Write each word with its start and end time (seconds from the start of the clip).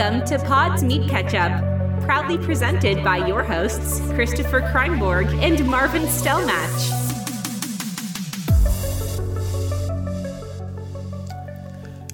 Welcome 0.00 0.24
to 0.28 0.38
Pod's 0.46 0.82
Meat 0.82 1.10
Ketchup, 1.10 1.52
proudly 2.06 2.38
presented 2.38 3.04
by 3.04 3.18
your 3.18 3.42
hosts, 3.42 4.00
Christopher 4.14 4.62
Kreinborg 4.62 5.26
and 5.42 5.62
Marvin 5.66 6.04
Stellmatch. 6.04 6.90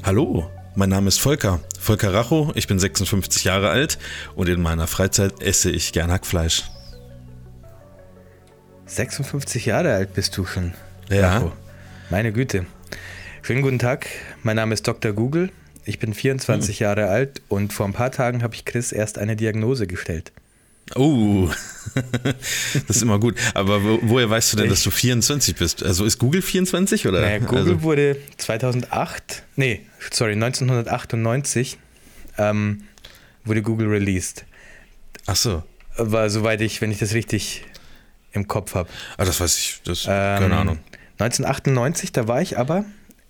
Hallo, 0.02 0.50
mein 0.74 0.88
Name 0.88 1.06
ist 1.06 1.20
Volker, 1.20 1.60
Volker 1.78 2.12
Racho, 2.12 2.50
ich 2.56 2.66
bin 2.66 2.80
56 2.80 3.44
Jahre 3.44 3.70
alt 3.70 3.98
und 4.34 4.48
in 4.48 4.60
meiner 4.60 4.88
Freizeit 4.88 5.40
esse 5.40 5.70
ich 5.70 5.92
gern 5.92 6.10
Hackfleisch. 6.10 6.64
56 8.86 9.64
Jahre 9.64 9.94
alt 9.94 10.12
bist 10.12 10.36
du 10.36 10.44
schon. 10.44 10.74
Ja. 11.08 11.36
Racho. 11.36 11.52
Meine 12.10 12.32
Güte. 12.32 12.66
Schönen 13.42 13.62
guten 13.62 13.78
Tag, 13.78 14.08
mein 14.42 14.56
Name 14.56 14.74
ist 14.74 14.88
Dr. 14.88 15.12
Google, 15.12 15.52
ich 15.86 15.98
bin 15.98 16.12
24 16.12 16.80
Jahre 16.80 17.06
alt 17.06 17.40
und 17.48 17.72
vor 17.72 17.86
ein 17.86 17.92
paar 17.92 18.10
Tagen 18.10 18.42
habe 18.42 18.54
ich 18.54 18.64
Chris 18.64 18.92
erst 18.92 19.18
eine 19.18 19.36
Diagnose 19.36 19.86
gestellt. 19.86 20.32
Oh, 20.94 21.48
das 22.74 22.96
ist 22.96 23.02
immer 23.02 23.18
gut. 23.18 23.36
Aber 23.54 23.82
wo, 23.82 23.98
woher 24.02 24.30
weißt 24.30 24.52
du 24.52 24.56
denn, 24.58 24.68
dass 24.68 24.82
du 24.82 24.90
24 24.90 25.56
bist? 25.56 25.82
Also 25.82 26.04
ist 26.04 26.18
Google 26.18 26.42
24 26.42 27.08
oder? 27.08 27.20
Naja, 27.20 27.38
Google 27.38 27.58
also, 27.58 27.82
wurde 27.82 28.16
2008, 28.36 29.42
nee, 29.56 29.80
sorry, 30.10 30.32
1998 30.32 31.78
ähm, 32.38 32.84
wurde 33.44 33.62
Google 33.62 33.88
released. 33.88 34.44
ach 35.26 35.36
so. 35.36 35.62
War 35.98 36.28
soweit 36.28 36.60
ich, 36.60 36.82
wenn 36.82 36.90
ich 36.90 36.98
das 36.98 37.14
richtig 37.14 37.64
im 38.32 38.46
Kopf 38.46 38.74
habe. 38.74 38.88
Ah, 39.16 39.24
das 39.24 39.40
weiß 39.40 39.58
ich. 39.58 39.80
Das, 39.84 40.04
Ähm, 40.04 40.10
keine 40.10 40.56
Ahnung. 40.56 40.78
1998, 41.18 42.12
da 42.12 42.28
war 42.28 42.42
ich 42.42 42.58
aber 42.58 42.84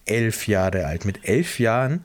elf 0.04 0.48
Jahre 0.48 0.86
alt. 0.86 1.04
Mit 1.04 1.28
elf 1.28 1.60
Jahren 1.60 2.02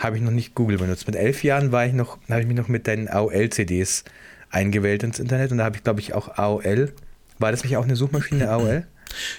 habe 0.00 0.16
ich 0.16 0.22
noch 0.22 0.30
nicht 0.32 0.54
Google 0.54 0.78
benutzt. 0.78 1.06
Mit 1.06 1.14
elf 1.14 1.44
Jahren 1.44 1.72
war 1.72 1.86
ich 1.86 1.92
noch, 1.92 2.18
habe 2.28 2.40
ich 2.40 2.46
mich 2.46 2.56
noch 2.56 2.68
mit 2.68 2.86
den 2.86 3.08
AOL-CDs 3.08 4.04
eingewählt 4.50 5.02
ins 5.02 5.18
Internet 5.20 5.52
und 5.52 5.58
da 5.58 5.64
habe 5.64 5.76
ich, 5.76 5.84
glaube 5.84 6.00
ich, 6.00 6.14
auch 6.14 6.36
AOL. 6.36 6.92
War 7.38 7.52
das 7.52 7.62
nicht 7.62 7.76
auch 7.76 7.84
eine 7.84 7.96
Suchmaschine 7.96 8.50
AOL? 8.50 8.86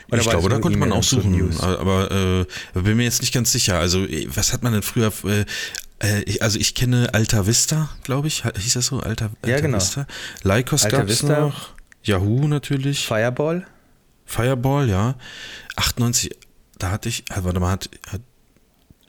Oder 0.09 0.22
Ich 0.22 0.30
glaube, 0.30 0.50
da 0.50 0.59
konnte 0.59 0.78
man 0.78 0.92
auch 0.92 1.03
suchen, 1.03 1.31
News? 1.31 1.62
aber 1.62 2.45
äh, 2.76 2.80
bin 2.80 2.98
mir 2.98 3.03
jetzt 3.03 3.22
nicht 3.22 3.34
ganz 3.34 3.52
sicher. 3.52 3.80
Also, 3.80 4.06
was 4.28 4.53
hat 4.53 4.64
man 4.64 4.73
denn 4.73 4.81
früher? 4.81 5.12
Äh, 5.26 5.45
äh, 6.00 6.22
ich, 6.23 6.44
also, 6.44 6.59
ich 6.59 6.75
kenne 6.75 7.14
Alta 7.14 7.48
Vista, 7.48 7.90
glaube 8.03 8.28
ich. 8.28 8.44
Hieß 8.44 8.73
das 8.73 8.88
so? 8.88 9.00
Alta, 9.00 9.25
Alta 9.25 9.48
Ja, 9.48 9.59
genau. 9.59 9.78
Vista. 9.78 10.08
Lycos 10.44 10.88
gab 10.88 11.08
es 11.09 11.23
noch. 11.23 11.70
Yahoo 12.03 12.48
natürlich. 12.48 13.06
Fireball? 13.06 13.66
Fireball, 14.25 14.90
ja. 14.90 15.16
98, 15.75 16.31
da 16.78 16.92
hatte 16.92 17.09
ich, 17.09 17.30
äh, 17.31 17.44
warte 17.44 17.59
mal, 17.59 17.72
hat, 17.72 17.90
hat 18.12 18.22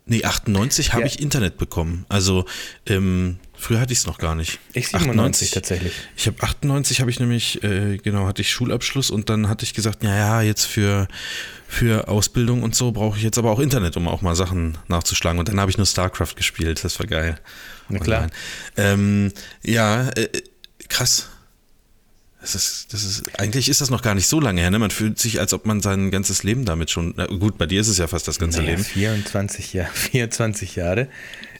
nee, 0.07 0.25
98 0.25 0.93
habe 0.93 1.03
Ja. 1.03 1.07
ich 1.07 1.21
Internet 1.21 1.59
bekommen. 1.59 2.05
Also, 2.09 2.45
ähm, 2.87 3.39
früher 3.57 3.81
hatte 3.81 3.93
ich 3.93 4.01
es 4.01 4.07
noch 4.07 4.19
gar 4.19 4.35
nicht. 4.35 4.59
Ich 4.75 4.89
97 4.89 5.51
tatsächlich. 5.53 5.93
Ich 6.17 6.27
habe 6.27 6.43
98 6.43 7.01
habe 7.01 7.11
ich 7.11 7.21
nämlich, 7.21 7.63
äh, 7.63 7.99
genau, 7.99 8.27
hatte 8.27 8.43
ich 8.43 8.51
Schulabschluss 8.51 9.11
und 9.11 9.29
dann 9.31 9.49
hatte 9.49 9.65
ich 9.65 9.75
gesagt, 9.75 10.03
ja, 10.03 10.17
ja, 10.17 10.43
jetzt 10.43 10.65
für, 10.67 11.09
für 11.69 12.09
Ausbildung 12.09 12.63
und 12.63 12.75
so 12.75 12.93
brauche 12.93 13.17
ich 13.17 13.23
jetzt 13.25 13.39
aber 13.39 13.51
auch 13.51 13.61
Internet, 13.61 13.97
um 13.97 14.09
auch 14.09 14.23
mal 14.23 14.35
Sachen 14.37 14.79
nachzuschlagen. 14.89 15.39
Und 15.39 15.49
dann 15.49 15.61
habe 15.61 15.71
ich 15.71 15.77
nur 15.79 15.87
StarCraft 15.87 16.35
gespielt, 16.37 16.83
das 16.85 16.99
war 16.99 17.07
geil. 17.07 17.39
Na 17.89 17.99
klar. 17.99 18.29
Ähm, 18.77 19.33
ja, 19.63 20.09
äh, 20.11 20.29
krass. 20.89 21.29
Das 22.43 22.55
ist, 22.57 22.93
das 22.93 23.05
ist, 23.05 23.39
eigentlich 23.39 23.69
ist 23.69 23.81
das 23.81 23.89
noch 23.89 24.03
gar 24.03 24.15
nicht 24.15 24.27
so 24.27 24.41
lange 24.41 24.61
her, 24.61 24.71
ne? 24.71 24.79
Man 24.81 24.91
fühlt 24.91 25.19
sich, 25.19 25.39
als 25.41 25.55
ob 25.55 25.65
man 25.65 25.81
sein 25.81 26.11
ganzes 26.11 26.43
Leben 26.43 26.65
damit 26.65 26.91
schon, 26.91 27.15
na 27.17 27.27
gut, 27.27 27.57
bei 27.57 27.67
dir 27.67 27.81
ist 27.81 27.89
es 27.89 27.99
ja 27.99 28.09
fast 28.09 28.27
das 28.29 28.39
ganze 28.41 28.59
Naja, 28.59 28.73
Leben. 28.73 28.85
24, 28.85 29.73
Jahr, 29.73 29.89
24 29.95 30.77
Jahre 30.77 31.07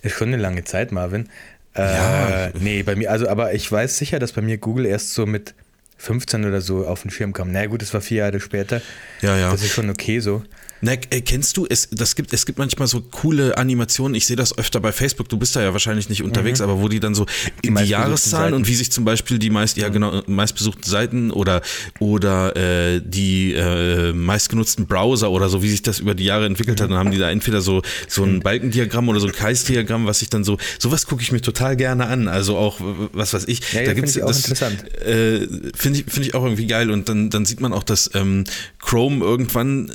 ist 0.03 0.17
schon 0.17 0.29
eine 0.29 0.39
lange 0.43 0.65
Zeit, 0.65 0.91
Marvin. 0.93 1.29
Äh, 1.75 1.83
Ja. 1.83 2.51
Nee, 2.59 2.83
bei 2.83 2.97
mir, 2.97 3.11
also, 3.11 3.29
aber 3.29 3.55
ich 3.55 3.71
weiß 3.71 3.97
sicher, 3.97 4.19
dass 4.19 4.33
bei 4.33 4.43
mir 4.43 4.59
Google 4.59 4.87
erst 4.87 5.15
so 5.15 5.25
mit 5.25 5.55
15 5.99 6.45
oder 6.45 6.61
so 6.61 6.85
auf 6.87 7.03
den 7.03 7.13
Schirm 7.13 7.33
kam. 7.33 7.49
Na 7.49 7.61
naja, 7.61 7.67
gut, 7.69 7.81
das 7.81 7.95
war 7.95 8.01
vier 8.01 8.19
Jahre 8.19 8.41
später. 8.41 8.83
Ja, 9.21 9.37
ja. 9.39 9.53
Das 9.53 9.63
ist 9.63 9.73
schon 9.73 9.89
okay 9.89 10.19
so. 10.19 10.43
Na, 10.85 10.95
äh, 10.95 11.21
kennst 11.21 11.57
du, 11.57 11.65
es, 11.69 11.89
das 11.93 12.17
gibt, 12.17 12.33
es 12.33 12.45
gibt 12.45 12.59
manchmal 12.59 12.89
so 12.89 13.01
coole 13.01 13.57
Animationen, 13.57 14.17
ich 14.17 14.27
sehe 14.27 14.35
das 14.35 14.59
öfter 14.59 14.81
bei 14.81 14.91
Facebook, 14.91 15.29
du 15.29 15.37
bist 15.39 15.55
da 15.55 15.63
ja 15.63 15.73
wahrscheinlich 15.73 16.09
nicht 16.09 16.25
unterwegs, 16.25 16.61
aber 16.61 16.81
wo 16.81 16.89
die 16.89 16.99
dann 16.99 17.15
so 17.15 17.25
die, 17.65 17.73
die 17.73 17.85
Jahreszahlen 17.85 18.47
Seiten. 18.47 18.55
und 18.55 18.67
wie 18.67 18.75
sich 18.75 18.91
zum 18.91 19.05
Beispiel 19.05 19.39
die 19.39 19.49
meist, 19.49 19.77
ja 19.77 19.91
genau, 19.91 20.23
meistbesuchten 20.27 20.83
Seiten 20.83 21.31
oder, 21.31 21.63
oder 22.01 22.57
äh, 22.57 23.01
die 23.05 23.53
äh, 23.55 24.13
meistgenutzten 24.13 24.87
Browser 24.89 25.31
oder 25.31 25.49
so, 25.49 25.63
wie 25.63 25.71
sich 25.71 25.83
das 25.83 26.01
über 26.01 26.17
die 26.17 26.25
Jahre 26.25 26.47
entwickelt 26.47 26.81
hat, 26.81 26.91
dann 26.91 26.99
haben 26.99 27.13
die 27.13 27.19
da 27.19 27.31
entweder 27.31 27.61
so, 27.61 27.83
so 28.09 28.25
ein 28.25 28.41
Balkendiagramm 28.41 29.09
oder 29.09 29.21
so 29.21 29.29
ein 29.29 29.33
Kreisdiagramm, 29.33 30.07
was 30.07 30.19
sich 30.19 30.31
dann 30.31 30.43
so, 30.43 30.59
sowas 30.81 31.07
gucke 31.07 31.23
ich 31.23 31.31
mir 31.31 31.41
total 31.41 31.77
gerne 31.77 32.07
an, 32.09 32.27
also 32.27 32.57
auch, 32.57 32.81
was 33.13 33.33
weiß 33.35 33.45
ich, 33.47 33.61
Ja, 33.73 33.81
da 33.83 33.87
find 33.93 33.97
gibt's 33.97 34.17
ich 34.17 34.23
das, 34.25 34.39
interessant. 34.49 34.85
äh, 35.07 35.47
finde 35.77 36.01
ich, 36.01 36.07
finde 36.13 36.29
ich 36.29 36.35
auch 36.35 36.43
irgendwie 36.43 36.67
geil 36.67 36.91
und 36.91 37.09
dann, 37.09 37.31
dann 37.31 37.45
sieht 37.45 37.61
man 37.61 37.73
auch, 37.73 37.85
dass 37.85 38.11
ähm, 38.15 38.43
Chrome 38.81 39.25
irgendwann 39.25 39.91
äh, 39.91 39.93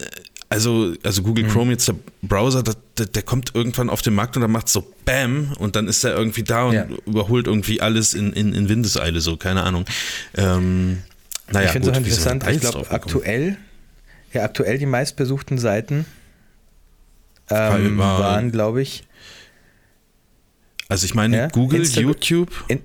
also, 0.50 0.94
also 1.04 1.22
Google 1.24 1.44
Mhm. 1.46 1.50
Chrome, 1.50 1.72
jetzt 1.74 1.88
der 1.88 1.96
Browser, 2.22 2.64
der, 2.64 2.76
der, 2.98 3.06
der 3.08 3.22
kommt 3.24 3.54
irgendwann 3.54 3.90
auf 3.90 4.02
den 4.02 4.16
Markt 4.16 4.36
und 4.38 4.42
dann 4.42 4.52
macht 4.52 4.70
so 4.70 4.94
BAM 5.06 5.54
und 5.60 5.76
dann 5.76 5.88
ist 5.88 6.04
er 6.04 6.16
irgendwie 6.16 6.44
da 6.44 6.66
und 6.66 6.74
Ja. 6.74 6.88
überholt 7.06 7.48
irgendwie 7.48 7.82
alles 7.82 8.14
in, 8.14 8.32
in, 8.34 8.54
in 8.54 8.70
Windeseile, 8.70 9.20
so, 9.22 9.36
keine 9.38 9.64
Ahnung. 9.64 9.86
Ähm, 10.36 11.04
naja, 11.52 11.66
ich 11.68 11.72
finde 11.74 11.90
es 11.90 11.94
auch 11.96 11.98
interessant. 12.00 12.46
Ich 12.50 12.60
glaube, 12.62 12.90
aktuell, 12.92 13.58
ja, 14.34 14.44
aktuell 14.44 14.78
die 14.78 14.86
meistbesuchten 14.86 15.58
Seiten 15.58 16.06
ähm, 17.50 17.98
war- 17.98 18.20
waren, 18.20 18.52
glaube 18.52 18.82
ich, 18.82 19.04
Also 20.90 21.06
ich 21.06 21.14
meine, 21.16 21.38
Ja, 21.38 21.48
Google, 21.48 21.82
Instagram- 21.82 22.08
YouTube, 22.10 22.64
in, 22.70 22.82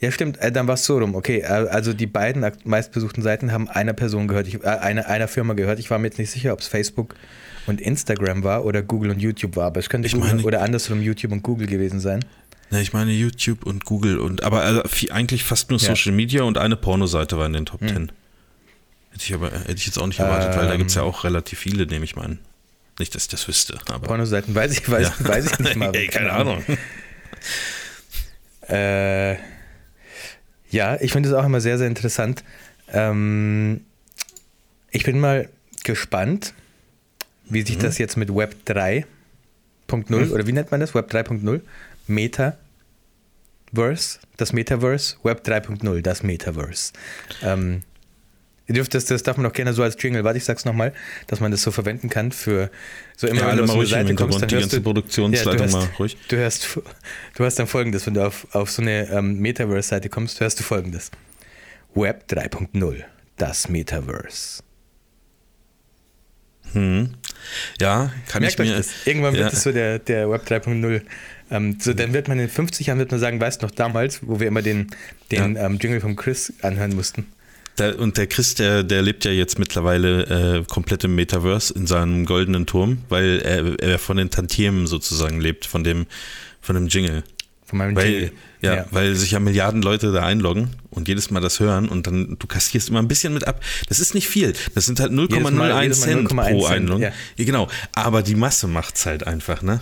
ja, 0.00 0.10
stimmt, 0.12 0.38
äh, 0.38 0.52
dann 0.52 0.66
war 0.66 0.74
es 0.74 0.84
so 0.84 0.98
rum. 0.98 1.14
Okay, 1.14 1.38
äh, 1.40 1.44
also 1.46 1.92
die 1.92 2.06
beiden 2.06 2.44
meistbesuchten 2.64 3.22
Seiten 3.22 3.52
haben 3.52 3.68
einer 3.68 3.92
Person 3.92 4.28
gehört, 4.28 4.46
ich, 4.48 4.62
äh, 4.62 4.66
einer, 4.68 5.06
einer 5.06 5.28
Firma 5.28 5.54
gehört. 5.54 5.78
Ich 5.78 5.90
war 5.90 5.98
mir 5.98 6.06
jetzt 6.08 6.18
nicht 6.18 6.30
sicher, 6.30 6.52
ob 6.52 6.60
es 6.60 6.66
Facebook 6.68 7.14
und 7.66 7.80
Instagram 7.80 8.44
war 8.44 8.64
oder 8.64 8.82
Google 8.82 9.10
und 9.10 9.20
YouTube 9.20 9.56
war, 9.56 9.66
aber 9.66 9.80
es 9.80 9.88
könnte 9.88 10.06
Ich 10.06 10.16
meine- 10.16 10.42
oder 10.42 10.62
andersrum 10.62 11.02
YouTube 11.02 11.32
und 11.32 11.42
Google 11.42 11.66
gewesen 11.66 12.00
sein. 12.00 12.24
ne, 12.70 12.80
ich 12.82 12.92
meine 12.92 13.12
YouTube 13.12 13.64
und 13.66 13.84
Google 13.84 14.18
und, 14.18 14.42
aber 14.42 14.62
also 14.62 14.82
eigentlich 15.10 15.44
fast 15.44 15.70
nur 15.70 15.78
Ja. 15.80 15.88
Social 15.88 16.12
Media 16.12 16.42
und 16.42 16.58
eine 16.58 16.76
Pornoseite 16.76 17.38
war 17.38 17.46
in 17.46 17.52
den 17.54 17.66
Top 17.66 17.80
10. 17.80 18.12
Hätte 19.10 19.24
ich 19.24 19.32
aber, 19.34 19.50
hätte 19.50 19.72
ich 19.76 19.86
jetzt 19.86 19.98
auch 19.98 20.06
nicht 20.06 20.18
erwartet, 20.20 20.56
weil 20.58 20.66
da 20.66 20.72
Ähm. 20.72 20.78
gibt 20.78 20.90
es 20.90 20.96
ja 20.96 21.02
auch 21.02 21.24
relativ 21.24 21.58
viele, 21.58 21.86
nehme 21.86 22.04
ich 22.04 22.16
mal 22.16 22.24
an. 22.26 22.38
Nicht, 22.98 23.14
dass 23.14 23.22
ich 23.24 23.28
das 23.28 23.46
wüsste, 23.48 23.78
aber. 23.88 24.06
Pornoseiten 24.06 24.54
weiß 24.54 24.72
ich, 24.78 24.88
weiß, 24.90 25.12
Ja. 25.20 25.28
weiß 25.28 25.46
ich 25.52 25.58
nicht 25.58 25.76
mal. 25.76 25.90
Ey, 25.94 26.06
keine 26.08 26.32
Ahnung. 26.32 26.62
Äh, 28.68 29.36
ja, 30.76 30.96
ich 31.00 31.12
finde 31.12 31.28
es 31.30 31.34
auch 31.34 31.44
immer 31.44 31.60
sehr, 31.60 31.78
sehr 31.78 31.86
interessant. 31.88 32.44
Ähm, 32.92 33.80
ich 34.90 35.04
bin 35.04 35.18
mal 35.18 35.48
gespannt, 35.84 36.52
wie 37.48 37.62
Mhm. 37.62 37.66
sich 37.66 37.78
das 37.78 37.98
jetzt 37.98 38.16
mit 38.16 38.34
Web 38.34 38.54
3.0 38.66 40.30
oder 40.32 40.46
wie 40.46 40.52
nennt 40.52 40.70
man 40.70 40.80
das? 40.80 40.94
Web 40.94 41.10
3.0? 41.10 41.60
Metaverse, 42.06 42.58
das 44.36 44.52
Metaverse, 44.52 45.16
Web 45.22 45.42
3.0, 45.46 46.00
das 46.02 46.22
Metaverse. 46.22 46.92
Ähm, 47.42 47.82
ihr 48.66 48.74
dürft 48.74 48.94
das, 48.94 49.04
das 49.04 49.22
darf 49.22 49.36
man 49.36 49.46
auch 49.46 49.52
gerne 49.52 49.72
so 49.72 49.82
als 49.82 49.96
Jingle, 50.00 50.24
warte, 50.24 50.38
ich 50.38 50.44
sag's 50.44 50.64
nochmal, 50.64 50.92
dass 51.26 51.40
man 51.40 51.50
das 51.50 51.62
so 51.62 51.70
verwenden 51.70 52.08
kann 52.08 52.32
für 52.32 52.70
so 53.16 53.26
immer 53.26 53.40
Ja, 53.40 53.48
wenn 53.48 53.58
du 53.58 53.64
auf 53.64 53.70
eine 53.70 53.86
Seite 53.86 54.14
kommst, 54.14 54.42
dann 54.42 54.48
die 54.48 54.54
hörst 54.56 54.64
ganze 54.64 54.76
du, 54.76 54.82
Produktionsleitung 54.82 55.56
du 55.56 55.62
hörst, 55.62 55.74
mal 55.74 55.88
ruhig. 55.98 56.16
Du 56.28 56.36
hörst, 56.36 56.78
du 57.36 57.44
hast 57.44 57.58
dann 57.58 57.66
folgendes, 57.66 58.06
wenn 58.06 58.14
du 58.14 58.26
auf, 58.26 58.46
auf 58.52 58.70
so 58.70 58.82
eine 58.82 59.08
ähm, 59.10 59.38
Metaverse-Seite 59.38 60.08
kommst, 60.08 60.40
hörst 60.40 60.58
du 60.58 60.64
folgendes. 60.64 61.10
Web 61.94 62.24
3.0, 62.28 63.04
das 63.36 63.68
Metaverse. 63.68 64.62
Hm. 66.72 67.14
Ja, 67.80 68.12
kann 68.28 68.42
Merkt 68.42 68.58
ich 68.60 68.66
mir. 68.66 68.76
das. 68.76 69.06
Irgendwann 69.06 69.34
ja. 69.34 69.44
wird 69.44 69.52
es 69.52 69.62
so 69.62 69.72
der, 69.72 69.98
der 69.98 70.28
Web 70.30 70.46
3.0. 70.46 71.02
Ähm, 71.50 71.78
so, 71.80 71.94
dann 71.94 72.12
wird 72.12 72.28
man 72.28 72.38
in 72.40 72.48
50 72.48 72.88
Jahren 72.88 72.98
wird 72.98 73.12
man 73.12 73.20
sagen, 73.20 73.40
weißt 73.40 73.62
du 73.62 73.66
noch 73.66 73.70
damals, 73.70 74.26
wo 74.26 74.40
wir 74.40 74.48
immer 74.48 74.62
den, 74.62 74.88
den 75.30 75.56
ähm, 75.56 75.78
Jingle 75.80 76.00
von 76.00 76.16
Chris 76.16 76.52
anhören 76.62 76.94
mussten. 76.94 77.26
Der, 77.78 77.98
und 77.98 78.16
der 78.16 78.26
Chris, 78.26 78.54
der, 78.54 78.82
der 78.82 79.02
lebt 79.02 79.24
ja 79.24 79.30
jetzt 79.32 79.58
mittlerweile 79.58 80.58
äh, 80.60 80.64
komplett 80.64 81.04
im 81.04 81.14
Metaverse 81.14 81.74
in 81.74 81.86
seinem 81.86 82.24
goldenen 82.24 82.64
Turm, 82.66 82.98
weil 83.08 83.40
er, 83.44 83.78
er 83.82 83.98
von 83.98 84.16
den 84.16 84.30
Tantiemen 84.30 84.86
sozusagen 84.86 85.40
lebt, 85.40 85.66
von 85.66 85.84
dem, 85.84 86.06
von 86.60 86.74
dem 86.74 86.88
Jingle. 86.88 87.22
Von 87.66 87.78
meinem 87.78 87.96
Weil, 87.96 88.08
Jingle. 88.10 88.32
ja, 88.62 88.86
weil 88.92 89.14
sich 89.16 89.32
ja 89.32 89.40
Milliarden 89.40 89.82
Leute 89.82 90.12
da 90.12 90.24
einloggen 90.24 90.70
und 90.90 91.08
jedes 91.08 91.30
Mal 91.30 91.40
das 91.40 91.58
hören 91.60 91.88
und 91.88 92.06
dann 92.06 92.36
du 92.38 92.46
kassierst 92.46 92.88
immer 92.88 93.00
ein 93.00 93.08
bisschen 93.08 93.34
mit 93.34 93.46
ab. 93.46 93.60
Das 93.88 93.98
ist 93.98 94.14
nicht 94.14 94.28
viel. 94.28 94.52
Das 94.74 94.86
sind 94.86 95.00
halt 95.00 95.10
0,01 95.12 95.50
Mal- 95.50 95.82
jedes 95.82 96.00
Mal 96.00 96.06
Cent 96.06 96.30
0,1 96.30 96.50
pro 96.52 96.66
Einloggen. 96.66 97.02
ja. 97.02 97.12
Ja, 97.36 97.44
genau. 97.44 97.68
Aber 97.94 98.22
die 98.22 98.36
Masse 98.36 98.68
macht's 98.68 99.04
halt 99.04 99.26
einfach, 99.26 99.62
ne? 99.62 99.80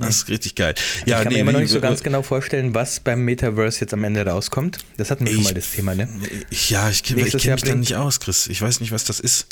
Das 0.00 0.16
ist 0.16 0.28
richtig 0.28 0.54
geil. 0.54 0.74
Ja, 1.06 1.18
ich 1.18 1.22
kann 1.24 1.28
nee, 1.32 1.34
mir 1.36 1.40
immer 1.42 1.52
noch 1.52 1.60
nicht 1.60 1.70
so 1.70 1.80
ganz 1.80 2.02
genau 2.02 2.22
vorstellen, 2.22 2.74
was 2.74 3.00
beim 3.00 3.24
Metaverse 3.24 3.80
jetzt 3.80 3.92
am 3.94 4.02
Ende 4.04 4.24
rauskommt. 4.26 4.78
Das 4.96 5.10
hatten 5.10 5.24
wir 5.26 5.32
schon 5.32 5.40
Ich- 5.42 5.46
mal 5.48 5.54
das 5.54 5.70
Thema, 5.72 5.94
ne? 5.94 6.08
Ich, 6.50 6.70
ja, 6.70 6.88
ich, 6.90 7.02
kenne 7.02 7.22
mich 7.22 7.32
da 7.32 7.56
bringt- 7.56 7.78
nicht 7.80 7.96
aus, 7.96 8.18
Chris. 8.20 8.46
Ich 8.48 8.60
weiß 8.62 8.80
nicht, 8.80 8.92
was 8.92 9.04
das 9.04 9.20
ist. 9.20 9.46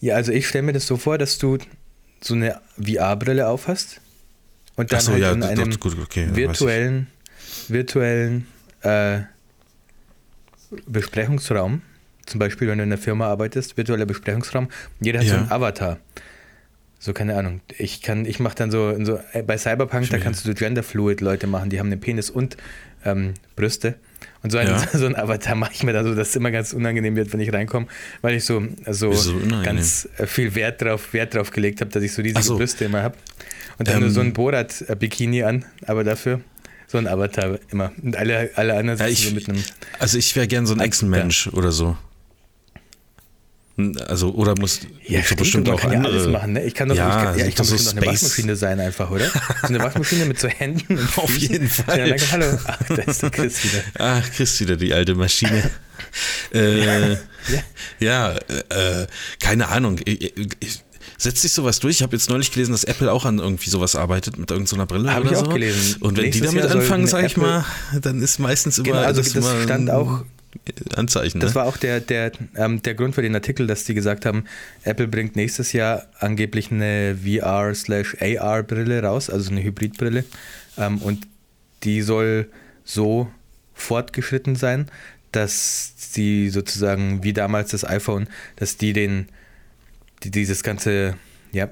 Ja, 0.00 0.14
also 0.14 0.32
ich 0.32 0.46
stelle 0.48 0.62
mir 0.62 0.72
das 0.72 0.86
so 0.86 0.96
vor, 0.96 1.18
dass 1.18 1.38
du 1.38 1.58
so 2.22 2.34
eine 2.34 2.60
VR-Brille 2.82 3.46
aufhast 3.48 4.00
und 4.76 4.92
dann 4.92 5.00
so, 5.00 5.12
halt 5.12 5.22
ja, 5.22 5.32
in 5.32 5.42
einem 5.42 5.78
gut, 5.80 5.96
okay, 6.00 6.28
virtuellen, 6.32 7.06
virtuellen 7.68 8.46
äh, 8.82 9.20
Besprechungsraum. 10.86 11.82
Zum 12.26 12.38
Beispiel, 12.38 12.68
wenn 12.68 12.78
du 12.78 12.84
in 12.84 12.92
einer 12.92 13.00
Firma 13.00 13.26
arbeitest, 13.26 13.76
virtueller 13.76 14.06
Besprechungsraum. 14.06 14.68
Jeder 15.00 15.18
hat 15.20 15.26
so 15.26 15.32
Ja. 15.34 15.40
einen 15.40 15.50
Avatar. 15.50 15.98
So, 17.02 17.14
keine 17.14 17.34
Ahnung. 17.36 17.62
Ich 17.78 18.02
kann, 18.02 18.26
ich 18.26 18.40
mache 18.40 18.54
dann 18.56 18.70
so, 18.70 18.94
so, 19.04 19.18
äh, 19.32 19.42
bei 19.42 19.56
Cyberpunk, 19.56 20.02
da 20.02 20.06
Schwierig. 20.08 20.22
kannst 20.22 20.44
du 20.44 20.48
so 20.50 20.54
genderfluid 20.54 21.22
Leute 21.22 21.46
machen, 21.46 21.70
die 21.70 21.80
haben 21.80 21.86
einen 21.90 21.98
Penis 21.98 22.28
und 22.28 22.58
ähm, 23.06 23.32
Brüste. 23.56 23.94
Und 24.42 24.50
so 24.50 24.58
einen, 24.58 24.68
Ja. 24.70 24.86
so 24.92 25.06
einen 25.06 25.16
Avatar 25.16 25.54
mache 25.54 25.72
ich 25.72 25.82
mir 25.82 25.94
dann 25.94 26.04
so, 26.04 26.14
dass 26.14 26.28
es 26.28 26.36
immer 26.36 26.50
ganz 26.50 26.74
unangenehm 26.74 27.16
wird, 27.16 27.32
wenn 27.32 27.40
ich 27.40 27.50
reinkomme, 27.52 27.86
weil 28.20 28.34
ich 28.34 28.44
so, 28.44 28.62
so 28.90 29.08
unangenehm? 29.08 29.62
ganz 29.62 30.08
äh, 30.18 30.26
viel 30.26 30.54
Wert 30.54 30.82
drauf, 30.82 31.14
Wert 31.14 31.34
drauf 31.34 31.50
gelegt 31.50 31.80
habe, 31.80 31.90
dass 31.90 32.02
ich 32.02 32.12
so 32.12 32.20
riesige 32.20 32.42
so. 32.42 32.58
Brüste 32.58 32.84
immer 32.84 33.02
habe. 33.02 33.16
Und 33.78 33.88
dann 33.88 33.94
Ähm. 33.96 34.00
nur 34.02 34.10
so 34.10 34.20
ein 34.20 34.34
Borat-Bikini 34.34 35.42
an, 35.42 35.64
aber 35.86 36.04
dafür 36.04 36.42
so 36.86 36.98
ein 36.98 37.06
Avatar 37.06 37.58
immer. 37.70 37.92
Und 38.02 38.14
alle, 38.16 38.50
alle 38.56 38.76
anderen 38.76 38.98
Ja, 38.98 39.06
ich, 39.06 39.26
so 39.28 39.34
mit 39.34 39.48
einem. 39.48 39.62
also 40.00 40.18
ich 40.18 40.36
wäre 40.36 40.46
gern 40.48 40.66
so 40.66 40.74
ein 40.74 40.80
Echsenmensch 40.80 41.46
oder 41.48 41.72
so. 41.72 41.96
Also, 44.08 44.30
oder 44.34 44.54
muss 44.58 44.80
Ja, 45.06 45.18
so 45.20 45.24
stimmt, 45.26 45.40
bestimmt 45.40 45.66
man 45.66 45.76
auch 45.76 45.80
kann 45.80 45.92
andere. 45.96 46.12
ja 46.14 46.20
alles 46.20 46.32
machen, 46.32 46.52
ne? 46.54 46.64
Ich 46.64 46.74
kann 46.74 46.88
doch, 46.88 46.96
Ja, 46.96 47.08
ich 47.08 47.24
kann, 47.24 47.38
ja, 47.38 47.46
ich 47.46 47.54
kann 47.54 47.66
so 47.66 47.72
bestimmt 47.74 47.98
eine. 47.98 48.06
Waschmaschine 48.06 48.56
sein 48.56 48.80
einfach, 48.80 49.10
oder? 49.10 49.26
So 49.62 49.68
eine 49.68 49.78
Waschmaschine 49.80 50.24
mit 50.26 50.38
so 50.40 50.48
Händen 50.48 50.98
und 50.98 51.08
Auf 51.18 51.30
Füßen. 51.30 51.40
jeden 51.52 51.68
Fall. 51.68 52.08
Ja, 52.08 52.16
hallo, 52.32 52.46
ach, 52.66 52.78
da 52.88 52.94
ist 53.02 53.22
der 53.22 53.30
Chris 53.30 53.64
wieder. 53.64 53.82
Ach, 53.98 54.30
Chris 54.36 54.58
wieder, 54.60 54.76
die 54.76 54.92
alte 54.94 55.14
Maschine. 55.14 55.70
äh, 56.54 57.16
ja, 58.00 58.32
äh, 58.36 59.06
keine 59.40 59.68
Ahnung. 59.68 59.98
Ich, 60.04 60.32
ich, 60.60 60.82
setzt 61.18 61.42
sich 61.42 61.52
sowas 61.52 61.80
durch? 61.80 61.96
Ich 61.96 62.02
habe 62.02 62.16
jetzt 62.16 62.30
neulich 62.30 62.50
gelesen, 62.52 62.72
dass 62.72 62.84
Apple 62.84 63.12
auch 63.12 63.24
an 63.24 63.38
irgendwie 63.38 63.68
sowas 63.70 63.94
arbeitet, 63.96 64.38
mit 64.38 64.50
irgendeiner 64.50 64.86
Brille 64.86 65.12
Hab 65.12 65.20
oder 65.22 65.30
ich 65.32 65.36
auch 65.36 65.44
so. 65.44 65.50
gelesen. 65.50 65.96
Und 66.00 66.16
wenn 66.16 66.24
Nächstes 66.24 66.48
die 66.50 66.56
damit 66.56 66.70
Jahr 66.70 66.80
anfangen, 66.80 67.06
sage 67.06 67.26
ich 67.26 67.36
mal, 67.36 67.64
dann 68.00 68.22
ist 68.22 68.38
meistens 68.38 68.78
immer 68.78 68.86
Genau, 68.88 68.98
also 69.00 69.22
das, 69.22 69.32
das 69.32 69.62
stand 69.64 69.90
auch- 69.90 70.24
Anzeichen. 70.96 71.40
Das 71.40 71.50
ne? 71.50 71.54
war 71.56 71.66
auch 71.66 71.76
der, 71.76 72.00
der, 72.00 72.32
ähm, 72.56 72.82
der 72.82 72.94
Grund 72.94 73.14
für 73.14 73.22
den 73.22 73.34
Artikel, 73.34 73.66
dass 73.66 73.84
die 73.84 73.94
gesagt 73.94 74.26
haben, 74.26 74.44
Apple 74.82 75.06
bringt 75.06 75.36
nächstes 75.36 75.72
Jahr 75.72 76.06
angeblich 76.18 76.70
eine 76.70 77.16
VR-AR-Brille 77.16 79.02
raus, 79.02 79.30
also 79.30 79.50
eine 79.50 79.62
Hybridbrille. 79.62 80.24
Ähm, 80.76 80.98
und 80.98 81.26
die 81.84 82.02
soll 82.02 82.48
so 82.84 83.30
fortgeschritten 83.74 84.56
sein, 84.56 84.90
dass 85.32 85.94
sie 85.96 86.50
sozusagen 86.50 87.22
wie 87.22 87.32
damals 87.32 87.70
das 87.70 87.84
iPhone, 87.84 88.28
dass 88.56 88.76
die 88.76 88.92
den, 88.92 89.28
die 90.24 90.30
dieses 90.30 90.62
ganze 90.62 91.14
ja, 91.52 91.68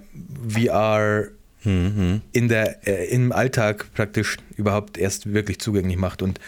VR 0.49 1.29
Mhm. 1.65 2.23
in 2.33 2.49
der, 2.49 2.87
äh, 2.87 3.09
im 3.09 3.33
Alltag 3.33 3.87
praktisch 3.93 4.37
überhaupt 4.57 4.97
erst 4.97 5.33
wirklich 5.33 5.59
zugänglich 5.59 5.97
macht 5.97 6.23
und 6.23 6.39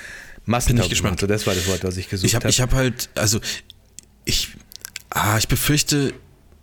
massentauglich 0.50 0.90
gespannt. 0.90 1.12
macht. 1.12 1.20
So, 1.20 1.26
das 1.26 1.46
war 1.46 1.54
das 1.54 1.66
Wort, 1.68 1.84
was 1.84 1.96
ich 1.96 2.08
gesucht 2.08 2.26
Ich 2.26 2.34
habe 2.34 2.44
habe. 2.44 2.50
ich 2.50 2.60
hab 2.60 2.72
halt, 2.74 3.08
also 3.14 3.40
ich, 4.24 4.48
ah, 5.10 5.38
ich 5.38 5.48
befürchte, 5.48 6.12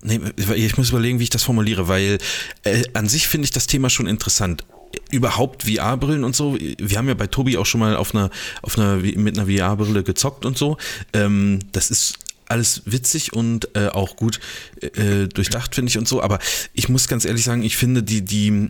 nee, 0.04 0.19
ich 0.56 0.78
muss 0.78 0.89
überlegen, 0.89 1.19
wie 1.19 1.24
ich 1.24 1.30
das 1.30 1.44
formuliere, 1.44 1.88
weil 1.88 2.18
äh, 2.63 2.84
an 2.94 3.07
sich 3.07 3.28
finde 3.28 3.45
ich 3.45 3.51
das 3.51 3.68
Thema 3.68 3.89
schon 3.89 4.07
interessant. 4.07 4.66
Überhaupt 5.12 5.63
VR-Brillen 5.63 6.24
und 6.24 6.36
so. 6.36 6.57
Wir 6.60 6.98
haben 6.98 7.07
ja 7.07 7.13
bei 7.13 7.28
Tobi 7.28 7.57
auch 7.57 7.66
schon 7.66 7.80
mal 7.80 7.95
auf 7.95 8.13
einer, 8.16 8.30
auf 8.62 8.78
einer 8.78 8.98
mit 8.98 9.38
einer 9.38 9.48
VR-Brille 9.48 10.04
gezockt 10.04 10.45
und 10.45 10.57
so. 10.57 10.78
Ähm, 11.13 11.60
das 11.72 11.92
ist 11.92 12.19
alles 12.50 12.83
witzig 12.86 13.33
und 13.33 13.75
äh, 13.75 13.88
auch 13.90 14.16
gut 14.16 14.40
äh, 14.81 15.28
durchdacht, 15.28 15.75
finde 15.75 15.90
ich 15.90 15.98
und 15.98 16.07
so. 16.07 16.22
Aber 16.22 16.40
ich 16.74 16.88
muss 16.88 17.07
ganz 17.07 17.25
ehrlich 17.25 17.44
sagen, 17.44 17.63
ich 17.63 17.75
finde 17.75 18.04
die, 18.04 18.22
die, 18.22 18.69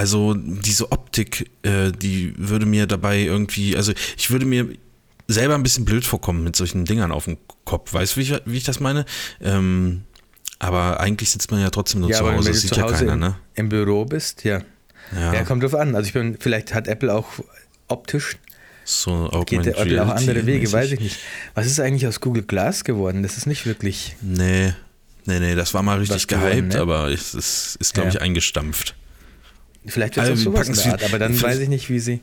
also 0.00 0.32
diese 0.34 0.92
Optik, 0.92 1.50
äh, 1.62 1.92
die 1.92 2.32
würde 2.38 2.64
mir 2.64 2.86
dabei 2.86 3.18
irgendwie, 3.18 3.76
also 3.76 3.92
ich 4.16 4.30
würde 4.30 4.46
mir 4.46 4.66
selber 5.28 5.54
ein 5.56 5.62
bisschen 5.62 5.84
blöd 5.84 6.06
vorkommen 6.06 6.42
mit 6.42 6.56
solchen 6.56 6.86
Dingern 6.86 7.12
auf 7.12 7.26
dem 7.26 7.36
Kopf. 7.66 7.92
Weißt 7.92 8.16
du, 8.16 8.20
wie 8.20 8.22
ich, 8.22 8.42
wie 8.46 8.56
ich 8.56 8.64
das 8.64 8.80
meine? 8.80 9.04
Ähm, 9.42 10.04
aber 10.58 11.00
eigentlich 11.00 11.28
sitzt 11.28 11.50
man 11.50 11.60
ja 11.60 11.68
trotzdem 11.68 12.00
nur 12.00 12.08
ja, 12.08 12.16
zu 12.16 12.24
Hause, 12.24 12.46
wenn 12.46 12.52
das 12.52 12.62
du 12.62 12.68
sieht 12.68 12.74
zu 12.74 12.80
ja 12.80 12.86
keiner, 12.86 13.12
im, 13.12 13.18
ne? 13.18 13.36
im 13.56 13.68
Büro 13.68 14.06
bist, 14.06 14.42
ja. 14.44 14.62
Ja, 15.14 15.34
Ja, 15.34 15.44
kommt 15.44 15.62
drauf 15.62 15.74
an. 15.74 15.94
Also 15.94 16.06
ich 16.06 16.14
bin, 16.14 16.38
vielleicht 16.40 16.72
hat 16.72 16.88
Apple 16.88 17.14
auch 17.14 17.28
optisch, 17.88 18.38
so 18.86 19.28
geht 19.44 19.66
der 19.66 19.78
Apple 19.78 20.02
auch 20.02 20.08
andere 20.08 20.46
Wege, 20.46 20.60
mäßig. 20.60 20.72
weiß 20.72 20.92
ich 20.92 21.00
nicht. 21.00 21.18
Was 21.54 21.66
ist 21.66 21.78
eigentlich 21.78 22.06
aus 22.06 22.22
Google 22.22 22.44
Glass 22.44 22.84
geworden? 22.84 23.22
Das 23.22 23.36
ist 23.36 23.44
nicht 23.44 23.66
wirklich. 23.66 24.16
Nee, 24.22 24.72
nee, 25.26 25.40
nee, 25.40 25.54
das 25.54 25.74
war 25.74 25.82
mal 25.82 25.98
richtig 25.98 26.16
Was 26.16 26.26
geworden, 26.26 26.56
gehypt, 26.56 26.72
ne? 26.72 26.80
aber 26.80 27.08
es 27.08 27.34
ist, 27.34 27.76
ist 27.78 27.92
glaube 27.92 28.08
ich, 28.08 28.22
eingestampft. 28.22 28.94
Vielleicht 29.86 30.16
wird 30.16 30.26
es 30.26 30.30
Also, 30.30 30.50
auch 30.50 30.54
sowas 30.54 30.68
in 30.68 30.74
der 30.74 30.92
Art, 30.92 31.04
aber 31.04 31.18
dann 31.18 31.40
weiß 31.40 31.58
ich 31.58 31.68
nicht, 31.68 31.88
wie 31.88 31.98
sie. 32.00 32.20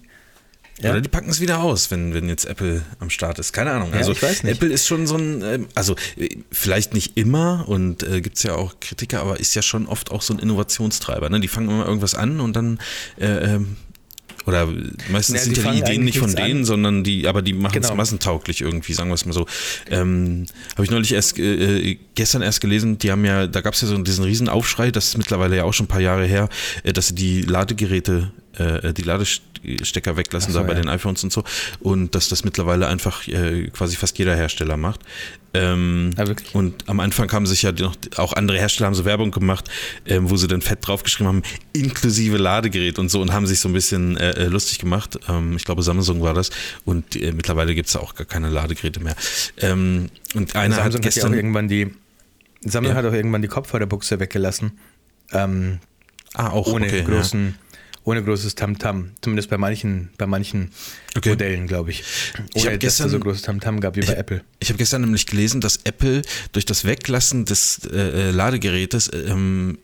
Ja. 0.79 0.91
Oder 0.91 1.01
die 1.01 1.09
packen 1.09 1.29
es 1.31 1.41
wieder 1.41 1.63
aus, 1.63 1.89
wenn, 1.89 2.13
wenn 2.13 2.29
jetzt 2.29 2.45
Apple 2.45 2.83
am 2.99 3.09
Start 3.09 3.39
ist. 3.39 3.51
Keine 3.51 3.71
Ahnung. 3.71 3.89
Ja, 3.91 3.97
Also 3.97 4.11
ich 4.11 4.21
weiß 4.21 4.43
nicht. 4.43 4.57
Apple 4.57 4.69
ist 4.71 4.85
schon 4.85 5.07
so 5.07 5.15
ein, 5.15 5.41
ähm, 5.41 5.67
also 5.73 5.95
äh, 6.17 6.29
vielleicht 6.51 6.93
nicht 6.93 7.17
immer 7.17 7.65
und 7.67 8.03
äh, 8.03 8.21
gibt 8.21 8.37
es 8.37 8.43
ja 8.43 8.53
auch 8.53 8.79
Kritiker, 8.79 9.21
aber 9.21 9.39
ist 9.39 9.55
ja 9.55 9.63
schon 9.63 9.87
oft 9.87 10.11
auch 10.11 10.21
so 10.21 10.35
ein 10.35 10.39
Innovationstreiber. 10.39 11.31
Ne? 11.31 11.39
Die 11.39 11.47
fangen 11.47 11.69
immer 11.69 11.85
irgendwas 11.87 12.13
an 12.13 12.39
und 12.39 12.55
dann 12.55 12.79
äh, 13.19 13.55
ähm, 13.55 13.75
oder 14.47 14.67
meistens 15.11 15.35
Ja, 15.35 15.41
sind 15.43 15.57
ja 15.57 15.71
die 15.71 15.79
Ideen 15.79 16.03
nicht 16.05 16.17
von 16.19 16.33
denen, 16.33 16.59
an. 16.59 16.65
sondern 16.65 17.03
die, 17.03 17.27
aber 17.27 17.41
die 17.41 17.53
machen 17.53 17.77
es 17.81 17.87
Genau. 17.87 17.95
massentauglich 17.97 18.61
irgendwie, 18.61 18.93
sagen 18.93 19.09
wir 19.09 19.15
es 19.15 19.25
mal 19.25 19.33
so. 19.33 19.45
Ähm, 19.91 20.45
Habe 20.75 20.85
ich 20.85 20.89
neulich 20.91 21.11
erst 21.13 21.37
äh, 21.37 21.91
äh, 21.91 21.97
gestern 22.15 22.41
erst 22.41 22.61
gelesen, 22.61 22.97
die 22.97 23.11
haben 23.11 23.25
ja, 23.25 23.45
da 23.47 23.61
gab 23.61 23.73
es 23.73 23.81
ja 23.81 23.87
so 23.87 23.97
diesen 23.97 24.23
riesen 24.23 24.49
Aufschrei, 24.49 24.89
das 24.89 25.07
ist 25.09 25.17
mittlerweile 25.17 25.57
ja 25.57 25.63
auch 25.65 25.73
schon 25.73 25.85
ein 25.85 25.89
paar 25.89 26.01
Jahre 26.01 26.25
her, 26.25 26.49
äh, 26.83 26.93
dass 26.93 27.09
sie 27.09 27.15
die 27.15 27.41
Ladegeräte, 27.41 28.31
äh, 28.57 28.93
die 28.93 29.03
Ladestecker 29.03 30.17
weglassen 30.17 30.53
so, 30.53 30.59
da 30.59 30.65
bei 30.65 30.73
ja. 30.73 30.81
den 30.81 30.89
iPhones 30.89 31.23
und 31.23 31.31
so 31.31 31.43
und 31.79 32.15
dass 32.15 32.29
das 32.29 32.43
mittlerweile 32.43 32.87
einfach 32.87 33.27
äh, 33.27 33.67
quasi 33.69 33.95
fast 33.95 34.17
jeder 34.17 34.35
Hersteller 34.35 34.77
macht. 34.77 35.01
Ähm, 35.53 36.11
Ah, 36.17 36.27
wirklich? 36.27 36.53
und 36.53 36.87
am 36.89 36.99
Anfang 36.99 37.31
haben 37.31 37.47
sich 37.47 37.61
ja 37.63 37.71
noch 37.71 37.95
auch 38.17 38.33
andere 38.33 38.57
Hersteller 38.59 38.87
haben 38.87 38.95
so 38.95 39.05
Werbung 39.05 39.31
gemacht, 39.31 39.69
ähm, 40.05 40.29
wo 40.29 40.35
sie 40.37 40.47
dann 40.47 40.61
fett 40.61 40.79
draufgeschrieben 40.85 41.27
haben, 41.27 41.43
inklusive 41.73 42.37
Ladegerät 42.37 42.99
und 42.99 43.09
so 43.09 43.21
und 43.21 43.31
haben 43.33 43.47
sich 43.47 43.59
so 43.59 43.69
ein 43.69 43.73
bisschen 43.73 44.17
äh, 44.17 44.31
äh, 44.31 44.47
lustig 44.47 44.79
gemacht. 44.79 45.17
Ähm, 45.27 45.55
ich 45.55 45.63
glaube, 45.65 45.81
Samsung 45.83 46.21
war 46.21 46.33
das. 46.33 46.49
Und 46.85 47.15
äh, 47.15 47.31
mittlerweile 47.31 47.73
gibt 47.75 47.87
es 47.87 47.93
da 47.93 47.99
auch 47.99 48.13
gar 48.13 48.25
keine 48.25 48.49
Ladegeräte 48.49 48.99
mehr. 48.99 49.15
Ähm, 49.59 50.09
und 50.35 50.55
einer 50.55 50.75
Samsung 50.75 50.83
hat 50.83 50.85
hat 50.85 50.93
ja 50.93 50.99
auch 50.99 51.01
gestern. 51.03 51.33
irgendwann 51.33 51.67
die. 51.67 51.93
Samsung 52.63 52.91
Ja. 52.93 52.97
hat 52.97 53.05
auch 53.05 53.13
irgendwann 53.13 53.41
die 53.41 53.47
Kopfhörerbuchse 53.47 54.19
weggelassen. 54.19 54.77
Ähm, 55.31 55.79
ah, 56.33 56.49
auch 56.49 56.67
ohne 56.67 56.85
okay, 56.87 57.03
großen, 57.03 57.55
ohne 58.07 58.23
großes 58.23 58.55
Tamtam. 58.55 59.11
Zumindest 59.21 59.49
bei 59.49 59.57
manchen, 59.57 60.09
bei 60.17 60.25
manchen 60.27 60.71
Okay. 61.17 61.29
Modellen, 61.29 61.67
glaube 61.67 61.91
ich. 61.91 62.03
Ich 62.53 62.63
Ohne 62.63 62.73
hab 62.75 62.79
dass 62.79 62.97
da 62.97 63.03
gestern- 63.03 63.09
so 63.09 63.19
großes 63.19 63.41
Tamtam 63.41 63.81
gab 63.81 63.97
wie 63.97 64.01
bei 64.01 64.13
Apple. 64.13 64.41
Ich 64.59 64.69
habe 64.69 64.77
gestern 64.77 65.01
nämlich 65.01 65.25
gelesen, 65.25 65.59
dass 65.59 65.77
Apple 65.83 66.21
durch 66.53 66.63
das 66.65 66.85
Weglassen 66.85 67.43
des 67.43 67.81
äh, 67.91 68.29
äh, 68.29 68.31
Ladegerätes 68.31 69.11
ähm, 69.13 69.79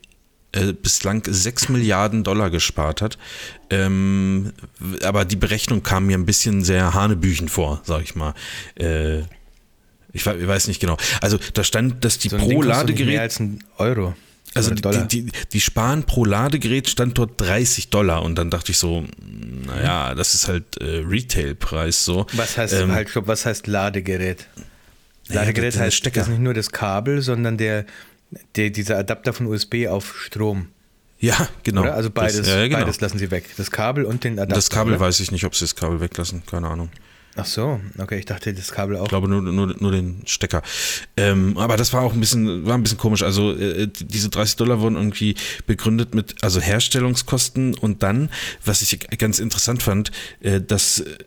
äh, 0.52 0.72
bislang 0.72 1.22
6 1.26 1.68
Milliarden 1.68 2.24
Dollar 2.24 2.48
gespart 2.50 3.02
hat. 3.02 3.18
Ähm, 3.68 4.52
aber 5.02 5.26
die 5.26 5.36
Berechnung 5.36 5.82
kam 5.82 6.06
mir 6.06 6.16
ein 6.16 6.24
bisschen 6.24 6.64
sehr 6.64 6.94
hanebüchen 6.94 7.48
vor, 7.50 7.82
sag 7.84 8.02
ich 8.04 8.14
mal. 8.14 8.32
Äh, 8.76 9.18
ich, 10.14 10.24
we- 10.24 10.36
ich 10.40 10.46
weiß 10.48 10.68
nicht 10.68 10.80
genau. 10.80 10.96
Also 11.20 11.38
da 11.52 11.62
stand, 11.62 12.04
dass 12.06 12.16
die 12.18 12.30
So 12.30 12.38
pro 12.38 12.46
nicht 12.46 12.58
mehr 12.60 12.68
Ladegerät, 12.68 13.18
als 13.18 13.38
ein 13.40 13.62
Euro. 13.76 14.14
Also 14.54 14.70
die, 14.74 15.08
die, 15.08 15.32
die, 15.52 15.60
sparen 15.60 16.04
pro 16.04 16.24
Ladegerät 16.24 16.88
stand 16.88 17.18
dort 17.18 17.40
30 17.40 17.90
Dollar 17.90 18.22
und 18.22 18.36
dann 18.36 18.50
dachte 18.50 18.72
ich 18.72 18.78
so, 18.78 19.04
naja, 19.66 20.14
das 20.14 20.34
ist 20.34 20.48
halt 20.48 20.76
äh, 20.80 21.02
Retailpreis 21.06 22.04
so. 22.04 22.26
was 22.32 22.56
heißt 22.56 22.74
Ähm, 22.74 22.92
halt, 22.92 23.10
was 23.14 23.46
heißt 23.46 23.66
Ladegerät? 23.66 24.46
Ja, 25.28 25.36
Ladegerät 25.36 25.74
ein 25.74 25.82
heißt 25.82 25.96
Stecker. 25.96 26.20
das 26.20 26.28
nicht 26.28 26.40
nur 26.40 26.54
das 26.54 26.70
Kabel, 26.70 27.22
sondern 27.22 27.56
der, 27.56 27.86
der 28.56 28.70
dieser 28.70 28.98
Adapter 28.98 29.32
von 29.32 29.46
USB 29.46 29.86
auf 29.88 30.16
Strom. 30.20 30.68
Ja, 31.18 31.48
genau. 31.62 31.82
Oder? 31.82 31.94
Also 31.94 32.10
beides, 32.10 32.38
Das, 32.38 32.48
ja, 32.48 32.58
ja, 32.58 32.68
genau. 32.68 32.80
beides 32.80 33.00
lassen 33.00 33.18
sie 33.18 33.30
weg. 33.30 33.44
Das 33.56 33.70
Kabel 33.70 34.04
und 34.04 34.24
den 34.24 34.34
Adapter. 34.34 34.54
Das 34.56 34.68
Kabel 34.68 34.94
oder? 34.94 35.00
weiß 35.00 35.20
ich 35.20 35.30
nicht, 35.32 35.44
ob 35.44 35.54
sie 35.54 35.64
das 35.64 35.74
Kabel 35.74 36.00
weglassen, 36.00 36.42
keine 36.46 36.68
Ahnung. 36.68 36.90
Ach 37.36 37.46
so, 37.46 37.80
okay, 37.98 38.18
ich 38.18 38.26
dachte 38.26 38.54
das 38.54 38.70
Kabel 38.70 38.96
auch. 38.96 39.04
Ich 39.04 39.08
glaube 39.08 39.28
nur, 39.28 39.42
nur, 39.42 39.74
nur 39.78 39.90
den 39.90 40.22
Stecker. 40.24 40.62
Ähm, 41.16 41.58
aber 41.58 41.76
das 41.76 41.92
war 41.92 42.02
auch 42.02 42.12
ein 42.12 42.20
bisschen, 42.20 42.64
war 42.64 42.74
ein 42.74 42.82
bisschen 42.84 42.98
komisch. 42.98 43.24
Also 43.24 43.52
äh, 43.52 43.88
diese 43.88 44.28
30 44.28 44.56
Dollar 44.56 44.80
wurden 44.80 44.94
irgendwie 44.94 45.34
begründet 45.66 46.14
mit 46.14 46.36
also 46.42 46.60
Herstellungskosten 46.60 47.74
und 47.74 48.04
dann, 48.04 48.30
was 48.64 48.82
ich 48.82 49.00
ganz 49.18 49.40
interessant 49.40 49.82
fand, 49.82 50.12
äh, 50.40 50.60
dass 50.60 51.00
äh, 51.00 51.18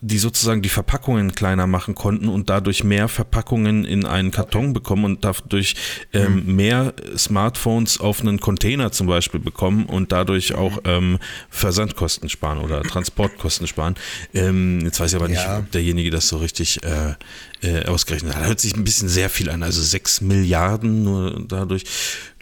die 0.00 0.18
sozusagen 0.18 0.62
die 0.62 0.68
Verpackungen 0.68 1.34
kleiner 1.34 1.66
machen 1.66 1.96
konnten 1.96 2.28
und 2.28 2.48
dadurch 2.48 2.84
mehr 2.84 3.08
Verpackungen 3.08 3.84
in 3.84 4.04
einen 4.06 4.30
Karton 4.30 4.72
bekommen 4.72 5.04
und 5.04 5.24
dadurch 5.24 5.74
ähm, 6.12 6.54
mehr 6.54 6.94
Smartphones 7.16 7.98
auf 7.98 8.20
einen 8.20 8.38
Container 8.38 8.92
zum 8.92 9.08
Beispiel 9.08 9.40
bekommen 9.40 9.86
und 9.86 10.12
dadurch 10.12 10.54
auch 10.54 10.78
ähm, 10.84 11.18
Versandkosten 11.50 12.28
sparen 12.28 12.58
oder 12.58 12.82
Transportkosten 12.84 13.66
sparen. 13.66 13.96
Ähm, 14.34 14.80
jetzt 14.84 15.00
weiß 15.00 15.10
ich 15.12 15.16
aber 15.16 15.28
nicht, 15.28 15.42
Ja. 15.42 15.58
ob 15.58 15.72
derjenige 15.72 16.10
das 16.10 16.28
so 16.28 16.36
richtig 16.36 16.80
äh, 16.84 17.14
äh, 17.62 17.84
ausgerechnet 17.86 18.36
hat. 18.36 18.46
Hört 18.46 18.60
sich 18.60 18.76
ein 18.76 18.84
bisschen 18.84 19.08
sehr 19.08 19.28
viel 19.30 19.50
an, 19.50 19.62
also 19.64 19.82
6 19.82 20.20
Milliarden 20.20 21.02
nur 21.02 21.44
dadurch. 21.48 21.82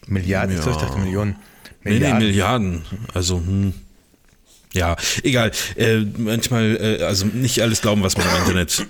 Milliarden, 0.06 0.56
Ja. 0.56 0.60
ich 0.70 0.76
dachte 0.76 0.98
Millionen. 0.98 1.36
Nee, 1.84 2.00
nee, 2.00 2.12
Milliarden. 2.14 2.82
Also, 3.14 3.36
hm, 3.38 3.72
Ja, 4.72 4.96
egal. 5.22 5.52
Äh, 5.76 6.00
manchmal, 6.18 6.98
äh, 7.00 7.02
also 7.04 7.26
nicht 7.26 7.62
alles 7.62 7.80
glauben, 7.80 8.02
was 8.02 8.16
man 8.16 8.26
im 8.26 8.36
Internet, 8.42 8.86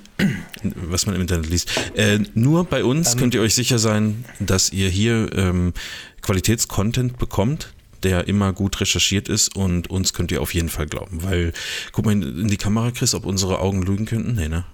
was 0.74 1.06
man 1.06 1.14
im 1.14 1.20
Internet 1.20 1.48
liest. 1.48 1.70
Äh, 1.94 2.20
nur 2.34 2.64
bei 2.64 2.82
uns 2.82 3.14
um, 3.14 3.20
könnt 3.20 3.34
ihr 3.34 3.40
euch 3.40 3.54
sicher 3.54 3.78
sein, 3.78 4.24
dass 4.40 4.72
ihr 4.72 4.88
hier 4.88 5.30
ähm, 5.34 5.74
Qualitätscontent 6.22 7.18
bekommt, 7.18 7.72
der 8.02 8.26
immer 8.26 8.52
gut 8.52 8.80
recherchiert 8.80 9.28
ist 9.28 9.54
und 9.54 9.88
uns 9.88 10.12
könnt 10.12 10.32
ihr 10.32 10.42
auf 10.42 10.54
jeden 10.54 10.68
Fall 10.68 10.86
glauben. 10.86 11.22
Weil, 11.22 11.52
guck 11.92 12.04
mal 12.04 12.12
in 12.12 12.48
die 12.48 12.56
Kamera, 12.56 12.90
Chris, 12.90 13.14
ob 13.14 13.24
unsere 13.24 13.60
Augen 13.60 13.82
lügen 13.82 14.06
könnten. 14.06 14.34
Nee, 14.34 14.48
ne? 14.48 14.64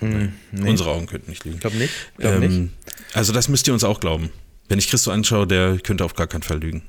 Mm, 0.00 0.32
nee. 0.52 0.70
Unsere 0.70 0.90
Augen 0.90 1.06
könnten 1.06 1.30
nicht 1.30 1.44
lügen. 1.44 1.56
Ich 1.56 1.60
glaube 1.60 1.76
nicht. 1.76 1.92
Glaub 2.18 2.34
ähm, 2.34 2.62
nicht. 2.62 2.72
Also 3.14 3.32
das 3.32 3.48
müsst 3.48 3.66
ihr 3.66 3.74
uns 3.74 3.84
auch 3.84 4.00
glauben. 4.00 4.30
Wenn 4.68 4.78
ich 4.78 4.88
Chris 4.88 5.04
so 5.04 5.10
anschaue, 5.10 5.46
der 5.46 5.78
könnte 5.78 6.04
auf 6.04 6.14
gar 6.14 6.26
keinen 6.26 6.42
Fall 6.42 6.60
lügen. 6.60 6.82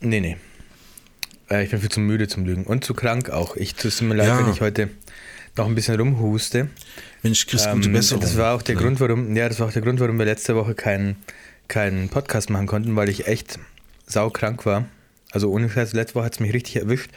Nee, 0.00 0.20
nee. 0.20 0.36
Äh, 1.52 1.64
ich 1.64 1.70
bin 1.70 1.80
viel 1.80 1.90
zu 1.90 2.00
müde 2.00 2.28
zum 2.28 2.44
Lügen 2.46 2.64
und 2.64 2.84
zu 2.84 2.94
krank 2.94 3.30
auch. 3.30 3.56
Ich 3.56 3.74
tut 3.74 4.00
mir 4.02 4.14
leid, 4.14 4.28
Ja. 4.28 4.38
wenn 4.38 4.50
ich 4.52 4.60
heute 4.60 4.88
noch 5.56 5.66
ein 5.66 5.74
bisschen 5.74 5.96
rumhuste. 5.96 6.68
Mensch, 7.22 7.46
Chris, 7.46 7.68
gute 7.70 7.88
Ähm, 7.88 7.92
Besserung. 7.92 8.22
das 8.22 8.36
war 8.38 8.54
auch 8.54 8.62
der 8.62 8.74
Ne? 8.76 8.80
Grund, 8.82 9.00
warum, 9.00 9.36
ja, 9.36 9.48
das 9.48 9.60
war 9.60 9.68
auch 9.68 9.72
der 9.72 9.82
Grund, 9.82 10.00
warum 10.00 10.18
wir 10.18 10.24
letzte 10.24 10.56
Woche 10.56 10.74
keinen 10.74 11.16
keinen 11.68 12.08
Podcast 12.08 12.50
machen 12.50 12.66
konnten, 12.66 12.96
weil 12.96 13.08
ich 13.08 13.26
echt 13.28 13.58
saukrank 14.06 14.66
war. 14.66 14.86
Also 15.30 15.50
ohne 15.50 15.70
Scheiß, 15.70 15.92
letzte 15.94 16.16
Woche 16.16 16.24
hat 16.26 16.34
es 16.34 16.40
mich 16.40 16.52
richtig 16.52 16.76
erwischt. 16.76 17.10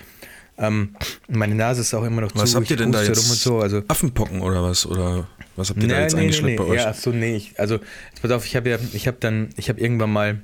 Ähm, 0.58 0.96
meine 1.27 1.56
Nase 1.56 1.82
ist 1.82 1.94
auch 1.94 2.04
immer 2.06 2.22
noch 2.22 2.32
Was 2.36 2.51
zu. 2.51 2.58
habt 2.58 2.70
ihr 2.70 2.77
denn 2.77 2.92
da 2.94 3.04
jetzt? 3.04 3.18
rum 3.22 3.32
und 3.32 3.38
so. 3.38 3.60
Also, 3.60 3.82
Affenpocken 3.89 4.42
oder 4.42 4.63
was? 4.63 4.86
Oder 4.86 5.27
was 5.58 5.70
habt 5.72 5.82
ihr 5.82 5.89
da 5.89 5.96
nee, 5.96 6.01
jetzt 6.04 6.13
nee, 6.13 6.20
nee, 6.20 6.25
eingeschleppt 6.27 6.60
nee. 6.60 6.65
bei 6.65 6.72
euch? 6.72 6.82
Ja, 6.82 6.89
ach 6.92 6.96
so, 6.96 7.10
nee. 7.12 7.36
Ich, 7.36 7.60
also, 7.60 7.75
jetzt 7.75 8.22
pass 8.22 8.32
auf, 8.32 8.46
ich 8.46 8.56
habe 8.56 8.70
ja, 8.70 8.77
ich 8.94 9.08
habe 9.08 9.18
dann, 9.20 9.50
ich 9.58 9.68
habe 9.68 9.82
irgendwann 9.82 10.12
mal, 10.13 10.38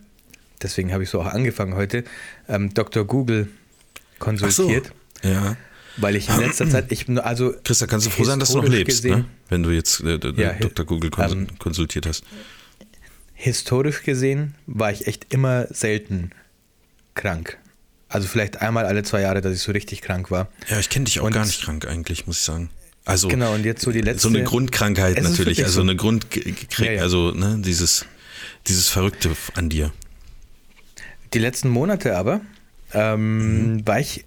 deswegen 0.62 0.92
habe 0.92 1.04
ich 1.04 1.10
so 1.10 1.22
auch 1.22 1.28
angefangen 1.28 1.76
heute, 1.76 2.04
ähm, 2.50 2.74
Dr. 2.74 3.06
Google 3.06 3.48
konsultiert, 4.22 4.94
Ja. 5.24 5.58
weil 5.98 6.16
ich 6.16 6.30
in 6.30 6.40
letzter 6.40 6.70
Zeit, 6.70 6.90
ich, 6.94 7.10
also 7.20 7.54
Chris, 7.66 7.80
da 7.80 7.88
kannst 7.88 8.06
du 8.06 8.10
froh 8.12 8.24
sein, 8.24 8.40
dass 8.40 8.52
du 8.52 8.62
noch 8.62 8.70
lebst, 8.70 9.02
gesehen- 9.04 9.20
ne? 9.20 9.26
wenn 9.50 9.64
du 9.64 9.72
jetzt 9.72 10.00
äh, 10.02 10.18
d- 10.18 10.34
Ja, 10.42 10.54
Dr. 10.54 10.86
Google 10.86 11.10
kons 11.10 11.34
ähm, 11.34 11.48
konsultiert 11.60 12.06
hast. 12.06 12.24
historisch 13.34 14.04
gesehen 14.04 14.56
war 14.68 14.92
ich 14.92 15.08
echt 15.08 15.34
immer 15.34 15.68
selten 15.74 16.32
krank. 17.16 17.58
Also 18.08 18.28
vielleicht 18.28 18.62
einmal 18.62 18.86
alle 18.86 19.04
zwei 19.04 19.22
Jahre, 19.22 19.42
dass 19.42 19.54
ich 19.56 19.62
so 19.62 19.72
richtig 19.72 20.02
krank 20.02 20.32
war. 20.32 20.50
Ja, 20.70 20.80
ich 20.80 20.90
kenne 20.90 21.06
dich 21.06 21.20
auch 21.20 21.26
und- 21.26 21.34
gar 21.34 21.46
nicht 21.46 21.62
krank 21.64 21.86
eigentlich, 21.88 22.28
muss 22.28 22.38
ich 22.38 22.44
sagen. 22.44 22.70
Also 23.04 23.28
Genau, 23.30 23.54
und 23.56 23.66
jetzt 23.66 23.82
so 23.82 23.92
die 23.92 24.02
letzte. 24.02 24.24
so 24.24 24.30
eine 24.30 24.44
Grundkrankheit 24.44 25.22
natürlich, 25.24 25.64
also 25.64 25.76
so. 25.78 25.82
eine 25.82 25.96
Grund, 25.96 26.28
Ja, 26.78 26.92
ja. 26.92 27.02
also 27.02 27.32
ne, 27.32 27.58
dieses, 27.60 28.06
dieses 28.68 28.90
Verrückte 28.90 29.32
an 29.56 29.70
dir. 29.70 29.92
Die 31.34 31.40
letzten 31.40 31.70
Monate 31.70 32.16
aber 32.16 32.42
ähm, 32.94 33.82
war 33.86 34.00
ich 34.00 34.26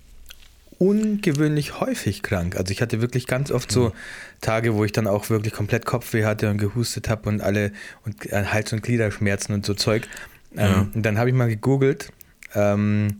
ungewöhnlich 0.78 1.80
häufig 1.80 2.22
krank. 2.22 2.56
Also 2.56 2.72
ich 2.72 2.82
hatte 2.82 3.00
wirklich 3.00 3.26
ganz 3.26 3.50
oft 3.50 3.70
so 3.70 3.92
Tage, 4.40 4.74
wo 4.74 4.84
ich 4.84 4.92
dann 4.92 5.06
auch 5.06 5.30
wirklich 5.30 5.52
komplett 5.52 5.86
Kopfweh 5.86 6.24
hatte 6.24 6.50
und 6.50 6.58
gehustet 6.58 7.08
habe 7.08 7.28
und 7.28 7.40
alle 7.40 7.72
und 8.04 8.26
äh, 8.32 8.44
Hals- 8.46 8.72
und 8.72 8.82
Gliederschmerzen 8.82 9.54
und 9.54 9.64
so 9.64 9.74
Zeug. 9.74 10.08
Ähm, 10.56 10.58
Ja. 10.58 10.88
Und 10.94 11.02
dann 11.04 11.18
habe 11.18 11.30
ich 11.30 11.34
mal 11.34 11.48
gegoogelt. 11.48 12.12
Ähm, 12.54 13.18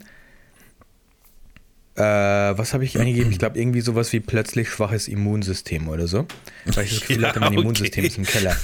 äh, 1.97 2.03
was 2.03 2.75
habe 2.75 2.85
ich 2.85 2.99
eingegeben? 2.99 3.31
Ich 3.31 3.39
glaube 3.39 3.59
irgendwie 3.59 3.81
sowas 3.81 4.13
wie 4.13 4.21
plötzlich 4.21 4.69
schwaches 4.69 5.07
Immunsystem 5.07 5.89
oder 5.89 6.09
so. 6.09 6.27
Weil 6.67 6.85
ich 6.85 6.91
das 6.99 7.01
Gefühl 7.07 7.23
Ja, 7.23 7.29
hatte, 7.29 7.41
mein 7.41 7.51
okay. 7.53 7.61
Immunsystem 7.61 8.05
ist 8.05 8.19
im 8.19 8.25
Keller. 8.25 8.57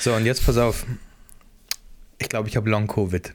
So, 0.00 0.12
und 0.12 0.26
jetzt 0.26 0.44
pass 0.44 0.56
auf. 0.56 0.84
Ich 2.18 2.28
glaube, 2.28 2.48
ich 2.48 2.56
habe 2.56 2.68
Long-Covid. 2.68 3.32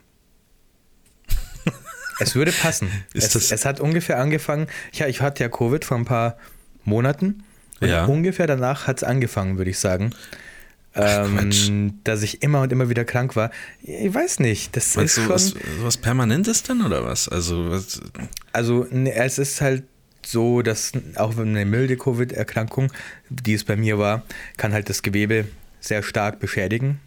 Es 2.20 2.36
würde 2.36 2.52
passen. 2.52 2.90
Ist 3.14 3.36
es, 3.36 3.50
das- 3.50 3.52
es 3.52 3.66
hat 3.66 3.80
ungefähr 3.80 4.20
angefangen. 4.20 4.68
Ja, 4.94 5.08
ich 5.08 5.22
hatte 5.22 5.44
ja 5.44 5.50
Covid 5.50 5.84
vor 5.86 5.98
ein 5.98 6.06
paar 6.06 6.38
Monaten. 6.84 7.44
Und 7.82 7.88
Ja. 7.90 8.06
ungefähr 8.06 8.46
danach 8.48 8.88
hat 8.88 8.98
es 8.98 9.04
angefangen, 9.04 9.58
würde 9.58 9.72
ich 9.72 9.80
sagen. 9.80 10.12
Quatsch. 10.94 11.68
Ähm, 11.70 12.00
dass 12.04 12.24
ich 12.24 12.42
immer 12.42 12.62
und 12.62 12.72
immer 12.72 12.90
wieder 12.90 13.06
krank 13.06 13.36
war. 13.36 13.52
Ich 13.84 14.14
weiß 14.14 14.40
nicht. 14.40 14.76
Das 14.76 14.96
Meinst 14.96 15.18
ist 15.18 15.18
du 15.18 15.22
schon. 15.28 15.30
was, 15.36 15.54
was 15.84 15.98
Permanentes 15.98 16.64
denn 16.64 16.82
oder 16.82 17.06
was? 17.06 17.30
Also 17.30 17.70
was, 17.70 18.02
Also 18.54 18.88
ne, 18.90 19.14
es 19.14 19.38
ist 19.38 19.62
halt 19.62 19.84
so, 20.26 20.62
dass 20.62 20.92
auch 21.16 21.38
eine 21.38 21.64
milde 21.66 21.96
Covid-Erkrankung, 21.96 22.92
die 23.30 23.54
es 23.54 23.64
bei 23.64 23.76
mir 23.78 23.98
war, 24.00 24.24
kann 24.58 24.74
halt 24.74 24.90
das 24.90 25.02
Gewebe 25.04 25.48
sehr 25.80 26.04
stark 26.04 26.40
beschädigen. 26.40 27.00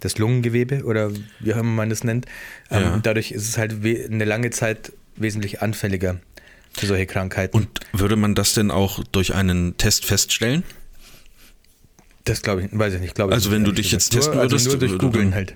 Das 0.00 0.18
Lungengewebe 0.18 0.84
oder 0.84 1.10
wie 1.40 1.54
auch 1.54 1.58
immer 1.58 1.70
man 1.70 1.90
das 1.90 2.04
nennt. 2.04 2.26
Ähm, 2.70 2.82
Ja. 2.82 2.98
dadurch 3.02 3.32
ist 3.32 3.48
es 3.48 3.58
halt 3.58 3.76
eine 3.84 4.24
lange 4.24 4.50
Zeit 4.50 4.92
wesentlich 5.16 5.62
anfälliger 5.62 6.20
für 6.76 6.86
solche 6.86 7.06
Krankheiten. 7.06 7.56
und 7.56 7.80
würde 7.92 8.16
man 8.16 8.34
das 8.34 8.52
denn 8.54 8.70
auch 8.70 9.02
durch 9.12 9.34
einen 9.34 9.76
Test 9.78 10.04
feststellen? 10.04 10.62
das 12.24 12.42
glaube 12.42 12.62
ich, 12.64 12.68
weiß 12.72 12.94
ich 12.94 13.00
nicht. 13.00 13.14
Glaube 13.14 13.30
ich 13.32 13.34
Also 13.36 13.50
wenn 13.52 13.64
du 13.64 13.72
dich 13.72 13.92
jetzt 13.92 14.10
testen 14.10 14.34
nur, 14.34 14.42
würdest, 14.42 14.66
also 14.66 14.76
nur 14.78 14.88
durch 14.88 14.98
Googeln 14.98 15.34
halt. 15.34 15.54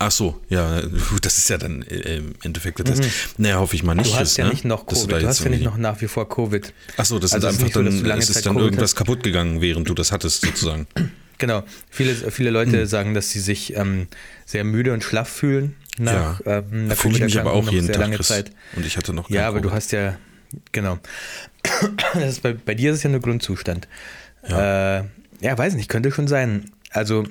Ach 0.00 0.10
so, 0.10 0.40
ja, 0.48 0.82
das 1.22 1.38
ist 1.38 1.48
ja 1.48 1.56
dann 1.56 1.82
äh, 1.82 2.16
im 2.16 2.34
Endeffekt 2.42 2.78
der 2.80 2.84
Test. 2.86 3.04
Naja, 3.38 3.58
hoffe 3.60 3.76
ich 3.76 3.84
mal 3.84 3.94
nicht. 3.94 4.06
Mhm. 4.08 4.12
Du 4.14 4.18
hast 4.18 4.36
ja 4.36 4.44
ne? 4.44 4.50
nicht 4.50 4.64
noch 4.64 4.86
Covid, 4.86 5.10
du 5.12 5.16
jetzt 5.16 5.26
hast 5.26 5.44
ja 5.44 5.50
nicht 5.50 5.62
noch 5.64 5.76
nach 5.76 6.00
wie 6.00 6.08
vor 6.08 6.28
Covid. 6.28 6.74
Ach 6.96 7.04
so, 7.04 7.18
das 7.20 7.32
Also 7.32 7.46
ist 7.46 7.54
ist 7.54 7.60
einfach 7.60 7.74
so, 7.74 7.82
dann, 7.82 8.02
du 8.02 8.10
es 8.10 8.28
ist 8.28 8.34
Zeit 8.34 8.46
dann 8.46 8.54
Covid 8.54 8.64
irgendwas 8.66 8.96
kaputt 8.96 9.22
gegangen, 9.22 9.60
während 9.60 9.88
du 9.88 9.94
das 9.94 10.10
hattest, 10.10 10.42
sozusagen. 10.44 10.86
Genau. 11.46 11.62
Viele, 11.90 12.14
viele 12.30 12.50
Leute 12.50 12.86
sagen, 12.86 13.12
dass 13.14 13.30
sie 13.30 13.40
sich 13.40 13.76
ähm, 13.76 14.06
sehr 14.46 14.64
müde 14.64 14.92
und 14.92 15.04
schlaff 15.04 15.28
fühlen 15.28 15.76
nach 15.98 16.40
ja, 16.44 16.58
ähm, 16.58 16.86
einer 16.86 16.96
fühle 16.96 17.16
ich 17.16 17.22
mich 17.22 17.38
aber 17.38 17.52
auch 17.52 17.70
jeden 17.70 17.86
Tag, 17.88 17.98
lange 17.98 18.16
Chris. 18.16 18.28
Zeit. 18.28 18.50
Und 18.76 18.86
ich 18.86 18.96
hatte 18.96 19.12
noch 19.12 19.28
Ja, 19.30 19.46
aber 19.46 19.60
du 19.60 19.68
Covid. 19.68 19.76
hast 19.76 19.92
ja, 19.92 20.16
genau. 20.72 20.98
Das 22.14 22.24
ist 22.30 22.42
bei, 22.42 22.52
bei 22.54 22.74
dir 22.74 22.90
ist 22.92 22.98
es 22.98 23.02
ja 23.02 23.10
nur 23.10 23.20
Grundzustand. 23.20 23.88
Ja. 24.48 25.00
Äh, 25.00 25.04
ja, 25.40 25.56
weiß 25.58 25.74
nicht, 25.74 25.88
könnte 25.88 26.10
schon 26.12 26.28
sein. 26.28 26.70
Also 26.90 27.24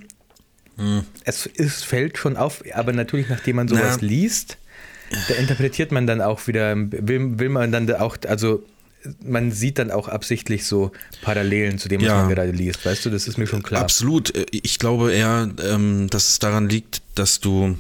Hm. 0.78 1.04
es, 1.24 1.50
es 1.58 1.84
fällt 1.84 2.18
schon 2.18 2.38
auf, 2.38 2.64
aber 2.74 2.94
natürlich, 2.94 3.30
nachdem 3.30 3.56
man 3.58 3.68
sowas 3.68 3.98
Na. 4.02 4.08
liest, 4.08 4.58
da 5.28 5.36
interpretiert 5.36 5.92
man 5.92 6.08
dann 6.08 6.22
auch 6.22 6.48
wieder, 6.48 6.76
will, 6.76 7.38
will 7.40 7.50
man 7.50 7.72
dann 7.72 7.92
auch, 7.96 8.18
also 8.28 8.64
man 9.24 9.52
sieht 9.52 9.80
dann 9.80 9.92
auch 9.92 10.08
absichtlich 10.08 10.66
so 10.66 10.92
Parallelen 11.22 11.78
zu 11.80 11.90
dem, 11.90 12.02
was 12.02 12.08
Ja. 12.08 12.22
man 12.22 12.30
gerade 12.30 12.52
liest. 12.52 12.86
Weißt 12.86 13.06
du, 13.06 13.10
das 13.10 13.28
ist 13.28 13.38
mir 13.38 13.48
schon 13.48 13.64
klar. 13.64 13.82
Absolut. 13.82 14.34
Ich 14.52 14.80
glaube 14.80 15.14
eher, 15.14 15.50
ähm, 15.64 16.10
dass 16.10 16.30
es 16.30 16.40
daran 16.40 16.70
liegt, 16.70 17.02
dass 17.16 17.40
du, 17.40 17.78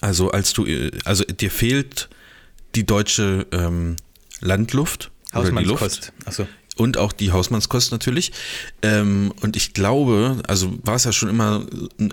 also 0.00 0.30
als 0.30 0.52
du, 0.52 0.66
also 1.04 1.24
dir 1.24 1.50
fehlt 1.50 2.08
die 2.74 2.84
deutsche 2.84 3.46
ähm, 3.52 3.96
Landluft. 4.40 5.10
Hausmannskost. 5.32 6.12
Achso. 6.24 6.46
Und 6.76 6.98
auch 6.98 7.12
die 7.12 7.32
Hausmannskost 7.32 7.90
natürlich. 7.90 8.32
Ähm, 8.82 9.32
und 9.40 9.56
ich 9.56 9.72
glaube, 9.72 10.42
also 10.46 10.78
war 10.82 10.96
es 10.96 11.04
ja 11.04 11.12
schon 11.12 11.30
immer, 11.30 11.66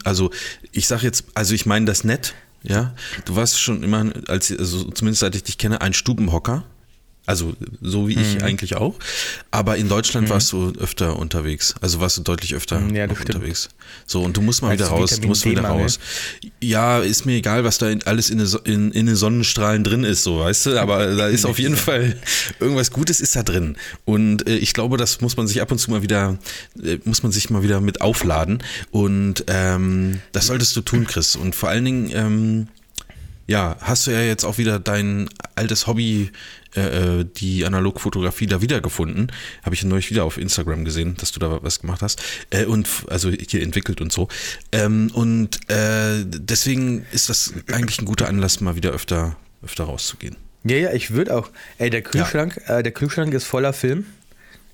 also 0.05 0.31
ich 0.71 0.87
sage 0.87 1.03
jetzt, 1.03 1.25
also 1.33 1.53
ich 1.53 1.65
meine 1.65 1.85
das 1.85 2.03
nett, 2.05 2.33
ja. 2.65 2.95
Du 3.25 3.35
warst 3.35 3.59
schon 3.59 3.83
immer, 3.83 4.09
als 4.29 4.49
also 4.57 4.85
zumindest 4.91 5.19
seit 5.19 5.35
ich 5.35 5.43
dich 5.43 5.57
kenne, 5.57 5.81
ein 5.81 5.91
Stubenhocker. 5.93 6.63
Also 7.25 7.53
so 7.81 8.09
wie 8.09 8.15
Mhm. 8.17 8.21
ich 8.21 8.43
eigentlich 8.43 8.75
auch. 8.75 8.95
Aber 9.49 9.77
in 9.77 9.87
Deutschland 9.87 10.29
warst 10.29 10.51
du 10.51 10.73
öfter 10.77 11.17
unterwegs. 11.17 11.73
Also 11.79 12.01
warst 12.01 12.17
du 12.17 12.21
deutlich 12.21 12.53
öfter 12.53 12.79
Mhm, 12.81 12.95
ja, 12.95 13.05
unterwegs. 13.07 13.69
So, 14.05 14.21
und 14.23 14.35
du 14.35 14.41
musst 14.41 14.61
mal 14.61 14.69
Also 14.71 14.83
wieder 14.85 14.93
raus. 14.93 15.19
Du 15.21 15.27
musst 15.27 15.45
wieder 15.45 15.61
raus. 15.63 15.99
Ja, 16.61 16.99
ist 16.99 17.25
mir 17.25 17.35
egal, 17.37 17.63
was 17.63 17.77
da 17.77 17.87
alles 18.05 18.29
in, 18.29 18.39
in, 18.65 18.91
in 18.91 19.05
den 19.05 19.15
Sonnenstrahlen 19.15 19.83
drin 19.85 20.03
ist, 20.03 20.23
so 20.23 20.39
weißt 20.39 20.65
du. 20.65 20.81
Aber 20.81 21.05
da 21.15 21.27
ist 21.27 21.45
auf 21.45 21.59
jeden 21.59 21.77
Fall 21.77 22.17
irgendwas 22.59 22.91
Gutes 22.91 23.21
ist 23.21 23.35
da 23.37 23.43
drin. 23.43 23.77
Und 24.03 24.45
äh, 24.47 24.57
ich 24.57 24.73
glaube, 24.73 24.97
das 24.97 25.21
muss 25.21 25.37
man 25.37 25.47
sich 25.47 25.61
ab 25.61 25.71
und 25.71 25.77
zu 25.79 25.91
mal 25.91 26.01
wieder, 26.01 26.37
äh, 26.83 26.97
muss 27.05 27.23
man 27.23 27.31
sich 27.31 27.49
mal 27.49 27.63
wieder 27.63 27.79
mit 27.79 28.01
aufladen. 28.01 28.61
Und 28.91 29.45
ähm, 29.47 30.19
das 30.33 30.47
solltest 30.47 30.75
du 30.75 30.81
tun, 30.81 31.07
Chris. 31.07 31.35
Und 31.37 31.55
vor 31.55 31.69
allen 31.69 31.85
Dingen, 31.85 32.11
ähm, 32.13 32.67
ja, 33.47 33.75
hast 33.81 34.07
du 34.07 34.11
ja 34.11 34.21
jetzt 34.21 34.43
auch 34.43 34.57
wieder 34.57 34.79
dein 34.79 35.29
altes 35.55 35.87
Hobby, 35.87 36.31
äh, 36.75 37.19
äh, 37.19 37.25
die 37.25 37.65
Analogfotografie 37.65 38.47
da 38.47 38.61
wiedergefunden. 38.61 39.31
Habe 39.63 39.75
ich 39.75 39.83
neulich 39.83 40.09
wieder 40.09 40.23
auf 40.23 40.37
Instagram 40.37 40.85
gesehen, 40.85 41.15
dass 41.17 41.31
du 41.31 41.39
da 41.39 41.61
was 41.61 41.81
gemacht 41.81 42.01
hast. 42.01 42.21
Äh, 42.49 42.65
und 42.65 42.87
also 43.07 43.29
hier 43.29 43.61
entwickelt 43.61 44.01
und 44.01 44.11
so. 44.11 44.27
Ähm, 44.71 45.11
und 45.13 45.69
äh, 45.69 46.23
deswegen 46.25 47.05
ist 47.11 47.29
das 47.29 47.53
eigentlich 47.71 47.99
ein 47.99 48.05
guter 48.05 48.27
Anlass, 48.27 48.61
mal 48.61 48.75
wieder 48.75 48.91
öfter, 48.91 49.35
öfter 49.63 49.83
rauszugehen. 49.83 50.37
Ja, 50.63 50.77
ja, 50.77 50.93
ich 50.93 51.11
würde 51.11 51.35
auch. 51.35 51.49
Ey, 51.77 51.89
der 51.89 52.01
Kühlschrank, 52.01 52.61
äh, 52.67 52.81
der 52.81 52.93
Kühlschrank 52.93 53.33
ist 53.33 53.43
voller 53.43 53.73
Film. 53.73 54.05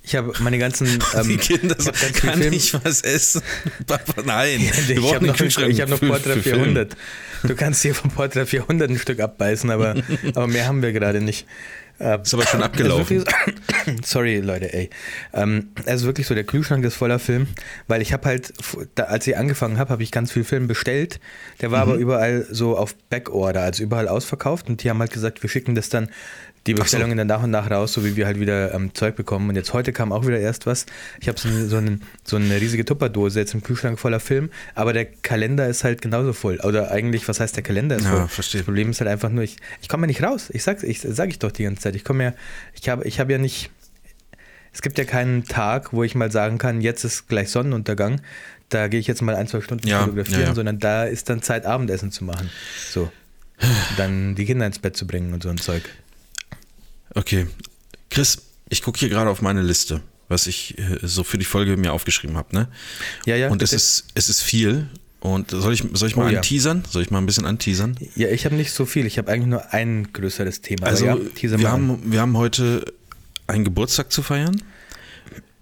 Ich 0.10 0.16
habe 0.16 0.34
meine 0.40 0.58
ganzen. 0.58 0.88
Ähm, 1.16 1.28
die 1.28 1.38
Kinder 1.38 1.76
ich 1.78 1.86
so, 1.86 1.94
viel 1.94 2.12
kann 2.14 2.40
Film- 2.42 2.54
ich 2.54 2.74
was 2.74 3.02
essen? 3.02 3.42
Papa, 3.88 4.24
nein. 4.26 4.60
Wir 4.88 4.98
ich 4.98 5.14
habe 5.14 5.28
noch, 5.28 5.38
Kühlschrank 5.38 5.70
ich 5.70 5.82
hab 5.82 5.90
noch 5.90 6.00
Portra 6.00 6.34
für 6.34 6.42
Film. 6.42 6.56
400. 6.64 6.98
Du 7.44 7.56
kannst 7.56 7.84
hier 7.84 7.94
vom 7.94 8.10
Portra 8.10 8.46
400 8.46 8.90
ein 8.90 8.98
Stück 8.98 9.20
abbeißen, 9.20 9.70
aber, 9.70 9.96
aber 10.34 10.48
mehr 10.48 10.68
haben 10.68 10.82
wir 10.82 10.94
gerade 10.94 11.22
nicht. 11.22 11.46
Äh, 12.00 12.22
Ist 12.22 12.34
aber 12.34 12.48
schon 12.48 12.64
abgelaufen. 12.64 13.18
Also 13.26 13.98
Sorry, 14.06 14.40
Leute, 14.40 14.74
ey. 14.74 14.90
Ähm, 15.34 15.70
es 15.86 16.02
ist 16.02 16.06
wirklich 16.06 16.28
so, 16.28 16.34
der 16.34 16.46
Kühlschrank 16.46 16.84
ist 16.86 16.96
voller 16.96 17.20
Film, 17.20 17.48
weil 17.88 18.02
ich 18.02 18.14
habe 18.14 18.26
halt, 18.26 18.54
da, 18.96 19.04
als 19.04 19.28
ich 19.28 19.36
angefangen 19.38 19.78
habe, 19.78 19.90
habe 19.92 20.02
ich 20.04 20.12
ganz 20.12 20.32
viel 20.32 20.44
Film 20.46 20.68
bestellt. 20.68 21.20
Der 21.62 21.72
war 21.72 21.82
aber 21.82 21.96
Mhm. 21.96 22.02
überall 22.02 22.48
so 22.50 22.78
auf 22.78 22.96
Backorder, 23.10 23.62
also 23.64 23.84
überall 23.84 24.08
ausverkauft 24.08 24.70
und 24.70 24.82
die 24.84 24.90
haben 24.90 25.00
halt 25.00 25.12
gesagt, 25.12 25.44
wir 25.44 25.50
schicken 25.50 25.76
das 25.76 25.90
dann 25.90 26.10
die 26.68 26.74
Ach 26.74 26.78
so. 26.78 26.84
Bestellungen 26.84 27.18
dann 27.18 27.28
nach 27.28 27.42
und 27.44 27.52
nach 27.52 27.70
raus, 27.72 27.94
so 27.94 28.04
wie 28.06 28.16
wir 28.16 28.26
halt 28.26 28.40
wieder 28.40 28.74
ähm, 28.74 28.94
Zeug 28.94 29.16
bekommen. 29.16 29.50
Und 29.50 29.56
jetzt 29.56 29.74
heute 29.74 29.94
kam 29.94 30.12
auch 30.12 30.28
wieder 30.28 30.40
erst 30.40 30.66
was. 30.66 30.86
Ich 31.22 31.28
habe 31.28 31.40
so, 31.40 31.48
eine- 31.50 31.66
so, 31.68 31.78
einen- 31.78 32.02
so 32.24 32.36
eine 32.36 32.60
riesige 32.60 32.86
Tupperdose 32.86 33.40
jetzt 33.40 33.54
im 33.54 33.64
Kühlschrank 33.64 33.98
voller 34.00 34.20
Film, 34.20 34.50
aber 34.76 34.94
der 34.94 35.06
Kalender 35.06 35.68
ist 35.68 35.84
halt 35.84 36.02
genauso 36.02 36.34
voll. 36.34 36.60
Oder 36.64 36.92
eigentlich, 36.92 37.28
was 37.28 37.40
heißt 37.40 37.56
der 37.56 37.64
Kalender 37.64 37.96
ist 37.96 38.04
Ja, 38.06 38.12
voll? 38.12 38.28
verstehe. 38.28 38.60
Das 38.62 38.66
Problem 38.66 38.90
ist 38.92 39.00
halt 39.00 39.10
einfach 39.10 39.30
nur, 39.30 39.44
ich, 39.44 39.58
ich 39.82 39.88
komme 39.90 40.04
ja 40.04 40.08
nicht 40.08 40.22
raus. 40.24 40.50
Ich 40.54 40.64
sag's, 40.64 40.84
ich 40.84 41.00
sag 41.02 41.30
ich 41.30 41.40
doch 41.40 41.52
die 41.52 41.64
ganze 41.64 41.82
Zeit. 41.82 41.96
Ich 41.96 42.04
komme 42.04 42.24
ja, 42.24 42.34
ich 42.74 42.90
habe, 42.90 43.06
ich 43.06 43.20
habe 43.20 43.32
ja 43.32 43.38
nicht. 43.38 43.72
Es 44.72 44.82
gibt 44.84 44.98
ja 45.00 45.04
keinen 45.06 45.46
Tag, 45.46 45.94
wo 45.94 46.04
ich 46.04 46.14
mal 46.14 46.32
sagen 46.32 46.58
kann, 46.60 46.82
jetzt 46.82 47.04
ist 47.04 47.28
gleich 47.28 47.50
Sonnenuntergang. 47.50 48.22
Da 48.70 48.88
gehe 48.88 49.00
ich 49.00 49.08
jetzt 49.08 49.24
mal 49.24 49.36
ein, 49.36 49.48
zwei 49.48 49.62
Stunden 49.62 49.88
Ja, 49.88 50.02
fotografieren, 50.02 50.42
ja, 50.42 50.54
sondern 50.54 50.78
da 50.78 51.06
ist 51.06 51.28
dann 51.30 51.42
Zeit, 51.42 51.66
Abendessen 51.66 52.12
zu 52.12 52.24
machen. 52.24 52.52
So. 52.92 53.12
Dann 53.98 54.36
die 54.36 54.46
Kinder 54.46 54.66
ins 54.68 54.78
Bett 54.80 54.96
zu 54.96 55.08
bringen 55.08 55.34
und 55.34 55.42
so 55.44 55.50
ein 55.50 55.58
Zeug. 55.58 55.82
Okay. 57.16 57.48
Chris, 58.10 58.42
ich 58.70 58.82
gucke 58.82 59.00
hier 59.00 59.10
gerade 59.10 59.30
auf 59.30 59.42
meine 59.42 59.62
Liste, 59.62 60.02
was 60.28 60.48
ich 60.48 60.78
äh, 60.78 61.00
so 61.04 61.24
für 61.24 61.38
die 61.38 61.46
Folge 61.46 61.78
mir 61.78 61.94
aufgeschrieben 61.94 62.38
habe, 62.38 62.56
ne? 62.56 62.68
Ja, 63.26 63.36
ja. 63.36 63.50
Und 63.50 63.62
es 63.62 63.74
ist, 63.74 64.06
es 64.16 64.30
ist 64.30 64.42
viel. 64.42 64.88
Und 65.22 65.52
soll 65.52 65.74
ich, 65.74 65.84
soll 65.94 66.08
ich 66.08 66.16
mal 66.16 66.28
Oh, 66.28 66.30
ja. 66.30 66.38
anteasern? 66.38 66.84
Soll 66.90 67.02
ich 67.02 67.12
mal 67.12 67.18
ein 67.18 67.26
bisschen 67.26 67.46
anteasern? 67.46 67.98
Ja, 68.16 68.30
ich 68.30 68.46
habe 68.46 68.56
nicht 68.56 68.72
so 68.72 68.86
viel. 68.86 69.06
Ich 69.06 69.18
habe 69.18 69.30
eigentlich 69.32 69.48
nur 69.48 69.74
ein 69.74 70.14
größeres 70.14 70.62
Thema. 70.62 70.86
Also, 70.88 71.06
ja, 71.06 71.18
teaser 71.36 71.60
wir, 71.60 71.68
an. 71.68 71.74
haben, 71.74 72.12
wir 72.12 72.22
haben 72.22 72.38
heute 72.38 72.86
einen 73.48 73.66
Geburtstag 73.66 74.12
zu 74.14 74.22
feiern. 74.24 74.62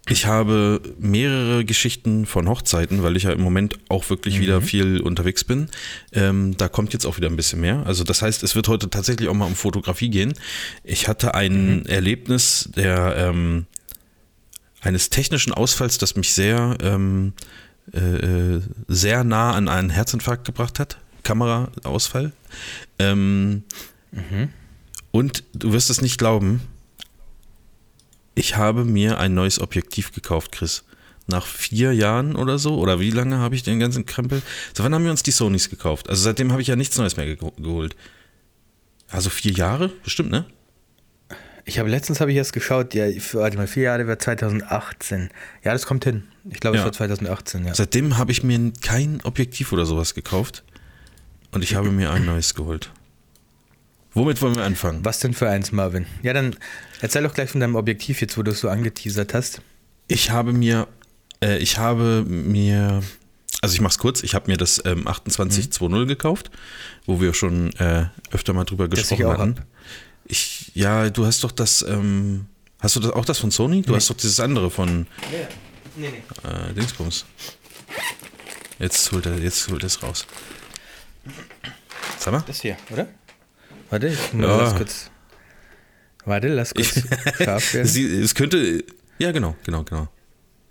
Ich 0.09 0.25
habe 0.25 0.81
mehrere 0.99 1.65
Geschichten 1.65 2.25
von 2.25 2.47
Hochzeiten, 2.47 3.03
weil 3.03 3.17
ich 3.17 3.23
ja 3.23 3.31
im 3.33 3.41
Moment 3.41 3.77
auch 3.89 4.09
wirklich 4.09 4.37
Mhm. 4.37 4.41
wieder 4.41 4.61
viel 4.61 5.01
unterwegs 5.01 5.43
bin. 5.43 5.69
Ähm, 6.13 6.55
da 6.57 6.69
kommt 6.69 6.93
jetzt 6.93 7.05
auch 7.05 7.17
wieder 7.17 7.27
ein 7.29 7.35
bisschen 7.35 7.59
mehr. 7.59 7.83
Also 7.85 8.03
das 8.03 8.21
heißt, 8.21 8.41
es 8.43 8.55
wird 8.55 8.67
heute 8.69 8.89
tatsächlich 8.89 9.27
auch 9.27 9.33
mal 9.33 9.45
um 9.45 9.55
Fotografie 9.55 10.09
gehen. 10.09 10.33
Ich 10.83 11.07
hatte 11.07 11.35
ein 11.35 11.79
Mhm. 11.79 11.85
Erlebnis 11.87 12.69
der 12.75 13.15
ähm, 13.17 13.65
eines 14.81 15.09
technischen 15.09 15.53
Ausfalls, 15.53 15.97
das 15.97 16.15
mich 16.15 16.31
sehr 16.33 16.77
ähm, 16.81 17.33
äh, 17.93 17.99
äh, 17.99 18.61
sehr 18.87 19.23
nah 19.23 19.51
an 19.53 19.67
einen 19.69 19.89
Herzinfarkt 19.89 20.45
gebracht 20.45 20.79
hat. 20.79 20.97
Kameraausfall. 21.23 22.31
Ähm, 22.99 23.63
und 25.11 25.43
du 25.53 25.73
wirst 25.73 25.89
es 25.89 26.01
nicht 26.01 26.17
glauben, 26.17 26.61
ich 28.37 28.55
habe 28.55 28.85
mir 28.85 29.17
ein 29.19 29.33
neues 29.33 29.59
Objektiv 29.59 30.11
gekauft, 30.13 30.51
Chris. 30.51 30.83
Nach 31.29 31.45
vier 31.45 31.91
Jahren 31.93 32.35
oder 32.37 32.57
so, 32.57 32.77
oder 32.77 32.99
wie 33.01 33.11
lange 33.11 33.37
habe 33.39 33.55
ich 33.55 33.63
den 33.63 33.79
ganzen 33.79 34.05
Krempel? 34.05 34.41
So, 34.73 34.83
wann 34.83 34.93
haben 34.93 35.03
wir 35.03 35.11
uns 35.11 35.23
die 35.23 35.31
Sonys 35.31 35.69
gekauft? 35.69 36.07
Also 36.09 36.21
seitdem 36.23 36.51
habe 36.53 36.61
ich 36.61 36.69
ja 36.69 36.75
nichts 36.77 36.97
Neues 36.97 37.17
mehr 37.17 37.25
ge 37.25 37.37
geholt. 37.57 37.95
Also 39.09 39.29
vier 39.29 39.51
Jahre? 39.51 39.89
Bestimmt, 40.03 40.31
ne? 40.31 40.45
Ich 41.65 41.79
habe 41.79 41.89
letztens 41.89 42.21
habe 42.21 42.31
ich 42.31 42.37
erst 42.37 42.53
geschaut, 42.53 42.93
ja, 42.93 43.07
warte 43.33 43.57
mal, 43.57 43.67
vier 43.67 43.83
Jahre 43.83 44.07
war 44.07 44.17
2018. 44.17 45.29
Ja, 45.65 45.73
das 45.73 45.85
kommt 45.85 46.05
hin. 46.05 46.23
Ich 46.49 46.61
glaube, 46.61 46.77
es 46.77 46.81
Ja. 46.81 46.85
war 46.85 46.93
2018, 46.93 47.65
ja. 47.65 47.75
Seitdem 47.75 48.17
habe 48.17 48.31
ich 48.31 48.43
mir 48.43 48.71
kein 48.81 49.19
Objektiv 49.25 49.73
oder 49.73 49.85
sowas 49.85 50.13
gekauft. 50.13 50.63
Und 51.51 51.63
ich 51.63 51.75
habe 51.75 51.91
mir 51.91 52.11
ein 52.11 52.25
neues 52.25 52.55
geholt. 52.55 52.91
Womit 54.13 54.41
wollen 54.41 54.55
wir 54.55 54.63
anfangen? 54.63 55.03
Was 55.05 55.19
denn 55.19 55.33
für 55.33 55.49
eins, 55.49 55.71
Marvin? 55.71 56.05
Ja, 56.23 56.33
dann 56.33 56.55
erzähl 57.01 57.23
doch 57.23 57.33
gleich 57.33 57.49
von 57.51 57.61
deinem 57.61 57.75
Objektiv 57.75 58.21
jetzt, 58.21 58.37
wo 58.37 58.43
du 58.43 58.51
es 58.51 58.59
so 58.61 58.69
angeteasert 58.69 59.33
hast. 59.33 59.61
Ich 60.07 60.31
habe 60.31 60.53
mir, 60.53 60.87
äh, 61.43 61.57
ich 61.57 61.77
habe 61.77 62.23
mir, 62.27 63.03
also 63.61 63.75
ich 63.75 63.81
mach's 63.81 63.99
kurz, 63.99 64.23
ich 64.23 64.33
habe 64.33 64.49
mir 64.49 64.57
das 64.57 64.81
ähm, 64.85 65.03
2820 65.05 66.07
gekauft, 66.07 66.49
wo 67.05 67.21
wir 67.21 67.33
schon 67.33 67.73
äh, 67.75 68.05
öfter 68.31 68.53
mal 68.53 68.63
drüber 68.63 68.87
Das 68.87 68.99
ich 69.01 69.09
gesprochen 69.09 69.25
auch 69.25 69.37
hatten. 69.39 69.55
hab. 69.59 69.65
Ich, 70.25 70.71
ja, 70.73 71.09
du 71.09 71.25
hast 71.25 71.43
doch 71.43 71.51
das, 71.51 71.83
ähm, 71.87 72.47
hast 72.79 72.95
du 72.95 72.99
das 72.99 73.11
auch 73.11 73.25
das 73.25 73.37
von 73.37 73.51
Sony? 73.51 73.81
Du 73.83 73.91
Nee. 73.91 73.97
hast 73.97 74.09
doch 74.09 74.17
dieses 74.17 74.39
andere 74.39 74.71
von 74.71 75.05
Nee, 75.95 76.07
nee. 76.09 76.23
äh, 76.69 76.73
Dingsbums. 76.73 77.25
Jetzt 78.79 79.11
holt 79.11 79.25
er, 79.25 79.37
jetzt 79.39 79.67
holt 79.69 79.83
er 79.83 79.87
es 79.87 80.01
raus. 80.03 80.25
Sag 82.17 82.33
mal. 82.33 82.43
Das 82.47 82.61
hier, 82.61 82.77
oder? 82.91 83.07
Warte, 83.89 84.07
ich 84.07 84.33
muss 84.33 84.45
Ja. 84.45 84.57
lass 84.57 84.75
kurz. 84.75 85.11
Warte, 86.25 86.47
lass 86.49 86.73
kurz 86.73 87.01
scharf 87.37 87.73
werden. 87.73 87.87
Sie, 87.87 88.05
es 88.21 88.35
könnte, 88.35 88.83
ja 89.17 89.31
genau, 89.31 89.55
genau, 89.65 89.83
genau. 89.83 90.07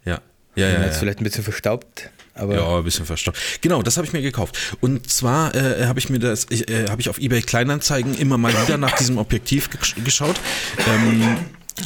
Ja, 0.05 0.21
ja, 0.55 0.69
ja. 0.69 0.85
Ja. 0.87 0.93
vielleicht 0.93 1.21
ein 1.21 1.25
bisschen 1.25 1.45
verstaubt, 1.45 2.11
aber 2.35 2.55
Ja, 2.57 2.79
ein 2.79 2.85
bisschen 2.85 3.07
verstaubt. 3.07 3.39
Genau, 3.63 3.83
das 3.83 3.97
habe 3.97 4.07
ich 4.07 4.13
mir 4.13 4.21
gekauft. 4.23 4.77
Und 4.81 5.09
zwar 5.11 5.55
äh, 5.55 5.87
habe 5.87 5.99
ich 5.99 6.11
mir 6.11 6.19
das, 6.19 6.45
äh, 6.51 6.87
habe 6.91 7.01
ich 7.01 7.09
auf 7.09 7.19
eBay 7.19 7.41
Kleinanzeigen 7.43 8.15
immer 8.19 8.37
mal 8.37 8.53
wieder 8.63 8.77
nach 8.77 8.93
diesem 8.97 9.17
Objektiv 9.19 9.69
gesch- 9.71 10.03
geschaut. 10.05 10.37
Ähm, 10.87 11.39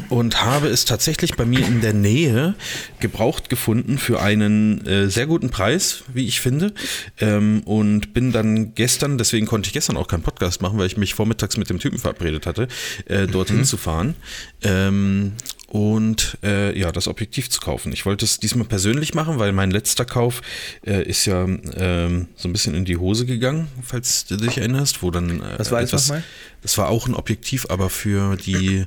und 0.08 0.42
habe 0.42 0.68
es 0.68 0.84
tatsächlich 0.84 1.34
bei 1.36 1.44
mir 1.44 1.66
in 1.66 1.80
der 1.80 1.92
Nähe 1.92 2.54
gebraucht 3.00 3.48
gefunden 3.48 3.98
für 3.98 4.20
einen 4.20 4.86
äh, 4.86 5.08
sehr 5.08 5.26
guten 5.26 5.50
Preis, 5.50 6.04
wie 6.12 6.26
ich 6.26 6.40
finde. 6.40 6.72
Ähm, 7.20 7.62
und 7.64 8.14
bin 8.14 8.32
dann 8.32 8.74
gestern, 8.74 9.18
deswegen 9.18 9.46
konnte 9.46 9.66
ich 9.66 9.72
gestern 9.72 9.96
auch 9.96 10.08
keinen 10.08 10.22
Podcast 10.22 10.62
machen, 10.62 10.78
weil 10.78 10.86
ich 10.86 10.96
mich 10.96 11.14
vormittags 11.14 11.56
mit 11.56 11.70
dem 11.70 11.78
Typen 11.78 11.98
verabredet 11.98 12.46
hatte, 12.46 12.68
äh, 13.06 13.26
dorthin 13.26 13.64
zu 13.64 13.76
fahren. 13.76 14.14
Ähm, 14.62 15.32
und 15.70 16.36
äh, 16.42 16.76
ja, 16.78 16.90
das 16.92 17.06
Objektiv 17.08 17.48
zu 17.48 17.60
kaufen. 17.60 17.92
Ich 17.92 18.04
wollte 18.04 18.24
es 18.24 18.40
diesmal 18.40 18.66
persönlich 18.66 19.14
machen, 19.14 19.38
weil 19.38 19.52
mein 19.52 19.70
letzter 19.70 20.04
Kauf 20.04 20.42
äh, 20.84 21.02
ist 21.04 21.26
ja 21.26 21.44
ähm, 21.44 22.26
so 22.36 22.48
ein 22.48 22.52
bisschen 22.52 22.74
in 22.74 22.84
die 22.84 22.96
Hose 22.96 23.24
gegangen, 23.24 23.68
falls 23.82 24.26
du 24.26 24.36
dich 24.36 24.58
erinnerst, 24.58 25.02
wo 25.02 25.12
dann 25.12 25.40
äh, 25.40 25.58
Was 25.58 25.70
war 25.70 25.80
das 25.80 25.92
nochmal? 26.08 26.24
das 26.62 26.76
war 26.76 26.88
auch 26.88 27.06
ein 27.06 27.14
Objektiv, 27.14 27.66
aber 27.70 27.88
für 27.88 28.36
die 28.36 28.84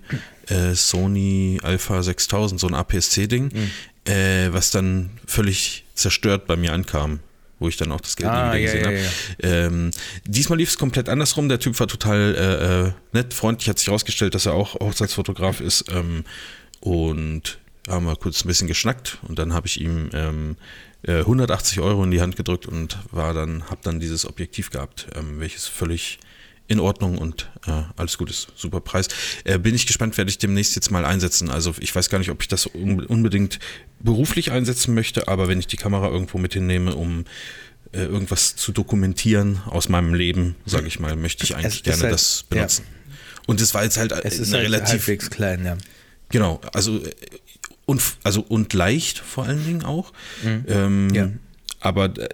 äh, 0.50 0.74
Sony 0.76 1.60
Alpha 1.64 2.04
6000, 2.04 2.60
so 2.60 2.68
ein 2.68 2.74
APS-C-Ding, 2.76 3.46
Mhm. 3.54 4.12
äh, 4.12 4.52
was 4.54 4.70
dann 4.72 5.10
völlig 5.26 5.86
zerstört 5.96 6.48
bei 6.48 6.58
mir 6.58 6.74
ankam, 6.74 7.20
wo 7.60 7.70
ich 7.70 7.78
dann 7.78 7.94
auch 7.94 8.02
das 8.02 8.18
Geld 8.18 8.30
Ah, 8.30 8.54
nie 8.54 8.60
wieder 8.64 8.76
ja, 8.76 8.92
gesehen 8.92 9.04
ja, 9.42 9.48
habe. 9.48 9.68
Ähm, 9.74 9.92
diesmal 10.26 10.58
lief 10.58 10.68
es 10.70 10.78
komplett 10.78 11.08
andersrum. 11.08 11.48
Der 11.48 11.60
Typ 11.60 11.80
war 11.80 11.88
total 11.88 12.36
äh, 12.36 12.88
äh, 12.88 12.92
nett, 13.14 13.34
freundlich, 13.34 13.70
hat 13.70 13.80
sich 13.80 13.88
herausgestellt, 13.88 14.36
dass 14.36 14.46
er 14.48 14.54
auch 14.54 14.74
Hochzeitsfotograf 14.82 15.62
ist. 15.62 15.86
Ähm, 15.90 16.26
und 16.84 17.60
haben 17.88 18.06
wir 18.06 18.16
kurz 18.16 18.44
ein 18.44 18.48
bisschen 18.48 18.68
geschnackt 18.68 19.18
und 19.24 19.40
dann 19.40 19.54
habe 19.54 19.68
ich 19.68 19.80
ihm 19.80 20.10
ähm, 20.14 20.58
äh, 21.04 21.20
180 21.20 21.80
Euro 21.80 22.04
in 22.04 22.12
die 22.12 22.22
Hand 22.22 22.36
gedrückt 22.36 22.66
und 22.66 22.98
war 23.12 23.34
dann, 23.34 23.70
habe 23.70 23.80
dann 23.84 24.00
dieses 24.00 24.26
Objektiv 24.26 24.70
gehabt, 24.70 25.08
ähm, 25.16 25.40
welches 25.40 25.68
völlig 25.68 26.20
in 26.68 26.80
Ordnung 26.80 27.18
und 27.18 27.50
äh, 27.68 27.84
alles 27.96 28.18
gut 28.18 28.30
ist. 28.30 28.48
Super 28.56 28.82
Preis. 28.82 29.08
Äh, 29.44 29.60
bin 29.60 29.76
ich 29.76 29.86
gespannt, 29.86 30.18
werde 30.18 30.30
ich 30.30 30.38
demnächst 30.38 30.76
jetzt 30.76 30.92
mal 30.92 31.06
einsetzen. 31.06 31.50
Also 31.50 31.74
ich 31.80 31.94
weiß 31.94 32.10
gar 32.10 32.20
nicht, 32.20 32.32
ob 32.32 32.42
ich 32.42 32.48
das 32.48 32.68
un 32.68 33.06
unbedingt 33.06 33.60
beruflich 34.00 34.52
einsetzen 34.52 34.94
möchte, 34.94 35.28
aber 35.28 35.48
wenn 35.48 35.60
ich 35.60 35.68
die 35.68 35.78
Kamera 35.78 36.10
irgendwo 36.10 36.38
mit 36.38 36.54
hinnehme, 36.54 36.96
um 36.96 37.26
äh, 37.92 38.00
irgendwas 38.04 38.56
zu 38.56 38.72
dokumentieren 38.72 39.62
aus 39.68 39.88
meinem 39.88 40.14
Leben, 40.14 40.56
sage 40.66 40.88
ich 40.88 41.00
mal, 41.00 41.16
möchte 41.16 41.44
ich 41.44 41.56
eigentlich 41.56 41.84
gerne 41.84 42.04
halt- 42.04 42.14
das 42.14 42.46
ja. 42.50 42.56
benutzen. 42.56 42.86
Und 43.46 43.60
es 43.60 43.74
war 43.74 43.84
jetzt 43.84 43.98
halt 43.98 44.14
es 44.24 44.40
ist 44.40 44.54
eine 44.54 44.64
halt 44.64 44.66
relativ 44.72 44.90
halbwegs 45.02 45.30
klein, 45.30 45.66
ja. 45.66 45.78
Genau, 46.34 46.60
also 46.74 46.98
äh, 46.98 47.12
und 47.86 48.02
also 48.24 48.44
und 48.48 48.74
leicht 48.74 49.20
vor 49.20 49.46
allen 49.46 49.64
Dingen 49.64 49.84
auch. 49.86 50.14
Ähm, 50.44 51.14
Ja. 51.14 51.30
Aber 51.80 52.06
äh, 52.06 52.30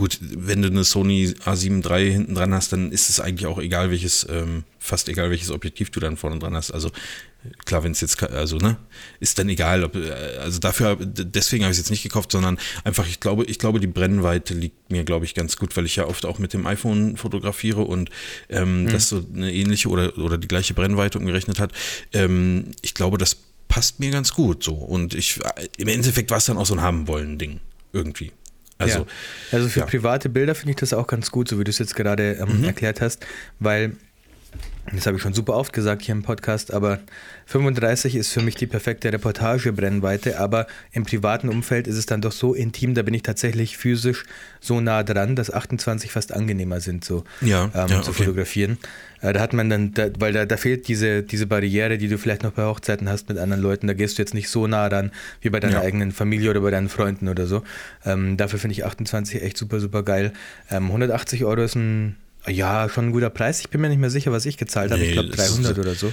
gut, 0.00 0.18
wenn 0.20 0.62
du 0.62 0.68
eine 0.68 0.82
Sony 0.82 1.34
A7 1.44 1.88
III 1.88 2.12
hinten 2.12 2.34
dran 2.34 2.52
hast, 2.52 2.72
dann 2.72 2.90
ist 2.90 3.08
es 3.08 3.20
eigentlich 3.20 3.46
auch 3.46 3.58
egal 3.58 3.90
welches, 3.90 4.26
ähm, 4.28 4.64
fast 4.78 5.08
egal 5.08 5.30
welches 5.30 5.50
Objektiv 5.50 5.90
du 5.90 6.00
dann 6.00 6.16
vorne 6.16 6.38
dran 6.38 6.54
hast. 6.56 6.72
Also 6.72 6.88
äh, 6.88 7.50
klar, 7.64 7.84
wenn 7.84 7.92
es 7.92 8.00
jetzt, 8.00 8.20
also 8.22 8.56
ne, 8.56 8.78
ist 9.20 9.38
dann 9.38 9.48
egal. 9.48 9.84
Ob, 9.84 9.94
äh, 9.94 10.10
also 10.40 10.58
dafür, 10.58 10.96
deswegen 11.00 11.64
habe 11.64 11.72
ich 11.72 11.78
es 11.78 11.84
jetzt 11.84 11.90
nicht 11.90 12.02
gekauft, 12.02 12.32
sondern 12.32 12.58
einfach, 12.82 13.06
ich 13.06 13.20
glaube, 13.20 13.44
ich 13.44 13.58
glaube, 13.58 13.78
die 13.78 13.86
Brennweite 13.86 14.54
liegt 14.54 14.90
mir, 14.90 15.04
glaube 15.04 15.26
ich, 15.26 15.34
ganz 15.34 15.56
gut, 15.56 15.76
weil 15.76 15.86
ich 15.86 15.96
ja 15.96 16.06
oft 16.06 16.24
auch 16.24 16.38
mit 16.38 16.52
dem 16.52 16.66
iPhone 16.66 17.16
fotografiere 17.16 17.82
und 17.82 18.10
ähm, 18.48 18.88
das 18.88 19.10
so 19.10 19.24
eine 19.34 19.52
ähnliche 19.52 19.88
oder, 19.88 20.16
oder 20.18 20.38
die 20.38 20.48
gleiche 20.48 20.74
Brennweite 20.74 21.18
umgerechnet 21.18 21.60
hat. 21.60 21.72
Ähm, 22.12 22.72
ich 22.82 22.94
glaube, 22.94 23.18
das 23.18 23.36
passt 23.68 24.00
mir 24.00 24.10
ganz 24.10 24.34
gut 24.34 24.64
so. 24.64 24.74
Und 24.74 25.14
ich, 25.14 25.40
im 25.76 25.88
Endeffekt 25.88 26.30
war 26.30 26.38
es 26.38 26.46
dann 26.46 26.58
auch 26.58 26.66
so 26.66 26.74
ein 26.74 26.80
haben 26.80 27.06
wollen 27.06 27.38
Ding. 27.38 27.60
Irgendwie. 27.92 28.32
Also, 28.80 29.00
ja. 29.00 29.06
also 29.52 29.68
für 29.68 29.80
ja. 29.80 29.86
Mhm. 29.86 29.90
private 29.90 30.28
Bilder 30.28 30.54
finde 30.54 30.70
ich 30.70 30.76
das 30.76 30.92
auch 30.92 31.06
ganz 31.06 31.30
gut, 31.30 31.48
so 31.48 31.58
wie 31.58 31.64
du 31.64 31.70
es 31.70 31.78
jetzt 31.78 31.94
gerade 31.94 32.32
ähm, 32.32 32.64
erklärt 32.64 33.00
hast, 33.00 33.26
weil, 33.58 33.92
das 34.92 35.06
habe 35.06 35.16
ich 35.16 35.22
schon 35.22 35.34
super 35.34 35.54
oft 35.54 35.72
gesagt 35.72 36.02
hier 36.02 36.14
im 36.14 36.22
Podcast, 36.24 36.72
aber 36.72 36.98
35 37.46 38.16
ist 38.16 38.32
für 38.32 38.42
mich 38.42 38.56
die 38.56 38.66
perfekte 38.66 39.12
Reportagebrennweite, 39.12 40.38
aber 40.40 40.66
im 40.92 41.04
privaten 41.04 41.48
Umfeld 41.48 41.86
ist 41.86 41.96
es 41.96 42.06
dann 42.06 42.20
doch 42.20 42.32
so 42.32 42.54
intim, 42.54 42.94
da 42.94 43.02
bin 43.02 43.14
ich 43.14 43.22
tatsächlich 43.22 43.76
physisch 43.76 44.24
so 44.60 44.80
nah 44.80 45.02
dran, 45.04 45.36
dass 45.36 45.52
28 45.52 46.10
fast 46.10 46.32
angenehmer 46.32 46.80
sind, 46.80 47.04
so 47.04 47.24
Ja, 47.40 47.70
ähm, 47.74 47.88
ja, 47.88 48.02
zu 48.02 48.10
okay. 48.10 48.24
fotografieren. 48.24 48.78
Äh, 49.20 49.32
da 49.32 49.40
hat 49.40 49.52
man 49.52 49.70
dann, 49.70 49.92
da, 49.94 50.08
weil 50.18 50.32
da, 50.32 50.44
da 50.46 50.56
fehlt 50.56 50.88
diese, 50.88 51.22
diese 51.22 51.46
Barriere, 51.46 51.96
die 51.98 52.08
du 52.08 52.18
vielleicht 52.18 52.42
noch 52.42 52.52
bei 52.52 52.64
Hochzeiten 52.64 53.08
hast 53.08 53.28
mit 53.28 53.38
anderen 53.38 53.62
Leuten, 53.62 53.86
da 53.86 53.92
gehst 53.92 54.18
du 54.18 54.22
jetzt 54.22 54.34
nicht 54.34 54.48
so 54.48 54.66
nah 54.66 54.86
ran 54.88 55.12
wie 55.40 55.50
bei 55.50 55.60
deiner 55.60 55.74
Ja. 55.74 55.80
eigenen 55.82 56.10
Familie 56.10 56.50
oder 56.50 56.62
bei 56.62 56.70
deinen 56.70 56.88
Freunden 56.88 57.28
oder 57.28 57.46
so. 57.46 57.62
Ähm, 58.04 58.36
dafür 58.36 58.58
finde 58.58 58.72
ich 58.72 58.84
28 58.84 59.42
echt 59.42 59.56
super, 59.56 59.78
super 59.78 60.02
geil. 60.02 60.32
Ähm, 60.70 60.86
180 60.86 61.44
Euro 61.44 61.62
ist 61.62 61.76
ein, 61.76 62.16
ja, 62.46 62.88
schon 62.88 63.06
ein 63.08 63.12
guter 63.12 63.30
Preis. 63.30 63.60
Ich 63.60 63.68
bin 63.70 63.80
mir 63.80 63.88
nicht 63.88 63.98
mehr 63.98 64.10
sicher, 64.10 64.32
was 64.32 64.46
ich 64.46 64.56
gezahlt 64.56 64.90
habe. 64.90 65.00
Nee, 65.00 65.08
ich 65.08 65.12
glaube 65.14 65.28
das 65.30 65.48
ist- 65.50 65.56
300 65.56 65.78
oder 65.78 65.94
so. 65.94 66.12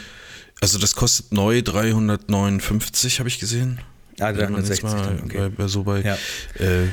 Also 0.59 0.79
das 0.79 0.95
kostet 0.95 1.31
neu 1.31 1.61
359, 1.61 3.19
habe 3.19 3.29
ich 3.29 3.39
gesehen. 3.39 3.79
Ah, 4.19 4.33
Wenn 4.33 4.51
man 4.51 4.65
jetzt 4.65 4.81
360 4.81 4.83
mal 4.83 5.19
okay. 5.23 5.37
bei, 5.37 5.49
bei 5.49 5.67
so 5.67 5.83
bei, 5.83 6.01
Ja. 6.01 6.15
äh, 6.55 6.87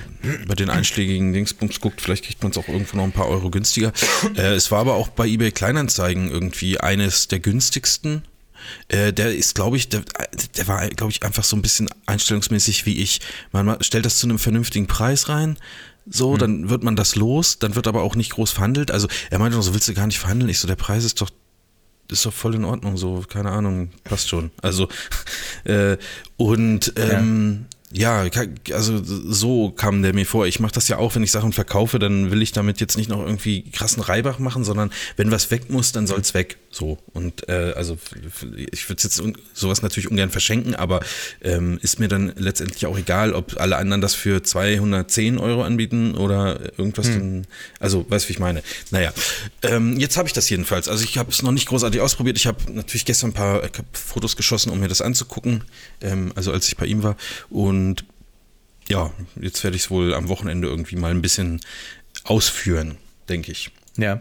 bei 0.46 0.54
den 0.54 0.68
einschlägigen 0.68 1.32
Dingsbums 1.32 1.80
guckt, 1.80 2.02
vielleicht 2.02 2.26
kriegt 2.26 2.42
man 2.42 2.52
es 2.52 2.58
auch 2.58 2.68
irgendwo 2.68 2.98
noch 2.98 3.04
ein 3.04 3.12
paar 3.12 3.28
Euro 3.28 3.48
günstiger. 3.50 3.92
Äh, 4.36 4.52
es 4.54 4.70
war 4.70 4.80
aber 4.80 4.92
auch 4.94 5.08
bei 5.08 5.26
eBay 5.26 5.50
Kleinanzeigen 5.50 6.30
irgendwie 6.30 6.78
eines 6.80 7.28
der 7.28 7.38
günstigsten. 7.40 8.24
Äh, 8.88 9.14
der 9.14 9.34
ist, 9.34 9.54
glaube 9.54 9.78
ich, 9.78 9.88
der, 9.88 10.02
der 10.58 10.68
war, 10.68 10.86
glaube 10.90 11.12
ich, 11.12 11.22
einfach 11.22 11.44
so 11.44 11.56
ein 11.56 11.62
bisschen 11.62 11.88
einstellungsmäßig 12.04 12.84
wie 12.84 12.98
ich. 13.00 13.20
Man 13.52 13.64
ma- 13.64 13.78
stellt 13.80 14.04
das 14.04 14.18
zu 14.18 14.26
einem 14.26 14.38
vernünftigen 14.38 14.86
Preis 14.86 15.30
rein. 15.30 15.56
So, 16.06 16.36
dann 16.36 16.68
wird 16.68 16.82
man 16.84 16.96
das 16.96 17.16
los, 17.16 17.58
dann 17.58 17.76
wird 17.76 17.86
aber 17.86 18.02
auch 18.02 18.14
nicht 18.14 18.32
groß 18.32 18.50
verhandelt. 18.50 18.90
Also 18.90 19.08
er 19.30 19.38
meinte 19.38 19.56
noch, 19.56 19.64
so 19.64 19.72
willst 19.74 19.88
du 19.88 19.94
gar 19.94 20.06
nicht 20.06 20.18
verhandeln. 20.18 20.50
Ich 20.50 20.58
so, 20.58 20.68
der 20.68 20.76
Preis 20.76 21.04
ist 21.04 21.20
doch 21.20 21.30
ist 22.10 22.26
doch 22.26 22.32
voll 22.34 22.54
in 22.54 22.66
Ordnung, 22.66 22.98
so, 22.98 23.24
keine 23.26 23.50
Ahnung, 23.50 23.88
passt 24.04 24.28
schon. 24.28 24.50
Also, 24.60 24.88
äh, 25.64 25.96
und 26.36 26.92
ähm, 26.96 27.64
ja. 27.92 28.28
ka- 28.28 28.44
also 28.72 29.00
so 29.02 29.70
kam 29.70 30.02
der 30.02 30.12
mir 30.12 30.26
vor. 30.26 30.46
Ich 30.46 30.60
mache 30.60 30.72
das 30.72 30.88
ja 30.88 30.98
auch, 30.98 31.14
wenn 31.14 31.22
ich 31.22 31.30
Sachen 31.30 31.54
verkaufe, 31.54 31.98
dann 31.98 32.30
will 32.30 32.42
ich 32.42 32.52
damit 32.52 32.78
jetzt 32.80 32.98
nicht 32.98 33.08
noch 33.08 33.20
irgendwie 33.20 33.62
krassen 33.70 34.02
Reibach 34.02 34.38
machen, 34.38 34.64
sondern 34.64 34.90
wenn 35.16 35.30
was 35.30 35.50
weg 35.50 35.70
muss, 35.70 35.92
dann 35.92 36.06
soll's 36.06 36.34
weg. 36.34 36.58
So. 36.74 36.98
Und 37.12 37.48
äh, 37.48 37.72
also 37.76 37.96
ich 38.72 38.88
würde 38.88 39.02
jetzt 39.04 39.22
sowas 39.54 39.82
natürlich 39.82 40.10
ungern 40.10 40.30
verschenken, 40.30 40.74
aber 40.74 41.00
ähm, 41.40 41.78
ist 41.82 42.00
mir 42.00 42.08
dann 42.08 42.32
letztendlich 42.36 42.84
auch 42.86 42.98
egal, 42.98 43.32
ob 43.32 43.60
alle 43.60 43.76
anderen 43.76 44.00
das 44.00 44.14
für 44.14 44.42
210 44.42 45.38
Euro 45.38 45.62
anbieten 45.62 46.16
oder 46.16 46.58
irgendwas 46.76 47.06
dann, 47.06 47.46
also 47.78 48.04
weißt 48.10 48.24
du, 48.24 48.28
wie 48.28 48.32
ich 48.32 48.38
meine. 48.40 48.62
Naja, 48.90 49.12
ähm, 49.62 50.00
jetzt 50.00 50.16
habe 50.16 50.26
ich 50.26 50.32
das 50.32 50.50
jedenfalls. 50.50 50.88
Also 50.88 51.04
ich 51.04 51.16
habe 51.16 51.30
es 51.30 51.42
noch 51.42 51.52
nicht 51.52 51.68
großartig 51.68 52.00
ausprobiert. 52.00 52.36
Ich 52.38 52.48
habe 52.48 52.58
natürlich 52.72 53.04
gestern 53.04 53.30
ein 53.30 53.34
paar 53.34 53.62
Fotos 53.92 54.34
geschossen, 54.34 54.70
um 54.70 54.80
mir 54.80 54.88
das 54.88 55.00
anzugucken, 55.00 55.62
ähm, 56.00 56.32
also 56.34 56.50
als 56.50 56.66
ich 56.66 56.76
bei 56.76 56.86
ihm 56.86 57.04
war. 57.04 57.16
Und 57.50 58.04
ja, 58.88 59.12
jetzt 59.40 59.62
werde 59.62 59.76
ich 59.76 59.84
es 59.84 59.90
wohl 59.90 60.12
am 60.12 60.28
Wochenende 60.28 60.66
irgendwie 60.66 60.96
mal 60.96 61.12
ein 61.12 61.22
bisschen 61.22 61.60
ausführen, 62.24 62.96
denke 63.28 63.52
ich. 63.52 63.70
Ja. 63.96 64.20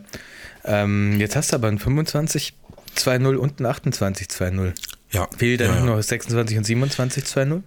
Ähm, 0.65 1.19
jetzt 1.19 1.36
hast 1.36 1.52
du 1.52 1.56
aber 1.56 1.67
ein 1.67 1.80
25 1.80 2.54
2.0 2.95 3.36
und 3.36 3.60
ein 3.60 3.65
28 3.65 4.28
2.0. 4.28 4.73
Ja, 5.12 5.28
Fehlt 5.38 5.62
dann 5.62 5.76
ja, 5.76 5.86
noch 5.86 6.02
26 6.02 6.58
und 6.58 6.63
27 6.63 7.23
2.0? 7.23 7.62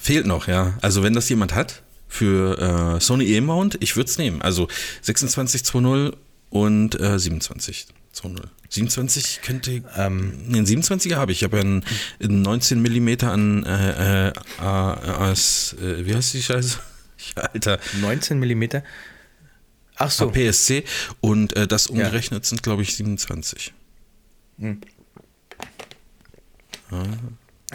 Fehlt 0.00 0.26
noch, 0.26 0.48
ja. 0.48 0.74
Also 0.82 1.02
wenn 1.02 1.14
das 1.14 1.28
jemand 1.28 1.54
hat 1.54 1.82
für 2.08 2.96
äh, 2.96 3.00
Sony 3.00 3.24
E-Mount, 3.34 3.78
ich 3.80 3.96
würde 3.96 4.10
es 4.10 4.18
nehmen. 4.18 4.42
Also 4.42 4.68
26.2.0 5.04 6.14
und 6.50 6.94
äh, 6.96 7.14
27.2.0. 7.14 8.42
27 8.68 9.40
könnte, 9.42 9.82
Ähm. 9.96 10.34
einen 10.48 10.66
27er 10.66 11.16
habe 11.16 11.32
ich. 11.32 11.38
Ich 11.38 11.44
habe 11.44 11.56
ja 11.56 11.62
einen, 11.62 11.84
einen 12.22 12.42
19 12.42 12.80
mm 12.82 13.24
an 13.24 13.64
äh, 13.64 14.28
äh, 14.28 14.32
AS, 14.58 15.74
äh, 15.80 16.06
wie 16.06 16.14
heißt 16.14 16.34
die 16.34 16.42
Scheiße? 16.42 16.78
Alter, 17.34 17.78
19 18.00 18.38
Millimeter. 18.38 18.82
Ach 20.00 20.10
so. 20.10 20.30
PSC 20.30 20.84
und 21.20 21.54
äh, 21.56 21.66
das 21.66 21.86
umgerechnet 21.88 22.44
sind, 22.46 22.62
glaube 22.62 22.82
ich, 22.82 22.96
27. 22.96 23.72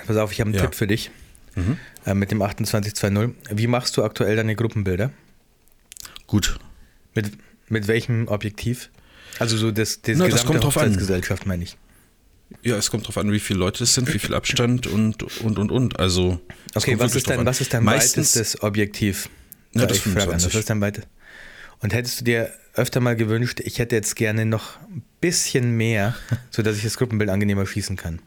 Pass 0.06 0.18
auf, 0.18 0.32
ich 0.32 0.40
habe 0.42 0.50
einen 0.50 0.56
Ja. 0.58 0.62
Tipp 0.66 0.76
für 0.76 0.88
dich. 0.88 1.12
Mhm. 1.56 1.78
Äh, 2.06 2.14
mit 2.14 2.32
dem 2.32 2.40
2820. 2.40 3.58
Wie 3.58 3.68
machst 3.68 3.96
du 3.98 4.04
aktuell 4.04 4.36
deine 4.36 4.56
Gruppenbilder? 4.56 5.12
Gut. 6.28 6.60
Mit, 7.14 7.32
mit 7.70 7.88
welchem 7.88 8.28
Objektiv? 8.28 8.90
Also 9.40 9.58
so 9.58 9.72
das, 9.72 10.02
das 10.02 10.18
Na, 10.18 10.26
das 10.26 10.34
gesamte 10.42 10.48
kommt 10.54 10.64
drauf 10.64 10.78
an. 10.78 10.84
Hochzeitsgesellschaft, 10.90 11.46
meine 11.46 11.64
ich. 11.64 11.78
Ja, 12.62 12.76
es 12.78 12.90
kommt 12.92 13.08
drauf 13.08 13.18
an, 13.18 13.32
wie 13.32 13.40
viele 13.40 13.60
Leute 13.60 13.84
es 13.84 13.94
sind, 13.94 14.14
wie 14.14 14.20
viel 14.20 14.34
Abstand 14.36 14.86
und 14.88 15.24
und 15.42 15.58
und 15.60 15.72
und. 15.72 16.00
Also 16.00 16.40
Okay, 16.76 17.00
was 17.00 17.16
ist, 17.16 17.30
dein, 17.30 17.40
an. 17.40 17.46
was 17.46 17.62
ist 17.62 17.74
dein 17.74 17.84
Meistens, 17.84 18.36
weitestes 18.36 18.62
Objektiv? 18.64 19.30
Ja, 19.74 19.82
Ja, 19.82 19.88
das 19.88 19.98
ich 19.98 20.04
frage 20.04 20.16
anders. 20.26 20.44
25. 20.44 20.54
Was 20.54 20.60
ist 20.60 20.70
dein 20.70 20.82
weite? 20.82 21.04
Und 21.80 21.94
hättest 21.94 22.22
du 22.22 22.26
dir 22.26 22.52
öfter 22.74 23.00
mal 23.00 23.16
gewünscht, 23.16 23.60
ich 23.64 23.80
hätte 23.80 23.96
jetzt 23.96 24.16
gerne 24.16 24.46
noch 24.46 24.80
ein 24.82 25.04
bisschen 25.22 25.72
mehr, 25.78 26.16
sodass 26.52 26.78
ich 26.78 26.84
das 26.84 26.98
Gruppenbild 26.98 27.30
angenehmer 27.30 27.66
schießen 27.66 27.96
kann? 27.96 28.20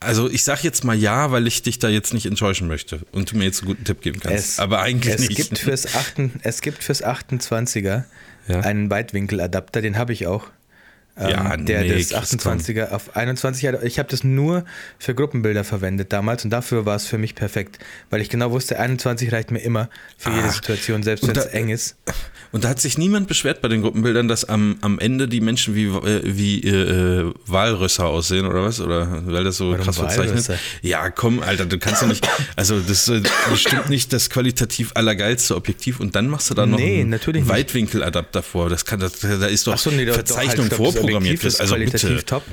Also 0.00 0.30
ich 0.30 0.44
sag 0.44 0.62
jetzt 0.62 0.84
mal 0.84 0.96
ja, 0.96 1.32
weil 1.32 1.46
ich 1.46 1.62
dich 1.62 1.78
da 1.78 1.88
jetzt 1.88 2.14
nicht 2.14 2.26
enttäuschen 2.26 2.68
möchte 2.68 3.00
und 3.12 3.32
du 3.32 3.36
mir 3.36 3.44
jetzt 3.44 3.60
einen 3.60 3.68
guten 3.68 3.84
Tipp 3.84 4.00
geben 4.00 4.20
kannst. 4.20 4.60
Aber 4.60 4.80
eigentlich 4.80 5.14
es 5.14 5.28
nicht. 5.28 5.36
Gibt 5.36 5.58
fürs 5.58 5.94
8, 5.94 6.14
es 6.42 6.60
gibt 6.60 6.84
fürs 6.84 7.04
28er 7.04 8.04
Ja. 8.46 8.60
einen 8.60 8.90
Weitwinkeladapter, 8.90 9.82
den 9.82 9.98
habe 9.98 10.12
ich 10.12 10.26
auch. 10.26 10.46
Ähm, 11.20 11.30
Ja, 11.30 11.56
der 11.56 11.82
nee, 11.82 11.88
das 11.88 12.08
Chris, 12.30 12.40
28er 12.46 12.90
auf 12.92 13.16
21 13.16 13.66
hat. 13.66 13.82
Ich 13.82 13.98
habe 13.98 14.08
das 14.08 14.24
nur 14.24 14.64
für 14.98 15.14
Gruppenbilder 15.14 15.64
verwendet 15.64 16.12
damals 16.12 16.44
und 16.44 16.50
dafür 16.50 16.86
war 16.86 16.96
es 16.96 17.06
für 17.06 17.18
mich 17.18 17.34
perfekt, 17.34 17.78
weil 18.10 18.20
ich 18.20 18.28
genau 18.28 18.50
wusste, 18.50 18.78
21 18.78 19.32
reicht 19.32 19.50
mir 19.50 19.58
immer 19.60 19.88
für 20.16 20.30
jede 20.30 20.44
Ah, 20.44 20.50
Situation, 20.50 21.02
selbst 21.02 21.26
wenn 21.26 21.36
es 21.36 21.46
eng 21.46 21.68
ist. 21.70 21.96
Und 22.52 22.64
da 22.64 22.68
hat 22.70 22.80
sich 22.80 22.96
niemand 22.96 23.28
beschwert 23.28 23.60
bei 23.60 23.68
den 23.68 23.82
Gruppenbildern, 23.82 24.26
dass 24.28 24.44
am, 24.46 24.78
am 24.80 24.98
Ende 24.98 25.28
die 25.28 25.40
Menschen 25.40 25.74
wie, 25.74 25.84
äh, 25.86 26.22
wie 26.24 26.60
äh, 26.62 27.32
Walrösser 27.46 28.06
aussehen 28.06 28.46
oder 28.46 28.62
was? 28.62 28.80
Oder 28.80 29.22
weil 29.26 29.44
das 29.44 29.56
so 29.58 29.70
Warum 29.72 29.84
krass 29.84 29.96
verzeichnet? 29.98 30.58
Ja, 30.82 31.10
komm, 31.10 31.40
Alter, 31.42 31.66
du 31.66 31.78
kannst 31.78 32.02
ja 32.02 32.08
nicht. 32.08 32.26
Also 32.56 32.80
das 32.80 33.06
ist 33.06 33.26
äh, 33.26 33.28
bestimmt 33.50 33.88
nicht 33.88 34.12
das 34.12 34.30
qualitativ 34.30 34.92
allergeilste 34.94 35.54
Objektiv 35.56 36.00
und 36.00 36.16
dann 36.16 36.28
machst 36.28 36.50
du 36.50 36.54
da 36.54 36.66
noch 36.66 36.78
Nee, 36.78 37.00
einen. 37.00 37.10
Weitwinkeladapter 37.48 38.42
vor. 38.42 38.68
Das 38.70 38.84
kann, 38.84 38.98
das, 39.00 39.20
da 39.20 39.46
ist 39.46 39.66
doch 39.66 39.74
Ach 39.74 39.78
so, 39.78 39.90
nee, 39.90 40.04
doch- 40.04 40.12
doch, 40.12 40.14
Verzeichnung 40.16 40.66
halt, 40.66 40.74
vorprogrammiert. 40.74 41.07
Objektiv 41.16 41.44
ist 41.44 41.60
Also 41.60 41.74
qualitativ 41.74 42.08
bitte. 42.10 42.24
top. 42.24 42.44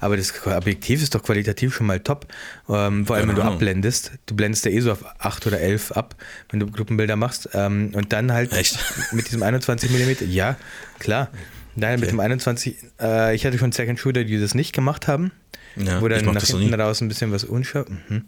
Aber 0.00 0.16
das 0.16 0.34
Objektiv 0.46 1.02
ist 1.02 1.14
doch 1.14 1.22
qualitativ 1.22 1.74
schon 1.74 1.86
mal 1.86 2.00
top. 2.00 2.26
Ähm, 2.68 3.06
vor 3.06 3.16
allem, 3.16 3.28
wenn 3.28 3.36
du 3.36 3.42
Ahnung. 3.42 3.54
abblendest. 3.54 4.12
Du 4.26 4.34
blendest 4.34 4.64
ja 4.66 4.70
eh 4.72 4.80
so 4.80 4.92
auf 4.92 5.04
8 5.18 5.46
oder 5.46 5.60
11 5.60 5.92
ab, 5.92 6.16
wenn 6.50 6.60
du 6.60 6.66
Gruppenbilder 6.66 7.16
machst. 7.16 7.48
Ähm, 7.54 7.90
und 7.94 8.12
dann 8.12 8.32
halt 8.32 8.52
Echt? 8.52 8.78
mit 9.12 9.26
diesem 9.26 9.42
21 9.42 9.90
mm. 9.90 10.30
Ja, 10.30 10.56
klar. 10.98 11.30
Daher 11.76 11.98
mit 11.98 12.10
dem 12.10 12.20
21, 12.20 12.76
äh, 13.00 13.34
ich 13.34 13.46
hatte 13.46 13.58
schon 13.58 13.72
Second 13.72 13.98
Shooter, 13.98 14.24
die 14.24 14.38
das 14.38 14.54
nicht 14.54 14.72
gemacht 14.72 15.08
haben. 15.08 15.32
Ja, 15.76 16.00
wo 16.00 16.06
dann 16.08 16.24
nach 16.24 16.44
hinten 16.44 16.74
raus 16.74 17.00
ein 17.00 17.08
bisschen 17.08 17.32
was 17.32 17.42
unscharf. 17.42 17.88
Mhm. 18.08 18.24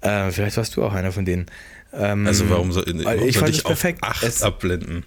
Äh, 0.00 0.30
vielleicht 0.30 0.56
warst 0.56 0.76
du 0.76 0.84
auch 0.84 0.92
einer 0.94 1.12
von 1.12 1.24
denen. 1.24 1.46
Ähm, 1.94 2.26
Also 2.26 2.48
warum 2.48 2.72
soll, 2.72 2.84
warum 2.86 3.28
ich 3.28 3.36
soll 3.36 3.50
ich 3.50 3.66
auf 3.66 3.72
perfekt. 3.72 4.02
8 4.02 4.22
Es- 4.22 4.42
abblenden? 4.42 5.04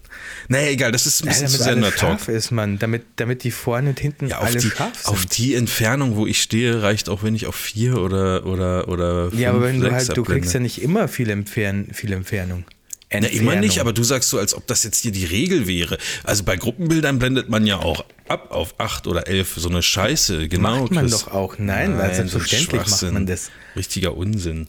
Naja, 0.50 0.68
egal, 0.70 0.92
das 0.92 1.08
ist 1.08 1.22
ein 1.24 1.26
ja, 1.26 1.30
bisschen 1.32 1.46
damit 1.48 1.58
zu 1.58 1.64
sehr 1.64 1.72
alles 1.74 1.82
Nerd 1.82 1.98
Talk. 1.98 2.10
scharf 2.20 2.28
ist, 2.28 2.52
man. 2.52 2.78
Damit, 2.78 3.04
damit 3.16 3.44
die 3.44 3.50
vorne 3.52 3.90
und 3.90 4.00
hinten 4.00 4.28
Ja, 4.28 4.38
auf 4.38 4.46
alle 4.46 4.60
die, 4.60 4.70
scharf 4.70 4.94
sind. 4.96 5.08
auf 5.08 5.26
die 5.26 5.56
Entfernung, 5.56 6.16
wo 6.16 6.28
ich 6.28 6.42
stehe, 6.42 6.84
reicht 6.84 7.10
auch, 7.10 7.24
wenn 7.24 7.34
ich 7.36 7.48
auf 7.48 7.56
vier 7.56 7.98
oder 7.98 8.46
oder 8.46 8.88
oder 8.88 9.30
Ja, 9.34 9.50
aber 9.50 9.64
wenn 9.64 9.82
du 9.82 9.92
halt, 9.92 10.10
du 10.16 10.24
kriegst 10.24 10.54
ja 10.54 10.60
abblende. 10.60 10.64
nicht 10.64 10.82
immer 10.84 11.08
viel, 11.08 11.30
Entfern 11.32 11.88
viel 11.92 12.14
Entfernung. 12.14 12.66
Ja, 13.12 13.20
immer 13.20 13.30
Entfernung. 13.32 13.60
nicht, 13.62 13.80
aber 13.80 13.94
du 13.94 14.04
sagst 14.04 14.30
so, 14.30 14.38
als 14.40 14.54
ob 14.54 14.68
das 14.68 14.84
jetzt 14.84 15.02
hier 15.02 15.12
die 15.12 15.26
Regel 15.26 15.68
wäre. 15.68 15.98
Also 16.24 16.44
bei 16.44 16.58
Gruppenbildern 16.58 17.18
blendet 17.18 17.50
man 17.50 17.66
ja 17.66 17.78
auch 17.78 18.04
ab 18.28 18.52
auf 18.52 18.76
acht 18.80 19.08
oder 19.08 19.28
elf 19.28 19.54
so 19.56 19.70
eine 19.70 19.82
Scheiße. 19.82 20.50
Genau, 20.50 20.82
Macht 20.82 20.92
man 20.92 21.06
Chris. 21.08 21.22
doch 21.24 21.32
auch. 21.32 21.56
Nein, 21.58 21.98
weil 21.98 22.14
so 22.14 22.22
ein 22.22 22.28
selbstverständlich 22.30 22.88
macht 22.92 23.14
man 23.14 23.26
das. 23.26 23.52
Richtiger 23.76 24.18
Unsinn. 24.18 24.68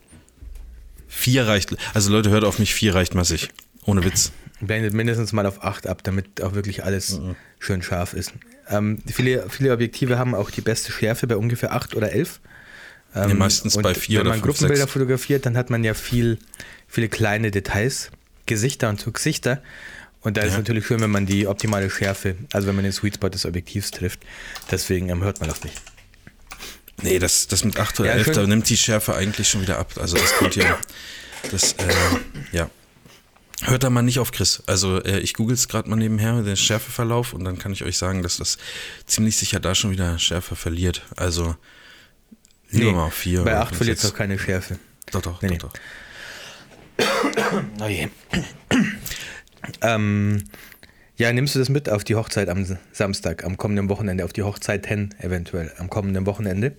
Vier 1.17 1.47
reicht, 1.47 1.75
also 1.95 2.13
Leute, 2.13 2.29
hört 2.31 2.45
auf 2.45 2.59
mich, 2.59 2.75
vier 2.75 2.95
reicht 2.95 3.15
massig. 3.15 3.49
Ohne 3.87 4.05
Witz. 4.05 4.33
Blendet 4.61 4.93
mindestens 4.93 5.33
mal 5.33 5.47
auf 5.47 5.63
8 5.65 5.87
ab, 5.87 6.03
damit 6.05 6.43
auch 6.43 6.55
wirklich 6.55 6.85
alles 6.85 7.19
Mhm. 7.19 7.37
schön 7.59 7.83
scharf 7.83 8.13
ist. 8.13 8.33
Ähm, 8.69 8.99
viele, 9.07 9.49
viele 9.49 9.73
Objektive 9.73 10.19
haben 10.19 10.35
auch 10.35 10.51
die 10.51 10.61
beste 10.61 10.93
Schärfe 10.93 11.27
bei 11.27 11.37
ungefähr 11.37 11.73
8 11.73 11.95
oder 11.97 12.13
11. 12.13 12.41
Ähm, 13.15 13.29
Nee, 13.29 13.35
meistens 13.35 13.77
bei 13.81 13.95
vier 13.95 14.19
Wenn 14.19 14.27
oder 14.27 14.31
man 14.37 14.41
fünf, 14.43 14.55
Gruppenbilder 14.57 14.83
sechs. 14.83 14.93
fotografiert, 14.93 15.47
dann 15.47 15.57
hat 15.57 15.71
man 15.71 15.85
ja 15.85 15.95
viel, 15.95 16.39
viele 16.87 17.09
kleine 17.09 17.51
Details, 17.51 18.11
Gesichter 18.45 18.89
und 18.91 19.01
so 19.01 19.11
Gesichter. 19.11 19.63
Und 20.21 20.37
da 20.37 20.43
ist 20.43 20.53
Ja. 20.53 20.59
natürlich 20.59 20.87
schön, 20.87 21.01
wenn 21.01 21.11
man 21.11 21.25
die 21.25 21.47
optimale 21.47 21.89
Schärfe, 21.89 22.35
also 22.53 22.69
wenn 22.69 22.75
man 22.75 22.85
den 22.85 22.93
Sweet 22.93 23.15
Spot 23.15 23.29
des 23.31 23.47
Objektivs 23.47 23.91
trifft. 23.91 24.21
Deswegen 24.71 25.09
ähm, 25.09 25.23
hört 25.23 25.41
man 25.41 25.51
auf 25.51 25.63
mich. 25.65 25.73
Nee, 27.03 27.19
das, 27.19 27.47
das 27.47 27.65
mit 27.65 27.79
8 27.79 28.01
oder 28.01 28.09
Ja, 28.11 28.15
11, 28.17 28.25
schön. 28.27 28.35
da 28.35 28.47
nimmt 28.47 28.69
die 28.69 28.77
Schärfe 28.77 29.15
eigentlich 29.15 29.49
schon 29.49 29.63
wieder 29.63 29.79
ab. 29.79 29.93
Also 30.01 30.17
das 30.17 30.35
kommt 30.37 30.57
ja, 30.57 30.79
das, 31.51 31.73
äh, 31.75 31.95
ja. 32.53 32.71
Hört 33.63 33.85
da 33.85 33.91
mal 33.91 34.03
nicht 34.03 34.19
auf 34.19 34.33
Chris. 34.33 34.63
Also 34.67 35.03
äh, 35.03 35.19
ich 35.21 35.33
google 35.35 35.55
es 35.55 35.67
gerade 35.69 35.89
mal 35.89 35.97
nebenher, 35.97 36.43
den 36.43 36.57
Schärfeverlauf, 36.57 37.33
und 37.33 37.45
dann 37.45 37.59
kann 37.59 37.73
ich 37.73 37.85
euch 37.85 37.97
sagen, 37.97 38.23
dass 38.23 38.37
das 38.37 38.59
ziemlich 39.07 39.37
sicher 39.37 39.61
da 39.61 39.75
schon 39.75 39.91
wieder 39.91 40.19
Schärfe 40.19 40.57
verliert. 40.57 41.03
Also 41.17 41.57
lieber 42.71 42.93
mal 42.93 43.05
auf 43.07 43.15
4 43.15 43.43
bei 43.45 43.53
oder 43.53 43.61
8 43.61 43.69
fünf, 43.69 43.77
verliert 43.79 43.99
es 43.99 44.05
doch 44.05 44.15
keine 44.15 44.39
Schärfe. 44.39 44.79
Doch, 45.13 45.23
doch, 45.23 45.41
Nee, 45.43 45.57
doch, 45.59 45.73
nee. 46.99 46.99
doch. 46.99 47.63
Oh 47.81 47.87
je. 47.89 48.09
ähm, 49.83 50.45
ja, 51.17 51.33
nimmst 51.33 51.55
du 51.55 51.59
das 51.59 51.69
mit 51.69 51.89
auf 51.89 52.05
die 52.05 52.15
Hochzeit 52.15 52.49
am 52.49 52.67
Samstag, 52.93 53.45
am 53.45 53.57
kommenden 53.57 53.89
Wochenende, 53.89 54.25
auf 54.25 54.33
die 54.33 54.43
Hochzeiten 54.43 55.15
eventuell, 55.19 55.73
am 55.79 55.91
kommenden 55.91 56.27
Wochenende? 56.27 56.77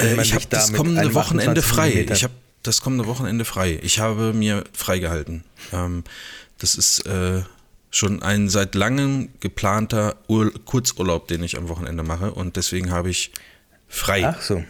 Äh, 0.00 0.20
ich 0.20 0.34
habe 0.34 0.46
das 0.48 0.72
kommende 0.72 1.14
Wochenende 1.14 1.60
28 1.60 1.64
frei. 1.64 2.06
Ich 2.12 2.24
habe 2.24 2.34
das 2.62 2.80
kommende 2.80 3.06
Wochenende 3.06 3.44
frei. 3.44 3.78
Ich 3.82 3.98
habe 3.98 4.32
mir 4.32 4.64
freigehalten. 4.72 5.44
Ähm, 5.72 6.04
das 6.58 6.76
ist, 6.76 7.06
äh, 7.06 7.42
schon 7.92 8.22
ein 8.22 8.48
seit 8.48 8.74
langem 8.74 9.28
geplanter 9.40 10.16
Ur 10.26 10.52
Kurzurlaub, 10.64 11.28
den 11.28 11.44
ich 11.44 11.56
am 11.56 11.68
Wochenende 11.68 12.02
mache 12.02 12.32
und 12.32 12.56
deswegen 12.56 12.90
habe 12.90 13.10
ich 13.10 13.30
frei. 13.86 14.26
Ach 14.26 14.40
so. 14.40 14.64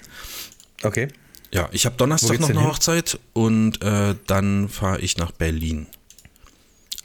Okay. 0.83 1.09
Ja, 1.53 1.69
ich 1.73 1.87
habe 1.87 1.97
Donnerstag 1.97 2.41
noch 2.41 2.51
eine? 2.51 2.65
Hochzeit 2.65 3.19
und 3.33 3.83
äh, 3.83 4.17
dann 4.27 4.69
fahre 4.69 5.01
ich 5.01 5.17
nach 5.17 5.31
Berlin. 5.31 5.87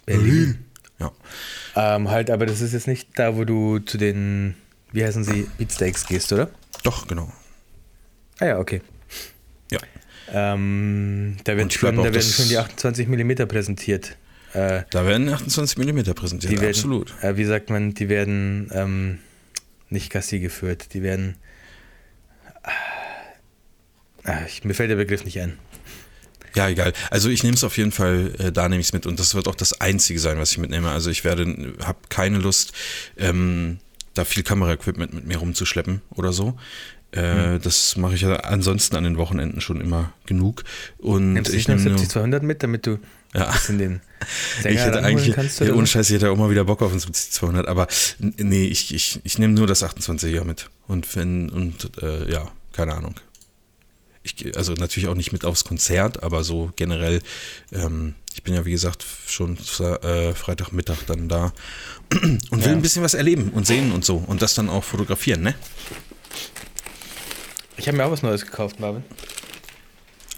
Berlin? 0.06 0.66
Ja. 1.00 1.12
Ähm, 1.76 2.10
halt, 2.10 2.30
aber 2.30 2.46
das 2.46 2.62
ist 2.62 2.74
jetzt 2.74 2.88
nicht 2.88 3.10
da, 3.16 3.36
wo 3.36 3.44
du 3.44 3.80
zu 3.80 3.98
den, 3.98 4.56
wie 4.92 5.04
heißen 5.04 5.24
sie, 5.24 5.48
Beatsteaks 5.58 6.08
gehst, 6.08 6.34
oder? 6.34 6.50
Doch, 6.84 7.08
genau. 7.08 7.32
Ah 8.40 8.46
ja, 8.46 8.60
okay. 8.60 8.82
Ja. 9.72 9.80
Ähm, 10.32 11.38
da, 11.44 11.56
wird 11.56 11.74
schon, 11.74 11.96
da 11.96 12.04
werden 12.04 12.22
schon 12.22 12.48
die 12.48 12.58
28 12.58 13.08
mm 13.08 13.48
präsentiert. 13.48 14.18
Äh, 14.54 14.84
da 14.90 15.06
werden 15.06 15.30
28 15.30 15.78
mm 15.78 16.14
präsentiert, 16.14 16.54
werden, 16.54 16.70
absolut. 16.70 17.14
Äh, 17.22 17.38
wie 17.38 17.46
sagt 17.46 17.70
man, 17.70 17.94
die 17.94 18.10
werden 18.10 18.70
ähm, 18.74 19.20
nicht 19.90 20.12
Gassi 20.12 20.40
geführt, 20.40 20.94
die 20.94 21.04
werden. 21.04 21.36
Äh, 24.26 24.46
ich, 24.48 24.64
mir 24.64 24.74
fällt 24.74 24.90
der 24.90 24.96
Begriff 24.96 25.26
nicht 25.26 25.40
ein. 25.40 25.58
Ja, 26.58 26.70
egal. 26.70 26.92
Also 27.12 27.30
ich 27.30 27.44
nehme 27.44 27.54
es 27.54 27.64
auf 27.64 27.78
jeden 27.78 27.92
Fall, 27.92 28.34
äh, 28.40 28.52
da 28.52 28.68
nehme 28.68 28.82
ich 28.82 28.88
es 28.88 28.94
mit 28.94 29.06
und 29.06 29.20
das 29.20 29.36
wird 29.36 29.48
auch 29.48 29.54
das 29.54 29.80
Einzige 29.80 30.20
sein, 30.20 30.40
was 30.40 30.52
ich 30.52 30.58
mitnehme. 30.58 30.90
Also 30.90 31.12
ich 31.12 31.24
werde, 31.24 31.76
habe 31.86 32.00
keine 32.10 32.40
Lust, 32.40 32.74
ähm, 33.16 33.78
da 34.16 34.26
viel 34.26 34.42
Kameraequipment 34.42 35.14
mit 35.14 35.28
mir 35.28 35.38
rumzuschleppen 35.38 36.02
oder 36.16 36.34
so. 36.34 36.58
Äh, 37.12 37.22
hm. 37.22 37.62
Das 37.62 37.96
mache 37.96 38.16
ich 38.16 38.22
ja 38.22 38.38
ansonsten 38.38 38.96
an 38.96 39.04
den 39.04 39.18
Wochenenden 39.18 39.62
schon 39.62 39.80
immer 39.80 40.14
genug. 40.26 40.64
Und 40.98 41.34
Nimmst 41.34 41.54
ich 41.54 41.68
nehme 41.68 41.80
70 41.80 42.10
200 42.10 42.42
mit, 42.42 42.64
damit 42.64 42.88
du 42.88 42.98
ja. 43.36 43.52
bisschen 43.52 43.78
den 43.78 44.02
Sänger 44.64 44.76
ich 44.76 44.82
hätte 44.82 45.04
eigentlich, 45.04 45.36
kannst, 45.36 45.60
ja, 45.60 45.74
ohne 45.76 45.86
Scheiß, 45.86 46.10
ich 46.10 46.16
hätte 46.16 46.32
auch 46.32 46.38
mal 46.38 46.50
wieder 46.50 46.66
Bock 46.66 46.82
auf 46.82 46.92
ein 46.92 47.00
70 47.00 47.34
200, 47.34 47.68
aber 47.68 47.88
nee, 48.18 48.66
ich, 48.66 48.96
ich, 48.96 49.20
ich 49.24 49.38
nehme 49.38 49.54
nur 49.54 49.68
das 49.68 49.84
28er 49.84 50.44
mit. 50.44 50.72
Und 50.88 51.16
wenn, 51.16 51.50
und 51.50 51.92
äh, 52.02 52.32
ja, 52.32 52.50
keine 52.74 52.96
Ahnung. 52.96 53.14
Ich, 54.28 54.58
also 54.58 54.74
natürlich 54.74 55.08
auch 55.08 55.16
nicht 55.16 55.32
mit 55.32 55.46
aufs 55.46 55.64
Konzert, 55.64 56.24
aber 56.24 56.44
so 56.44 56.72
generell, 56.76 57.22
ähm, 57.72 58.16
ich 58.34 58.44
bin 58.44 58.54
ja 58.54 58.66
wie 58.66 58.72
gesagt 58.72 59.06
schon 59.28 59.58
äh, 59.58 60.34
Freitagmittag 60.34 61.06
dann 61.08 61.30
da 61.30 61.54
und 62.12 62.52
will 62.52 62.62
ja. 62.66 62.72
ein 62.72 62.82
bisschen 62.82 63.04
was 63.04 63.14
erleben 63.14 63.52
und 63.52 63.66
sehen 63.66 63.92
und 63.92 64.04
so 64.04 64.18
und 64.18 64.42
das 64.42 64.54
dann 64.54 64.70
auch 64.70 64.84
fotografieren, 64.84 65.42
ne? 65.42 65.56
Ich 67.78 67.88
habe 67.88 67.98
mir 67.98 68.06
auch 68.06 68.12
was 68.12 68.24
Neues 68.24 68.44
gekauft, 68.44 68.80
Marvin. 68.80 69.04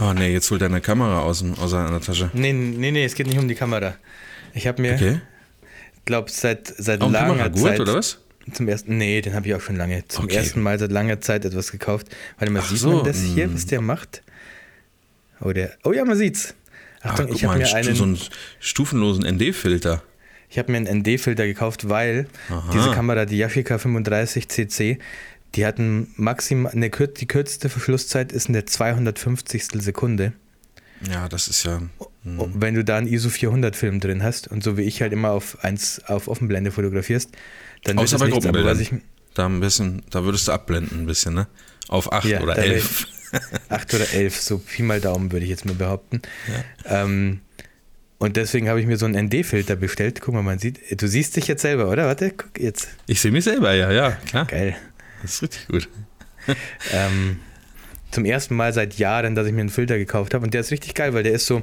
Oh 0.01 0.13
nee, 0.13 0.31
jetzt 0.31 0.49
holt 0.51 0.61
deine 0.61 0.81
Kamera 0.81 1.21
aus, 1.21 1.43
aus 1.57 1.73
einer 1.73 2.01
Tasche. 2.01 2.29
Nee, 2.33 2.53
nee, 2.53 2.91
nee, 2.91 3.05
es 3.05 3.15
geht 3.15 3.27
nicht 3.27 3.39
um 3.39 3.47
die 3.47 3.55
Kamera. 3.55 3.95
Ich 4.53 4.67
habe 4.67 4.81
mir, 4.81 4.93
okay. 4.93 5.21
glaube 6.05 6.29
seit 6.31 6.67
seit 6.77 7.01
langer 7.01 7.19
Kameragurt, 7.19 7.59
Zeit 7.59 7.79
oder 7.79 7.95
was? 7.95 8.19
Zum 8.53 8.67
ersten, 8.67 8.97
nee, 8.97 9.21
den 9.21 9.33
habe 9.33 9.47
ich 9.47 9.55
auch 9.55 9.61
schon 9.61 9.75
lange. 9.75 10.07
Zum 10.07 10.25
Okay. 10.25 10.35
ersten 10.35 10.61
Mal 10.61 10.77
seit 10.79 10.91
langer 10.91 11.21
Zeit 11.21 11.45
etwas 11.45 11.71
gekauft. 11.71 12.07
Warte 12.37 12.51
mal, 12.51 12.61
Ach 12.63 12.69
sieht 12.69 12.79
so, 12.79 12.91
man 12.97 13.05
das 13.05 13.19
hier, 13.21 13.47
mm. 13.47 13.53
was 13.53 13.65
der 13.65 13.81
macht? 13.81 14.21
Oh, 15.41 15.51
der, 15.53 15.71
oh 15.83 15.93
ja, 15.93 16.03
man 16.05 16.17
sieht's. 16.17 16.53
Achtung, 17.01 17.27
Ach, 17.29 17.35
ich 17.35 17.45
habe 17.45 17.57
mir 17.59 17.65
ein 17.67 17.75
einen, 17.87 17.95
so 17.95 18.03
einen 18.03 18.19
stufenlosen 18.59 19.23
ND-Filter. 19.25 20.03
ich 20.49 20.57
habe 20.59 20.71
mir 20.71 20.77
einen 20.79 20.99
ND-Filter 20.99 21.45
gekauft, 21.45 21.87
weil 21.87 22.27
Aha. 22.49 22.69
diese 22.73 22.91
Kamera, 22.91 23.25
die 23.25 23.37
Yashica 23.37 23.77
35 23.77 24.49
CC, 24.49 24.99
die 25.55 25.65
hatten 25.65 26.11
maximal, 26.17 26.71
eine, 26.73 26.89
kür- 26.89 27.13
die 27.13 27.25
kürzeste 27.27 27.69
Verschlusszeit 27.69 28.31
ist 28.33 28.49
eine 28.49 28.65
250. 28.65 29.81
Sekunde. 29.81 30.33
Ja, 31.09 31.29
das 31.29 31.47
ist 31.47 31.63
ja. 31.63 31.81
hm. 32.23 32.39
Und 32.39 32.61
Wenn 32.61 32.75
du 32.75 32.83
da 32.83 32.97
einen 32.97 33.07
ISO 33.07 33.29
400 33.29 33.77
Film 33.77 34.01
drin 34.01 34.21
hast 34.21 34.49
und 34.49 34.61
so 34.63 34.77
wie 34.77 34.81
ich 34.81 35.01
halt 35.01 35.13
immer 35.13 35.31
auf 35.31 35.63
eins 35.63 36.01
auf 36.05 36.27
Offenblende 36.27 36.71
fotografierst, 36.71 37.29
dann 37.83 37.97
Außer 37.99 38.17
bei 38.17 38.29
Gruppenbildern. 38.29 38.79
ich, 38.79 38.91
Da 39.33 39.45
ein 39.45 39.59
bisschen, 39.59 40.01
da 40.09 40.23
würdest 40.23 40.47
du 40.47 40.51
abblenden 40.51 41.01
ein 41.01 41.05
bisschen, 41.05 41.33
ne? 41.33 41.47
Auf 41.87 42.11
8 42.11 42.25
Ja, 42.25 42.41
oder 42.41 42.55
da 42.55 42.61
11. 42.61 43.07
8 43.69 43.93
oder 43.93 44.11
11, 44.13 44.41
so 44.41 44.57
Pi 44.57 44.81
mal 44.83 44.99
Daumen 45.01 45.31
würde 45.31 45.43
ich 45.45 45.49
jetzt 45.51 45.65
mal 45.65 45.75
behaupten. 45.75 46.21
Ähm, 46.85 47.41
und 48.17 48.35
deswegen 48.37 48.67
habe 48.67 48.81
ich 48.81 48.85
mir 48.87 48.97
so 48.97 49.05
einen 49.05 49.27
ND-Filter 49.27 49.75
bestellt. 49.75 50.19
Guck 50.21 50.33
mal, 50.33 50.43
man 50.43 50.59
sieht, 50.59 50.79
du 51.01 51.07
siehst 51.07 51.35
dich 51.37 51.47
jetzt 51.47 51.61
selber, 51.61 51.89
oder? 51.89 52.05
Warte, 52.07 52.31
guck 52.31 52.59
jetzt. 52.59 52.89
Ich 53.07 53.21
sehe 53.21 53.31
mich 53.31 53.43
selber, 53.45 53.73
ja, 53.73 53.91
ja, 53.91 54.11
klar. 54.11 54.45
Geil. 54.45 54.75
Das 55.21 55.33
ist 55.35 55.41
richtig 55.43 55.67
gut. 55.67 55.89
Ähm, 56.91 57.39
zum 58.11 58.25
ersten 58.25 58.55
Mal 58.55 58.73
seit 58.73 58.95
Jahren, 58.97 59.35
dass 59.35 59.45
ich 59.45 59.53
mir 59.53 59.59
einen 59.59 59.69
Filter 59.69 59.99
gekauft 59.99 60.33
habe. 60.33 60.43
Und 60.45 60.53
der 60.55 60.61
ist 60.61 60.71
richtig 60.71 60.95
geil, 60.95 61.13
weil 61.13 61.21
der 61.21 61.33
ist 61.33 61.45
so 61.45 61.61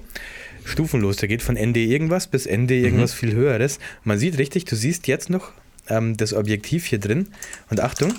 stufenlos. 0.65 1.17
Der 1.17 1.29
geht 1.29 1.43
von 1.43 1.57
ND 1.57 1.77
irgendwas 1.79 2.29
bis 2.29 2.47
ND 2.47 2.71
irgendwas 2.71 3.13
Mhm. 3.15 3.17
viel 3.19 3.35
höheres. 3.35 3.81
Man 4.05 4.19
sieht 4.19 4.39
richtig, 4.39 4.65
du 4.67 4.77
siehst 4.77 5.09
jetzt 5.09 5.29
noch 5.29 5.51
ähm, 5.89 6.17
das 6.17 6.33
Objektiv 6.33 6.87
hier 6.87 6.99
drin. 7.01 7.29
Und 7.71 7.81
Achtung, 7.81 8.15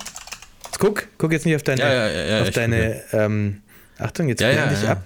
guck, 0.79 1.07
guck 1.17 1.31
jetzt 1.31 1.45
nicht 1.45 1.55
auf 1.55 1.63
deine, 1.63 1.81
Ja, 1.81 2.07
ja, 2.09 2.25
ja, 2.25 2.41
auf 2.41 2.51
deine, 2.51 3.01
ähm, 3.11 3.61
Achtung, 3.97 4.29
jetzt 4.29 4.41
Ja, 4.41 4.49
ja, 4.49 4.55
blende 4.65 4.75
ich 4.75 4.83
ja. 4.83 4.91
ab. 4.93 5.03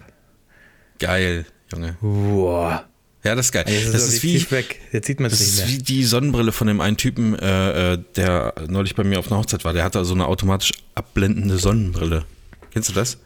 Geil, 1.00 1.46
Junge. 1.72 1.96
Wow. 2.02 2.82
Ja, 3.24 3.36
das 3.36 3.48
ist 3.48 3.52
geil. 3.52 3.66
Ist 3.68 3.86
das 3.86 4.06
das 4.06 4.14
ist 4.14 4.24
wie, 4.24 4.50
weg. 4.52 4.80
Jetzt 4.92 5.06
sieht 5.06 5.20
man 5.20 5.30
das 5.30 5.40
nicht 5.40 5.58
mehr. 5.58 5.68
wie 5.68 5.78
die 5.78 6.04
Sonnenbrille 6.04 6.52
von 6.52 6.68
dem 6.68 6.82
einen 6.82 6.98
Typen, 6.98 7.38
äh, 7.38 7.94
äh, 7.94 8.04
der 8.16 8.54
neulich 8.68 8.96
bei 8.96 9.04
mir 9.04 9.20
auf 9.20 9.28
einer 9.28 9.40
Hochzeit 9.40 9.64
war. 9.64 9.74
Der 9.74 9.84
hatte 9.84 10.04
so 10.06 10.14
eine 10.16 10.26
automatisch 10.26 10.72
abblendende 10.96 11.58
Sonnenbrille. 11.58 12.26
Kennst 12.72 12.90
du 12.90 12.94
das? 12.94 13.20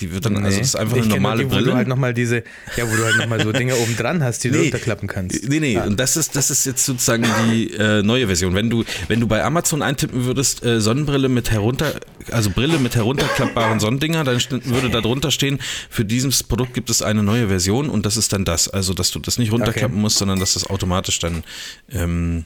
Die 0.00 0.12
wird 0.12 0.26
dann, 0.26 0.36
also 0.36 0.48
Nee. 0.50 0.58
das 0.58 0.68
ist 0.68 0.76
einfach 0.76 0.96
Ich 0.96 1.04
eine 1.04 1.14
normale 1.14 1.38
die, 1.38 1.44
Wo 1.46 1.54
Brille. 1.54 1.64
du 1.70 1.74
halt 1.74 1.88
nochmal 1.88 2.12
diese, 2.12 2.44
ja, 2.76 2.90
wo 2.90 2.94
du 2.96 3.02
halt 3.04 3.16
nochmal 3.16 3.42
so 3.42 3.50
Dinge 3.52 3.74
oben 3.76 3.96
dran 3.96 4.22
hast, 4.22 4.44
die 4.44 4.50
du 4.50 4.58
Nee. 4.58 4.64
runterklappen 4.64 5.08
kannst. 5.08 5.48
Nee, 5.48 5.58
nee, 5.58 5.78
Ah. 5.78 5.84
und 5.84 5.98
das 5.98 6.16
ist, 6.18 6.36
das 6.36 6.50
ist 6.50 6.66
jetzt 6.66 6.84
sozusagen 6.84 7.24
die 7.50 7.72
äh, 7.72 8.02
neue 8.02 8.26
Version. 8.26 8.54
Wenn 8.54 8.68
du, 8.68 8.84
wenn 9.08 9.20
du 9.20 9.26
bei 9.26 9.42
Amazon 9.42 9.80
eintippen 9.80 10.24
würdest, 10.26 10.62
äh, 10.64 10.80
Sonnenbrille 10.82 11.30
mit 11.30 11.50
herunter, 11.50 11.94
also 12.30 12.50
Brille 12.50 12.78
mit 12.78 12.94
herunterklappbaren 12.94 13.80
Sonnendinger, 13.80 14.24
dann 14.24 14.38
würde 14.64 14.90
da 14.90 15.00
drunter 15.00 15.30
stehen, 15.30 15.58
für 15.88 16.04
dieses 16.04 16.42
Produkt 16.42 16.74
gibt 16.74 16.90
es 16.90 17.00
eine 17.00 17.22
neue 17.22 17.48
Version 17.48 17.88
und 17.88 18.04
das 18.04 18.18
ist 18.18 18.32
dann 18.34 18.44
das. 18.44 18.68
Also, 18.68 18.92
dass 18.92 19.10
du 19.12 19.18
das 19.18 19.38
nicht 19.38 19.50
runterklappen 19.52 19.94
Okay. 19.96 20.00
musst, 20.02 20.18
sondern 20.18 20.38
dass 20.40 20.52
das 20.54 20.68
automatisch 20.68 21.18
dann, 21.20 21.42
ähm, 21.90 22.44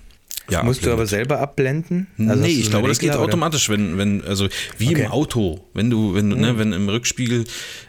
ja. 0.50 0.62
Musst 0.62 0.84
du 0.84 0.92
aber 0.92 1.06
selber 1.06 1.38
abblenden? 1.40 2.06
Also 2.18 2.42
nee, 2.42 2.48
ich 2.48 2.62
glaube, 2.70 2.78
einen 2.78 2.88
das 2.88 2.98
geht 2.98 3.10
Regler, 3.10 3.20
oder? 3.22 3.28
automatisch, 3.28 3.68
wenn, 3.68 3.96
wenn, 3.98 4.24
also 4.24 4.48
wie 4.78 4.86
Okay. 4.88 4.94
Mhm. 4.96 5.04
im 5.04 5.10
Auto, 5.12 5.64
wenn 5.74 5.90
du, 5.90 6.14
wenn 6.14 6.30
du, 6.30 6.36
ne, 6.36 6.58
wenn 6.58 6.72
im 6.72 6.88
Rückspiegel, 6.88 7.44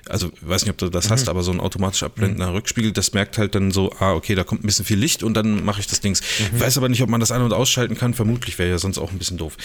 also 0.08 0.32
weiß 0.41 0.63
nicht, 0.63 0.71
ob 0.71 0.78
du 0.78 0.89
das 0.89 1.10
hast, 1.10 1.28
aber 1.30 1.43
so 1.43 1.52
ein 1.52 1.60
automatisch 1.60 2.04
abblendender 2.04 2.47
Mhm. 2.50 2.56
Rückspiegel, 2.56 2.91
das 2.91 3.13
merkt 3.13 3.38
halt 3.38 3.56
dann 3.56 3.71
so, 3.71 3.91
ah, 4.00 4.13
okay, 4.13 4.36
da 4.36 4.43
kommt 4.43 4.63
ein 4.63 4.67
bisschen 4.67 4.86
viel 4.86 4.97
Licht 5.00 5.24
und 5.24 5.34
dann 5.36 5.63
mache 5.65 5.80
ich 5.82 5.88
das 5.88 6.00
Dings. 6.02 6.21
Mhm. 6.21 6.45
Ich 6.56 6.62
weiß 6.62 6.78
aber 6.78 6.89
nicht, 6.89 7.02
ob 7.02 7.10
man 7.10 7.19
das 7.19 7.32
an- 7.32 7.41
und 7.41 7.54
ausschalten 7.54 7.97
kann, 7.97 8.13
vermutlich 8.13 8.58
wäre 8.60 8.69
ja 8.69 8.78
sonst 8.78 8.97
auch 8.97 9.12
ein 9.12 9.17
bisschen 9.17 9.38
doof. 9.38 9.58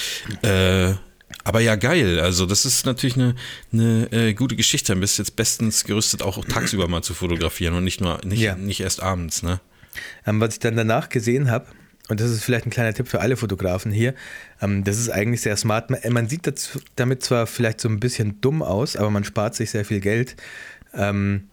Äh, 0.42 0.94
aber 1.42 1.61
ja, 1.61 1.74
geil. 1.74 2.20
Also, 2.20 2.46
das 2.46 2.64
ist 2.64 2.87
natürlich 2.87 3.16
eine, 3.16 3.35
eine 3.72 4.09
äh, 4.12 4.32
gute 4.35 4.54
Geschichte. 4.54 4.92
Dann 4.92 5.00
bist 5.00 5.18
du 5.18 5.22
jetzt 5.22 5.35
bestens 5.35 5.85
gerüstet, 5.85 6.22
auch 6.22 6.44
tagsüber 6.44 6.87
mal 6.88 7.02
zu 7.02 7.14
fotografieren 7.14 7.74
und 7.74 7.82
nicht 7.85 8.00
nur, 8.00 8.20
nicht, 8.24 8.40
Ja. 8.40 8.54
nicht 8.54 8.80
erst 8.80 9.02
abends, 9.02 9.42
ne? 9.42 9.61
Ähm, 10.24 10.40
was 10.40 10.54
ich 10.54 10.61
dann 10.61 10.76
danach 10.76 11.09
gesehen 11.09 11.50
habe, 11.50 11.66
und 12.09 12.21
das 12.21 12.31
ist 12.31 12.45
vielleicht 12.45 12.66
ein 12.66 12.71
kleiner 12.71 12.95
Tipp 12.95 13.09
für 13.09 13.21
alle 13.21 13.37
Fotografen 13.37 13.92
hier, 13.92 14.14
ähm, 14.61 14.85
das 14.85 14.99
ist 14.99 15.11
eigentlich 15.11 15.40
sehr 15.40 15.57
smart. 15.57 15.90
Man, 15.90 16.01
man 16.11 16.29
sieht 16.29 16.47
das, 16.47 16.79
damit 16.97 17.23
zwar 17.23 17.47
vielleicht 17.47 17.81
so 17.81 17.88
ein 17.88 18.01
bisschen 18.01 18.40
dumm 18.40 18.62
aus, 18.62 18.97
aber 18.97 19.11
man 19.11 19.25
spart 19.25 19.55
sich 19.55 19.71
sehr 19.71 19.85
viel 19.85 20.01
Geld. 20.01 20.37
Ähm, 20.95 21.49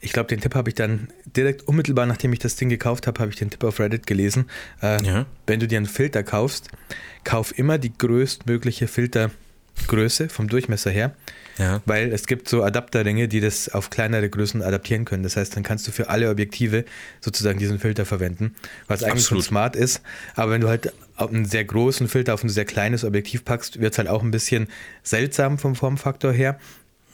ich 0.00 0.12
glaube, 0.12 0.28
den 0.28 0.40
Tipp 0.40 0.54
habe 0.56 0.68
ich 0.68 0.74
dann 0.74 1.08
direkt 1.24 1.62
unmittelbar, 1.68 2.06
nachdem 2.06 2.32
ich 2.32 2.40
das 2.40 2.56
Ding 2.56 2.68
gekauft 2.68 3.06
habe, 3.06 3.20
habe 3.20 3.30
ich 3.30 3.36
den 3.36 3.50
Tipp 3.50 3.62
auf 3.62 3.78
Reddit 3.78 4.06
gelesen. 4.06 4.50
Äh, 4.82 5.02
Ja. 5.04 5.26
Wenn 5.46 5.60
du 5.60 5.68
dir 5.68 5.78
einen 5.78 5.86
Filter 5.86 6.24
kaufst, 6.24 6.68
kauf 7.24 7.56
immer 7.56 7.78
die 7.78 7.96
größtmögliche 7.96 8.88
Filtergröße 8.88 10.28
vom 10.28 10.48
Durchmesser 10.48 10.90
her. 10.90 11.14
Ja. 11.58 11.82
Weil 11.84 12.12
es 12.12 12.26
gibt 12.26 12.48
so 12.48 12.62
Adapterringe, 12.62 13.28
die 13.28 13.40
das 13.40 13.68
auf 13.68 13.90
kleinere 13.90 14.28
Größen 14.28 14.62
adaptieren 14.62 15.04
können. 15.04 15.22
Das 15.22 15.36
heißt, 15.36 15.54
dann 15.54 15.62
kannst 15.62 15.86
du 15.86 15.92
für 15.92 16.08
alle 16.08 16.30
Objektive 16.30 16.84
sozusagen 17.20 17.58
diesen 17.58 17.78
Filter 17.78 18.06
verwenden, 18.06 18.54
was 18.86 19.02
eigentlich 19.02 19.26
schon 19.26 19.38
Absolut. 19.38 19.44
smart 19.44 19.76
ist. 19.76 20.02
Aber 20.34 20.52
wenn 20.52 20.60
du 20.60 20.68
halt 20.68 20.92
einen 21.16 21.44
sehr 21.44 21.64
großen 21.64 22.08
Filter 22.08 22.34
auf 22.34 22.42
ein 22.42 22.48
sehr 22.48 22.64
kleines 22.64 23.04
Objektiv 23.04 23.44
packst, 23.44 23.80
wird 23.80 23.92
es 23.92 23.98
halt 23.98 24.08
auch 24.08 24.22
ein 24.22 24.30
bisschen 24.30 24.68
seltsam 25.02 25.58
vom 25.58 25.74
Formfaktor 25.74 26.32
her. 26.32 26.58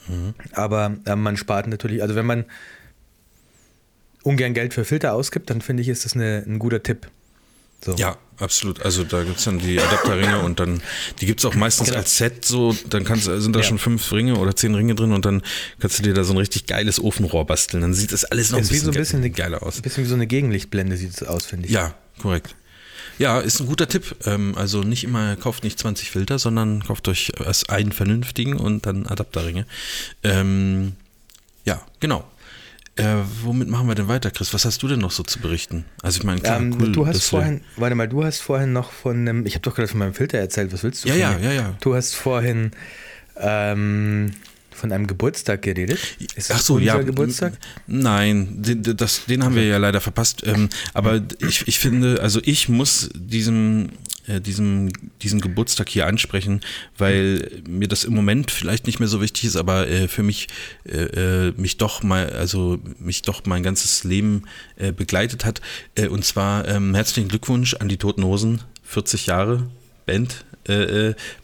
Mhm. 0.06 0.34
Aber 0.52 0.96
äh, 1.04 1.16
man 1.16 1.36
spart 1.36 1.66
natürlich, 1.66 2.02
also 2.02 2.14
wenn 2.14 2.26
man 2.26 2.44
ungern 4.22 4.54
Geld 4.54 4.74
für 4.74 4.84
Filter 4.84 5.14
ausgibt, 5.14 5.50
dann 5.50 5.60
finde 5.60 5.82
ich, 5.82 5.88
ist 5.88 6.04
das 6.04 6.14
eine, 6.14 6.44
ein 6.46 6.58
guter 6.58 6.82
Tipp. 6.82 7.08
So. 7.84 7.94
Ja, 7.94 8.16
absolut. 8.38 8.82
Also 8.82 9.04
da 9.04 9.22
gibt 9.24 9.38
es 9.38 9.44
dann 9.44 9.58
die 9.58 9.80
Adapterringe 9.80 10.40
und 10.40 10.60
dann, 10.60 10.80
die 11.20 11.26
gibt 11.26 11.40
es 11.40 11.46
auch 11.46 11.54
meistens 11.54 11.88
Genau. 11.88 11.98
als 11.98 12.16
Set 12.16 12.44
so, 12.44 12.76
dann 12.88 13.04
kannst, 13.04 13.24
sind 13.24 13.54
da 13.54 13.60
Ja. 13.60 13.64
schon 13.66 13.78
fünf 13.78 14.10
Ringe 14.12 14.36
oder 14.36 14.54
zehn 14.56 14.74
Ringe 14.74 14.94
drin 14.94 15.12
und 15.12 15.24
dann 15.24 15.42
kannst 15.80 15.98
du 15.98 16.02
dir 16.02 16.14
da 16.14 16.24
so 16.24 16.32
ein 16.32 16.38
richtig 16.38 16.66
geiles 16.66 17.00
Ofenrohr 17.02 17.46
basteln. 17.46 17.80
Dann 17.82 17.94
sieht 17.94 18.12
das 18.12 18.24
alles 18.24 18.50
noch 18.50 18.58
ein 18.58 18.62
bisschen, 18.66 18.84
so 18.86 18.90
ein 18.90 18.94
bisschen 18.94 19.20
ge- 19.22 19.30
eine, 19.30 19.34
geiler 19.36 19.62
aus. 19.62 19.76
Ein 19.76 19.82
bisschen 19.82 20.04
wie 20.04 20.08
so 20.08 20.14
eine 20.14 20.26
Gegenlichtblende 20.26 20.96
sieht 20.96 21.12
es 21.12 21.22
aus, 21.22 21.46
finde 21.46 21.66
ich. 21.66 21.72
Ja, 21.72 21.94
korrekt. 22.20 22.54
Ja, 23.18 23.40
ist 23.40 23.58
ein 23.58 23.66
guter 23.66 23.88
Tipp. 23.88 24.14
Ähm, 24.26 24.54
also 24.56 24.82
nicht 24.82 25.02
immer, 25.02 25.34
kauft 25.34 25.64
nicht 25.64 25.76
20 25.78 26.10
Filter, 26.10 26.38
sondern 26.38 26.84
kauft 26.84 27.08
euch 27.08 27.32
erst 27.44 27.68
einen 27.70 27.90
vernünftigen 27.90 28.56
und 28.56 28.86
dann 28.86 29.06
Adapterringe. 29.06 29.66
Ähm, 30.22 30.92
ja, 31.64 31.82
genau. 32.00 32.24
Äh, 32.98 33.16
womit 33.42 33.68
machen 33.68 33.86
wir 33.88 33.94
denn 33.94 34.08
weiter, 34.08 34.30
Chris? 34.30 34.52
Was 34.52 34.64
hast 34.64 34.82
du 34.82 34.88
denn 34.88 34.98
noch 34.98 35.10
so 35.12 35.22
zu 35.22 35.38
berichten? 35.40 35.84
Also 36.02 36.18
ich 36.18 36.24
meine, 36.24 36.40
klar, 36.40 36.58
Ähm, 36.60 36.76
cool. 36.80 36.92
du 36.92 37.06
hast 37.06 37.22
vorhin, 37.24 37.60
warte 37.76 37.94
mal, 37.94 38.08
du 38.08 38.24
hast 38.24 38.40
vorhin 38.40 38.72
noch 38.72 38.90
von 38.92 39.16
einem, 39.16 39.46
ich 39.46 39.54
habe 39.54 39.62
doch 39.62 39.74
gerade 39.74 39.88
von 39.88 39.98
meinem 39.98 40.14
Filter 40.14 40.38
erzählt, 40.38 40.72
was 40.72 40.82
willst 40.82 41.04
du 41.04 41.08
Ja, 41.08 41.14
ja, 41.14 41.38
ja, 41.38 41.52
ja. 41.52 41.74
Du 41.80 41.94
hast 41.94 42.14
vorhin 42.14 42.72
ähm, 43.36 44.32
von 44.72 44.92
einem 44.92 45.06
Geburtstag 45.06 45.62
geredet. 45.62 45.98
Ist 46.36 46.50
Ach 46.50 46.56
das 46.56 46.66
so, 46.66 46.78
ja. 46.78 46.96
Geburtstag? 46.98 47.54
Nein, 47.86 48.48
den, 48.62 48.82
das, 48.96 49.24
den 49.26 49.42
haben 49.44 49.54
wir 49.54 49.64
ja 49.64 49.76
leider 49.78 50.00
verpasst. 50.00 50.42
Ähm, 50.46 50.68
aber 50.94 51.20
ich, 51.40 51.66
ich 51.66 51.78
finde, 51.78 52.20
also 52.22 52.40
ich 52.44 52.68
muss 52.68 53.10
diesem, 53.14 53.90
äh, 54.28 54.40
diesem, 54.40 54.90
diesen 55.22 55.40
Geburtstag 55.40 55.88
hier 55.88 56.06
ansprechen, 56.06 56.60
weil 56.96 57.62
mir 57.68 57.88
das 57.88 58.04
im 58.04 58.14
Moment 58.14 58.50
vielleicht 58.50 58.86
nicht 58.86 58.98
mehr 58.98 59.08
so 59.08 59.20
wichtig 59.20 59.44
ist, 59.44 59.56
aber 59.56 59.88
äh, 59.88 60.08
für 60.08 60.22
mich 60.22 60.48
äh, 60.84 61.48
äh, 61.48 61.52
mich 61.56 61.76
doch 61.78 62.02
mal, 62.02 62.30
also 62.30 62.78
mich 62.98 63.22
doch 63.22 63.44
mein 63.46 63.62
ganzes 63.62 64.04
Leben 64.04 64.44
äh, 64.76 64.92
begleitet 64.92 65.44
hat. 65.44 65.60
Und 66.10 66.24
zwar 66.24 66.68
ähm, 66.68 66.94
herzlichen 66.94 67.28
Glückwunsch 67.28 67.74
an 67.74 67.88
die 67.88 67.96
Toten 67.96 68.24
Hosen, 68.24 68.60
40 68.84 69.26
Jahre 69.26 69.68
Band 70.06 70.44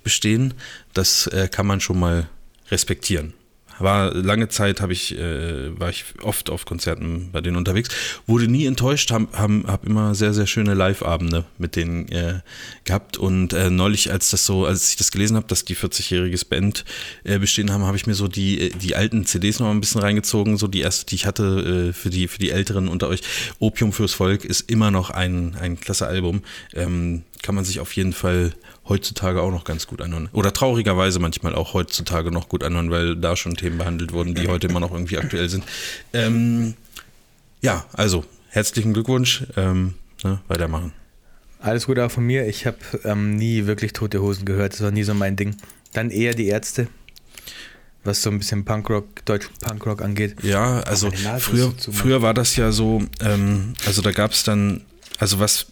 bestehen. 0.02 0.52
Das 0.92 1.30
kann 1.50 1.66
man 1.66 1.80
schon 1.80 1.98
mal 1.98 2.28
respektieren. 2.70 3.32
War 3.78 4.14
lange 4.14 4.48
Zeit 4.48 4.80
habe 4.80 4.92
ich 4.92 5.18
äh, 5.18 5.78
war 5.78 5.90
ich 5.90 6.04
oft 6.22 6.50
auf 6.50 6.64
Konzerten 6.64 7.30
bei 7.32 7.40
denen 7.40 7.56
unterwegs, 7.56 7.90
wurde 8.26 8.48
nie 8.48 8.66
enttäuscht, 8.66 9.10
haben 9.10 9.28
haben 9.32 9.64
hab 9.66 9.86
immer 9.86 10.14
sehr 10.14 10.32
sehr 10.32 10.46
schöne 10.46 10.74
Live-Abende 10.74 11.44
mit 11.58 11.76
denen 11.76 12.08
äh, 12.08 12.40
gehabt 12.84 13.16
und 13.16 13.52
äh, 13.52 13.70
neulich 13.70 14.10
als 14.12 14.30
das 14.30 14.46
so 14.46 14.64
als 14.64 14.90
ich 14.90 14.96
das 14.96 15.10
gelesen 15.10 15.36
habe, 15.36 15.46
dass 15.46 15.64
die 15.64 15.76
40-jähriges 15.76 16.48
Band 16.48 16.84
äh, 17.24 17.38
bestehen 17.38 17.72
haben, 17.72 17.84
habe 17.84 17.96
ich 17.96 18.06
mir 18.06 18.14
so 18.14 18.28
die 18.28 18.60
äh, 18.60 18.70
die 18.70 18.96
alten 18.96 19.26
CDs 19.26 19.60
noch 19.60 19.70
ein 19.70 19.80
bisschen 19.80 20.00
reingezogen, 20.00 20.56
so 20.56 20.66
die 20.66 20.80
erste, 20.80 21.06
die 21.06 21.16
ich 21.16 21.26
hatte 21.26 21.88
äh, 21.90 21.92
für 21.92 22.10
die 22.10 22.28
für 22.28 22.38
die 22.38 22.50
Älteren 22.50 22.88
unter 22.88 23.08
euch. 23.08 23.20
Opium 23.58 23.92
fürs 23.92 24.14
Volk 24.14 24.44
ist 24.44 24.70
immer 24.70 24.90
noch 24.90 25.10
ein 25.10 25.56
ein 25.60 25.78
klasse 25.80 26.06
Album. 26.06 26.42
Ähm, 26.74 27.22
kann 27.44 27.54
man 27.54 27.64
sich 27.64 27.78
auf 27.78 27.92
jeden 27.94 28.14
Fall 28.14 28.54
heutzutage 28.88 29.42
auch 29.42 29.50
noch 29.50 29.64
ganz 29.64 29.86
gut 29.86 30.00
anhören. 30.00 30.30
Oder 30.32 30.54
traurigerweise 30.54 31.18
manchmal 31.18 31.54
auch 31.54 31.74
heutzutage 31.74 32.30
noch 32.30 32.48
gut 32.48 32.64
anhören, 32.64 32.90
weil 32.90 33.16
da 33.16 33.36
schon 33.36 33.54
Themen 33.54 33.76
behandelt 33.76 34.12
wurden, 34.12 34.34
die 34.34 34.48
heute 34.48 34.66
immer 34.66 34.80
noch 34.80 34.92
irgendwie 34.92 35.18
aktuell 35.18 35.50
sind. 35.50 35.62
Ähm, 36.14 36.72
ja, 37.60 37.84
also 37.92 38.24
herzlichen 38.48 38.94
Glückwunsch. 38.94 39.44
Ähm, 39.58 39.92
ne, 40.22 40.40
weitermachen. 40.48 40.92
Alles 41.60 41.84
Gute 41.84 42.06
auch 42.06 42.10
von 42.10 42.24
mir. 42.24 42.46
Ich 42.46 42.66
habe 42.66 42.78
ähm, 43.04 43.36
nie 43.36 43.66
wirklich 43.66 43.92
Tote 43.92 44.22
Hosen 44.22 44.46
gehört. 44.46 44.72
Das 44.72 44.80
war 44.80 44.90
nie 44.90 45.02
so 45.02 45.12
mein 45.12 45.36
Ding. 45.36 45.54
Dann 45.92 46.10
eher 46.10 46.32
die 46.32 46.46
Ärzte, 46.46 46.88
was 48.04 48.22
so 48.22 48.30
ein 48.30 48.38
bisschen 48.38 48.64
Punkrock, 48.64 49.22
deutsch 49.26 49.50
Punkrock 49.60 50.00
angeht. 50.00 50.42
Ja, 50.42 50.80
also 50.80 51.10
früher, 51.38 51.74
früher 51.92 52.22
war 52.22 52.32
das 52.32 52.56
ja 52.56 52.72
so, 52.72 53.02
ähm, 53.20 53.74
also 53.84 54.00
da 54.00 54.12
gab 54.12 54.32
es 54.32 54.44
dann, 54.44 54.80
also 55.18 55.40
was 55.40 55.66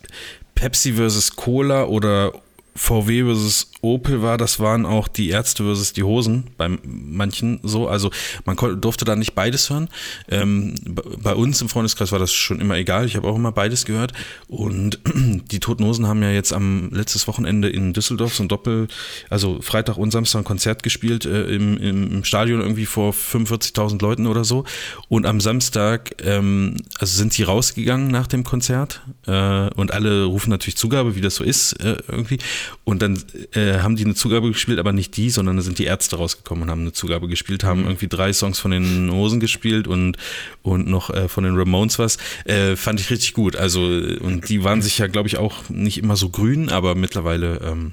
Pepsi 0.54 0.92
versus 0.92 1.34
Cola 1.34 1.84
oder 1.84 2.32
VW 2.74 3.24
versus 3.24 3.70
Opel 3.82 4.22
war, 4.22 4.38
das 4.38 4.60
waren 4.60 4.86
auch 4.86 5.08
die 5.08 5.30
Ärzte 5.30 5.64
versus 5.64 5.92
die 5.92 6.04
Hosen 6.04 6.44
bei 6.56 6.68
manchen 6.84 7.60
so. 7.62 7.88
Also 7.88 8.10
man 8.44 8.56
durfte 8.80 9.04
da 9.04 9.16
nicht 9.16 9.34
beides 9.34 9.68
hören. 9.68 9.88
Ähm, 10.28 10.74
bei 11.22 11.34
uns 11.34 11.60
im 11.60 11.68
Freundeskreis 11.68 12.12
war 12.12 12.18
das 12.18 12.32
schon 12.32 12.60
immer 12.60 12.76
egal. 12.76 13.06
Ich 13.06 13.16
habe 13.16 13.28
auch 13.28 13.36
immer 13.36 13.52
beides 13.52 13.84
gehört. 13.84 14.12
Und 14.48 15.00
die 15.14 15.60
Toten 15.60 15.84
Hosen 15.84 16.06
haben 16.06 16.22
ja 16.22 16.30
jetzt 16.30 16.52
am 16.52 16.90
letztes 16.92 17.28
Wochenende 17.28 17.68
in 17.68 17.92
Düsseldorf 17.92 18.34
so 18.34 18.44
ein 18.44 18.48
Doppel, 18.48 18.88
also 19.28 19.60
Freitag 19.60 19.96
und 19.98 20.10
Samstag 20.10 20.40
ein 20.40 20.44
Konzert 20.44 20.82
gespielt 20.82 21.26
äh, 21.26 21.44
im, 21.44 21.76
im, 21.76 22.12
im 22.12 22.24
Stadion 22.24 22.60
irgendwie 22.60 22.86
vor 22.86 23.12
45.000 23.12 24.00
Leuten 24.00 24.26
oder 24.26 24.44
so. 24.44 24.64
Und 25.08 25.26
am 25.26 25.40
Samstag, 25.40 26.22
ähm, 26.24 26.76
also 26.98 27.16
sind 27.16 27.32
sie 27.32 27.42
rausgegangen 27.42 28.08
nach 28.08 28.28
dem 28.28 28.44
Konzert 28.44 29.02
äh, 29.26 29.68
und 29.70 29.92
alle 29.92 30.24
rufen 30.24 30.50
natürlich 30.50 30.76
Zugabe, 30.76 31.16
wie 31.16 31.20
das 31.20 31.34
so 31.34 31.44
ist 31.44 31.72
äh, 31.80 31.96
irgendwie. 32.08 32.38
Und 32.84 33.02
dann 33.02 33.22
äh, 33.54 33.78
haben 33.78 33.96
die 33.96 34.04
eine 34.04 34.14
Zugabe 34.14 34.48
gespielt, 34.48 34.78
aber 34.78 34.92
nicht 34.92 35.16
die, 35.16 35.30
sondern 35.30 35.56
da 35.56 35.62
sind 35.62 35.78
die 35.78 35.84
Ärzte 35.84 36.16
rausgekommen 36.16 36.64
und 36.64 36.70
haben 36.70 36.82
eine 36.82 36.92
Zugabe 36.92 37.28
gespielt, 37.28 37.64
haben 37.64 37.84
irgendwie 37.84 38.08
drei 38.08 38.32
Songs 38.32 38.58
von 38.58 38.70
den 38.70 39.10
Hosen 39.10 39.40
gespielt 39.40 39.86
und, 39.86 40.16
und 40.62 40.88
noch 40.88 41.10
äh, 41.10 41.28
von 41.28 41.44
den 41.44 41.56
Ramones 41.56 41.98
was. 41.98 42.18
Äh, 42.44 42.76
fand 42.76 43.00
ich 43.00 43.10
richtig 43.10 43.34
gut. 43.34 43.56
Also, 43.56 43.80
und 43.80 44.48
die 44.48 44.64
waren 44.64 44.82
sich 44.82 44.98
ja, 44.98 45.06
glaube 45.06 45.28
ich, 45.28 45.38
auch 45.38 45.68
nicht 45.68 45.98
immer 45.98 46.16
so 46.16 46.28
grün, 46.28 46.68
aber 46.68 46.94
mittlerweile, 46.94 47.60
ähm, 47.64 47.92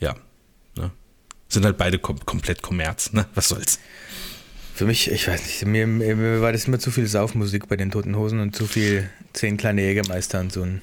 ja, 0.00 0.14
ne? 0.76 0.90
sind 1.48 1.64
halt 1.64 1.78
beide 1.78 1.98
kom 1.98 2.18
komplett 2.24 2.62
Kommerz, 2.62 3.12
ne? 3.12 3.26
Was 3.34 3.48
soll's. 3.48 3.78
Für 4.76 4.84
mich, 4.84 5.10
ich 5.10 5.26
weiß 5.26 5.40
nicht, 5.42 5.64
mir, 5.64 5.86
mir 5.86 6.42
war 6.42 6.52
das 6.52 6.66
immer 6.66 6.78
zu 6.78 6.90
viel 6.90 7.06
Saufmusik 7.06 7.66
bei 7.66 7.76
den 7.76 7.90
Toten 7.90 8.14
Hosen 8.14 8.40
und 8.40 8.54
zu 8.54 8.66
viel 8.66 9.08
zehn 9.32 9.56
kleine 9.56 9.80
Jägermeister 9.80 10.38
und 10.38 10.52
so 10.52 10.62
ein. 10.62 10.82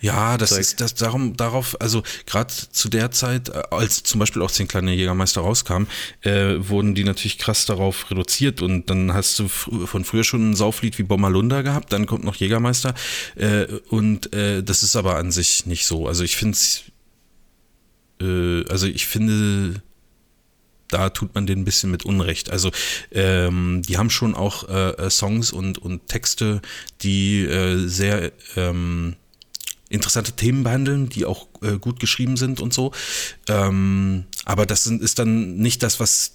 Ja, 0.00 0.36
das 0.36 0.50
Zeug. 0.50 0.60
ist 0.60 0.80
das 0.80 0.94
darum 0.94 1.36
darauf, 1.36 1.80
also 1.80 2.02
gerade 2.26 2.52
zu 2.52 2.88
der 2.88 3.10
Zeit, 3.10 3.48
äh, 3.48 3.62
als 3.70 4.02
zum 4.02 4.20
Beispiel 4.20 4.42
auch 4.42 4.50
zehn 4.50 4.68
kleine 4.68 4.94
Jägermeister 4.94 5.40
rauskamen, 5.40 5.88
äh, 6.22 6.54
wurden 6.58 6.94
die 6.94 7.04
natürlich 7.04 7.38
krass 7.38 7.66
darauf 7.66 8.10
reduziert 8.10 8.62
und 8.62 8.90
dann 8.90 9.12
hast 9.12 9.38
du 9.38 9.48
von 9.48 10.04
früher 10.04 10.24
schon 10.24 10.50
ein 10.50 10.56
Sauflied 10.56 10.98
wie 10.98 11.02
Bommalunda 11.02 11.62
gehabt, 11.62 11.92
dann 11.92 12.06
kommt 12.06 12.24
noch 12.24 12.36
Jägermeister 12.36 12.94
äh, 13.36 13.64
und 13.88 14.32
äh, 14.32 14.62
das 14.62 14.82
ist 14.82 14.96
aber 14.96 15.16
an 15.16 15.32
sich 15.32 15.66
nicht 15.66 15.86
so. 15.86 16.06
Also 16.06 16.24
ich 16.24 16.36
finde 16.36 16.56
es, 16.56 16.82
äh, 18.20 18.64
also 18.70 18.86
ich 18.86 19.06
finde 19.06 19.82
da 20.90 21.10
tut 21.10 21.34
man 21.34 21.46
denen 21.46 21.62
ein 21.62 21.64
bisschen 21.64 21.90
mit 21.90 22.04
Unrecht. 22.04 22.50
Also 22.50 22.70
ähm, 23.12 23.82
die 23.86 23.98
haben 23.98 24.10
schon 24.10 24.34
auch 24.34 24.68
äh, 24.68 24.90
äh, 24.92 25.10
Songs 25.10 25.52
und, 25.52 25.78
und 25.78 26.08
Texte, 26.08 26.62
die 27.02 27.44
äh, 27.44 27.86
sehr 27.86 28.32
ähm, 28.56 29.16
interessante 29.88 30.32
Themen 30.32 30.64
behandeln, 30.64 31.08
die 31.08 31.24
auch 31.24 31.48
äh, 31.62 31.78
gut 31.78 32.00
geschrieben 32.00 32.36
sind 32.36 32.60
und 32.60 32.74
so. 32.74 32.92
Ähm, 33.48 34.24
aber 34.44 34.66
das 34.66 34.84
sind, 34.84 35.02
ist 35.02 35.18
dann 35.18 35.56
nicht 35.56 35.82
das, 35.82 36.00
was 36.00 36.32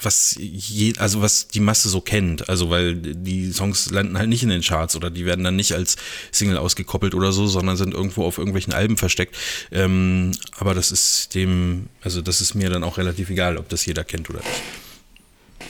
was 0.00 0.36
je, 0.38 0.94
also 0.98 1.22
was 1.22 1.48
die 1.48 1.58
Masse 1.58 1.88
so 1.88 2.00
kennt, 2.00 2.48
also 2.48 2.70
weil 2.70 2.94
die 2.94 3.50
Songs 3.50 3.90
landen 3.90 4.16
halt 4.16 4.28
nicht 4.28 4.44
in 4.44 4.48
den 4.48 4.62
Charts 4.62 4.94
oder 4.94 5.10
die 5.10 5.24
werden 5.26 5.42
dann 5.42 5.56
nicht 5.56 5.72
als 5.72 5.96
Single 6.30 6.56
ausgekoppelt 6.56 7.16
oder 7.16 7.32
so, 7.32 7.48
sondern 7.48 7.76
sind 7.76 7.94
irgendwo 7.94 8.24
auf 8.24 8.38
irgendwelchen 8.38 8.72
Alben 8.72 8.96
versteckt. 8.96 9.36
Ähm, 9.72 10.30
aber 10.56 10.74
das 10.74 10.92
ist 10.92 11.34
dem, 11.34 11.88
also 12.00 12.22
das 12.22 12.40
ist 12.40 12.54
mir 12.54 12.70
dann 12.70 12.84
auch 12.84 12.96
relativ 12.96 13.28
egal, 13.30 13.56
ob 13.56 13.68
das 13.70 13.84
jeder 13.86 14.04
kennt 14.04 14.30
oder 14.30 14.38
nicht. 14.38 15.68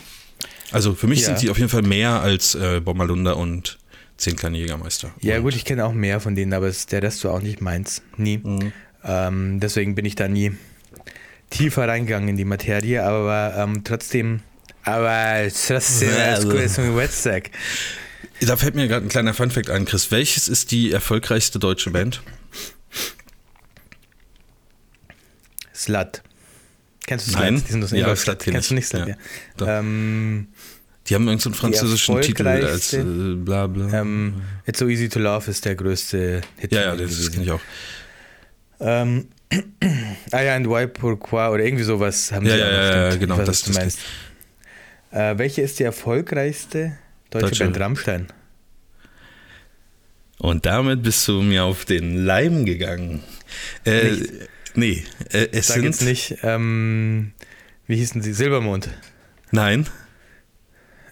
Also 0.72 0.94
für 0.94 1.06
mich 1.06 1.20
Ja. 1.20 1.28
sind 1.28 1.38
sie 1.38 1.48
auf 1.48 1.56
jeden 1.56 1.70
Fall 1.70 1.80
mehr 1.80 2.20
als 2.20 2.54
äh, 2.54 2.80
Bommalunda 2.84 3.32
und 3.32 3.77
Zehn 4.18 4.36
kleine 4.36 4.58
Jägermeister. 4.58 5.12
Ja, 5.20 5.38
gut, 5.38 5.54
ich 5.54 5.64
kenne 5.64 5.84
auch 5.84 5.92
mehr 5.94 6.20
von 6.20 6.34
denen, 6.34 6.52
aber 6.52 6.70
der 6.90 7.02
Rest 7.02 7.24
war 7.24 7.32
auch 7.32 7.40
nicht 7.40 7.60
meins. 7.60 8.02
Nie. 8.16 8.38
Mhm. 8.38 8.72
Ähm, 9.04 9.60
deswegen 9.60 9.94
bin 9.94 10.04
ich 10.04 10.16
da 10.16 10.28
nie 10.28 10.52
tiefer 11.50 11.88
reingegangen 11.88 12.28
in 12.28 12.36
die 12.36 12.44
Materie, 12.44 13.02
aber 13.04 13.54
ähm, 13.56 13.84
trotzdem. 13.84 14.40
Aber 14.82 15.48
trotzdem, 15.66 16.10
alles 16.16 16.44
gut 16.44 16.54
ist 16.54 16.78
ein 16.78 16.96
Wetsack. 16.96 17.50
Da 18.40 18.56
fällt 18.56 18.74
mir 18.74 18.88
gerade 18.88 19.06
ein 19.06 19.08
kleiner 19.08 19.34
Funfact 19.34 19.70
ein, 19.70 19.84
Chris. 19.84 20.10
Welches 20.10 20.48
ist 20.48 20.70
die 20.72 20.92
erfolgreichste 20.92 21.58
deutsche 21.58 21.90
Band? 21.90 22.22
Slut. 25.74 26.22
Kennst 27.06 27.28
du 27.28 27.30
Slut? 27.32 27.42
Nein. 27.42 27.62
Die 27.66 27.72
sind 27.72 27.84
aus 27.84 27.90
Ja. 27.92 28.14
Slut 28.16 28.38
kenn 28.40 28.52
Kennst 28.54 28.66
ich. 28.66 28.68
du 28.70 28.74
nicht 28.74 28.88
Slut? 28.88 29.08
Ja, 29.08 29.16
Ja. 29.60 29.78
Ähm, 29.80 30.48
Die 31.08 31.14
haben 31.14 31.22
irgendeinen 31.28 31.38
so 31.40 31.48
einen 31.50 31.54
französischen 31.54 32.20
Titel 32.20 32.46
als 32.46 32.92
äh, 32.92 33.02
bla 33.02 33.66
bla. 33.66 33.92
ähm, 34.00 34.42
It's 34.66 34.78
So 34.78 34.88
Easy 34.88 35.08
to 35.08 35.18
Love 35.18 35.50
ist 35.50 35.64
der 35.64 35.74
größte 35.74 36.42
Hit. 36.58 36.72
ja, 36.72 36.80
ja, 36.82 36.90
das 36.96 36.98
gewesen. 37.10 37.32
kenne 37.32 37.44
ich 37.44 37.50
auch. 37.52 37.60
Ähm, 38.80 39.28
ah 40.32 40.40
ja, 40.42 40.56
und 40.56 40.68
Why 40.68 40.86
Pourquoi 40.86 41.48
oder 41.48 41.64
irgendwie 41.64 41.84
sowas 41.84 42.30
haben 42.32 42.44
Ja, 42.46 42.52
sie 42.54 42.58
ja, 42.60 42.70
ja, 42.70 43.08
ja, 43.10 43.16
genau, 43.16 43.38
weiß, 43.38 43.46
das- 43.46 43.60
was 43.60 43.62
du 43.62 43.70
das 43.72 43.78
meinst. 43.80 43.98
Äh, 45.10 45.38
welche 45.38 45.62
ist 45.62 45.78
die 45.78 45.84
erfolgreichste 45.84 46.98
deutsche, 47.30 47.46
Deutsche. 47.46 47.64
Band? 47.64 47.80
Rammstein. 47.80 48.26
Und 50.38 50.66
damit 50.66 51.02
bist 51.02 51.26
du 51.26 51.42
mir 51.42 51.64
auf 51.64 51.84
den 51.84 52.24
Leim 52.24 52.64
gegangen. 52.64 53.22
Äh, 53.84 54.10
Nicht. 54.10 54.32
nee, 54.74 55.04
äh, 55.32 55.48
es 55.52 55.68
Sag 55.68 55.76
sind. 55.76 55.84
jetzt 55.84 56.02
nicht, 56.02 56.36
ähm, 56.42 57.32
wie 57.86 57.96
hießen 57.96 58.22
sie? 58.22 58.32
Silbermond. 58.32 58.90
Nein, 59.50 59.86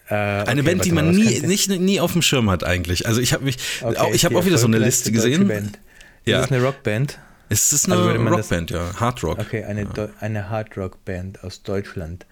Äh, 0.08 0.14
eine 0.14 0.60
okay, 0.60 0.62
Band, 0.62 0.84
die 0.84 0.92
man 0.92 1.10
nie, 1.10 1.40
nicht, 1.40 1.68
nie 1.68 2.00
auf 2.00 2.12
dem 2.12 2.22
Schirm 2.22 2.48
hat 2.50 2.62
eigentlich. 2.64 3.06
Also 3.06 3.20
ich 3.20 3.32
habe 3.32 3.44
mich, 3.44 3.56
Okay, 3.82 3.96
auch, 3.98 4.14
ich 4.14 4.24
habe 4.24 4.38
auch 4.38 4.44
wieder 4.44 4.58
so 4.58 4.66
eine 4.66 4.78
Liste 4.78 5.10
gesehen. 5.12 5.48
Band. 5.48 5.78
Ja. 6.24 6.40
Ist 6.40 6.50
das 6.50 6.52
eine 6.56 6.64
Rockband? 6.64 7.18
Es 7.48 7.72
ist 7.72 7.86
eine 7.86 7.94
Also 7.96 8.08
man 8.20 8.32
das- 8.32 8.46
Rockband, 8.46 8.70
ja, 8.70 9.00
Hard 9.00 9.22
Rock. 9.22 9.38
Okay, 9.38 9.64
eine, 9.64 9.84
Deu- 9.86 10.08
eine 10.20 10.48
Hardrock-Band 10.50 11.44
aus 11.44 11.62
Deutschland. 11.62 12.26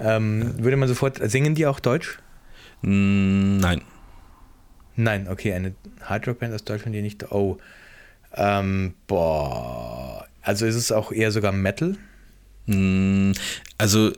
Ja. 0.00 0.16
Ähm, 0.16 0.54
Würde 0.58 0.76
man 0.76 0.88
sofort, 0.88 1.18
singen 1.30 1.54
die 1.54 1.66
auch 1.66 1.78
Deutsch? 1.80 2.18
Mm, 2.82 3.58
Nein, 3.58 3.82
Nein, 4.96 5.28
okay, 5.30 5.52
eine 5.52 5.74
Hardrock-Band 6.02 6.54
aus 6.54 6.64
Deutschland, 6.64 6.94
die 6.96 7.02
nicht. 7.02 7.30
Oh. 7.30 7.58
Ähm, 8.34 8.94
boah. 9.06 10.26
Also 10.42 10.64
ist 10.66 10.74
es 10.74 10.90
auch 10.90 11.12
eher 11.12 11.30
sogar 11.32 11.52
Metal? 11.52 11.96
Mm, 12.66 13.32
Also, 13.78 14.10
äh, 14.10 14.14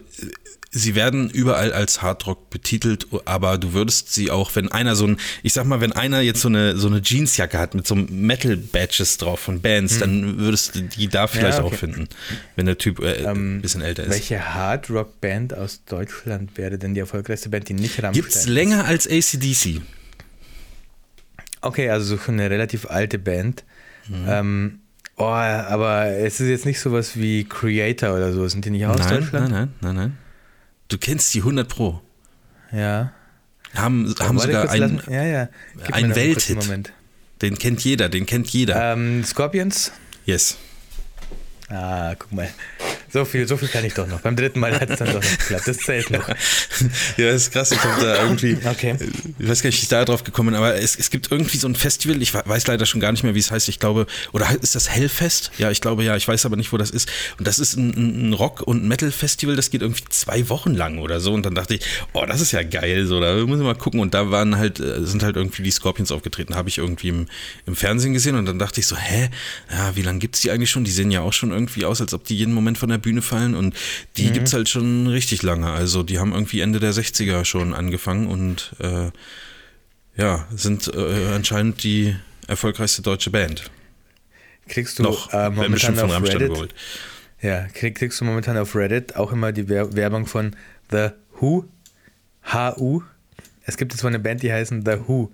sie 0.71 0.95
werden 0.95 1.31
überall 1.31 1.73
als 1.73 2.03
Hardrock 2.03 2.51
betitelt, 2.51 3.07
aber 3.25 3.57
du 3.57 3.73
würdest 3.73 4.13
sie 4.13 4.31
auch, 4.31 4.55
wenn 4.55 4.71
einer 4.71 4.97
so 4.97 5.07
ein, 5.07 5.17
ich 5.43 5.55
sag 5.55 5.65
mal, 5.65 5.81
wenn 5.81 5.93
einer 5.93 6.21
jetzt 6.21 6.41
so 6.43 6.49
eine, 6.49 6.77
so 6.77 6.89
eine 6.89 7.01
Jeansjacke 7.03 7.59
hat 7.59 7.75
mit 7.75 7.87
so 7.87 7.95
Metal-Badges 7.95 9.17
drauf 9.17 9.41
von 9.41 9.61
Bands, 9.63 9.99
dann 9.99 10.39
würdest 10.39 10.75
du 10.75 10.83
die 10.83 11.09
da 11.09 11.27
vielleicht 11.27 11.59
Hm. 11.59 11.65
okay. 11.65 11.75
auch 11.75 11.79
finden, 11.79 12.09
wenn 12.57 12.67
der 12.67 12.77
Typ 12.77 13.01
äh, 13.01 13.27
ein 13.27 13.63
bisschen 13.63 13.81
älter 13.81 14.05
ist. 14.05 14.11
Welche 14.11 14.55
Hardrock-Band 14.55 15.55
aus 15.55 15.83
Deutschland 15.87 16.57
wäre 16.59 16.77
denn 16.79 16.93
die 16.95 17.01
erfolgreichste 17.01 17.49
Band, 17.49 17.69
die 17.71 17.75
nicht 17.75 18.03
Rammstein 18.03 18.13
Gibt's 18.13 18.47
länger 18.47 18.85
als 18.85 19.07
ACDC? 19.09 19.81
Okay, 21.61 21.91
also 21.91 22.17
so 22.17 22.23
eine 22.31 22.51
relativ 22.51 22.87
alte 22.87 23.19
Band. 23.19 23.65
Mhm. 24.09 24.25
Ähm, 24.29 24.79
oh, 25.19 25.25
aber 25.25 26.07
es 26.07 26.41
ist 26.41 26.49
jetzt 26.49 26.67
nicht 26.67 26.81
sowas 26.81 27.17
wie 27.17 27.45
Creator 27.45 28.15
oder 28.15 28.33
so. 28.33 28.47
Sind 28.49 28.65
die 28.65 28.71
nicht 28.71 28.87
aus 28.87 28.99
Nein, 28.99 29.09
nein, 29.09 29.21
Deutschland? 29.21 29.51
nein, 29.51 29.69
nein, 29.81 29.95
nein. 29.95 30.19
Du 30.89 30.99
kennst 30.99 31.35
die 31.35 31.41
100 31.41 31.69
Pro. 31.69 32.01
Ja. 32.73 33.13
Haben, 33.75 34.15
haben 34.21 34.39
Warte 34.39 34.53
sogar 34.53 34.71
einen, 34.71 35.03
ja, 35.11 35.25
ja. 35.25 35.49
Einen 35.93 36.15
Welthit. 36.15 36.93
Den 37.43 37.59
kennt 37.59 37.85
jeder, 37.85 38.09
den 38.09 38.27
kennt 38.27 38.49
jeder. 38.49 38.93
Ähm, 38.93 39.23
Scorpions? 39.25 39.93
Yes. 40.25 40.57
Ah, 41.69 42.15
guck 42.19 42.33
mal. 42.33 42.49
So 43.11 43.25
viel, 43.25 43.47
so 43.49 43.57
viel 43.57 43.69
kann 43.69 43.85
ich 43.85 43.95
doch 43.95 44.07
noch. 44.07 44.21
Beim 44.21 44.37
dritten 44.37 44.61
Mal 44.61 44.79
hat 44.79 44.91
es 44.91 44.99
dann 44.99 45.09
doch 45.09 45.23
noch 45.23 45.39
geklappt. 45.39 45.67
Das 45.67 45.79
zählt 45.79 46.11
noch. 46.11 46.29
Ja, 46.29 47.33
das 47.33 47.43
ist 47.43 47.53
krass. 47.53 47.73
Ich 47.73 47.83
habe 47.83 48.03
da 48.03 48.23
irgendwie, 48.23 48.57
Okay. 48.65 48.97
ich 49.39 49.49
weiß 49.49 49.63
gar 49.63 49.69
nicht, 49.69 49.79
wie 49.79 49.83
ich 49.85 49.89
da 49.89 50.05
drauf 50.05 50.25
gekommen 50.25 50.51
bin, 50.51 50.57
aber 50.57 50.75
es, 50.77 50.97
es 50.97 51.11
gibt 51.11 51.31
irgendwie 51.33 51.57
so 51.57 51.67
ein 51.69 51.75
Festival, 51.75 52.21
ich 52.23 52.35
weiß 52.35 52.67
leider 52.67 52.87
schon 52.87 53.01
gar 53.01 53.13
nicht 53.13 53.25
mehr, 53.25 53.35
wie 53.35 53.39
es 53.39 53.51
heißt. 53.51 53.69
Ich 53.69 53.79
glaube, 53.79 54.07
oder 54.33 54.47
ist 54.61 54.75
das 54.75 54.89
Hellfest? 54.91 55.51
Ja, 55.59 55.71
ich 55.71 55.81
glaube 55.81 56.05
ja, 56.05 56.17
ich 56.17 56.27
weiß 56.29 56.45
aber 56.47 56.57
nicht, 56.57 56.73
wo 56.73 56.77
das 56.77 56.91
ist. 56.91 57.09
Und 57.39 57.47
das 57.47 57.59
ist 57.59 57.77
ein, 57.77 58.29
ein 58.31 58.33
Rock- 58.35 58.63
und 58.63 58.85
Metal-Festival, 58.87 59.57
das 59.57 59.71
geht 59.71 59.83
irgendwie 59.83 60.05
zwei 60.11 60.49
Wochen 60.49 60.75
lang 60.75 60.99
oder 60.99 61.21
so. 61.21 61.33
Und 61.33 61.47
dann 61.47 61.55
dachte 61.55 61.75
ich, 61.75 61.81
oh, 62.13 62.25
das 62.27 62.41
ist 62.41 62.53
ja 62.53 62.63
geil, 62.63 63.07
so, 63.07 63.21
da 63.21 63.35
müssen 63.35 63.61
wir 63.61 63.65
mal 63.65 63.75
gucken. 63.75 64.01
Und 64.01 64.15
da 64.15 64.31
waren 64.31 64.57
halt, 64.59 64.81
äh, 64.81 65.05
sind 65.05 65.23
halt 65.23 65.37
irgendwie 65.37 65.63
die 65.63 65.71
Scorpions 65.71 66.13
aufgetreten, 66.13 66.55
habe 66.55 66.69
ich 66.69 66.79
irgendwie 66.79 67.09
im, 67.09 67.27
im 67.67 67.75
Fernsehen 67.77 68.13
gesehen. 68.13 68.37
Und 68.37 68.47
dann 68.47 68.59
dachte 68.59 68.81
ich 68.81 68.87
so, 68.87 68.97
hä, 68.97 69.31
ja, 69.73 69.97
wie 69.97 70.03
lange 70.03 70.19
gibt's 70.19 70.41
die 70.41 70.51
eigentlich 70.51 70.71
schon? 70.71 70.85
Die 70.85 70.91
sehen 70.91 71.11
ja 71.11 71.21
auch 71.23 71.33
schon 71.33 71.51
irgendwie 71.53 71.85
aus, 71.85 72.01
als 72.01 72.13
ob 72.15 72.25
die 72.25 72.37
jeden 72.37 72.53
Moment 72.53 72.77
von 72.79 72.89
der 72.89 72.98
Bühne 72.99 73.23
fallen. 73.23 73.55
Und 73.55 73.75
die 74.17 74.31
gibt's 74.31 74.53
halt 74.53 74.69
schon 74.69 75.07
richtig 75.07 75.43
lange. 75.43 75.71
Also 75.71 76.03
die 76.03 76.19
haben 76.19 76.33
irgendwie 76.33 76.61
Ende 76.61 76.81
der 76.81 76.93
60er 76.93 77.45
schon 77.45 77.75
angefangen 77.75 78.27
und 78.27 78.73
äh, 78.81 79.11
ja, 80.17 80.47
sind 80.55 80.93
äh, 80.95 81.29
anscheinend 81.35 81.83
die 81.85 82.17
erfolgreichste 82.47 83.03
deutsche 83.03 83.31
Band. 83.31 83.71
Kriegst 84.69 84.99
du 84.99 85.05
Noch, 85.05 85.33
äh, 85.33 85.49
momentan 85.51 85.73
bestimmt 85.73 85.99
von 85.99 86.07
auf 86.09 86.15
Rammstein 86.17 86.37
Reddit? 86.39 86.51
überholt. 86.51 86.75
Ja, 87.41 87.67
krieg, 87.69 87.95
kriegst 87.97 88.21
du 88.21 88.25
momentan 88.25 88.57
auf 88.59 88.75
Reddit 88.75 89.17
auch 89.17 89.33
immer 89.33 89.53
die 89.53 89.69
Wer 89.69 89.95
Werbung 89.95 90.27
von 90.27 90.57
The 90.91 91.11
Who? 91.41 91.65
H-U? 92.43 93.03
Es 93.65 93.77
gibt 93.77 93.93
jetzt 93.93 94.03
mal 94.03 94.09
eine 94.09 94.19
Band, 94.19 94.43
die 94.43 94.53
heißen 94.53 94.85
The 94.85 94.99
Who. 95.07 95.31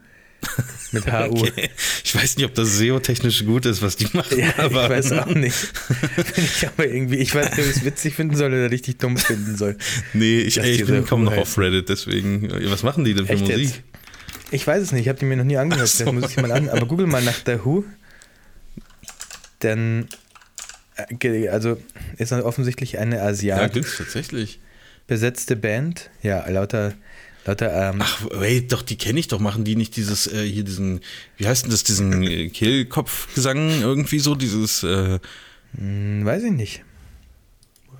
Mit 0.93 1.11
H-U. 1.11 1.31
Okay. 1.47 1.71
Ich 2.15 2.23
weiß 2.23 2.37
nicht, 2.37 2.47
ob 2.47 2.55
das 2.55 2.77
SEO-technisch 2.79 3.45
gut 3.45 3.67
ist, 3.67 3.83
was 3.83 3.97
die 3.97 4.07
machen, 4.13 4.39
Ja, 4.39 4.53
aber 4.59 4.85
ich 4.85 4.91
weiß 4.91 5.13
auch 5.13 5.27
nicht. 5.27 5.57
Ich 6.37 6.67
aber 6.67 6.87
irgendwie, 6.87 7.17
ich 7.17 7.35
weiß 7.35 7.51
nicht, 7.51 7.59
ob 7.59 7.65
ich 7.71 7.77
es 7.79 7.85
witzig 7.85 8.15
finden 8.15 8.37
soll 8.37 8.53
oder 8.53 8.71
richtig 8.71 8.99
dumm 8.99 9.17
finden 9.17 9.57
soll. 9.57 9.77
nee, 10.13 10.39
ich, 10.41 10.59
ey, 10.61 10.73
ich 10.73 10.87
bin 10.87 11.05
kaum 11.05 11.25
noch 11.25 11.37
auf. 11.37 11.59
Reddit, 11.59 11.89
deswegen, 11.89 12.51
äh, 12.51 12.71
was 12.71 12.83
machen 12.85 13.05
die 13.05 13.15
denn 13.15 13.27
für 13.27 13.33
Echt 13.33 13.43
Musik? 13.43 13.59
jetzt? 13.59 13.83
Ich 14.53 14.65
weiß 14.67 14.83
es 14.83 14.93
nicht, 14.93 15.03
ich 15.03 15.09
habe 15.09 15.19
die 15.19 15.25
mir 15.25 15.37
noch 15.37 15.45
nie 15.45 15.57
angehört, 15.57 15.89
so. 15.89 16.05
das 16.05 16.13
muss 16.15 16.31
ich 16.31 16.37
mal 16.37 16.53
an. 16.53 16.69
Aber 16.69 16.87
google 16.87 17.07
mal 17.09 17.23
nach 17.23 17.39
The 17.45 17.59
Who. 17.65 17.85
Denn, 19.63 20.07
äh, 21.21 21.49
also 21.49 21.79
ist 22.19 22.33
offensichtlich 22.33 22.99
eine 22.99 23.17
Ja, 23.17 23.25
asiatisch 23.25 23.73
gibt's 23.75 23.97
tatsächlich. 23.99 24.61
besetzte 25.07 25.57
Band. 25.57 26.11
Ja, 26.23 26.49
lauter, 26.49 26.93
lauter, 27.45 27.91
ähm, 27.91 27.99
Ach, 28.03 28.23
wait, 28.33 28.73
doch, 28.73 28.83
die 28.83 28.97
kenne 28.97 29.21
ich 29.21 29.29
doch. 29.29 29.41
Machen 29.41 29.65
die 29.65 29.77
nicht 29.77 29.97
dieses, 29.97 30.27
äh, 30.33 30.45
hier 30.47 30.65
diesen, 30.65 31.01
wie 31.37 31.47
heißt 31.47 31.65
denn 31.65 31.71
das, 31.71 31.85
diesen 31.85 32.23
äh, 32.23 32.49
Kehlkopfgesang 32.49 33.81
irgendwie 33.83 34.19
so, 34.19 34.35
dieses, 34.35 34.83
äh, 34.83 35.19
hm, 35.77 36.25
weiß 36.25 36.43
ich 36.45 36.53
nicht. 36.53 36.83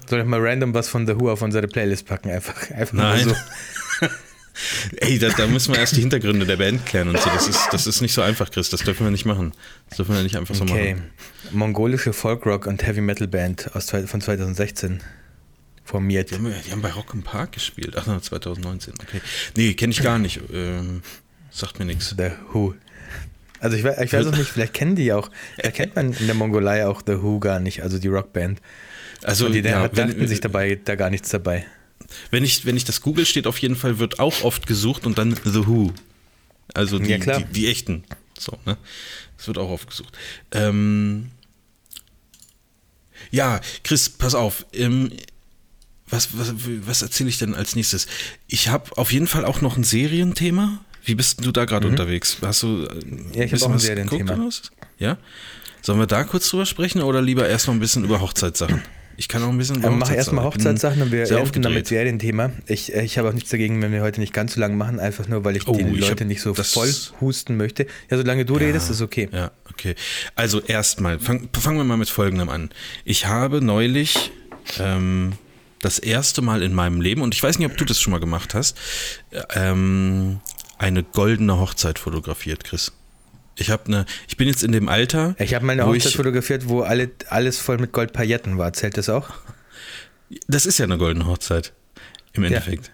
Soll 0.09 0.21
ich 0.21 0.27
mal 0.27 0.41
random 0.41 0.75
was 0.75 0.89
von 0.89 1.07
The 1.07 1.19
Who 1.19 1.31
auf 1.31 1.41
unsere 1.43 1.67
Playlist 1.67 2.07
packen? 2.07 2.31
Einfach, 2.31 2.71
einfach 2.71 2.93
Nein. 2.93 3.27
mal 3.27 3.35
so. 4.01 4.07
ey, 4.99 5.19
da, 5.19 5.31
da 5.31 5.47
müssen 5.47 5.73
wir 5.73 5.81
erst 5.81 5.97
die 5.97 6.01
Hintergründe 6.01 6.45
der 6.47 6.57
Band 6.57 6.85
klären 6.87 7.09
und 7.09 7.19
so. 7.21 7.31
Das 7.31 7.49
ist, 7.49 7.69
das 7.73 7.87
ist 7.87 8.01
nicht 8.03 8.13
so 8.13 8.21
einfach, 8.23 8.51
Chris. 8.51 8.69
Das 8.71 8.81
dürfen 8.83 9.05
wir 9.07 9.11
nicht 9.11 9.25
machen. 9.25 9.53
Das 9.89 9.97
dürfen 9.97 10.15
wir 10.15 10.23
nicht 10.23 10.37
einfach 10.37 10.55
so 10.55 10.65
Okay. 10.65 10.95
machen. 10.95 11.11
Mongolische 11.53 12.13
Folkrock 12.13 12.67
und 12.67 12.87
Heavy 12.87 13.01
Metal 13.01 13.27
Band 13.29 13.75
aus, 13.75 13.87
zwei- 13.87 14.07
von 14.07 14.21
2016. 14.21 15.01
Formiert. 15.85 16.31
Die 16.31 16.35
haben, 16.37 16.53
die 16.67 16.73
haben 16.73 16.83
bei 16.83 16.91
Rock 16.91 17.13
im 17.15 17.23
Park 17.23 17.53
gespielt. 17.53 17.95
Ach, 17.97 18.05
na, 18.07 18.21
2019. 18.21 18.95
Okay. 19.03 19.21
Nee, 19.57 19.75
kenne 19.75 19.93
ich 19.93 20.03
gar 20.03 20.19
nicht. 20.19 20.41
Ähm, 20.53 21.03
sagt 21.51 21.79
mir 21.79 21.85
nichts. 21.85 22.15
The 22.17 22.31
Who. 22.53 22.75
Also 23.61 23.77
ich 23.77 23.85
weiß, 23.85 23.99
ich 24.03 24.13
weiß 24.13 24.27
auch 24.27 24.37
nicht, 24.37 24.51
vielleicht 24.51 24.75
kennen 24.75 24.95
die 24.95 25.13
auch, 25.13 25.31
vielleicht 25.55 25.77
kennt 25.77 25.97
man 25.97 26.13
in 26.13 26.27
der 26.27 26.35
Mongolei 26.35 26.87
auch 26.87 27.03
The 27.07 27.23
Who 27.23 27.39
gar 27.41 27.61
nicht, 27.61 27.83
also 27.83 27.99
die 27.99 28.09
Rockband. 28.09 28.61
Also, 29.23 29.47
Und 29.47 29.53
die 29.53 29.61
ja, 29.61 29.89
dachten 29.89 30.27
sich 30.29 30.41
dabei 30.41 30.79
da 30.85 30.97
gar 30.97 31.09
nichts 31.09 31.31
dabei. 31.31 31.65
Wenn 32.31 32.45
ich, 32.45 32.67
wenn 32.67 32.77
ich 32.77 32.85
das 32.85 33.01
google, 33.01 33.25
steht 33.25 33.47
auf 33.47 33.57
jeden 33.59 33.77
Fall, 33.77 33.99
wird 33.99 34.19
auch 34.19 34.43
oft 34.43 34.67
gesucht 34.67 35.07
und 35.07 35.17
dann 35.17 35.35
The 35.45 35.67
Who. 35.67 35.93
Also 36.75 36.99
die, 36.99 37.09
Ja, 37.11 37.19
klar. 37.19 37.39
die, 37.41 37.53
die 37.53 37.67
echten. 37.69 38.05
So, 38.39 38.59
ne? 38.67 38.77
Das 39.39 39.47
wird 39.47 39.57
auch 39.57 39.71
oft 39.71 39.89
gesucht. 39.89 40.15
Ähm, 40.53 41.31
ja, 43.31 43.61
Chris, 43.83 44.11
pass 44.11 44.35
auf. 44.35 44.67
Ähm, 44.75 45.11
was 46.15 46.29
was, 46.39 46.55
was 46.87 47.03
erzähle 47.03 47.29
ich 47.29 47.39
denn 47.39 47.55
als 47.55 47.77
nächstes? 47.77 48.07
Ich 48.49 48.69
habe 48.69 48.97
auf 48.97 49.13
jeden 49.13 49.27
Fall 49.27 49.45
auch 49.45 49.61
noch 49.61 49.77
ein 49.77 49.85
Serienthema. 49.85 50.81
Wie 51.05 51.15
bist 51.15 51.45
du 51.45 51.53
da 51.53 51.65
gerade 51.67 51.87
unterwegs? 51.89 52.39
Hast 52.41 52.63
du 52.63 52.87
äh, 52.87 52.95
Mhm. 53.05 53.27
Ja, 53.35 53.43
ich 53.43 53.43
hab 53.43 53.51
bisschen 53.51 53.63
auch 53.67 53.69
ein 53.71 53.75
was 53.75 53.83
Serienthema. 53.83 54.35
geguckt? 54.35 54.71
Ja? 54.99 55.19
Sollen 55.83 55.99
wir 55.99 56.07
da 56.07 56.25
kurz 56.25 56.49
drüber 56.49 56.65
sprechen 56.65 57.03
oder 57.03 57.21
lieber 57.21 57.47
erstmal 57.47 57.77
ein 57.77 57.81
bisschen 57.81 58.05
über 58.05 58.21
Hochzeitssachen? 58.23 58.81
Ich 59.17 59.29
kann 59.29 59.43
auch 59.45 59.49
ein 59.51 59.59
bisschen 59.59 59.77
über 59.77 59.89
Ähm, 59.89 59.99
mach 59.99 60.11
erstmal 60.11 60.45
Hochzeitssachen 60.45 61.03
und 61.03 61.13
wir 61.13 61.31
enden 61.31 61.63
damit. 61.63 61.87
Serienthema. 61.87 62.51
Ich, 62.67 62.93
äh, 62.95 63.05
ich 63.05 63.17
habe 63.19 63.29
auch 63.29 63.33
nichts 63.33 63.51
dagegen, 63.51 63.81
wenn 63.83 63.93
wir 63.93 64.01
heute 64.01 64.19
nicht 64.21 64.33
ganz 64.33 64.55
so 64.55 64.61
lang 64.61 64.77
machen, 64.77 64.99
einfach 64.99 65.29
nur, 65.29 65.45
weil 65.45 65.57
ich 65.57 65.69
Oh, 65.69 65.73
die 65.77 65.83
ich 65.85 66.01
Leute 66.01 66.25
nicht 66.25 66.41
so 66.41 66.55
voll 66.55 66.93
husten 67.21 67.57
möchte. 67.57 67.87
Ja, 68.11 68.17
solange 68.17 68.45
du 68.45 68.55
redest, 68.55 68.91
ist 68.91 69.03
okay. 69.03 69.29
Ja, 69.31 69.53
okay. 69.71 69.95
Also 70.35 70.61
erstmal, 70.63 71.19
fang, 71.21 71.49
fangen 71.53 71.77
wir 71.77 71.85
mal 71.85 71.97
mit 71.97 72.09
Folgendem 72.09 72.49
an. 72.49 72.71
Ich 73.05 73.27
habe 73.27 73.61
neulich 73.61 74.33
ähm, 74.81 75.35
das 75.85 75.99
erste 75.99 76.43
Mal 76.43 76.63
in 76.63 76.73
meinem 76.75 77.01
Leben, 77.01 77.23
und 77.23 77.35
ich 77.35 77.43
weiß 77.43 77.59
nicht, 77.59 77.71
ob 77.71 77.77
du 77.77 77.85
das 77.85 78.01
schon 78.01 78.11
mal 78.13 78.21
gemacht 78.21 78.55
hast, 78.55 78.77
äh, 79.31 79.43
ähm, 79.55 80.41
eine 80.79 81.03
goldene 81.03 81.59
Hochzeit 81.59 81.99
fotografiert, 81.99 82.65
Chris. 82.65 82.93
Ich 83.57 83.71
habe 83.71 83.87
eine, 83.87 84.07
ich 84.27 84.37
bin 84.37 84.49
jetzt 84.49 84.65
in 84.65 84.73
dem 84.73 84.89
Alter. 84.89 85.37
Ich 85.39 85.55
habe 85.55 85.65
mal 85.65 85.73
eine 85.75 85.85
wo 85.87 85.91
Hochzeit 85.95 86.07
ich- 86.11 86.17
fotografiert, 86.17 86.69
wo 86.69 86.81
alle, 86.83 87.11
alles 87.29 87.59
voll 87.59 87.79
mit 87.79 87.93
Goldpailletten 87.93 88.59
war. 88.59 88.73
Zählt 88.73 88.97
das 88.97 89.09
auch? 89.09 89.31
Das 90.49 90.67
ist 90.67 90.79
ja 90.79 90.85
eine 90.85 90.99
goldene 90.99 91.27
Hochzeit. 91.27 91.73
Im 92.33 92.43
Endeffekt. 92.45 92.89
Ja. 92.89 92.93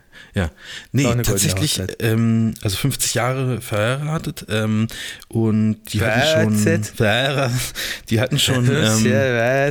Nee, 0.93 1.07
eine 1.07 1.22
goldene 1.22 1.22
tatsächlich, 1.22 1.83
ähm, 1.99 2.55
also 2.62 2.76
50 2.76 3.14
Jahre 3.14 3.61
verheiratet 3.61 4.47
ähm, 4.49 4.87
und 5.28 5.81
die 5.93 6.01
hatten 6.01 6.55
schon. 6.55 6.85
Verheiratet? 6.95 7.62
Die 8.09 8.20
hatten 8.20 8.39
schon. 8.39 8.70
Ähm, 8.81 9.05
ja, 9.05 9.70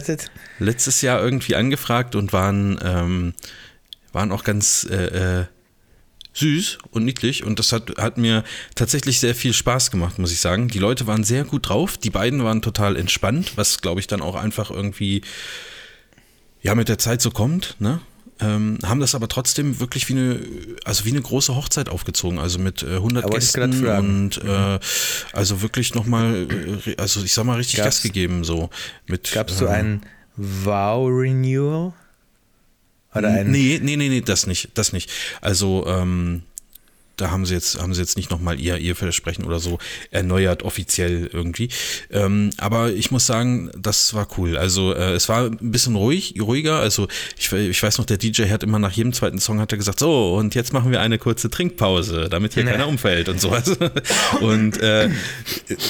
letztes 0.60 1.01
Jahr 1.01 1.22
irgendwie 1.22 1.55
angefragt 1.55 2.16
und 2.16 2.34
waren, 2.34 2.78
ähm, 2.84 3.34
waren 4.12 4.32
auch 4.32 4.43
ganz 4.43 4.86
äh, 4.89 5.39
äh, 5.41 5.45
süß 6.34 6.80
und 6.91 7.05
niedlich 7.05 7.43
und 7.43 7.60
das 7.60 7.72
hat, 7.72 7.97
hat 7.97 8.18
mir 8.18 8.43
tatsächlich 8.76 9.20
sehr 9.20 9.36
viel 9.36 9.53
Spaß 9.53 9.91
gemacht, 9.91 10.20
muss 10.20 10.32
ich 10.32 10.39
sagen. 10.39 10.68
Die 10.68 10.80
Leute 10.80 11.07
waren 11.07 11.24
sehr 11.24 11.43
gut 11.43 11.70
drauf, 11.70 11.97
die 11.97 12.10
beiden 12.10 12.43
waren 12.43 12.62
total 12.62 12.95
entspannt, 12.97 13.53
was 13.55 13.82
glaube 13.82 13.99
ich 13.99 14.07
dann 14.07 14.22
auch 14.22 14.36
einfach 14.36 14.70
irgendwie 14.70 15.22
ja 16.62 16.76
mit 16.76 16.89
der 16.89 16.97
Zeit 16.97 17.22
so 17.22 17.32
kommt, 17.32 17.76
ne? 17.80 18.01
Ähm, 18.42 18.78
haben 18.86 19.00
das 19.02 19.16
aber 19.16 19.28
trotzdem 19.28 19.80
wirklich 19.82 20.08
wie 20.08 20.14
eine, 20.14 20.40
also 20.86 21.04
wie 21.06 21.10
eine 21.12 21.22
große 21.22 21.56
Hochzeit 21.56 21.90
aufgezogen, 21.90 22.40
also 22.40 22.58
mit 22.58 22.84
äh, 22.84 22.96
100 22.96 23.26
Da 23.26 23.30
wollte 23.30 23.46
ich 23.46 23.54
grad 23.54 23.72
Gästen 23.72 23.88
und 23.90 24.38
äh, 24.46 24.80
also 25.34 25.62
wirklich 25.62 25.94
nochmal, 25.94 26.48
äh, 26.86 26.96
also 26.98 27.22
ich 27.24 27.34
sag 27.34 27.44
mal 27.46 27.58
richtig 27.58 27.78
Gab's- 27.78 27.98
Gas 27.98 28.04
gegeben 28.04 28.44
so. 28.46 28.70
Mit, 29.08 29.32
Gab 29.34 29.50
es 29.50 29.58
so 29.58 29.66
ähm, 29.68 29.74
ein 29.74 30.02
Vow-Renewal? 30.38 31.94
Oder 33.16 33.30
ein. 33.30 33.52
Nee, 33.52 33.80
nee, 33.82 33.96
nee, 33.98 34.08
nee, 34.10 34.22
das 34.22 34.46
nicht, 34.48 34.70
das 34.76 34.94
nicht. 34.94 35.10
Also, 35.42 35.86
ähm, 35.88 36.44
da 37.20 37.32
haben 37.32 37.45
sie 37.45 37.53
jetzt, 37.53 37.82
haben 37.82 37.93
sie 37.93 38.01
jetzt 38.01 38.17
nicht 38.17 38.32
nochmal 38.32 38.59
ihr 38.59 38.78
Eheversprechen 38.78 39.45
oder 39.45 39.59
so 39.59 39.78
erneuert, 40.11 40.63
offiziell 40.63 41.30
irgendwie. 41.32 41.70
Ähm, 42.11 42.51
aber 42.57 42.91
ich 42.91 43.11
muss 43.11 43.26
sagen, 43.26 43.70
das 43.78 44.13
war 44.13 44.28
cool. 44.38 44.57
Also 44.57 44.93
äh, 44.93 45.13
es 45.13 45.30
war 45.30 45.45
ein 45.45 45.72
bisschen 45.72 45.95
ruhig, 45.95 46.36
ruhiger. 46.39 46.80
Also 46.80 47.07
ich, 47.38 47.51
ich 47.51 47.84
weiß 47.84 47.97
noch, 47.97 48.05
der 48.05 48.17
DJ 48.17 48.43
hat 48.49 48.63
immer 48.63 48.80
nach 48.80 48.91
jedem 48.91 49.13
zweiten 49.13 49.39
Song 49.39 49.59
hat 49.59 49.72
er 49.72 49.78
gesagt, 49.78 49.99
so, 49.99 50.36
und 50.36 50.55
jetzt 50.55 50.74
machen 50.74 50.91
wir 50.91 51.01
eine 51.01 51.17
kurze 51.17 51.49
Trinkpause, 51.49 52.28
damit 52.30 52.53
hier 52.53 52.63
nee. 52.63 52.72
keiner 52.72 52.88
umfällt 52.88 53.30
und 53.30 53.41
sowas. 53.41 53.78
und 54.41 54.82
äh, 54.82 55.09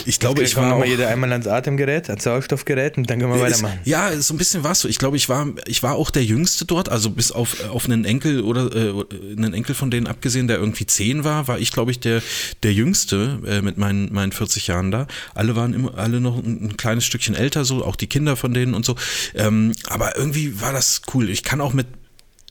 ich 0.05 0.19
glaube, 0.19 0.43
ich 0.43 0.55
war. 0.55 0.73
Auch, 0.73 0.85
jeder 0.85 1.09
einmal 1.09 1.31
ans 1.31 1.47
Atemgerät, 1.47 2.09
ans 2.09 2.23
Sauerstoffgerät 2.23 2.97
und 2.97 3.09
dann 3.09 3.19
können 3.19 3.33
wir 3.33 3.41
weitermachen. 3.41 3.79
Ja, 3.85 4.15
so 4.19 4.33
ein 4.33 4.37
bisschen 4.37 4.63
war 4.63 4.71
es 4.71 4.81
so. 4.81 4.87
Ich 4.87 4.97
glaube, 4.97 5.17
ich 5.17 5.29
war, 5.29 5.47
ich 5.65 5.83
war 5.83 5.95
auch 5.95 6.09
der 6.11 6.23
Jüngste 6.23 6.65
dort, 6.65 6.89
also 6.89 7.09
bis 7.09 7.31
auf, 7.31 7.69
auf 7.69 7.85
einen 7.85 8.05
Enkel 8.05 8.41
oder 8.41 8.73
äh, 8.75 8.93
einen 9.37 9.53
Enkel 9.53 9.75
von 9.75 9.91
denen 9.91 10.07
abgesehen, 10.07 10.47
der 10.47 10.57
irgendwie 10.57 10.85
zehn 10.85 11.18
war, 11.23 11.47
war 11.47 11.59
ich, 11.59 11.71
glaube 11.71 11.91
ich, 11.91 11.99
der, 11.99 12.21
der 12.63 12.73
Jüngste 12.73 13.39
äh, 13.45 13.61
mit 13.61 13.77
meinen, 13.77 14.13
meinen 14.13 14.31
40 14.31 14.67
Jahren 14.67 14.91
da. 14.91 15.07
Alle 15.33 15.55
waren 15.55 15.73
immer, 15.73 15.97
alle 15.97 16.21
noch 16.21 16.37
ein, 16.37 16.65
ein, 16.65 16.77
kleines 16.77 17.05
Stückchen 17.05 17.35
älter, 17.35 17.65
so, 17.65 17.83
auch 17.85 17.95
die 17.95 18.07
Kinder 18.07 18.35
von 18.35 18.53
denen 18.53 18.73
und 18.73 18.85
so. 18.85 18.95
Ähm, 19.35 19.73
aber 19.87 20.17
irgendwie 20.17 20.61
war 20.61 20.73
das 20.73 21.01
cool. 21.13 21.29
Ich 21.29 21.43
kann 21.43 21.61
auch 21.61 21.73
mit 21.73 21.87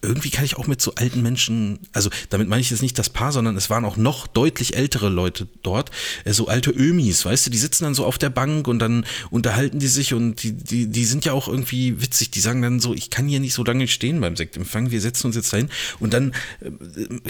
irgendwie 0.02 0.30
kann 0.30 0.44
ich 0.44 0.56
auch 0.56 0.66
mit 0.66 0.80
so 0.80 0.94
alten 0.94 1.22
Menschen, 1.22 1.80
also 1.92 2.10
damit 2.30 2.48
meine 2.48 2.60
ich 2.60 2.70
jetzt 2.70 2.82
nicht 2.82 2.98
das 2.98 3.10
Paar, 3.10 3.32
sondern 3.32 3.56
es 3.56 3.70
waren 3.70 3.84
auch 3.84 3.96
noch 3.96 4.26
deutlich 4.26 4.76
ältere 4.76 5.08
Leute 5.08 5.48
dort, 5.62 5.90
äh, 6.24 6.32
so 6.32 6.48
alte 6.48 6.70
Ömis, 6.70 7.24
weißt 7.24 7.46
du, 7.46 7.50
die 7.50 7.58
sitzen 7.58 7.84
dann 7.84 7.94
so 7.94 8.04
auf 8.04 8.18
der 8.18 8.30
Bank 8.30 8.68
und 8.68 8.78
dann 8.78 9.04
unterhalten 9.30 9.78
die 9.78 9.88
sich 9.88 10.14
und 10.14 10.42
die, 10.42 10.52
die, 10.52 10.86
die 10.86 11.04
sind 11.04 11.24
ja 11.24 11.32
auch 11.32 11.48
irgendwie 11.48 12.00
witzig, 12.00 12.30
die 12.30 12.40
sagen 12.40 12.62
dann 12.62 12.80
so, 12.80 12.94
ich 12.94 13.10
kann 13.10 13.28
hier 13.28 13.40
nicht 13.40 13.54
so 13.54 13.64
lange 13.64 13.88
stehen 13.88 14.20
beim 14.20 14.36
Sektempfang, 14.36 14.90
wir 14.90 15.00
setzen 15.00 15.26
uns 15.26 15.36
jetzt 15.36 15.52
dahin. 15.52 15.68
Und 15.98 16.12
dann 16.12 16.32
äh, 16.60 16.70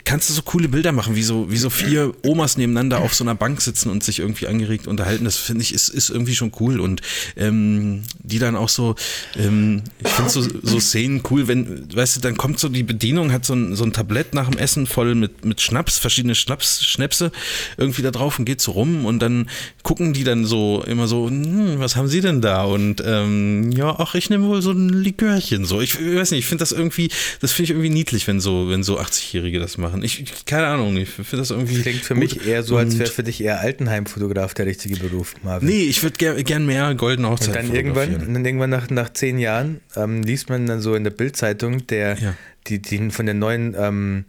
kannst 0.05 0.29
du 0.29 0.35
so 0.35 0.43
coole 0.43 0.69
Bilder 0.69 0.93
machen, 0.93 1.15
wie 1.17 1.23
so, 1.23 1.51
wie 1.51 1.57
so 1.57 1.71
vier 1.71 2.15
Omas 2.23 2.57
nebeneinander 2.57 2.99
auf 2.99 3.15
so 3.15 3.25
einer 3.25 3.35
Bank 3.35 3.61
sitzen 3.61 3.91
und 3.91 4.05
sich 4.05 4.19
irgendwie 4.19 4.47
angeregt 4.47 4.87
unterhalten, 4.87 5.25
das 5.25 5.37
finde 5.37 5.63
ich, 5.63 5.73
ist, 5.73 5.89
ist 5.89 6.11
irgendwie 6.11 6.35
schon 6.35 6.53
cool. 6.61 6.81
Und 6.81 7.01
ähm, 7.37 8.03
die 8.19 8.39
dann 8.39 8.57
auch 8.57 8.69
so, 8.69 8.95
ähm, 9.37 9.83
ich 10.03 10.11
finde 10.11 10.31
so, 10.31 10.43
so 10.63 10.81
Szenen 10.81 11.23
cool, 11.31 11.49
wenn, 11.49 11.95
weißt 11.95 12.17
du, 12.17 12.21
dann 12.21 12.37
kommt 12.37 12.58
kommt 12.59 12.61
so 12.61 12.69
die 12.69 12.83
Bedienung, 12.83 13.33
hat 13.33 13.45
so 13.45 13.55
ein, 13.55 13.77
so 13.77 13.85
ein 13.85 13.93
Tablett 13.93 14.35
nach 14.35 14.51
dem 14.51 14.59
Essen 14.59 14.87
voll 14.87 15.15
mit, 15.15 15.45
mit 15.45 15.61
Schnaps, 15.61 15.99
verschiedene 15.99 16.35
Schnaps, 16.35 16.85
Schnäpse 16.85 17.31
irgendwie 17.77 18.03
da 18.03 18.11
drauf 18.11 18.39
und 18.39 18.47
geht 18.47 18.61
so 18.61 18.73
rum 18.73 19.05
und 19.05 19.21
dann 19.21 19.49
gucken 19.85 20.13
die 20.13 20.25
dann 20.25 20.45
so 20.45 20.83
immer 20.87 21.07
so, 21.07 21.29
hm, 21.29 21.79
was 21.79 21.95
haben 21.95 22.09
sie 22.09 22.21
denn 22.21 22.41
da? 22.41 22.65
Und 22.65 23.01
ähm, 23.07 23.71
ja, 23.71 23.95
ach, 23.99 24.17
ich 24.17 24.29
nehme 24.29 24.49
wohl 24.49 24.61
so 24.61 24.73
ein 24.73 24.89
Likörchen. 24.89 25.67
So, 25.67 25.81
ich, 25.81 26.01
ich 26.01 26.17
weiß 26.17 26.33
nicht, 26.33 26.41
ich 26.41 26.47
finde 26.47 26.63
das 26.63 26.73
irgendwie, 26.73 27.11
das 27.41 27.53
finde 27.53 27.65
ich 27.65 27.71
irgendwie 27.71 27.91
niedlich, 27.91 28.27
wenn 28.27 28.41
so, 28.41 28.69
wenn 28.69 28.83
so 28.83 28.99
80-Jährige 28.99 29.61
das 29.61 29.79
machen. 29.79 30.03
Ich, 30.03 30.25
keine 30.45 30.67
Ahnung, 30.67 30.97
ich 30.97 31.11
finde 31.11 31.37
das 31.37 31.51
irgendwie. 31.53 31.81
Klingt 31.81 32.01
für 32.01 32.15
gut. 32.15 32.23
mich 32.23 32.47
eher 32.47 32.65
so, 32.65 32.77
als 32.77 32.99
wäre 32.99 33.11
für 33.11 33.23
dich 33.23 33.41
eher 33.41 33.61
Altenheimfotograf 33.61 34.55
der 34.55 34.67
richtige 34.67 34.97
Beruf, 34.97 35.35
Marvin. 35.45 35.69
Nee, 35.69 35.85
ich 35.85 36.03
würde 36.03 36.17
gern, 36.17 36.43
gern 36.43 36.67
mehr 36.67 36.93
goldene 36.97 37.29
Hochzeit. 37.29 37.49
Und 37.49 37.55
dann 37.69 37.75
irgendwann, 37.75 38.35
dann 38.35 38.45
irgendwann 38.45 38.71
nach, 38.71 38.91
nach 38.91 39.13
zehn 39.13 39.39
Jahren 39.39 39.81
ähm, 39.95 40.23
liest 40.23 40.49
man 40.49 40.67
dann 40.67 40.81
so 40.81 40.97
in 40.97 41.05
der 41.05 41.13
Bildzeitung, 41.13 41.87
der 41.87 42.19
ja 42.19 42.35
die, 42.69 42.81
die 42.81 43.11
von 43.11 43.27
den 43.27 43.39
neuen 43.39 43.75
ähm, 43.79 44.25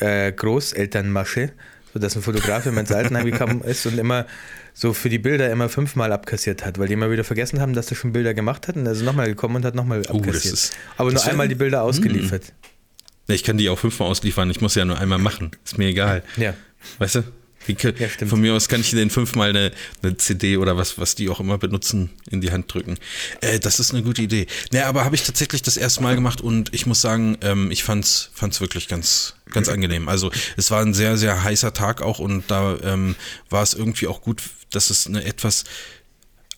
äh, 0.00 0.32
Großelternmasche, 0.32 1.52
so 1.92 1.98
dass 1.98 2.16
ein 2.16 2.22
Fotograf 2.22 2.66
immer 2.66 2.80
ins 2.80 2.92
Altenheim 2.92 3.24
gekommen 3.24 3.62
ist 3.62 3.86
und 3.86 3.98
immer 3.98 4.26
so 4.74 4.92
für 4.92 5.08
die 5.08 5.18
Bilder 5.18 5.50
immer 5.50 5.68
fünfmal 5.68 6.12
abkassiert 6.12 6.64
hat, 6.64 6.78
weil 6.78 6.88
die 6.88 6.92
immer 6.92 7.10
wieder 7.10 7.24
vergessen 7.24 7.60
haben, 7.60 7.72
dass 7.72 7.90
er 7.90 7.96
schon 7.96 8.12
Bilder 8.12 8.34
gemacht 8.34 8.68
hat 8.68 8.76
und 8.76 8.84
er 8.84 8.92
ist 8.92 9.02
nochmal 9.02 9.26
gekommen 9.26 9.56
und 9.56 9.64
hat 9.64 9.74
nochmal 9.74 10.00
uh, 10.00 10.16
abkassiert. 10.16 10.54
Ist, 10.54 10.76
Aber 10.98 11.10
nur 11.10 11.24
einmal 11.24 11.48
die 11.48 11.54
Bilder 11.54 11.82
ausgeliefert. 11.82 12.44
Hm. 12.44 13.34
Ich 13.34 13.42
kann 13.42 13.56
die 13.56 13.68
auch 13.68 13.78
fünfmal 13.78 14.08
ausliefern, 14.08 14.50
ich 14.50 14.60
muss 14.60 14.74
ja 14.74 14.84
nur 14.84 14.98
einmal 15.00 15.18
machen. 15.18 15.50
Ist 15.64 15.78
mir 15.78 15.88
egal. 15.88 16.22
Ja. 16.36 16.54
Weißt 16.98 17.16
du? 17.16 17.22
Ja, 17.66 18.26
von 18.26 18.40
mir 18.40 18.54
aus 18.54 18.68
kann 18.68 18.80
ich 18.80 18.90
denen 18.90 19.10
fünfmal 19.10 19.50
eine, 19.50 19.72
eine, 20.02 20.16
CD 20.16 20.56
oder 20.56 20.76
was, 20.76 20.98
was 20.98 21.14
die 21.14 21.28
auch 21.28 21.40
immer 21.40 21.58
benutzen, 21.58 22.10
in 22.30 22.40
die 22.40 22.50
Hand 22.50 22.72
drücken. 22.72 22.98
Äh, 23.40 23.58
das 23.58 23.80
ist 23.80 23.92
eine 23.92 24.02
gute 24.02 24.22
Idee. 24.22 24.46
Naja, 24.72 24.86
aber 24.86 25.04
habe 25.04 25.14
ich 25.14 25.24
tatsächlich 25.24 25.62
das 25.62 25.76
erste 25.76 26.02
Mal 26.02 26.14
gemacht 26.14 26.40
und 26.40 26.72
ich 26.72 26.86
muss 26.86 27.00
sagen, 27.00 27.38
ähm, 27.40 27.70
ich 27.70 27.82
fand's, 27.82 28.30
fand's 28.34 28.60
wirklich 28.60 28.88
ganz, 28.88 29.34
ganz 29.50 29.68
angenehm. 29.68 30.08
Also 30.08 30.30
es 30.56 30.70
war 30.70 30.80
ein 30.80 30.94
sehr, 30.94 31.16
sehr 31.16 31.42
heißer 31.42 31.72
Tag 31.72 32.02
auch 32.02 32.18
und 32.18 32.44
da 32.48 32.78
ähm, 32.82 33.16
war 33.50 33.62
es 33.62 33.74
irgendwie 33.74 34.06
auch 34.06 34.20
gut, 34.20 34.42
dass 34.70 34.90
es 34.90 35.06
eine 35.06 35.24
etwas 35.24 35.64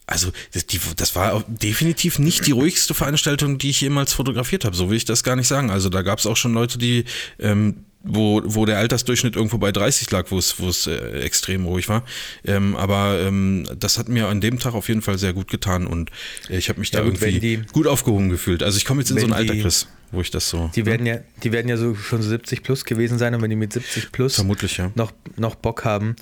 also 0.08 0.32
das, 0.52 0.66
die, 0.66 0.80
das 0.96 1.14
war 1.14 1.44
definitiv 1.46 2.18
nicht 2.18 2.46
die 2.46 2.52
ruhigste 2.52 2.94
Veranstaltung, 2.94 3.58
die 3.58 3.68
ich 3.68 3.82
jemals 3.82 4.14
fotografiert 4.14 4.64
habe. 4.64 4.74
So 4.74 4.88
will 4.88 4.96
ich 4.96 5.04
das 5.04 5.22
gar 5.22 5.36
nicht 5.36 5.48
sagen. 5.48 5.70
Also 5.70 5.90
da 5.90 6.00
gab 6.00 6.18
es 6.18 6.24
auch 6.24 6.36
schon 6.36 6.54
Leute, 6.54 6.78
die 6.78 7.04
ähm, 7.38 7.84
wo, 8.02 8.40
wo 8.44 8.64
der 8.64 8.78
Altersdurchschnitt 8.78 9.36
irgendwo 9.36 9.58
bei 9.58 9.72
30 9.72 10.10
lag, 10.10 10.30
wo 10.30 10.38
es, 10.38 10.60
wo 10.60 10.68
es 10.68 10.86
äh, 10.86 11.20
extrem 11.20 11.66
ruhig 11.66 11.88
war. 11.88 12.04
Ähm, 12.44 12.76
aber 12.76 13.20
ähm, 13.20 13.68
das 13.78 13.98
hat 13.98 14.08
mir 14.08 14.28
an 14.28 14.40
dem 14.40 14.58
Tag 14.58 14.74
auf 14.74 14.88
jeden 14.88 15.02
Fall 15.02 15.18
sehr 15.18 15.32
gut 15.32 15.48
getan 15.48 15.86
und 15.86 16.10
äh, 16.48 16.58
ich 16.58 16.68
habe 16.68 16.80
mich 16.80 16.90
ja, 16.90 17.00
da 17.00 17.06
irgendwie 17.06 17.40
die, 17.40 17.62
gut 17.72 17.86
aufgehoben 17.86 18.28
gefühlt. 18.28 18.62
Also 18.62 18.78
ich 18.78 18.84
komme 18.84 19.00
jetzt 19.00 19.10
in 19.10 19.18
so 19.18 19.26
ein 19.26 19.32
Alter, 19.32 19.56
Chris, 19.56 19.88
wo 20.12 20.20
ich 20.20 20.30
das 20.30 20.48
so. 20.48 20.70
Die 20.74 20.86
werden 20.86 21.06
ja, 21.06 21.18
die 21.42 21.52
werden 21.52 21.68
ja 21.68 21.76
so 21.76 21.94
schon 21.94 22.22
so 22.22 22.28
70 22.28 22.62
plus 22.62 22.84
gewesen 22.84 23.18
sein 23.18 23.34
und 23.34 23.42
wenn 23.42 23.50
die 23.50 23.56
mit 23.56 23.72
70 23.72 24.12
plus 24.12 24.36
vermutlich, 24.36 24.76
ja. 24.76 24.92
noch, 24.94 25.12
noch 25.36 25.56
Bock 25.56 25.84
haben 25.84 26.16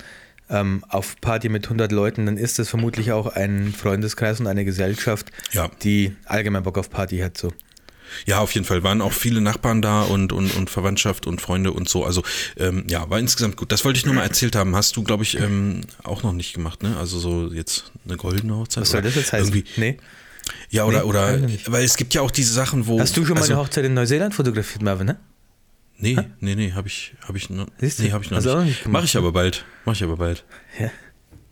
ähm, 0.49 0.83
auf 0.89 1.19
Party 1.21 1.49
mit 1.49 1.65
100 1.65 1.91
Leuten, 1.91 2.25
dann 2.25 2.37
ist 2.37 2.59
das 2.59 2.69
vermutlich 2.69 3.11
auch 3.11 3.27
ein 3.27 3.73
Freundeskreis 3.73 4.39
und 4.39 4.47
eine 4.47 4.65
Gesellschaft, 4.65 5.31
ja. 5.51 5.69
die 5.83 6.15
allgemein 6.25 6.63
Bock 6.63 6.77
auf 6.77 6.89
Party 6.89 7.19
hat. 7.19 7.37
So. 7.37 7.51
Ja, 8.25 8.39
auf 8.39 8.51
jeden 8.53 8.65
Fall 8.65 8.83
waren 8.83 9.01
auch 9.01 9.13
viele 9.13 9.41
Nachbarn 9.41 9.81
da 9.81 10.03
und, 10.03 10.33
und, 10.33 10.55
und 10.55 10.69
Verwandtschaft 10.69 11.27
und 11.27 11.41
Freunde 11.41 11.71
und 11.71 11.89
so. 11.89 12.05
Also 12.05 12.23
ähm, 12.57 12.85
ja, 12.89 13.09
war 13.09 13.19
insgesamt 13.19 13.57
gut. 13.57 13.71
Das 13.71 13.85
wollte 13.85 13.97
ich 13.97 14.05
nur 14.05 14.15
mal 14.15 14.23
erzählt 14.23 14.55
haben. 14.55 14.75
Hast 14.75 14.95
du, 14.97 15.03
glaube 15.03 15.23
ich, 15.23 15.39
ähm, 15.39 15.81
auch 16.03 16.23
noch 16.23 16.33
nicht 16.33 16.53
gemacht, 16.53 16.83
ne? 16.83 16.97
Also 16.97 17.19
so 17.19 17.51
jetzt 17.53 17.91
eine 18.05 18.17
goldene 18.17 18.55
Hochzeit. 18.55 18.81
Was 18.81 18.91
soll 18.91 19.01
das 19.01 19.15
jetzt 19.15 19.33
heißen? 19.33 19.47
Irgendwie, 19.53 19.65
nee. 19.79 19.97
Ja, 20.69 20.85
oder, 20.85 20.99
nee, 20.99 21.05
oder, 21.05 21.39
weil 21.67 21.83
es 21.83 21.97
gibt 21.97 22.13
ja 22.13 22.21
auch 22.21 22.31
diese 22.31 22.53
Sachen, 22.53 22.87
wo. 22.87 22.99
Hast 22.99 23.17
du 23.17 23.25
schon 23.25 23.35
mal 23.35 23.41
also, 23.41 23.53
eine 23.53 23.61
Hochzeit 23.61 23.85
in 23.85 23.93
Neuseeland 23.93 24.33
fotografiert, 24.33 24.81
Marvin, 24.81 25.07
ne? 25.07 25.19
Nee, 25.99 26.15
ha? 26.15 26.25
nee, 26.39 26.55
nee, 26.55 26.73
habe 26.73 26.87
ich, 26.87 27.13
hab 27.27 27.35
ich 27.35 27.49
noch, 27.49 27.67
nee, 27.79 28.11
hab 28.11 28.21
ich 28.21 28.29
noch 28.29 28.37
also 28.37 28.59
nicht. 28.59 28.67
nicht 28.67 28.87
Mache 28.87 29.05
ich 29.05 29.17
aber 29.17 29.31
bald. 29.31 29.65
Mache 29.85 29.95
ich 29.95 30.03
aber 30.03 30.17
bald. 30.17 30.45
Ja. 30.79 30.91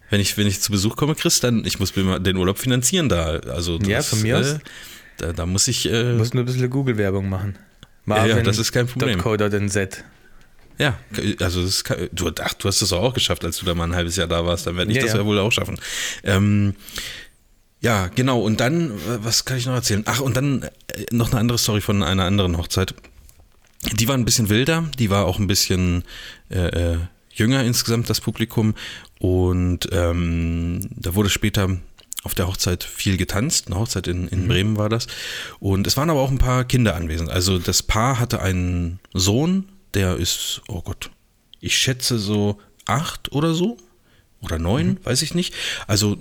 Wenn 0.09 0.21
ich, 0.21 0.37
wenn 0.37 0.45
ich 0.45 0.61
zu 0.61 0.71
Besuch 0.71 0.95
komme, 0.95 1.15
Chris, 1.15 1.39
dann 1.39 1.65
ich 1.65 1.79
muss 1.79 1.95
mir 1.95 2.19
den 2.19 2.37
Urlaub 2.37 2.59
finanzieren 2.59 3.09
da. 3.09 3.39
Also 3.39 3.79
das, 3.79 3.87
ja, 3.87 4.01
von 4.03 4.21
mir 4.21 4.35
äh, 4.35 4.39
aus. 4.39 4.59
Da, 5.17 5.33
da 5.33 5.45
muss 5.45 5.67
ich. 5.67 5.85
Äh, 5.85 6.03
du 6.03 6.17
musst 6.17 6.33
nur 6.33 6.43
ein 6.43 6.45
bisschen 6.45 6.69
Google-Werbung 6.69 7.29
machen. 7.29 7.57
Marvin. 8.05 8.37
Ja, 8.37 8.43
das 8.43 8.57
ist 8.57 8.71
kein 8.71 8.87
Problem. 8.87 9.19
.co.nz. 9.19 10.03
Ja, 10.77 10.97
also 11.39 11.63
das 11.63 11.69
ist, 11.69 11.95
du, 12.11 12.31
ach, 12.41 12.53
du 12.53 12.67
hast 12.67 12.81
es 12.81 12.91
auch 12.91 13.13
geschafft, 13.13 13.45
als 13.45 13.57
du 13.57 13.65
da 13.65 13.73
mal 13.73 13.85
ein 13.85 13.95
halbes 13.95 14.17
Jahr 14.17 14.27
da 14.27 14.45
warst. 14.45 14.67
Dann 14.67 14.75
werde 14.75 14.91
ich 14.91 14.97
ja, 14.97 15.03
das 15.03 15.13
ja. 15.13 15.19
ja 15.19 15.25
wohl 15.25 15.39
auch 15.39 15.51
schaffen. 15.51 15.79
Ähm, 16.23 16.75
ja, 17.81 18.07
genau. 18.07 18.41
Und 18.41 18.59
dann, 18.59 18.91
was 19.23 19.45
kann 19.45 19.57
ich 19.57 19.65
noch 19.65 19.73
erzählen? 19.73 20.03
Ach, 20.05 20.19
und 20.19 20.35
dann 20.35 20.63
äh, 20.63 21.05
noch 21.11 21.31
eine 21.31 21.39
andere 21.39 21.57
Story 21.57 21.81
von 21.81 22.03
einer 22.03 22.25
anderen 22.25 22.57
Hochzeit. 22.57 22.93
Die 23.93 24.07
war 24.07 24.15
ein 24.15 24.25
bisschen 24.25 24.49
wilder, 24.49 24.83
die 24.97 25.09
war 25.09 25.25
auch 25.25 25.39
ein 25.39 25.47
bisschen 25.47 26.03
äh, 26.49 26.93
äh 26.93 26.97
jünger 27.31 27.63
insgesamt, 27.63 28.09
das 28.09 28.21
Publikum. 28.21 28.75
Und 29.19 29.89
ähm, 29.91 30.79
da 30.95 31.15
wurde 31.15 31.29
später 31.29 31.77
auf 32.25 32.33
der 32.33 32.47
Hochzeit 32.47 32.83
viel 32.83 33.17
getanzt. 33.17 33.67
Eine 33.67 33.77
Hochzeit 33.77 34.07
in, 34.07 34.27
in 34.27 34.43
mhm. 34.43 34.47
Bremen 34.47 34.77
war 34.77 34.89
das. 34.89 35.07
Und 35.59 35.85
es 35.85 35.95
waren 35.95 36.09
aber 36.09 36.19
auch 36.19 36.31
ein 36.31 36.39
paar 36.39 36.65
Kinder 36.65 36.95
anwesend. 36.95 37.29
Also 37.29 37.59
das 37.59 37.83
Paar 37.83 38.19
hatte 38.19 38.41
einen 38.41 38.99
Sohn, 39.13 39.69
der 39.93 40.17
ist, 40.17 40.61
oh 40.67 40.81
Gott, 40.81 41.11
ich 41.61 41.77
schätze 41.77 42.17
so 42.17 42.59
acht 42.85 43.31
oder 43.31 43.53
so 43.53 43.77
oder 44.41 44.57
neun, 44.57 44.87
mhm. 44.87 44.97
weiß 45.03 45.21
ich 45.21 45.35
nicht. 45.35 45.53
Also 45.85 46.17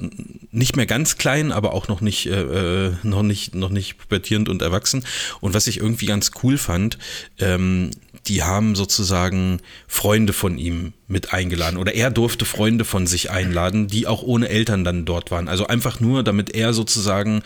nicht 0.50 0.76
mehr 0.76 0.86
ganz 0.86 1.16
klein, 1.16 1.52
aber 1.52 1.72
auch 1.72 1.88
noch 1.88 2.02
nicht, 2.02 2.26
äh, 2.26 2.88
äh, 2.88 2.92
noch 3.02 3.22
nicht, 3.22 3.54
noch 3.54 3.70
nicht 3.70 3.96
pubertierend 3.96 4.50
und 4.50 4.60
erwachsen. 4.60 5.04
Und 5.40 5.54
was 5.54 5.66
ich 5.66 5.78
irgendwie 5.78 6.06
ganz 6.06 6.32
cool 6.42 6.58
fand, 6.58 6.98
ähm, 7.38 7.90
die 8.26 8.42
haben 8.42 8.74
sozusagen 8.74 9.60
Freunde 9.86 10.32
von 10.32 10.56
ihm 10.56 10.94
mit 11.06 11.32
eingeladen 11.32 11.76
oder 11.76 11.94
er 11.94 12.10
durfte 12.10 12.44
Freunde 12.44 12.84
von 12.84 13.06
sich 13.06 13.30
einladen, 13.30 13.86
die 13.86 14.06
auch 14.06 14.22
ohne 14.22 14.48
Eltern 14.48 14.84
dann 14.84 15.04
dort 15.04 15.30
waren. 15.30 15.48
Also 15.48 15.66
einfach 15.66 16.00
nur, 16.00 16.22
damit 16.22 16.54
er 16.54 16.72
sozusagen 16.72 17.42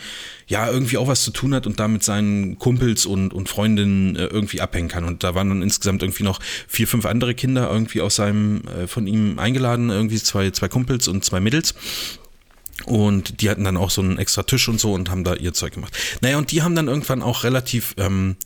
ja 0.47 0.69
irgendwie 0.69 0.97
auch 0.97 1.07
was 1.07 1.23
zu 1.23 1.31
tun 1.31 1.53
hat 1.53 1.67
und 1.67 1.79
da 1.79 1.87
mit 1.87 2.03
seinen 2.03 2.57
Kumpels 2.57 3.05
und, 3.05 3.33
und 3.33 3.49
Freundinnen 3.49 4.15
äh, 4.15 4.25
irgendwie 4.25 4.61
abhängen 4.61 4.87
kann. 4.87 5.03
Und 5.03 5.23
da 5.23 5.35
waren 5.35 5.49
dann 5.49 5.61
insgesamt 5.61 6.01
irgendwie 6.01 6.23
noch 6.23 6.39
vier, 6.67 6.87
fünf 6.87 7.05
andere 7.05 7.35
Kinder 7.35 7.69
irgendwie 7.69 8.01
aus 8.01 8.15
seinem, 8.15 8.61
äh, 8.67 8.87
von 8.87 9.05
ihm 9.05 9.37
eingeladen, 9.37 9.89
irgendwie 9.89 10.21
zwei, 10.21 10.49
zwei 10.51 10.69
Kumpels 10.69 11.09
und 11.09 11.25
zwei 11.25 11.41
Mädels. 11.41 11.75
Und 12.85 13.41
die 13.41 13.49
hatten 13.49 13.65
dann 13.65 13.77
auch 13.77 13.89
so 13.89 14.01
einen 14.01 14.17
extra 14.17 14.43
Tisch 14.43 14.69
und 14.69 14.79
so 14.79 14.93
und 14.93 15.11
haben 15.11 15.25
da 15.25 15.35
ihr 15.35 15.53
Zeug 15.53 15.73
gemacht. 15.73 15.93
Naja, 16.21 16.37
und 16.37 16.51
die 16.51 16.63
haben 16.63 16.75
dann 16.75 16.87
irgendwann 16.87 17.21
auch 17.21 17.43
relativ 17.43 17.93
ähm, 17.97 18.37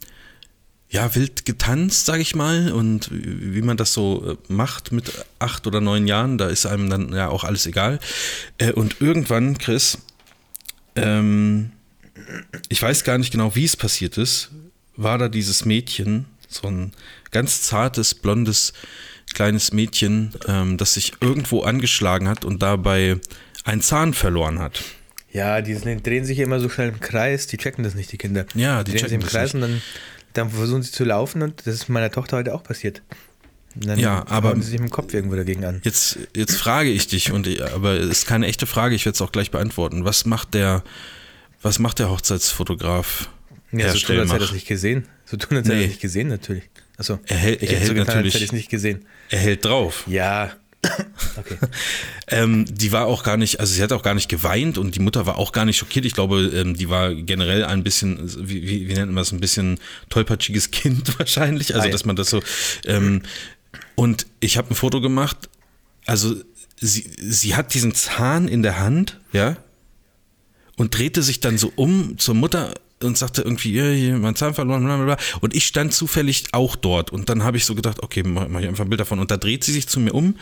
ja, 0.93 1.15
wild 1.15 1.45
getanzt, 1.45 2.05
sag 2.05 2.19
ich 2.19 2.35
mal. 2.35 2.71
Und 2.71 3.09
wie 3.11 3.63
man 3.63 3.77
das 3.77 3.93
so 3.93 4.37
äh, 4.37 4.53
macht 4.53 4.91
mit 4.91 5.11
acht 5.39 5.65
oder 5.65 5.81
neun 5.81 6.05
Jahren, 6.05 6.37
da 6.37 6.47
ist 6.47 6.67
einem 6.67 6.89
dann 6.89 7.11
ja 7.13 7.29
auch 7.29 7.43
alles 7.43 7.65
egal. 7.65 7.99
Äh, 8.59 8.71
und 8.73 9.01
irgendwann, 9.01 9.57
Chris, 9.57 9.97
ähm, 10.95 11.71
ich 12.69 12.79
weiß 12.79 13.03
gar 13.03 13.17
nicht 13.17 13.31
genau, 13.31 13.55
wie 13.55 13.65
es 13.65 13.75
passiert 13.75 14.19
ist, 14.19 14.51
war 14.95 15.17
da 15.17 15.29
dieses 15.29 15.65
Mädchen, 15.65 16.25
So 16.47 16.67
ein 16.67 16.93
ganz 17.31 17.63
zartes, 17.63 18.13
blondes, 18.13 18.73
kleines 19.33 19.73
Mädchen, 19.73 20.33
ähm, 20.47 20.77
das 20.77 20.93
sich 20.93 21.13
irgendwo 21.21 21.61
angeschlagen 21.61 22.29
hat 22.29 22.45
und 22.45 22.61
dabei 22.61 23.19
einen 23.63 23.81
Zahn 23.81 24.13
verloren 24.13 24.59
hat. 24.59 24.83
Ja, 25.31 25.61
die 25.61 25.73
drehen 25.73 26.25
sich 26.25 26.37
immer 26.37 26.59
so 26.59 26.69
schnell 26.69 26.89
im 26.89 26.99
Kreis, 26.99 27.47
die 27.47 27.57
checken 27.57 27.83
das 27.83 27.95
nicht, 27.95 28.11
die 28.11 28.19
Kinder. 28.19 28.45
Ja, 28.53 28.83
die 28.83 28.91
drehen 28.91 28.99
sich 28.99 29.01
checken 29.01 29.15
im 29.15 29.21
das 29.21 29.31
Kreis 29.31 29.53
und 29.55 29.61
dann, 29.61 29.81
dann 30.33 30.49
versuchen 30.49 30.83
sie 30.83 30.91
zu 30.91 31.03
laufen 31.03 31.41
und 31.41 31.65
das 31.65 31.73
ist 31.75 31.89
meiner 31.89 32.11
Tochter 32.11 32.37
heute 32.37 32.53
auch 32.53 32.63
passiert. 32.63 33.01
Und 33.75 33.87
dann 33.87 33.97
Ja, 33.99 34.25
aber- 34.27 34.55
sie 34.55 34.61
sich 34.63 34.77
dem 34.77 34.89
Kopf 34.89 35.13
irgendwo 35.13 35.35
dagegen 35.35 35.65
an. 35.65 35.81
Jetzt, 35.83 36.19
jetzt 36.35 36.57
frage 36.57 36.89
ich 36.91 37.07
dich, 37.07 37.31
und 37.31 37.47
aber 37.73 37.93
es 37.99 38.09
ist 38.09 38.27
keine 38.27 38.45
echte 38.47 38.67
Frage, 38.67 38.93
ich 38.95 39.05
werde 39.05 39.15
es 39.15 39.21
auch 39.21 39.31
gleich 39.31 39.49
beantworten. 39.51 40.05
Was 40.05 40.25
macht 40.25 40.53
der, 40.53 40.83
was 41.61 41.79
macht 41.79 41.99
der 41.99 42.09
Hochzeitsfotograf? 42.11 43.29
Ja, 43.71 43.91
so 43.91 43.97
tun, 43.99 44.19
als 44.19 44.31
hätte 44.31 44.43
er 44.43 44.47
es 44.47 44.51
nicht 44.53 44.67
gesehen. 44.67 45.07
So 45.25 45.37
tun, 45.37 45.57
als 45.57 45.67
hätte 45.67 45.77
er 45.77 45.83
es 45.85 45.87
nicht 45.89 46.01
gesehen, 46.01 46.27
natürlich. 46.27 46.63
Achso, 46.97 47.19
Er 47.25 47.37
hält- 47.37 47.63
ich 47.63 47.69
er 47.71 47.77
hätte 47.77 47.87
so 47.87 47.93
hält 47.93 47.99
getan, 47.99 47.99
als 47.99 48.07
natürlich- 48.17 48.33
hätte 48.35 48.43
ich 48.43 48.49
es 48.49 48.53
nicht 48.53 48.69
gesehen. 48.69 49.05
Er 49.29 49.39
hält 49.39 49.65
drauf. 49.65 50.03
Ja, 50.05 50.51
okay. 51.37 51.57
Ähm, 52.27 52.65
die 52.69 52.91
war 52.91 53.05
auch 53.05 53.23
gar 53.23 53.37
nicht, 53.37 53.59
also 53.59 53.73
sie 53.73 53.81
hat 53.81 53.91
auch 53.91 54.03
gar 54.03 54.13
nicht 54.13 54.29
geweint 54.29 54.77
und 54.77 54.95
die 54.95 54.99
Mutter 54.99 55.25
war 55.25 55.37
auch 55.37 55.51
gar 55.51 55.65
nicht 55.65 55.77
schockiert. 55.77 56.05
Ich 56.05 56.13
glaube, 56.13 56.51
ähm, 56.53 56.75
die 56.75 56.89
war 56.89 57.13
generell 57.13 57.65
ein 57.65 57.83
bisschen, 57.83 58.19
wie, 58.47 58.63
wie, 58.67 58.87
wie 58.87 58.93
nennt 58.93 59.07
man 59.07 59.17
das, 59.17 59.31
ein 59.31 59.39
bisschen 59.39 59.79
tollpatschiges 60.09 60.71
Kind 60.71 61.17
wahrscheinlich. 61.19 61.75
Also, 61.75 61.87
Ei. 61.87 61.91
dass 61.91 62.05
man 62.05 62.15
das 62.15 62.29
so. 62.29 62.41
Ähm, 62.85 63.21
und 63.95 64.27
ich 64.39 64.57
habe 64.57 64.71
ein 64.71 64.75
Foto 64.75 65.01
gemacht. 65.01 65.49
Also, 66.05 66.35
sie, 66.79 67.09
sie 67.17 67.55
hat 67.55 67.73
diesen 67.73 67.93
Zahn 67.93 68.47
in 68.47 68.63
der 68.63 68.79
Hand, 68.79 69.19
ja, 69.31 69.57
und 70.75 70.97
drehte 70.97 71.21
sich 71.21 71.39
dann 71.39 71.57
so 71.57 71.71
um 71.75 72.17
zur 72.17 72.35
Mutter 72.35 72.73
und 73.03 73.17
sagte 73.17 73.41
irgendwie, 73.41 73.73
ja, 73.75 74.17
mein 74.17 74.35
Zahn 74.35 74.53
verloren, 74.53 74.83
bla, 74.83 74.95
bla, 74.97 75.05
bla. 75.15 75.17
Und 75.41 75.55
ich 75.55 75.65
stand 75.65 75.93
zufällig 75.93 76.45
auch 76.51 76.75
dort. 76.75 77.11
Und 77.11 77.29
dann 77.29 77.43
habe 77.43 77.57
ich 77.57 77.65
so 77.65 77.75
gedacht, 77.75 78.01
okay, 78.03 78.23
mach, 78.23 78.47
mach 78.47 78.59
ich 78.61 78.67
einfach 78.67 78.85
ein 78.85 78.89
Bild 78.89 78.99
davon. 79.01 79.19
Und 79.19 79.31
da 79.31 79.37
dreht 79.37 79.63
sie 79.63 79.71
sich 79.73 79.87
zu 79.87 79.99
mir 79.99 80.13
um, 80.13 80.35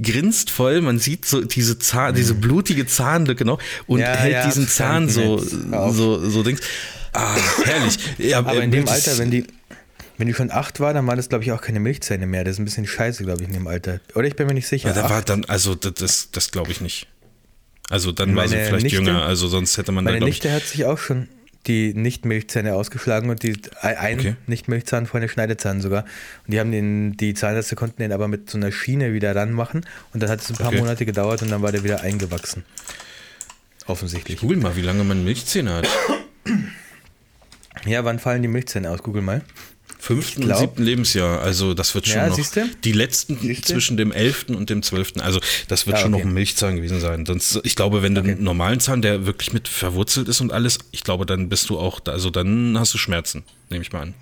grinst 0.00 0.50
voll, 0.50 0.80
man 0.80 0.98
sieht 0.98 1.24
so 1.24 1.40
diese 1.44 1.78
Zahn, 1.78 2.14
diese 2.14 2.34
blutige 2.34 2.86
Zahnlücke 2.86 3.44
noch 3.44 3.58
und 3.86 3.96
Mhm. 3.98 4.02
Ja, 4.02 4.14
hält 4.14 4.32
ja, 4.32 4.46
diesen 4.46 4.68
Zahn 4.68 5.08
so, 5.08 5.38
so, 5.38 6.28
so 6.30 6.42
Dings. 6.44 6.60
Ah, 7.12 7.36
herrlich. 7.64 7.98
Ja, 8.18 8.38
Aber 8.38 8.54
äh, 8.54 8.64
in 8.64 8.70
dem 8.70 8.86
Alter, 8.86 9.18
wenn 9.18 9.30
die, 9.32 9.44
wenn 10.18 10.28
die 10.28 10.34
schon 10.34 10.50
acht 10.52 10.78
war, 10.78 10.94
dann 10.94 11.04
waren 11.06 11.16
das, 11.16 11.28
glaube 11.28 11.42
ich, 11.42 11.50
auch 11.52 11.60
keine 11.60 11.80
Milchzähne 11.80 12.26
mehr. 12.26 12.44
Das 12.44 12.52
ist 12.54 12.58
ein 12.60 12.64
bisschen 12.64 12.86
scheiße, 12.86 13.24
glaube 13.24 13.42
ich, 13.42 13.48
in 13.48 13.54
dem 13.54 13.66
Alter. 13.66 13.98
Oder 14.14 14.28
ich 14.28 14.36
bin 14.36 14.46
mir 14.46 14.54
nicht 14.54 14.68
sicher. 14.68 14.88
Ja, 14.88 14.94
da 14.94 15.10
war 15.10 15.22
dann, 15.22 15.44
also 15.46 15.74
das, 15.74 15.94
das, 15.94 16.28
das 16.30 16.50
glaube 16.52 16.70
ich 16.70 16.80
nicht. 16.80 17.08
Also 17.90 18.12
dann 18.12 18.36
war 18.36 18.46
sie 18.46 18.54
Meine 18.56 18.66
vielleicht 18.68 18.84
Nichte- 18.84 18.98
jünger, 18.98 19.22
also 19.24 19.48
sonst 19.48 19.78
hätte 19.78 19.90
man 19.92 20.04
da, 20.04 20.10
Meine 20.10 20.18
glaube 20.18 20.30
ich. 20.30 20.36
Nichte 20.44 20.52
hat 20.52 20.62
sich 20.64 20.84
auch 20.84 20.98
schon 20.98 21.28
die 21.66 21.92
Nicht-Milchzähne 21.94 22.74
ausgeschlagen 22.74 23.30
und 23.30 23.42
die 23.42 23.60
ein 23.82 24.18
Okay. 24.18 24.36
Nicht-Milchzahn 24.46 25.06
vor 25.06 25.18
eine 25.18 25.28
Schneidezahn 25.28 25.80
sogar. 25.80 26.04
Und 26.46 26.52
die 26.54 26.60
haben 26.60 26.72
den, 26.72 27.16
die 27.16 27.34
Zahnärzte 27.34 27.76
konnten 27.76 28.00
den 28.02 28.12
aber 28.12 28.28
mit 28.28 28.48
so 28.48 28.56
einer 28.56 28.72
Schiene 28.72 29.12
wieder 29.12 29.34
ranmachen 29.36 29.84
und 30.12 30.22
dann 30.22 30.30
hat 30.30 30.40
es 30.40 30.50
ein 30.50 30.56
paar 30.56 30.68
Okay. 30.68 30.78
Monate 30.78 31.04
gedauert 31.04 31.42
und 31.42 31.50
dann 31.50 31.62
war 31.62 31.72
der 31.72 31.84
wieder 31.84 32.02
eingewachsen. 32.02 32.64
Offensichtlich. 33.86 34.40
Google 34.40 34.58
mal, 34.58 34.76
wie 34.76 34.82
lange 34.82 35.04
man 35.04 35.24
Milchzähne 35.24 35.74
hat. 35.74 35.88
Ja, 37.86 38.04
wann 38.04 38.18
fallen 38.18 38.42
die 38.42 38.48
Milchzähne 38.48 38.90
aus? 38.90 39.02
Google 39.02 39.22
mal. 39.22 39.42
Fünften 40.00 40.42
glaub- 40.42 40.58
und 40.60 40.66
siebten 40.68 40.82
Lebensjahr. 40.84 41.40
Also 41.40 41.74
das 41.74 41.94
wird 41.94 42.06
schon 42.06 42.16
Ja, 42.18 42.28
noch. 42.28 42.36
siehste? 42.36 42.66
Die 42.84 42.92
letzten 42.92 43.36
Siehste? 43.38 43.72
zwischen 43.72 43.96
dem 43.96 44.12
elften 44.12 44.54
und 44.54 44.70
dem 44.70 44.82
zwölften. 44.82 45.20
Also 45.20 45.40
das 45.66 45.86
wird 45.86 45.96
Ah, 45.96 46.00
schon 46.00 46.14
okay. 46.14 46.22
noch 46.22 46.28
ein 46.30 46.34
Milchzahn 46.34 46.76
gewesen 46.76 47.00
sein. 47.00 47.26
Sonst, 47.26 47.60
ich 47.64 47.74
glaube, 47.76 48.02
wenn 48.02 48.14
du 48.14 48.20
einen 48.22 48.42
normalen 48.42 48.78
Zahn, 48.80 49.02
der 49.02 49.26
wirklich 49.26 49.52
mit 49.52 49.66
verwurzelt 49.68 50.28
ist 50.28 50.40
und 50.40 50.52
alles, 50.52 50.78
ich 50.92 51.02
glaube, 51.04 51.26
dann 51.26 51.48
bist 51.48 51.68
du 51.68 51.78
auch, 51.78 51.98
da, 52.00 52.12
also 52.12 52.30
dann 52.30 52.78
hast 52.78 52.94
du 52.94 52.98
Schmerzen, 52.98 53.42
nehme 53.70 53.82
ich 53.82 53.92
mal 53.92 54.02
an. 54.02 54.14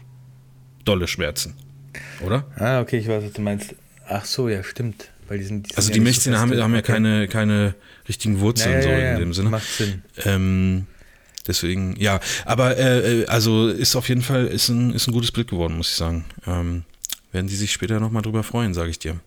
Dolle 0.84 1.08
Schmerzen. 1.08 1.54
Oder? 2.24 2.46
Ah, 2.56 2.80
okay, 2.80 2.98
ich 2.98 3.08
weiß, 3.08 3.24
was 3.24 3.32
du 3.32 3.42
meinst. 3.42 3.74
Ach 4.08 4.24
so, 4.24 4.48
ja, 4.48 4.62
stimmt. 4.64 5.10
Weil 5.28 5.38
die 5.38 5.44
sind, 5.44 5.66
sind 5.66 5.76
Also 5.76 5.88
ja 5.90 5.94
die 5.94 6.00
nicht 6.00 6.22
so 6.22 6.30
Milchzähne 6.30 6.38
haben, 6.38 6.62
haben 6.62 6.72
ja 6.74 6.78
Okay. 6.78 6.92
keine, 6.92 7.28
keine 7.28 7.74
richtigen 8.08 8.38
Wurzeln 8.40 8.70
Ja, 8.72 8.76
ja, 8.78 8.82
so 8.82 8.88
ja. 8.90 9.12
in 9.14 9.18
dem 9.20 9.32
Sinne. 9.34 9.50
Macht 9.50 9.66
Sinn. 9.66 10.02
Ähm, 10.24 10.86
deswegen, 11.46 11.94
ja, 11.98 12.20
aber 12.44 12.76
äh, 12.76 13.22
äh, 13.22 13.26
also 13.26 13.68
ist 13.68 13.96
auf 13.96 14.08
jeden 14.08 14.22
Fall 14.22 14.46
ist 14.46 14.68
ein, 14.68 14.92
ist 14.92 15.06
ein 15.08 15.12
gutes 15.12 15.32
Bild 15.32 15.48
geworden, 15.48 15.76
muss 15.76 15.88
ich 15.90 15.94
sagen. 15.96 16.24
Ähm, 16.46 16.84
werden 17.32 17.46
die 17.48 17.56
sich 17.56 17.72
später 17.72 18.00
nochmal 18.00 18.22
drüber 18.22 18.42
freuen, 18.42 18.72
sage 18.74 18.90
ich 18.90 18.98
dir. 18.98 19.20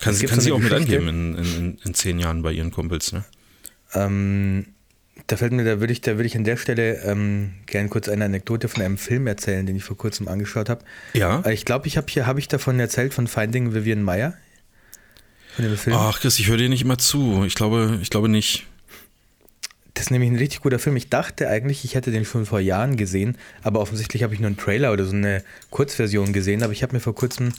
Kann, 0.00 0.12
Es 0.14 0.18
sie- 0.20 0.26
kann 0.26 0.40
so 0.40 0.44
sie 0.44 0.52
auch 0.52 0.56
eine 0.56 0.64
mit 0.64 0.72
Geschichte- 0.72 0.96
angeben 0.98 1.36
in, 1.36 1.44
in, 1.44 1.78
in, 1.84 1.94
zehn 1.94 2.18
Jahren 2.18 2.42
bei 2.42 2.52
ihren 2.52 2.70
Kumpels, 2.70 3.12
ne? 3.12 3.24
Ähm, 3.94 4.66
da 5.26 5.36
fällt 5.36 5.52
mir, 5.52 5.64
da 5.64 5.78
würde 5.78 5.92
ich, 5.92 6.00
da 6.00 6.12
würde 6.12 6.26
ich 6.26 6.36
an 6.36 6.44
der 6.44 6.56
Stelle 6.56 7.02
ähm, 7.04 7.52
gerne 7.66 7.88
kurz 7.88 8.08
eine 8.08 8.24
Anekdote 8.24 8.68
von 8.68 8.82
einem 8.82 8.98
Film 8.98 9.26
erzählen, 9.26 9.64
den 9.66 9.76
ich 9.76 9.84
vor 9.84 9.96
kurzem 9.96 10.26
angeschaut 10.26 10.68
habe. 10.68 10.84
Ja. 11.12 11.40
Äh, 11.44 11.52
Ich 11.54 11.64
glaube, 11.64 11.86
ich 11.86 11.96
habe 11.96 12.06
hier, 12.10 12.26
habe 12.26 12.40
ich 12.40 12.48
davon 12.48 12.80
erzählt 12.80 13.14
von 13.14 13.26
Finding 13.28 13.74
Vivian 13.74 14.02
Meyer? 14.02 14.34
Von 15.54 15.66
dem 15.66 15.76
Film? 15.76 15.94
Ach, 15.98 16.18
Chris, 16.18 16.38
ich 16.38 16.48
höre 16.48 16.56
dir 16.56 16.68
nicht 16.70 16.82
immer 16.82 16.98
zu. 16.98 17.44
Ich 17.44 17.54
glaube, 17.54 17.98
ich 18.02 18.08
glaube 18.10 18.28
nicht. 18.30 18.66
Das 19.94 20.06
ist 20.06 20.10
nämlich 20.10 20.30
ein 20.30 20.36
richtig 20.36 20.60
guter 20.60 20.78
Film. 20.78 20.96
Ich 20.96 21.10
dachte 21.10 21.48
eigentlich, 21.48 21.84
ich 21.84 21.94
hätte 21.94 22.10
den 22.10 22.24
schon 22.24 22.46
vor 22.46 22.60
Jahren 22.60 22.96
gesehen, 22.96 23.36
aber 23.62 23.80
offensichtlich 23.80 24.22
habe 24.22 24.32
ich 24.32 24.40
nur 24.40 24.46
einen 24.46 24.56
Trailer 24.56 24.92
oder 24.92 25.04
so 25.04 25.14
eine 25.14 25.42
Kurzversion 25.70 26.32
gesehen. 26.32 26.62
Aber 26.62 26.72
ich 26.72 26.82
habe 26.82 26.94
mir 26.94 27.00
vor 27.00 27.14
kurzem 27.14 27.52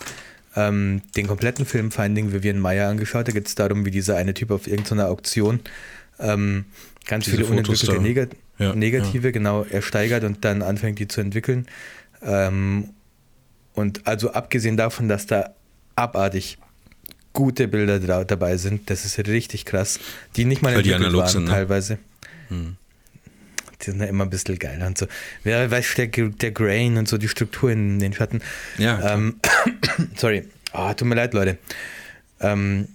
ähm, 0.56 1.02
den 1.16 1.28
kompletten 1.28 1.66
Film 1.66 1.92
Finding 1.92 2.34
Vivian 2.34 2.60
Meyer 2.60 2.90
angeschaut. 2.90 3.28
Da 3.28 3.32
geht 3.32 3.48
es 3.48 3.56
darum, 3.56 3.86
wie 3.86 3.92
dieser 3.92 4.18
eine 4.18 4.34
Typ 4.34 4.52
auf 4.52 4.68
irgendeiner 4.68 5.10
Auktion 5.10 5.60
ähm, 6.20 6.66
ganz 7.06 7.26
Diese 7.26 7.38
viele 7.38 7.48
Fotos 7.48 7.84
unentwickelte. 7.84 8.02
Negat 8.02 8.30
Ja, 8.60 8.76
Negative 8.76 9.32
genau 9.32 9.64
ersteigert 9.64 10.24
und 10.24 10.46
dann 10.46 10.62
anfängt, 10.62 11.00
die 11.00 11.08
zu 11.08 11.22
entwickeln. 11.22 11.68
Ähm, 12.22 12.90
und 13.74 14.06
also 14.08 14.32
abgesehen 14.32 14.78
davon, 14.78 15.10
dass 15.10 15.26
da 15.26 15.52
abartig 15.96 16.58
gute 17.34 17.68
Bilder 17.68 18.26
dabei 18.26 18.58
sind, 18.58 18.90
das 18.90 19.06
ist 19.06 19.18
richtig 19.28 19.66
krass, 19.66 20.00
die 20.36 20.46
nicht 20.46 20.62
mal 20.62 20.76
Weil 20.76 20.84
die 20.84 20.92
entwickelt 20.92 21.08
analog 21.08 21.22
waren 21.22 21.32
sind, 21.32 21.44
ne? 21.46 21.52
teilweise. 21.52 21.98
Die 22.50 23.92
sind 23.92 24.00
ja 24.00 24.06
immer 24.08 24.24
ein 24.24 24.30
bisschen 24.30 24.58
geil 24.60 24.82
und 24.86 24.98
so. 24.98 25.08
Wer 25.44 25.70
weiß, 25.70 25.96
der, 25.96 26.08
der 26.08 26.52
Grain 26.52 26.98
und 26.98 27.08
so, 27.08 27.18
die 27.18 27.28
Struktur 27.28 27.72
in 27.72 28.00
den 28.00 28.14
Schatten. 28.14 28.42
Ja. 28.78 29.14
Ähm, 29.14 29.36
sorry. 30.16 30.46
Ah, 30.72 30.94
tut 30.94 31.08
mir 31.08 31.16
leid, 31.16 31.34
Leute. 31.34 31.58
Ähm, 32.40 32.88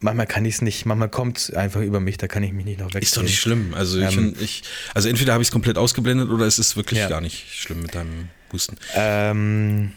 manchmal 0.00 0.26
kann 0.26 0.44
ich 0.44 0.56
es 0.56 0.62
nicht, 0.62 0.86
manchmal 0.86 1.08
kommt 1.08 1.38
es 1.38 1.50
einfach 1.54 1.80
über 1.80 2.00
mich, 2.00 2.16
da 2.18 2.26
kann 2.28 2.42
ich 2.42 2.52
mich 2.52 2.64
nicht 2.64 2.80
noch 2.80 2.92
weg. 2.94 3.02
Ist 3.02 3.16
doch 3.16 3.22
nicht 3.22 3.38
schlimm. 3.38 3.74
Also, 3.74 3.98
ich, 4.00 4.16
Ähm, 4.16 4.34
ich, 4.40 4.62
also 4.94 5.08
entweder 5.08 5.32
habe 5.32 5.42
ich 5.42 5.48
es 5.48 5.52
komplett 5.52 5.78
ausgeblendet 5.78 6.28
oder 6.30 6.46
es 6.46 6.58
ist 6.58 6.76
wirklich 6.76 6.98
Ja. 7.00 7.08
gar 7.08 7.20
nicht 7.20 7.52
schlimm 7.54 7.80
mit 7.82 7.94
deinem 7.94 8.28
Husten. 8.52 8.76
Ähm, 8.94 9.92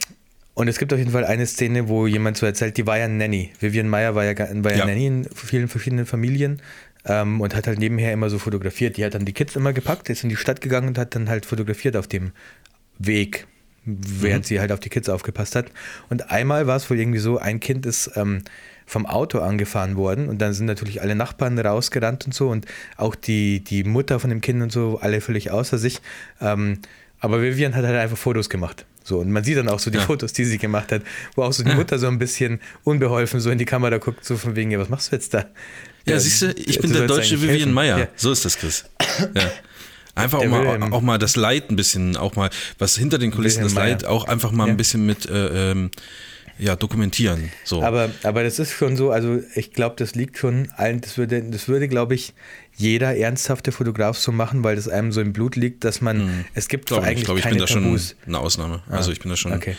und 0.54 0.68
es 0.68 0.78
gibt 0.78 0.92
auf 0.94 1.00
jeden 1.00 1.12
Fall 1.12 1.26
eine 1.26 1.46
Szene, 1.48 1.88
wo 1.88 2.08
jemand 2.08 2.38
so 2.38 2.46
erzählt, 2.46 2.78
die 2.78 2.86
war 2.86 2.98
ja 2.98 3.08
Nanny. 3.08 3.52
Vivian 3.60 3.88
Meyer 3.90 4.16
war 4.16 4.26
ja, 4.26 4.38
war 4.38 4.72
ja, 4.72 4.80
Ja. 4.80 4.86
Nanny 4.86 5.08
in 5.08 5.28
vielen 5.34 5.68
verschiedenen 5.68 6.06
Familien 6.06 6.62
ähm, 7.06 7.42
und 7.42 7.56
hat 7.56 7.68
halt 7.68 7.80
nebenher 7.80 8.14
immer 8.14 8.30
so 8.30 8.40
fotografiert. 8.40 8.98
Die 8.98 9.06
hat 9.06 9.14
dann 9.14 9.26
die 9.26 9.34
Kids 9.34 9.56
immer 9.56 9.74
gepackt, 9.74 10.10
ist 10.10 10.24
in 10.24 10.30
die 10.30 10.36
Stadt 10.36 10.62
gegangen 10.62 10.90
und 10.90 10.98
hat 10.98 11.16
dann 11.16 11.30
halt 11.30 11.46
fotografiert 11.46 11.96
auf 11.96 12.08
dem 12.08 12.32
Weg, 12.98 13.48
während 13.86 14.46
sie 14.46 14.60
halt 14.60 14.72
auf 14.72 14.80
die 14.80 14.90
Kids 14.90 15.10
aufgepasst 15.10 15.56
hat. 15.56 15.68
Und 16.10 16.32
einmal 16.32 16.68
war 16.68 16.76
es 16.76 16.90
wohl 16.90 17.00
irgendwie 17.00 17.20
so, 17.20 17.38
ein 17.38 17.60
Kind 17.60 17.86
ist 17.86 18.12
ähm, 18.16 18.44
vom 18.86 19.06
Auto 19.06 19.40
angefahren 19.40 19.96
worden 19.96 20.28
und 20.28 20.40
dann 20.40 20.54
sind 20.54 20.66
natürlich 20.66 21.02
alle 21.02 21.16
Nachbarn 21.16 21.58
rausgerannt 21.58 22.26
und 22.26 22.34
so 22.34 22.50
und 22.50 22.66
auch 22.98 23.16
die, 23.16 23.64
die 23.64 23.84
Mutter 23.84 24.20
von 24.20 24.30
dem 24.30 24.42
Kind 24.42 24.62
und 24.62 24.72
so, 24.72 25.00
alle 25.02 25.22
völlig 25.22 25.50
außer 25.52 25.78
sich. 25.78 26.02
Ähm, 26.42 26.80
aber 27.20 27.42
Vivian 27.42 27.76
hat 27.76 27.86
halt 27.86 27.96
einfach 27.96 28.18
Fotos 28.18 28.50
gemacht. 28.50 28.86
So, 29.04 29.20
und 29.20 29.32
man 29.32 29.44
sieht 29.44 29.58
dann 29.58 29.70
auch 29.70 29.80
so 29.80 29.90
die 29.90 29.98
Ja. 29.98 30.04
Fotos, 30.04 30.34
die 30.34 30.46
sie 30.46 30.58
gemacht 30.58 30.92
hat, 30.92 31.04
wo 31.36 31.44
auch 31.44 31.54
so 31.54 31.64
die 31.64 31.72
Mutter 31.76 31.98
so 31.98 32.08
ein 32.08 32.20
bisschen 32.20 32.60
unbeholfen 32.84 33.40
so 33.40 33.50
in 33.50 33.58
die 33.58 33.66
Kamera 33.66 33.98
guckt, 33.98 34.26
so 34.26 34.38
von 34.38 34.56
wegen, 34.56 34.72
ja, 34.72 34.80
was 34.80 34.90
machst 34.90 35.12
du 35.12 35.16
jetzt 35.16 35.34
da? 35.34 35.46
Ja, 36.06 36.14
Ja, 36.14 36.20
siehst 36.20 36.42
du, 36.42 36.52
ich 36.52 36.80
bin 36.80 36.94
der 36.94 37.08
deutsche 37.08 37.42
Vivian. 37.42 37.74
Meyer. 37.74 38.00
Ja. 38.00 38.08
So 38.16 38.32
ist 38.32 38.46
das, 38.46 38.58
Chris. 38.58 38.86
Ja. 39.36 39.52
Einfach 40.14 40.40
auch 40.40 40.46
mal, 40.46 40.92
auch 40.92 41.02
mal 41.02 41.18
das 41.18 41.38
Leid 41.38 41.72
ein 41.72 41.78
bisschen, 41.78 42.18
auch 42.18 42.36
mal, 42.36 42.50
was 42.78 42.98
hinter 42.98 43.18
den 43.18 43.32
Kulissen 43.32 43.64
Wilhelm 43.64 43.76
das 43.76 44.02
Leid, 44.02 44.06
auch 44.06 44.26
einfach 44.26 44.52
mal 44.52 44.68
ein 44.68 44.76
bisschen 44.76 45.06
mit 45.06 45.26
äh, 45.30 45.72
ähm, 45.72 45.90
ja, 46.60 46.76
dokumentieren. 46.76 47.52
So. 47.64 47.82
Aber, 47.82 48.10
aber 48.24 48.44
das 48.44 48.60
ist 48.60 48.72
schon 48.72 48.98
so, 48.98 49.12
also 49.12 49.40
ich 49.56 49.72
glaube, 49.72 49.96
das 49.98 50.14
liegt 50.14 50.38
schon 50.38 50.68
allen, 50.76 51.02
das 51.02 51.18
würde, 51.18 51.42
das 51.44 51.68
würde, 51.68 51.88
glaube 51.88 52.14
ich, 52.16 52.34
jeder 52.76 53.16
ernsthafte 53.16 53.72
Fotograf 53.72 54.18
so 54.18 54.32
machen, 54.32 54.64
weil 54.64 54.76
das 54.76 54.88
einem 54.88 55.12
so 55.12 55.22
im 55.22 55.34
Blut 55.34 55.56
liegt, 55.56 55.84
dass 55.86 56.02
man, 56.02 56.46
es 56.54 56.68
gibt 56.68 56.88
glaube 56.88 57.04
ich, 57.04 57.10
eigentlich 57.10 57.26
glaube, 57.26 57.40
ich 57.40 57.44
keine 57.44 57.56
bin 57.56 57.62
da 57.62 57.68
schon 57.68 57.84
Tabus. 57.84 58.16
eine 58.28 58.40
Ausnahme. 58.40 58.84
Also 58.90 59.12
ich 59.12 59.20
bin 59.20 59.30
da 59.30 59.38
schon. 59.38 59.54
Okay. 59.54 59.76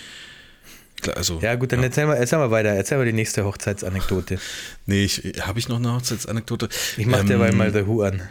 Also, 1.09 1.39
Ja 1.41 1.55
gut, 1.57 1.73
dann 1.73 1.83
Erzähl, 1.83 2.07
mal, 2.07 2.15
erzähl 2.15 2.39
mal 2.39 2.51
weiter, 2.51 2.71
erzähl 2.71 2.99
mal 2.99 3.05
die 3.07 3.13
nächste 3.13 3.45
Hochzeitsanekdote. 3.45 4.39
Nee, 4.87 5.05
ich, 5.05 5.23
habe 5.41 5.59
ich 5.59 5.69
noch 5.69 5.77
eine 5.77 5.93
Hochzeitsanekdote? 5.95 6.69
Ich 6.97 7.07
mach 7.07 7.25
dir 7.25 7.35
Ähm, 7.35 7.39
mal 7.41 7.53
mal 7.53 7.73
The 7.73 7.87
Who 7.87 8.03
an. 8.03 8.23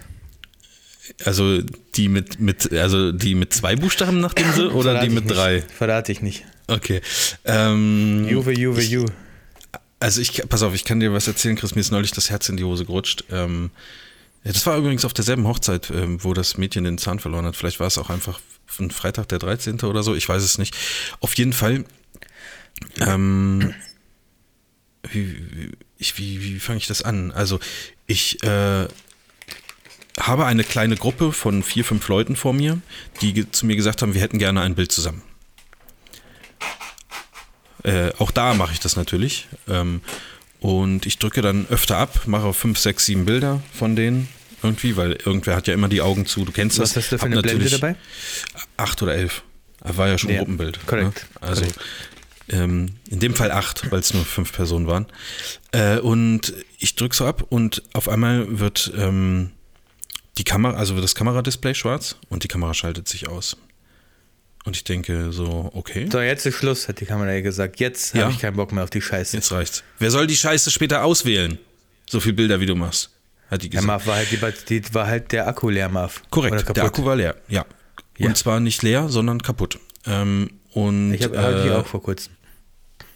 Also 1.25 1.61
die 1.95 2.07
mit, 2.09 2.39
mit, 2.39 2.71
also 2.73 3.11
die 3.11 3.35
mit 3.35 3.53
zwei 3.53 3.75
Buchstaben 3.75 4.19
nach 4.19 4.33
dem 4.33 4.51
Sie 4.53 4.67
oder 4.67 4.91
Verrate 4.91 5.07
die 5.07 5.13
mit 5.13 5.25
nicht. 5.25 5.35
drei? 5.35 5.61
Verrate 5.61 6.11
ich 6.11 6.21
nicht. 6.21 6.45
Okay. 6.67 7.01
Ähm, 7.43 8.27
Juve, 8.29 8.53
Juve, 8.57 8.81
ich, 8.81 8.89
Ju. 8.91 9.05
Also 9.99 10.21
ich, 10.21 10.41
pass 10.47 10.63
auf, 10.63 10.73
ich 10.73 10.85
kann 10.85 10.99
dir 10.99 11.11
was 11.13 11.27
erzählen, 11.27 11.55
Chris, 11.55 11.75
mir 11.75 11.81
ist 11.81 11.91
neulich 11.91 12.11
das 12.11 12.29
Herz 12.29 12.49
in 12.49 12.57
die 12.57 12.63
Hose 12.63 12.85
gerutscht. 12.85 13.25
Ähm, 13.31 13.71
ja, 14.43 14.51
das 14.53 14.65
war 14.65 14.77
übrigens 14.77 15.05
auf 15.05 15.13
derselben 15.13 15.47
Hochzeit, 15.47 15.91
ähm, 15.91 16.23
wo 16.23 16.33
das 16.33 16.57
Mädchen 16.57 16.83
den 16.85 16.97
Zahn 16.97 17.19
verloren 17.19 17.45
hat. 17.45 17.55
Vielleicht 17.55 17.79
war 17.79 17.87
es 17.87 17.97
auch 17.97 18.09
einfach 18.09 18.39
ein 18.79 18.89
Freitag 18.89 19.27
der 19.27 19.39
13. 19.39 19.81
oder 19.81 20.01
so, 20.01 20.15
ich 20.15 20.27
weiß 20.27 20.41
es 20.41 20.57
nicht. 20.57 20.75
Auf 21.19 21.35
jeden 21.35 21.53
Fall, 21.53 21.83
ähm, 22.99 23.73
wie, 25.09 25.35
wie, 25.97 26.13
wie, 26.17 26.43
wie 26.55 26.59
fange 26.59 26.77
ich 26.77 26.87
das 26.87 27.01
an? 27.03 27.31
Also 27.31 27.59
ich 28.07 28.43
äh, 28.43 28.87
habe 30.19 30.45
eine 30.45 30.63
kleine 30.63 30.95
Gruppe 30.95 31.31
von 31.31 31.63
vier, 31.63 31.85
fünf 31.85 32.07
Leuten 32.07 32.35
vor 32.35 32.53
mir, 32.53 32.79
die 33.21 33.49
zu 33.51 33.65
mir 33.65 33.75
gesagt 33.75 34.01
haben, 34.01 34.13
wir 34.13 34.21
hätten 34.21 34.37
gerne 34.39 34.61
ein 34.61 34.75
Bild 34.75 34.91
zusammen. 34.91 35.21
Äh, 37.83 38.11
auch 38.19 38.31
da 38.31 38.53
mache 38.53 38.73
ich 38.73 38.79
das 38.79 38.95
natürlich. 38.95 39.47
Ähm, 39.67 40.01
und 40.59 41.07
ich 41.07 41.17
drücke 41.17 41.41
dann 41.41 41.65
öfter 41.69 41.97
ab, 41.97 42.27
mache 42.27 42.53
fünf, 42.53 42.77
sechs, 42.77 43.05
sieben 43.05 43.25
Bilder 43.25 43.63
von 43.73 43.95
denen 43.95 44.27
irgendwie, 44.61 44.95
weil 44.95 45.13
irgendwer 45.13 45.55
hat 45.55 45.65
ja 45.67 45.73
immer 45.73 45.87
die 45.89 46.01
Augen 46.01 46.27
zu. 46.27 46.45
Du 46.45 46.51
kennst 46.51 46.77
Was 46.77 46.93
das. 46.93 47.05
hast 47.05 47.11
du 47.13 47.17
für 47.17 47.25
eine 47.25 47.41
Blende 47.41 47.67
dabei? 47.69 47.95
Acht 48.77 49.01
oder 49.01 49.15
elf. 49.15 49.41
War 49.79 50.07
ja 50.07 50.19
schon 50.19 50.29
ein 50.29 50.33
Ja, 50.35 50.39
Gruppenbild. 50.41 50.85
korrekt, 50.85 51.25
Ne? 51.41 51.47
Also 51.47 51.61
korrekt. 51.61 51.79
Ähm, 52.51 52.95
in 53.09 53.19
dem 53.19 53.33
Fall 53.33 53.51
acht, 53.51 53.89
weil 53.91 53.99
es 54.01 54.13
nur 54.13 54.25
fünf 54.25 54.51
Personen 54.51 54.85
waren. 54.87 55.07
Äh, 55.71 55.99
und 55.99 56.53
ich 56.79 56.95
drücke 56.95 57.15
so 57.15 57.25
ab 57.25 57.45
und 57.49 57.81
auf 57.93 58.09
einmal 58.09 58.59
wird 58.59 58.91
ähm, 58.97 59.51
die 60.37 60.43
Kamera, 60.43 60.77
also 60.77 60.95
wird 60.95 61.03
das 61.03 61.15
Kameradisplay 61.15 61.73
schwarz 61.73 62.15
und 62.29 62.43
die 62.43 62.47
Kamera 62.47 62.73
schaltet 62.73 63.07
sich 63.07 63.27
aus. 63.27 63.57
Und 64.63 64.75
ich 64.75 64.83
denke 64.83 65.31
so, 65.31 65.71
okay, 65.73 66.07
So, 66.11 66.19
jetzt 66.19 66.45
ist 66.45 66.55
Schluss, 66.55 66.87
hat 66.87 66.99
die 66.99 67.05
Kamera 67.05 67.31
ja 67.31 67.41
gesagt. 67.41 67.79
Jetzt 67.79 68.13
Ja. 68.13 68.23
habe 68.23 68.31
ich 68.31 68.39
keinen 68.39 68.55
Bock 68.55 68.71
mehr 68.71 68.83
auf 68.83 68.89
die 68.91 69.01
Scheiße. 69.01 69.35
jetzt 69.37 69.51
reicht's. 69.51 69.83
Wer 69.97 70.11
soll 70.11 70.27
die 70.27 70.35
Scheiße 70.35 70.69
später 70.71 71.03
auswählen? 71.03 71.57
So 72.07 72.19
viele 72.19 72.33
Bilder, 72.35 72.59
wie 72.59 72.65
du 72.65 72.75
machst, 72.75 73.09
hat 73.49 73.63
die 73.63 73.69
gesagt. 73.69 73.87
Marv 73.87 74.05
war 74.05 74.17
halt, 74.17 74.29
die, 74.69 74.81
die 74.81 74.93
war 74.93 75.07
halt 75.07 75.31
der 75.31 75.47
Akku 75.47 75.69
leer, 75.69 75.89
Marv. 75.89 76.21
Korrekt, 76.29 76.75
der. 76.75 76.83
Akku 76.83 77.05
war 77.05 77.15
leer, 77.15 77.35
ja. 77.47 77.65
Ja. 78.17 78.27
Und 78.27 78.37
zwar 78.37 78.59
nicht 78.59 78.83
leer, 78.83 79.09
sondern 79.09 79.41
kaputt. 79.41 79.79
Ähm, 80.05 80.51
und 80.73 81.13
Ich 81.13 81.23
habe 81.23 81.37
äh, 81.37 81.71
auch 81.71 81.87
vor 81.87 82.03
kurzem. 82.03 82.33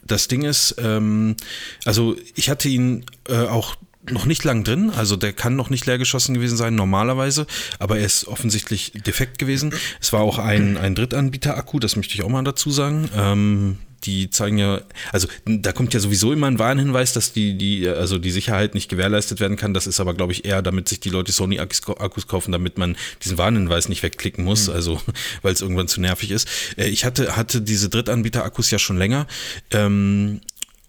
Das 0.06 0.28
Ding 0.28 0.44
ist, 0.44 0.76
ähm, 0.80 1.36
also 1.84 2.16
ich 2.36 2.50
hatte 2.50 2.70
ihn 2.70 3.06
äh, 3.28 3.46
auch 3.48 3.76
noch 4.12 4.26
nicht 4.26 4.44
lang 4.44 4.64
drin, 4.64 4.92
also 4.92 5.16
der 5.16 5.34
kann 5.34 5.56
noch 5.56 5.70
nicht 5.70 5.86
leer 5.86 5.98
geschossen 5.98 6.36
gewesen 6.36 6.58
sein, 6.58 6.76
normalerweise, 6.76 7.48
aber 7.80 7.98
er 7.98 8.06
ist 8.06 8.28
offensichtlich 8.28 8.92
defekt 8.94 9.40
gewesen. 9.40 9.74
Es 10.00 10.14
war 10.14 10.22
auch 10.22 10.38
ein, 10.38 10.78
ein 10.78 10.96
Drittanbieter-Akku, 10.96 11.80
das 11.80 11.96
möchte 11.96 12.14
ich 12.14 12.24
auch 12.24 12.30
mal 12.30 12.44
dazu 12.44 12.70
sagen. 12.70 13.10
Ähm, 13.16 13.78
die 14.04 14.30
zeigen 14.30 14.58
ja, 14.58 14.82
also 15.12 15.28
da 15.46 15.72
kommt 15.72 15.94
ja 15.94 16.00
sowieso 16.00 16.34
immer 16.34 16.48
ein 16.48 16.60
Warnhinweis, 16.60 17.14
dass 17.14 17.34
die, 17.34 17.58
die, 17.58 17.88
also 17.88 18.18
die 18.18 18.32
Sicherheit 18.32 18.76
nicht 18.76 18.90
gewährleistet 18.90 19.40
werden 19.40 19.58
kann. 19.58 19.74
Das 19.74 19.88
ist 19.88 20.00
aber, 20.00 20.14
glaube 20.14 20.34
ich, 20.34 20.46
eher, 20.46 20.62
damit 20.62 20.88
sich 20.90 21.00
die 21.00 21.10
Leute 21.10 21.32
Sony-Akkus 21.32 22.28
kaufen, 22.28 22.52
damit 22.52 22.78
man 22.78 22.96
diesen 23.24 23.38
Warnhinweis 23.38 23.90
nicht 23.90 24.04
wegklicken 24.04 24.44
muss, 24.44 24.70
also 24.70 25.02
weil 25.42 25.54
es 25.54 25.62
irgendwann 25.62 25.88
zu 25.88 26.02
nervig 26.02 26.32
ist. 26.32 26.48
Äh, 26.78 26.88
ich 26.88 27.06
hatte, 27.06 27.36
hatte 27.36 27.62
diese 27.62 27.90
Drittanbieter-Akkus 27.90 28.72
ja 28.72 28.80
schon 28.80 28.98
länger. 28.98 29.28
Ähm, 29.72 30.42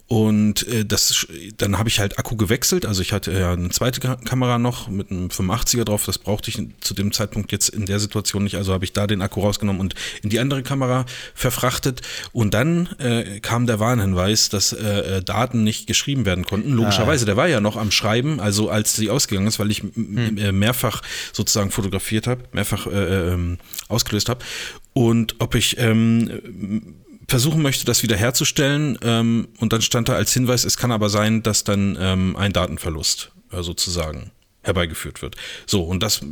und 0.09 0.69
äh, 0.69 0.85
das, 0.85 1.27
dann 1.59 1.79
habe 1.79 1.89
ich 1.89 1.99
halt 1.99 2.17
Akku 2.19 2.37
gewechselt. 2.37 2.87
Also 2.87 3.03
ich 3.03 3.13
hatte 3.13 3.33
ja 3.33 3.53
eine 3.53 3.71
zweite 3.71 3.99
Ka- 4.01 4.15
Kamera 4.17 4.57
noch 4.59 4.89
mit 4.89 5.11
einem 5.11 5.29
85er 5.29 5.83
drauf. 5.83 6.05
Das 6.05 6.19
brauchte 6.19 6.49
ich 6.51 6.63
zu 6.81 6.95
dem 6.95 7.11
Zeitpunkt 7.11 7.51
jetzt 7.51 7.71
in 7.71 7.87
der 7.87 7.99
Situation 7.99 8.45
nicht. 8.45 8.55
Also 8.55 8.73
habe 8.73 8.85
ich 8.85 8.93
da 8.93 9.09
den 9.09 9.21
Akku 9.21 9.41
rausgenommen 9.41 9.81
und 9.81 9.95
in 10.23 10.31
die 10.31 10.39
andere 10.39 10.63
Kamera 10.63 11.07
verfrachtet. 11.35 12.03
Und 12.33 12.55
dann 12.55 12.87
äh, 13.01 13.41
kam 13.41 13.67
der 13.67 13.81
Warnhinweis, 13.81 14.49
dass 14.49 14.73
äh, 14.73 15.17
äh, 15.19 15.23
Daten 15.25 15.65
nicht 15.65 15.89
geschrieben 15.89 16.25
werden 16.25 16.45
konnten. 16.45 16.71
Logischerweise, 16.73 17.25
der 17.27 17.37
war 17.37 17.49
ja 17.49 17.61
noch 17.61 17.77
am 17.77 17.91
Schreiben, 17.91 18.39
also 18.39 18.71
als 18.71 18.95
sie 18.95 19.11
ausgegangen 19.11 19.49
ist, 19.49 19.59
weil 19.59 19.73
ich 19.73 19.83
m- 19.83 20.39
äh, 20.39 20.53
mehrfach 20.53 21.03
sozusagen 21.33 21.73
fotografiert 21.73 22.29
habe, 22.29 22.45
mehrfach 22.53 22.87
äh, 22.87 23.33
ähm, 23.33 23.59
ausgelöst 23.89 24.29
habe. 24.29 24.45
Und 24.93 25.35
ob 25.41 25.57
ich 25.57 25.77
ähm, 25.79 26.95
versuchen 27.29 27.63
möchte, 27.63 27.85
das 27.85 28.03
wieder 28.03 28.17
herzustellen. 28.17 28.99
Ähm, 29.03 29.49
und 29.59 29.73
dann 29.73 29.83
stand 29.83 30.09
da 30.09 30.15
als 30.15 30.33
Hinweis, 30.33 30.65
es 30.65 30.77
kann 30.77 30.93
aber 30.93 31.09
sein, 31.09 31.43
dass 31.43 31.65
dann 31.65 31.97
ähm, 32.01 32.37
ein 32.37 32.53
Datenverlust 32.53 33.33
äh, 33.51 33.63
sozusagen 33.63 34.31
herbeigeführt 34.67 35.23
wird. 35.23 35.37
So, 35.65 35.83
und 35.83 36.03
das, 36.03 36.23
äh, 36.23 36.27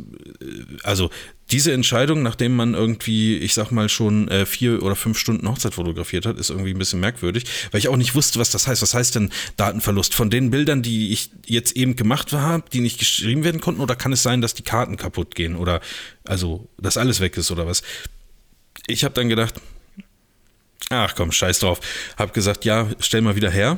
also 0.83 1.09
diese 1.51 1.71
Entscheidung, 1.73 2.21
nachdem 2.23 2.55
man 2.55 2.73
irgendwie, 2.73 3.37
ich 3.37 3.53
sag 3.53 3.71
mal, 3.71 3.87
schon 3.87 4.27
äh, 4.27 4.45
vier 4.45 4.83
oder 4.83 4.95
fünf 4.95 5.17
Stunden 5.17 5.47
Hochzeit 5.47 5.73
fotografiert 5.73 6.25
hat, 6.25 6.37
ist 6.37 6.49
irgendwie 6.49 6.71
ein 6.71 6.77
bisschen 6.77 6.99
merkwürdig, 6.99 7.45
weil 7.71 7.79
ich 7.79 7.87
auch 7.87 7.97
nicht 7.97 8.15
wusste, 8.15 8.39
was 8.39 8.51
das 8.51 8.67
heißt. 8.67 8.81
Was 8.81 8.93
heißt 8.93 9.15
denn 9.15 9.31
Datenverlust? 9.57 10.13
Von 10.13 10.29
den 10.29 10.49
Bildern, 10.51 10.81
die 10.81 11.11
ich 11.11 11.29
jetzt 11.45 11.75
eben 11.75 11.95
gemacht 11.95 12.33
habe, 12.33 12.63
die 12.71 12.81
nicht 12.81 12.99
geschrieben 12.99 13.43
werden 13.43 13.61
konnten, 13.61 13.81
oder 13.81 13.95
kann 13.95 14.11
es 14.11 14.23
sein, 14.23 14.41
dass 14.41 14.53
die 14.53 14.63
Karten 14.63 14.97
kaputt 14.97 15.35
gehen 15.35 15.55
oder 15.55 15.81
also, 16.23 16.67
dass 16.77 16.97
alles 16.97 17.19
weg 17.19 17.37
ist 17.37 17.51
oder 17.51 17.65
was? 17.65 17.83
Ich 18.87 19.03
habe 19.03 19.13
dann 19.13 19.29
gedacht, 19.29 19.55
ach 20.89 21.15
komm, 21.15 21.31
scheiß 21.31 21.59
drauf. 21.59 21.79
Hab 22.17 22.33
gesagt, 22.33 22.65
ja, 22.65 22.87
stell 22.99 23.21
mal 23.21 23.35
wieder 23.35 23.49
her. 23.49 23.77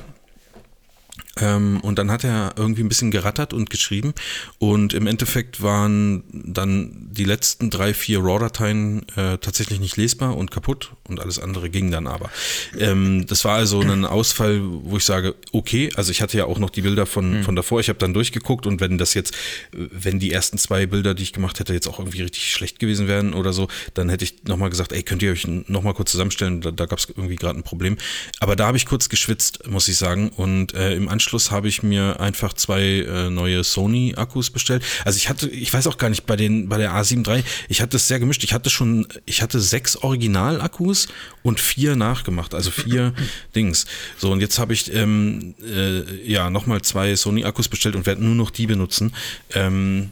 Ähm, 1.40 1.80
und 1.82 2.00
dann 2.00 2.12
hat 2.12 2.24
er 2.24 2.56
irgendwie 2.58 2.84
ein 2.84 2.90
bisschen 2.90 3.12
gerattert 3.12 3.54
und 3.54 3.70
geschrieben. 3.70 4.14
Und 4.60 4.94
im 4.94 5.08
Endeffekt 5.08 5.62
waren 5.62 6.24
dann 6.32 7.08
die 7.12 7.24
letzten 7.24 7.70
drei, 7.70 7.94
vier 7.94 8.20
RAW-Dateien 8.20 9.08
äh, 9.16 9.38
tatsächlich 9.38 9.80
nicht 9.80 9.98
lesbar 9.98 10.36
und 10.36 10.52
kaputt 10.52 10.92
und 11.08 11.20
alles 11.20 11.40
andere 11.40 11.70
ging 11.70 11.92
dann 11.92 12.08
aber. 12.08 12.30
Ähm, 12.78 13.26
das 13.28 13.46
war 13.46 13.56
also 13.56 13.82
ein 13.82 14.06
Ausfall, 14.06 14.62
wo 14.64 14.98
ich 14.98 15.06
sage, 15.06 15.36
okay, 15.52 15.90
also 15.96 16.12
ich 16.12 16.22
hatte 16.22 16.38
ja 16.38 16.46
auch 16.46 16.60
noch 16.60 16.70
die 16.70 16.82
Bilder 16.82 17.06
von, 17.06 17.44
von 17.44 17.56
davor, 17.56 17.80
ich 17.80 17.90
habe 17.90 18.00
dann 18.00 18.14
durchgeguckt 18.14 18.66
und 18.66 18.82
wenn 18.82 18.98
das 18.98 19.14
jetzt, 19.14 19.36
wenn 19.72 20.20
die 20.20 20.32
ersten 20.32 20.58
zwei 20.58 20.86
Bilder, 20.86 21.14
die 21.14 21.24
ich 21.24 21.34
gemacht 21.34 21.60
hätte, 21.60 21.74
jetzt 21.74 21.88
auch 21.88 22.00
irgendwie 22.00 22.22
richtig 22.22 22.52
schlecht 22.52 22.80
gewesen 22.80 23.08
wären 23.08 23.34
oder 23.34 23.54
so, 23.54 23.68
dann 23.94 24.10
hätte 24.10 24.24
ich 24.26 24.44
nochmal 24.46 24.70
gesagt, 24.70 24.92
ey, 24.92 25.04
könnt 25.04 25.22
ihr 25.22 25.32
euch 25.32 25.48
nochmal 25.48 25.94
kurz 25.94 26.12
zusammenstellen, 26.12 26.62
da, 26.62 26.72
da 26.72 26.86
gab 26.86 27.00
es 27.00 27.08
irgendwie 27.10 27.36
gerade 27.36 27.60
ein 27.60 27.64
Problem. 27.64 27.98
Aber 28.40 28.56
da 28.56 28.68
habe 28.68 28.78
ich 28.78 28.86
kurz 28.86 29.10
geschwitzt, 29.10 29.68
muss 29.68 29.88
ich 29.88 29.98
sagen. 29.98 30.30
Und 30.30 30.74
äh, 30.74 30.96
im 30.96 31.10
Anschluss 31.10 31.27
habe 31.52 31.68
ich 31.68 31.84
mir 31.84 32.20
einfach 32.20 32.54
zwei 32.54 32.82
äh, 32.82 33.30
neue 33.30 33.64
Sony-Akkus 33.64 34.50
bestellt. 34.50 34.84
Also 35.06 35.18
ich 35.18 35.30
hatte, 35.30 35.50
ich 35.50 35.74
weiß 35.74 35.88
auch 35.88 35.98
gar 35.98 36.10
nicht, 36.10 36.26
bei 36.26 36.36
den, 36.36 36.70
bei 36.70 36.78
der 36.78 36.92
A7 36.94 37.28
III, 37.28 37.44
ich 37.70 37.82
hatte 37.82 37.98
es 37.98 38.08
sehr 38.08 38.20
gemischt. 38.20 38.44
Ich 38.44 38.54
hatte 38.54 38.70
schon, 38.70 39.08
ich 39.26 39.42
hatte 39.42 39.60
sechs 39.60 39.96
Original-Akkus 39.98 41.08
und 41.44 41.60
vier 41.60 41.96
nachgemacht, 41.96 42.54
also 42.54 42.72
vier 42.72 43.14
Dings. 43.56 43.86
So, 44.18 44.32
und 44.32 44.42
jetzt 44.42 44.60
habe 44.60 44.74
ich 44.74 44.94
ähm, 44.94 45.56
äh, 45.64 46.04
ja 46.30 46.50
nochmal 46.50 46.82
zwei 46.82 47.16
Sony-Akkus 47.16 47.68
bestellt 47.68 47.96
und 47.96 48.06
werde 48.06 48.24
nur 48.24 48.36
noch 48.36 48.52
die 48.52 48.68
benutzen. 48.68 49.14
Ähm, 49.54 50.10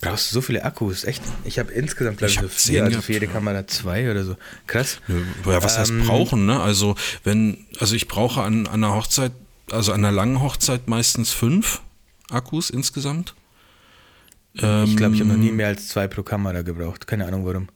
Brauchst 0.00 0.30
du 0.30 0.34
so 0.34 0.40
viele 0.40 0.64
Akkus? 0.64 1.04
Echt? 1.04 1.22
Ich 1.44 1.58
habe 1.58 1.72
insgesamt, 1.72 2.18
glaube 2.18 2.30
Ich 2.30 2.36
ich, 2.36 2.42
so 2.42 2.48
vier, 2.48 2.84
also 2.84 3.02
für 3.02 3.12
jede 3.12 3.26
Kamera 3.26 3.66
zwei 3.66 4.10
oder 4.10 4.24
so. 4.24 4.36
Krass. 4.66 4.98
Ja, 5.08 5.62
was 5.62 5.78
heißt 5.78 5.90
Ähm, 5.90 6.06
brauchen, 6.06 6.46
ne? 6.46 6.58
Also, 6.60 6.94
wenn, 7.22 7.66
also 7.78 7.94
ich 7.94 8.08
brauche 8.08 8.40
an, 8.42 8.66
an 8.66 8.82
einer 8.82 8.94
Hochzeit, 8.94 9.32
also 9.72 9.92
an 9.92 10.04
einer 10.04 10.12
langen 10.12 10.40
Hochzeit 10.40 10.88
meistens 10.88 11.32
fünf 11.32 11.80
Akkus 12.30 12.70
insgesamt. 12.70 13.34
ich 14.54 14.60
glaube, 14.60 15.14
ich 15.14 15.20
habe 15.20 15.26
noch 15.26 15.34
Ähm, 15.34 15.40
nie 15.40 15.52
mehr 15.52 15.68
als 15.68 15.88
zwei 15.88 16.08
pro 16.08 16.22
Kamera 16.22 16.62
gebraucht. 16.62 17.06
Keine 17.06 17.26
Ahnung 17.26 17.46
warum. 17.46 17.68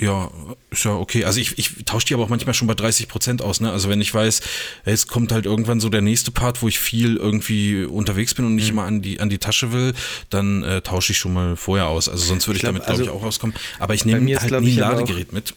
Ja, 0.00 0.30
ist 0.70 0.84
ja 0.84 0.92
okay. 0.94 1.24
Also 1.24 1.40
ich, 1.40 1.58
ich 1.58 1.84
tausche 1.84 2.06
die 2.06 2.14
aber 2.14 2.22
auch 2.22 2.28
manchmal 2.28 2.54
schon 2.54 2.68
bei 2.68 2.74
30 2.74 3.08
Prozent 3.08 3.42
aus, 3.42 3.60
ne? 3.60 3.72
Also 3.72 3.88
wenn 3.88 4.00
ich 4.00 4.14
weiß, 4.14 4.42
jetzt 4.86 5.08
kommt 5.08 5.32
halt 5.32 5.44
irgendwann 5.44 5.80
so 5.80 5.88
der 5.88 6.02
nächste 6.02 6.30
Part, 6.30 6.62
wo 6.62 6.68
ich 6.68 6.78
viel 6.78 7.16
irgendwie 7.16 7.84
unterwegs 7.84 8.32
bin 8.34 8.44
und 8.44 8.52
Mhm. 8.52 8.56
nicht 8.56 8.68
immer 8.68 8.84
an 8.84 9.02
die, 9.02 9.18
an 9.18 9.28
die 9.28 9.38
Tasche 9.38 9.72
will, 9.72 9.94
dann 10.30 10.62
äh, 10.62 10.82
tausche 10.82 11.12
ich 11.12 11.18
schon 11.18 11.32
mal 11.32 11.56
vorher 11.56 11.88
aus. 11.88 12.08
Also 12.08 12.24
sonst 12.26 12.46
würde 12.46 12.58
ich, 12.58 12.62
Ich 12.62 12.70
glaub, 12.70 12.74
damit, 12.74 12.86
glaube 12.86 13.02
ich, 13.02 13.08
also 13.08 13.18
auch 13.18 13.24
rauskommen. 13.24 13.56
Aber 13.80 13.94
ich 13.94 14.04
nehme 14.04 14.18
halt 14.38 14.60
nie 14.60 14.70
ich, 14.74 14.82
ein 14.84 14.90
Ladegerät 14.92 15.32
mit. 15.32 15.54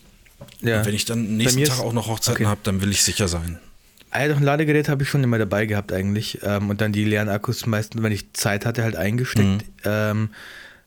Ja. 0.61 0.79
Und 0.79 0.85
wenn 0.87 0.95
ich 0.95 1.05
dann 1.05 1.37
nächsten 1.37 1.63
Tag 1.65 1.79
auch 1.79 1.93
noch 1.93 2.07
Hochzeiten 2.07 2.45
okay. 2.45 2.49
habe, 2.49 2.61
dann 2.63 2.81
will 2.81 2.89
ich 2.89 3.03
sicher 3.03 3.27
sein. 3.27 3.59
Ah, 4.11 4.27
doch, 4.27 4.37
ein 4.37 4.43
Ladegerät 4.43 4.89
habe 4.89 5.03
ich 5.03 5.09
schon 5.09 5.23
immer 5.23 5.37
dabei 5.37 5.65
gehabt 5.65 5.93
eigentlich. 5.93 6.39
Ähm, 6.43 6.69
und 6.69 6.81
dann 6.81 6.91
die 6.91 7.05
leeren 7.05 7.29
Akkus 7.29 7.65
meistens, 7.65 8.03
wenn 8.03 8.11
ich 8.11 8.33
Zeit 8.33 8.65
hatte, 8.65 8.83
halt 8.83 8.95
eingesteckt. 8.95 9.45
Mhm. 9.45 9.61
Ähm, 9.85 10.29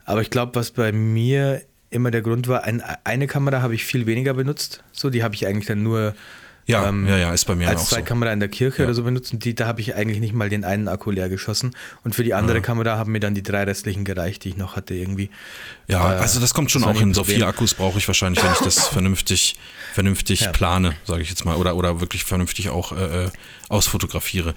aber 0.05 0.21
ich 0.21 0.31
glaube, 0.31 0.55
was 0.55 0.71
bei 0.71 0.93
mir 0.93 1.63
immer 1.91 2.11
der 2.11 2.23
Grund 2.23 2.49
war, 2.49 2.65
ein, 2.65 2.83
eine 3.05 3.27
Kamera 3.27 3.63
habe 3.63 3.75
ich 3.75 3.85
viel 3.85 4.07
weniger 4.07 4.35
benutzt. 4.35 4.85
So, 4.93 5.11
die 5.11 5.23
habe 5.23 5.35
ich 5.35 5.47
eigentlich 5.47 5.67
dann 5.67 5.83
nur 5.83 6.15
Ja, 6.67 6.89
ähm, 6.89 7.07
ja, 7.07 7.19
ja, 7.19 7.33
ist 7.35 7.45
bei 7.45 7.55
mir 7.55 7.69
als 7.69 7.83
auch 7.83 7.89
zwei 7.89 7.99
so. 7.99 8.05
Kamera 8.05 8.33
in 8.33 8.41
der 8.41 8.49
Kirche 8.49 8.79
Ja. 8.83 8.85
oder 8.85 8.95
so 8.95 9.03
benutzt. 9.03 9.33
Und 9.35 9.45
die, 9.45 9.55
da 9.55 9.67
habe 9.67 9.81
ich 9.83 9.95
eigentlich 9.97 10.21
nicht 10.21 10.33
mal 10.33 10.49
den 10.49 10.65
einen 10.65 10.89
Akku 10.89 11.11
leer 11.11 11.29
geschossen. 11.29 11.77
Und 12.05 12.15
für 12.15 12.25
die 12.25 12.33
andere 12.33 12.63
Kamera 12.63 12.97
haben 12.97 13.13
mir 13.13 13.21
dann 13.21 13.35
die 13.35 13.43
drei 13.43 13.65
restlichen 13.65 14.05
gereicht, 14.05 14.45
die 14.45 14.51
ich 14.51 14.57
noch 14.57 14.75
hatte 14.77 14.95
irgendwie. 14.95 15.29
Ja, 15.89 16.15
Äh, 16.15 16.17
also 16.17 16.41
das 16.41 16.55
kommt 16.55 16.71
schon 16.71 16.83
das 16.83 16.91
auch 16.97 16.99
hin. 16.99 17.13
So 17.13 17.25
vier 17.25 17.47
Akkus 17.47 17.75
brauche 17.75 17.99
ich 17.99 18.07
wahrscheinlich, 18.09 18.43
wenn 18.43 18.53
ich 18.53 18.59
das 18.61 18.89
vernünftig, 18.89 19.57
vernünftig 19.93 20.41
Ja. 20.41 20.53
plane, 20.53 20.95
sage 21.05 21.21
ich 21.23 21.29
jetzt 21.29 21.45
mal, 21.45 21.57
oder, 21.57 21.77
oder 21.77 22.01
wirklich 22.01 22.25
vernünftig 22.25 22.71
auch 22.71 22.93
äh, 22.93 23.25
äh, 23.27 23.31
ausfotografiere. 23.69 24.55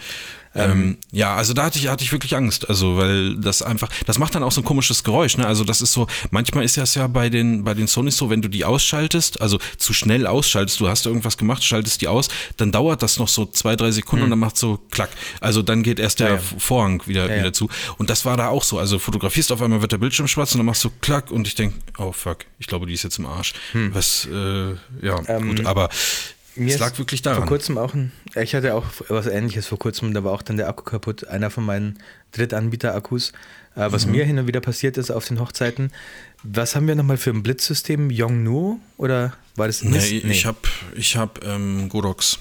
Ähm, 0.58 0.97
ja, 1.12 1.36
also 1.36 1.53
da 1.53 1.64
hatte 1.64 1.80
ich, 1.80 1.88
hatte 1.88 2.03
ich 2.03 2.12
wirklich 2.12 2.36
Angst, 2.36 2.68
also 2.70 2.97
weil 2.97 3.36
das 3.36 3.62
einfach, 3.62 3.89
das 4.05 4.18
macht 4.18 4.36
dann 4.36 4.43
auch 4.43 4.51
so 4.51 4.62
ein 4.62 4.64
komisches 4.66 5.03
Geräusch, 5.03 5.38
ne? 5.38 5.45
Also 5.45 5.64
das 5.64 5.82
ist 5.82 5.93
so, 5.93 6.08
manchmal 6.32 6.64
ist 6.64 6.78
das 6.78 6.95
ja 6.95 7.08
bei 7.08 7.30
den, 7.30 7.64
bei 7.64 7.74
den 7.74 7.88
Sonys 7.88 8.18
so, 8.18 8.30
wenn 8.30 8.41
du 8.41 8.47
die 8.49 8.66
ausschaltest, 8.66 9.41
also 9.41 9.60
zu 9.78 9.93
schnell 9.93 10.28
ausschaltest, 10.28 10.80
du 10.80 10.88
hast 10.88 11.05
irgendwas 11.05 11.38
gemacht, 11.38 11.64
schaltest 11.64 12.01
die 12.01 12.08
aus, 12.08 12.30
dann 12.58 12.72
dauert 12.72 13.01
das 13.03 13.18
noch 13.20 13.28
so 13.28 13.45
zwei, 13.45 13.76
drei 13.76 13.91
Sekunden 13.91 14.26
und 14.26 14.30
dann 14.32 14.39
macht 14.39 14.58
so 14.58 14.80
klack. 14.91 15.10
Also 15.41 15.62
dann 15.62 15.84
geht 15.84 15.99
erst 15.99 16.20
der 16.20 16.30
Ja, 16.30 16.36
ja. 16.36 16.41
Vorhang 16.58 17.03
wieder, 17.05 17.30
Ja, 17.30 17.39
wieder 17.39 17.53
zu. 17.53 17.70
Und 17.97 18.10
das 18.10 18.26
war 18.26 18.38
da 18.38 18.47
auch 18.49 18.64
so. 18.64 18.80
Also 18.80 18.99
fotografierst 18.99 19.51
auf 19.51 19.62
einmal 19.62 19.82
wird 19.82 19.91
der 19.91 19.97
Bildschirm 19.97 20.28
schwarz 20.28 20.53
und 20.53 20.60
dann 20.60 20.66
machst 20.66 20.84
du 20.84 20.89
klack 21.01 21.32
und 21.32 21.47
ich 21.47 21.55
denke, 21.55 21.76
oh 21.97 22.12
fuck, 22.12 22.39
ich 22.60 22.68
glaube, 22.68 22.86
die 22.86 22.93
ist 22.93 23.03
jetzt 23.03 23.20
im 23.20 23.26
Arsch. 23.26 23.53
Was, 23.74 24.28
äh, 24.32 24.72
ja, 25.01 25.16
gut, 25.39 25.66
aber 25.66 25.89
Hm. 25.89 26.37
Mir 26.58 26.74
es 26.74 26.80
lag 26.80 26.97
wirklich 26.97 27.22
Vor 27.22 27.34
daran. 27.34 27.47
kurzem 27.47 27.78
auch 27.78 27.93
ein, 27.93 28.12
ich 28.36 28.55
hatte 28.55 28.74
auch 28.76 28.86
was 29.10 29.28
ähnliches 29.28 29.68
vor 29.68 29.78
kurzem, 29.80 30.14
da 30.14 30.24
war 30.24 30.32
auch 30.32 30.41
dann 30.41 30.58
der 30.58 30.68
Akku 30.70 30.84
kaputt, 30.84 31.28
einer 31.28 31.49
von 31.49 31.66
meinen 31.66 31.99
Drittanbieter-Akkus. 32.32 33.32
Äh, 33.76 33.91
was 33.91 34.05
Mhm. 34.05 34.12
mir 34.14 34.26
hin 34.26 34.39
und 34.39 34.47
wieder 34.47 34.62
passiert 34.62 34.97
ist 34.97 35.12
auf 35.12 35.28
den 35.28 35.39
Hochzeiten. 35.39 35.91
Was 36.43 36.76
haben 36.76 36.88
wir 36.88 36.95
nochmal 36.95 37.18
für 37.18 37.30
ein 37.32 37.43
Blitzsystem? 37.43 38.10
Yongnuo? 38.10 38.80
Oder 38.97 39.34
war 39.55 39.68
das 39.68 39.84
Nee, 39.84 39.89
Mist? 39.91 40.12
ich 40.12 40.45
habe 40.45 40.58
ich 40.95 41.16
hab, 41.16 41.43
ähm, 41.45 41.89
Godox. 41.89 42.39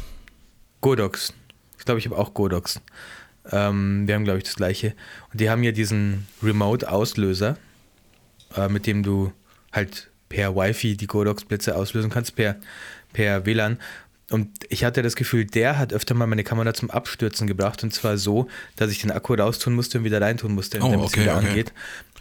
Godox. 0.81 1.33
Ich 1.79 1.85
glaube, 1.85 1.99
ich 2.01 2.07
habe 2.07 2.17
auch 2.19 2.33
Godox. 2.35 2.81
Ähm, 3.53 4.07
wir 4.09 4.15
haben, 4.15 4.25
glaube 4.25 4.39
ich, 4.39 4.45
das 4.45 4.57
gleiche. 4.57 4.95
Und 5.33 5.41
die 5.41 5.51
haben 5.51 5.63
ja 5.63 5.73
diesen 5.73 6.27
Remote-Auslöser, 6.43 7.57
äh, 8.57 8.69
mit 8.69 8.87
dem 8.87 9.03
du 9.03 9.33
halt 9.73 10.11
per 10.29 10.57
Wi-Fi 10.57 10.97
die 10.97 11.07
Godox-Blitze 11.07 11.77
auslösen 11.77 12.11
kannst, 12.11 12.35
per, 12.35 12.57
per 13.13 13.47
WLAN. 13.47 13.79
Und 14.29 14.49
ich 14.71 14.83
hatte 14.85 15.03
das 15.03 15.15
Gefühl, 15.15 15.45
der 15.45 15.79
hat 15.79 15.93
öfter 15.93 16.15
mal 16.15 16.27
meine 16.27 16.43
Kamera 16.43 16.75
zum 16.75 16.91
Abstürzen 16.91 17.47
gebracht. 17.47 17.85
Und 17.85 17.95
zwar 17.95 18.19
so, 18.19 18.49
dass 18.75 18.91
ich 18.91 19.01
den 19.01 19.13
Akku 19.13 19.35
raustun 19.35 19.73
musste 19.75 19.99
und 19.99 20.05
wieder 20.05 20.21
reintun 20.21 20.53
musste, 20.53 20.79
Oh, 20.81 20.91
damit 20.91 20.99
es 21.07 21.13
okay, 21.13 21.21
wieder 21.23 21.37
okay. 21.37 21.47
angeht. 21.49 21.73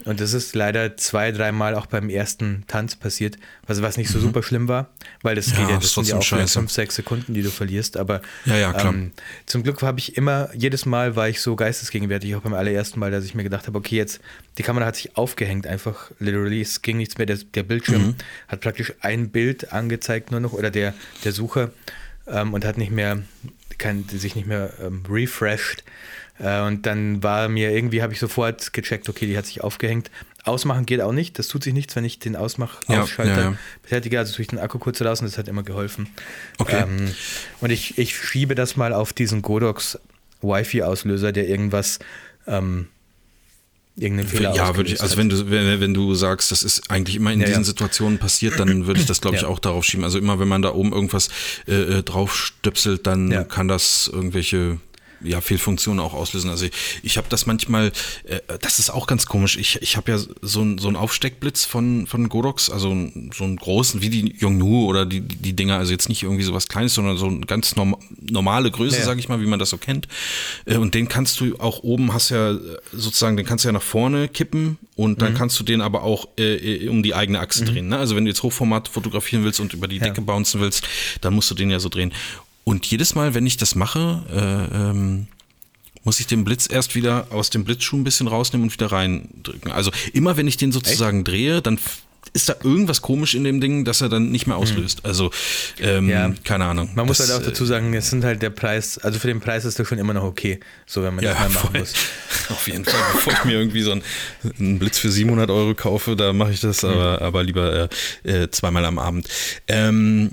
Und 0.03 0.19
das 0.19 0.33
ist 0.33 0.53
leider 0.53 0.97
zwei, 0.97 1.31
dreimal 1.31 1.73
auch 1.73 1.87
beim 1.87 2.09
ersten 2.09 2.63
Tanz 2.67 2.95
passiert, 2.95 3.37
was, 3.65 3.81
was 3.81 3.97
nicht 3.97 4.09
so 4.09 4.19
super 4.19 4.43
schlimm 4.43 4.67
war, 4.67 4.89
weil 5.23 5.35
das 5.35 5.47
Mhm. 5.47 5.53
Ja, 5.53 5.59
geht 5.61 5.69
ja, 5.69 5.77
das 5.79 5.93
sind 5.93 6.07
ja 6.07 6.17
auch 6.17 6.21
scheiße. 6.21 6.59
fünf, 6.59 6.71
sechs 6.71 6.95
Sekunden, 6.95 7.33
die 7.33 7.41
du 7.41 7.49
verlierst. 7.49 7.97
Aber 7.97 8.21
Ja, 8.45 8.57
ja, 8.57 8.87
ähm, 8.87 9.11
zum 9.47 9.63
Glück 9.63 9.81
habe 9.81 9.97
ich 9.99 10.15
immer, 10.15 10.49
jedes 10.53 10.85
Mal 10.85 11.15
war 11.15 11.27
ich 11.29 11.41
so 11.41 11.55
geistesgegenwärtig, 11.55 12.35
auch 12.35 12.41
beim 12.41 12.53
allerersten 12.53 12.99
Mal, 12.99 13.09
dass 13.09 13.25
ich 13.25 13.33
mir 13.33 13.43
gedacht 13.43 13.65
habe, 13.67 13.77
okay, 13.79 13.95
jetzt, 13.95 14.19
die 14.57 14.63
Kamera 14.63 14.85
hat 14.85 14.95
sich 14.95 15.17
aufgehängt, 15.17 15.67
einfach 15.67 16.11
literally, 16.19 16.61
es 16.61 16.81
ging 16.81 16.97
nichts 16.97 17.17
mehr, 17.17 17.25
der, 17.27 17.37
der 17.37 17.63
Bildschirm 17.63 18.01
Mhm. 18.07 18.15
hat 18.47 18.61
praktisch 18.61 18.93
ein 19.01 19.29
Bild 19.29 19.73
angezeigt 19.73 20.31
nur 20.31 20.39
noch, 20.39 20.53
oder 20.53 20.71
der, 20.71 20.93
der 21.23 21.31
Sucher, 21.31 21.71
ähm, 22.27 22.53
und 22.53 22.65
hat 22.65 22.77
nicht 22.77 22.91
mehr, 22.91 23.21
kann, 23.77 24.05
sich 24.09 24.35
nicht 24.35 24.47
mehr 24.47 24.73
ähm, 24.81 25.03
refreshed. 25.09 25.83
Äh, 26.39 26.61
und 26.61 26.85
dann 26.85 27.21
war 27.23 27.49
mir 27.49 27.71
irgendwie, 27.71 28.01
habe 28.01 28.13
ich 28.13 28.19
sofort 28.19 28.73
gecheckt, 28.73 29.07
okay, 29.09 29.25
die 29.25 29.37
hat 29.37 29.45
sich 29.45 29.61
aufgehängt. 29.61 30.09
Ausmachen 30.43 30.85
geht 30.85 31.01
auch 31.01 31.11
nicht, 31.11 31.39
das 31.39 31.47
tut 31.47 31.63
sich 31.63 31.73
nichts, 31.73 31.95
wenn 31.95 32.05
ich 32.05 32.19
den 32.19 32.35
Ausmach 32.35 32.81
Ja, 32.87 33.01
ausschalter 33.01 33.35
ja, 33.35 33.49
ja. 33.51 33.57
betätige, 33.81 34.19
also 34.19 34.35
durch 34.35 34.47
den 34.47 34.59
Akku 34.59 34.77
kurz 34.79 35.01
raus 35.01 35.19
und 35.21 35.27
das 35.27 35.37
hat 35.37 35.47
immer 35.47 35.63
geholfen. 35.63 36.07
Okay. 36.59 36.83
Ähm, 36.83 37.11
und 37.61 37.71
ich, 37.71 37.97
ich 37.97 38.15
schiebe 38.15 38.53
das 38.53 38.75
mal 38.75 38.93
auf 38.93 39.11
diesen 39.11 39.41
Godox 39.41 39.97
Wi-Fi-Auslöser, 40.41 41.31
der 41.31 41.47
irgendwas, 41.47 41.99
ähm, 42.47 42.89
irgendeinen 43.97 44.27
Fehler 44.29 44.55
Ja, 44.55 44.75
würde 44.75 44.91
ich, 44.91 45.01
also 45.01 45.11
hat. 45.13 45.17
wenn 45.17 45.29
du, 45.29 45.49
wenn, 45.49 45.79
wenn 45.79 45.93
du 45.93 46.13
sagst, 46.15 46.51
das 46.51 46.63
ist 46.63 46.89
eigentlich 46.91 47.15
immer 47.15 47.31
in 47.31 47.39
Ja, 47.39 47.45
diesen 47.47 47.61
ja. 47.61 47.65
Situationen 47.65 48.19
passiert, 48.19 48.59
dann 48.59 48.87
würde 48.87 48.99
ich 48.99 49.05
das, 49.05 49.21
glaube 49.21 49.35
ich, 49.37 49.43
Ja. 49.43 49.47
auch 49.47 49.59
darauf 49.59 49.85
schieben. 49.85 50.03
Also 50.03 50.17
immer, 50.17 50.39
wenn 50.39 50.47
man 50.47 50.61
da 50.61 50.73
oben 50.73 50.91
irgendwas 50.93 51.29
äh, 51.67 51.73
äh, 51.99 52.03
draufstöpselt, 52.03 53.07
dann 53.07 53.47
kann 53.47 53.67
das 53.67 54.09
irgendwelche 54.11 54.79
ja, 55.23 55.41
Fehlfunktionen 55.41 55.99
auch 56.03 56.13
auslösen. 56.13 56.49
Also 56.49 56.65
ich, 56.65 56.71
ich 57.03 57.17
habe 57.17 57.27
das 57.29 57.45
manchmal, 57.45 57.91
äh, 58.25 58.39
das 58.61 58.79
ist 58.79 58.89
auch 58.89 59.07
ganz 59.07 59.25
komisch. 59.25 59.57
Ich, 59.57 59.81
ich 59.81 59.97
habe 59.97 60.11
ja 60.11 60.19
so, 60.41 60.61
ein, 60.61 60.77
so 60.77 60.87
einen 60.87 60.97
Aufsteckblitz 60.97 61.65
von, 61.65 62.07
von 62.07 62.29
Godox, 62.29 62.69
also 62.69 62.89
so 63.33 63.43
einen 63.43 63.57
großen, 63.57 64.01
wie 64.01 64.09
die 64.09 64.35
Yongnu 64.39 64.85
oder 64.85 65.05
die, 65.05 65.21
die 65.21 65.53
Dinger, 65.53 65.77
also 65.77 65.91
jetzt 65.91 66.09
nicht 66.09 66.23
irgendwie 66.23 66.43
so 66.43 66.53
was 66.53 66.67
Kleines, 66.67 66.93
sondern 66.93 67.17
so 67.17 67.27
eine 67.27 67.41
ganz 67.41 67.75
norm 67.75 67.95
normale 68.19 68.71
Größe, 68.71 68.97
Ja, 68.97 69.03
sage 69.05 69.19
ich 69.19 69.29
mal, 69.29 69.41
wie 69.41 69.45
man 69.47 69.59
das 69.59 69.69
so 69.69 69.77
kennt. 69.77 70.07
Äh, 70.65 70.77
Und 70.77 70.93
den 70.95 71.07
kannst 71.07 71.39
du 71.39 71.57
auch 71.59 71.79
oben, 71.83 72.13
hast 72.13 72.29
ja 72.29 72.51
äh, 72.53 72.57
sozusagen, 72.91 73.37
den 73.37 73.45
kannst 73.45 73.63
du 73.65 73.69
ja 73.69 73.73
nach 73.73 73.81
vorne 73.81 74.27
kippen 74.27 74.77
und 74.95 75.11
Mhm. 75.13 75.17
dann 75.19 75.33
kannst 75.35 75.59
du 75.59 75.63
den 75.63 75.81
aber 75.81 76.03
auch 76.03 76.27
äh, 76.37 76.55
äh, 76.85 76.89
um 76.89 77.03
die 77.03 77.13
eigene 77.15 77.39
Achse 77.39 77.63
drehen. 77.65 77.87
Ne? 77.89 77.97
Also 77.97 78.15
wenn 78.15 78.25
du 78.25 78.29
jetzt 78.31 78.43
Hochformat 78.43 78.87
fotografieren 78.87 79.43
willst 79.43 79.59
und 79.59 79.73
über 79.73 79.87
die 79.87 79.97
Ja. 79.97 80.05
Decke 80.05 80.21
bouncen 80.21 80.61
willst, 80.61 80.87
dann 81.21 81.33
musst 81.33 81.49
du 81.51 81.55
den 81.55 81.69
ja 81.69 81.79
so 81.79 81.89
drehen. 81.89 82.13
Und 82.65 82.85
jedes 82.87 83.15
Mal, 83.15 83.33
wenn 83.33 83.45
ich 83.45 83.55
das 83.57 83.75
mache, 83.75 84.23
äh, 84.29 84.75
ähm, 84.89 85.27
muss 86.03 86.19
ich 86.19 86.27
den 86.27 86.43
Blitz 86.43 86.67
erst 86.69 86.93
wieder 86.95 87.27
aus 87.29 87.49
dem 87.49 87.63
Blitzschuh 87.63 87.95
ein 87.97 88.03
bisschen 88.03 88.27
rausnehmen 88.27 88.65
und 88.67 88.73
wieder 88.73 88.91
reindrücken. 88.91 89.71
Also 89.71 89.91
immer 90.13 90.35
wenn 90.35 90.47
ich 90.47 90.57
den 90.57 90.71
sozusagen 90.71 91.23
drehe, 91.23 91.61
dann 91.61 91.79
ist 92.33 92.49
da 92.49 92.55
irgendwas 92.63 93.01
komisch 93.01 93.33
in 93.33 93.43
dem 93.43 93.61
Ding, 93.61 93.85
dass 93.85 94.01
er 94.01 94.09
dann 94.09 94.29
nicht 94.29 94.45
mehr 94.45 94.57
auslöst. 94.57 95.05
Also 95.05 95.31
ähm. 95.79 96.09
Ja. 96.09 96.33
keine 96.43 96.65
Ahnung. 96.65 96.89
Man 96.95 97.05
muss 97.05 97.19
Das, 97.19 97.31
halt 97.31 97.41
auch 97.41 97.45
dazu 97.45 97.65
sagen, 97.65 97.93
es 97.93 98.09
sind 98.09 98.23
halt 98.25 98.41
der 98.41 98.49
Preis, 98.49 98.97
also 98.97 99.19
für 99.19 99.27
den 99.27 99.39
Preis 99.39 99.63
ist 99.63 99.79
das 99.79 99.87
schon 99.87 99.99
immer 99.99 100.13
noch 100.13 100.23
okay, 100.23 100.59
so 100.85 101.01
wenn 101.01 101.15
man 101.15 101.23
Ja, 101.23 101.31
das 101.31 101.39
mal 101.39 101.49
machen 101.49 101.69
voll. 101.71 101.79
muss. 101.79 101.93
Auf 102.49 102.67
jeden 102.67 102.83
Fall, 102.83 102.99
bevor 103.13 103.33
ich 103.33 103.43
mir 103.45 103.53
irgendwie 103.53 103.81
so 103.83 103.91
einen, 103.91 104.03
einen 104.59 104.79
Blitz 104.79 104.97
für 104.97 105.11
700 105.11 105.49
Euro 105.49 105.75
kaufe, 105.75 106.15
da 106.15 106.33
mache 106.33 106.51
ich 106.51 106.59
das 106.59 106.83
aber, 106.83 107.21
aber 107.21 107.43
lieber 107.43 107.89
äh, 108.25 108.43
äh, 108.43 108.51
zweimal 108.51 108.83
am 108.85 108.99
Abend. 108.99 109.27
Ähm, 109.67 110.31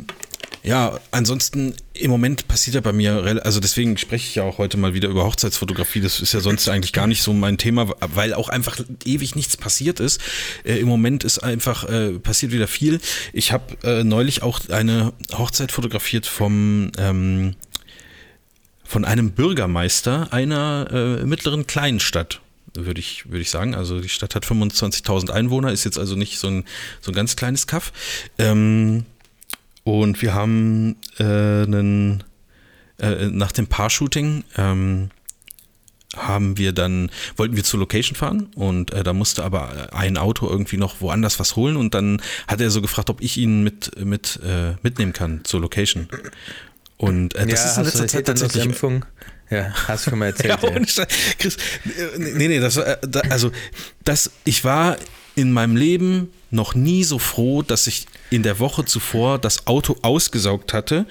ja, 0.63 1.01
ansonsten 1.11 1.75
im 1.93 2.11
Moment 2.11 2.47
passiert 2.47 2.75
ja 2.75 2.81
bei 2.81 2.93
mir, 2.93 3.41
also 3.45 3.59
deswegen 3.59 3.97
spreche 3.97 4.29
ich 4.29 4.35
ja 4.37 4.45
auch 4.45 4.59
heute 4.59 4.77
mal 4.77 4.95
wieder 4.95 5.09
über 5.09 5.25
Hochzeitsfotografie. 5.25 6.01
Das 6.01 6.21
ist 6.21 6.33
ja 6.33 6.41
sonst 6.41 6.69
eigentlich 6.69 6.93
gar 6.93 7.09
nicht 7.09 7.23
so 7.23 7.33
mein 7.33 7.59
Thema, 7.59 7.93
weil 8.01 8.33
auch 8.33 8.49
einfach 8.49 8.79
ewig 9.05 9.35
nichts 9.35 9.57
passiert 9.57 9.99
ist. 9.99 10.21
Äh, 10.65 10.79
Im 10.79 10.87
Moment 10.89 11.25
ist 11.25 11.41
einfach 11.41 11.85
äh, 11.89 12.13
passiert 12.19 12.53
wieder 12.53 12.69
viel. 12.69 13.01
Ich 13.33 13.51
habe 13.51 13.77
äh, 13.83 14.05
neulich 14.05 14.43
auch 14.43 14.61
eine 14.69 15.13
Hochzeit 15.33 15.73
fotografiert 15.73 16.27
vom 16.27 16.93
ähm, 16.97 17.57
von 18.93 19.07
einem 19.07 19.31
Bürgermeister 19.31 20.35
einer 20.35 20.87
äh, 20.93 21.25
mittleren 21.25 21.67
Kleinstadt, 21.67 22.43
würde 22.75 23.01
ich, 23.01 23.25
würde 23.31 23.41
ich 23.41 23.49
sagen. 23.49 23.75
Also 23.75 24.01
die 24.01 24.11
Stadt 24.11 24.35
hat 24.35 24.45
25.000 24.45 25.31
Einwohner, 25.31 25.73
ist 25.73 25.85
jetzt 25.85 25.99
also 25.99 26.15
nicht 26.15 26.39
so 26.39 26.49
ein, 26.49 26.65
so 27.01 27.11
ein 27.11 27.15
ganz 27.15 27.35
kleines 27.35 27.67
Kaff. 27.67 27.91
Ähm, 28.39 29.07
und 29.85 30.23
wir 30.23 30.35
haben 30.35 30.97
äh, 31.19 31.25
einen, 31.25 32.25
äh, 32.99 33.27
nach 33.27 33.53
dem 33.53 33.67
Paar-Shooting 33.67 34.45
ähm, 34.57 35.11
haben 36.17 36.59
wir 36.59 36.73
dann, 36.73 37.11
wollten 37.37 37.57
wir 37.57 37.65
zur 37.65 37.81
Location 37.81 38.17
fahren 38.17 38.49
und 38.55 38.93
äh, 38.93 39.03
da 39.03 39.13
musste 39.13 39.45
aber 39.45 39.95
ein 39.95 40.17
Auto 40.19 40.49
irgendwie 40.49 40.77
noch 40.77 41.01
woanders 41.01 41.41
was 41.41 41.57
holen 41.57 41.77
und 41.77 41.95
dann 41.95 42.21
hat 42.47 42.61
er 42.61 42.71
so 42.71 42.83
gefragt, 42.83 43.09
ob 43.11 43.21
ich 43.23 43.39
ihn 43.39 43.63
mit, 43.63 43.99
mit 44.05 44.39
äh, 44.45 44.75
mitnehmen 44.83 45.13
kann 45.13 45.41
zur 45.45 45.61
Location. 45.61 46.09
Und 46.99 47.35
äh, 47.35 47.47
das 47.47 47.65
ja, 47.65 47.71
ist 47.71 47.79
in 47.79 47.85
letzter 47.85 48.07
Zeit 48.09 48.27
tatsächlich 48.27 48.53
Tetanus-Impfung? 48.53 49.05
Ja, 49.51 49.73
hast 49.89 50.07
du 50.07 50.11
schon 50.11 50.19
mal 50.19 50.27
erzählt. 50.33 50.61
ja, 50.63 50.69
ja. 50.69 50.77
ohne 50.77 50.87
Scheiß. 50.87 51.09
Chris, 51.39 51.57
äh, 51.85 52.19
nee, 52.19 52.49
nee, 52.49 52.61
das 52.61 52.77
war, 52.77 52.87
äh, 52.87 52.99
also, 53.31 53.51
das, 54.05 54.31
ich 54.45 54.65
war 54.65 54.97
in 55.35 55.51
meinem 55.53 55.77
Leben 55.77 56.31
noch 56.51 56.75
nie 56.75 57.05
so 57.05 57.19
froh, 57.19 57.63
dass 57.63 57.87
ich 57.87 58.07
in 58.33 58.43
der 58.43 58.59
Woche 58.59 58.85
zuvor 58.85 59.39
das 59.39 59.67
Auto 59.67 59.97
ausgesaugt 60.03 60.73
hatte 60.73 61.07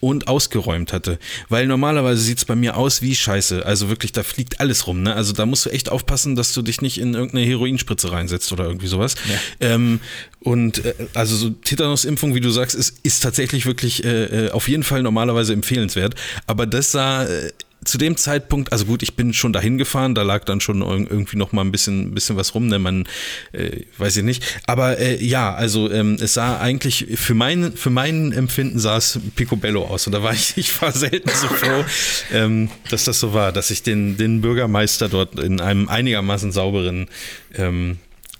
und 0.00 0.28
ausgeräumt 0.28 0.92
hatte. 0.92 1.18
Weil 1.48 1.66
normalerweise 1.66 2.20
sieht 2.20 2.36
es 2.36 2.44
bei 2.44 2.54
mir 2.54 2.76
aus 2.76 3.00
wie 3.00 3.14
Scheiße. 3.14 3.64
Also 3.64 3.88
wirklich, 3.88 4.12
da 4.12 4.22
fliegt 4.22 4.60
alles 4.60 4.86
rum. 4.86 5.02
Ne? 5.02 5.14
Also 5.14 5.32
da 5.32 5.46
musst 5.46 5.64
du 5.64 5.70
echt 5.70 5.90
aufpassen, 5.90 6.36
dass 6.36 6.52
du 6.52 6.60
dich 6.60 6.82
nicht 6.82 6.98
in 6.98 7.14
irgendeine 7.14 7.46
Heroinspritze 7.46 8.12
reinsetzt 8.12 8.52
oder 8.52 8.64
irgendwie 8.64 8.86
sowas. 8.86 9.14
Ähm, 9.60 10.00
und 10.40 10.84
äh, 10.84 10.94
also 11.14 11.36
so 11.36 11.50
Tetanusimpfung, 11.50 12.34
wie 12.34 12.40
du 12.40 12.50
sagst, 12.50 12.76
ist, 12.76 12.98
ist 13.02 13.22
tatsächlich 13.22 13.64
wirklich 13.64 14.04
äh, 14.04 14.48
äh, 14.48 14.50
auf 14.50 14.68
jeden 14.68 14.82
Fall 14.82 15.02
normalerweise 15.02 15.54
empfehlenswert. 15.54 16.16
Aber 16.46 16.66
das 16.66 16.92
sah 16.92 17.24
äh, 17.24 17.52
zu 17.84 17.98
dem 17.98 18.16
Zeitpunkt, 18.16 18.72
also 18.72 18.84
gut, 18.86 19.02
ich 19.02 19.14
bin 19.14 19.32
schon 19.32 19.52
dahin 19.52 19.78
gefahren, 19.78 20.14
da 20.14 20.22
lag 20.22 20.44
dann 20.44 20.60
schon 20.60 20.82
irg- 20.82 21.10
irgendwie 21.10 21.36
noch 21.36 21.52
mal 21.52 21.62
ein 21.62 21.72
bisschen, 21.72 22.14
bisschen 22.14 22.36
was 22.36 22.54
rum, 22.54 22.66
ne, 22.66 22.78
man, 22.78 23.06
äh, 23.52 23.80
weiß 23.98 24.16
ich 24.18 24.24
nicht. 24.24 24.42
Aber 24.66 24.98
äh, 24.98 25.22
ja, 25.24 25.54
also 25.54 25.90
ähm, 25.90 26.16
es 26.20 26.34
sah 26.34 26.58
eigentlich, 26.58 27.06
für 27.16 27.34
mein, 27.34 27.72
für 27.76 27.90
mein 27.90 28.32
Empfinden 28.32 28.78
sah 28.78 28.96
es 28.96 29.18
picobello 29.36 29.84
aus. 29.84 30.06
Und 30.06 30.12
da 30.12 30.22
war 30.22 30.32
ich, 30.32 30.52
ich 30.56 30.80
war 30.82 30.92
selten 30.92 31.30
so 31.30 31.48
froh, 31.48 31.84
ähm, 32.32 32.70
dass 32.90 33.04
das 33.04 33.20
so 33.20 33.34
war, 33.34 33.52
dass 33.52 33.70
ich 33.70 33.82
den, 33.82 34.16
den 34.16 34.40
Bürgermeister 34.40 35.08
dort 35.08 35.38
in 35.38 35.60
einem 35.60 35.88
einigermaßen 35.88 36.52
sauberen 36.52 37.08
ähm, 37.56 37.98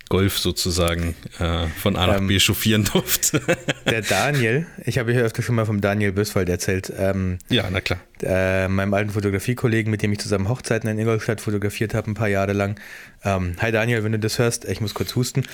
Golf 0.09 0.39
sozusagen 0.39 1.15
äh, 1.39 1.67
von 1.69 1.97
A 1.97 2.07
nach 2.07 2.19
Ähm, 2.19 2.27
B 2.27 2.39
chauffieren 2.39 2.85
durfte. 2.85 3.41
Der 3.91 4.03
Daniel, 4.03 4.67
ich 4.85 4.99
habe 4.99 5.13
hier 5.13 5.23
öfter 5.23 5.43
schon 5.43 5.55
mal 5.55 5.65
vom 5.65 5.81
Daniel 5.81 6.13
Böswald 6.13 6.49
erzählt, 6.49 6.93
ähm, 6.97 7.39
ja, 7.49 7.69
na 7.71 7.81
klar. 7.81 7.99
äh, 8.23 8.69
meinem 8.69 8.95
alten 8.95 9.11
Fotografiekollegen, 9.11 9.91
mit 9.91 10.03
dem 10.03 10.13
ich 10.13 10.19
zusammen 10.21 10.49
Hochzeiten 10.49 10.89
in 10.89 10.99
Ingolstadt 10.99 11.41
fotografiert 11.41 11.95
habe, 11.95 12.11
ein 12.11 12.15
paar 12.15 12.29
Jahre 12.29 12.53
lang. 12.53 12.79
Ähm, 13.25 13.57
hi 13.61 13.73
Daniel, 13.73 14.05
wenn 14.05 14.13
du 14.13 14.19
das 14.19 14.39
hörst, 14.39 14.67
ich 14.67 14.81
muss 14.81 14.95
kurz 14.95 15.15
husten. 15.17 15.45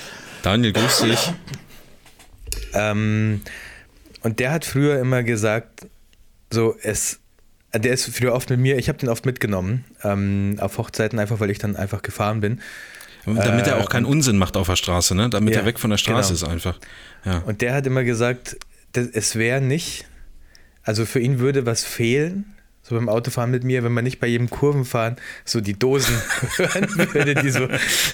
Daniel, 0.43 0.73
grüß 0.73 1.03
dich. 1.03 1.33
Ähm, 2.75 3.41
und 4.23 4.39
der 4.39 4.53
hat 4.53 4.65
früher 4.65 4.99
immer 5.01 5.23
gesagt, 5.23 5.87
so 6.53 6.77
es, 6.83 7.21
der 7.73 7.93
ist 7.93 8.15
früher 8.15 8.35
oft 8.35 8.51
mit 8.51 8.61
mir, 8.61 8.79
ich 8.79 8.89
habe 8.89 8.99
den 8.99 9.09
oft 9.09 9.25
mitgenommen 9.27 9.85
ähm, 10.03 10.57
auf 10.61 10.79
Hochzeiten, 10.79 11.19
einfach 11.19 11.41
weil 11.41 11.51
ich 11.51 11.59
dann 11.59 11.77
einfach 11.77 12.03
gefahren 12.03 12.41
bin. 12.41 12.61
Damit 13.27 13.67
er 13.67 13.79
auch 13.79 13.89
keinen 13.89 14.07
Unsinn 14.07 14.39
macht 14.39 14.57
auf 14.57 14.67
der 14.69 14.77
Straße, 14.77 15.15
ne? 15.15 15.29
Damit 15.31 15.55
Ja, 15.55 15.61
er 15.61 15.67
weg 15.67 15.79
von 15.79 15.91
der 15.91 15.99
Straße 15.99 16.35
genau. 16.35 16.47
ist 16.47 16.53
einfach. 16.53 16.79
Ja. 17.25 17.39
Und 17.39 17.61
der 17.61 17.75
hat 17.75 17.87
immer 17.87 18.05
gesagt, 18.05 18.57
das, 18.93 19.07
es 19.13 19.37
wäre 19.37 19.61
nicht, 19.61 20.07
also 20.83 21.05
für 21.07 21.21
ihn 21.21 21.39
würde 21.39 21.67
was 21.67 21.85
fehlen, 21.85 22.45
so 22.83 22.95
beim 22.97 23.09
Autofahren 23.11 23.51
mit 23.53 23.63
mir, 23.63 23.85
wenn 23.85 23.93
man 23.93 24.03
nicht 24.05 24.19
bei 24.21 24.27
jedem 24.27 24.49
Kurvenfahren 24.51 25.17
so 25.45 25.61
die 25.61 25.79
Dosen 25.79 26.17
hören 26.57 26.89
würde, 27.13 27.35
die 27.37 27.51
so, 27.51 27.69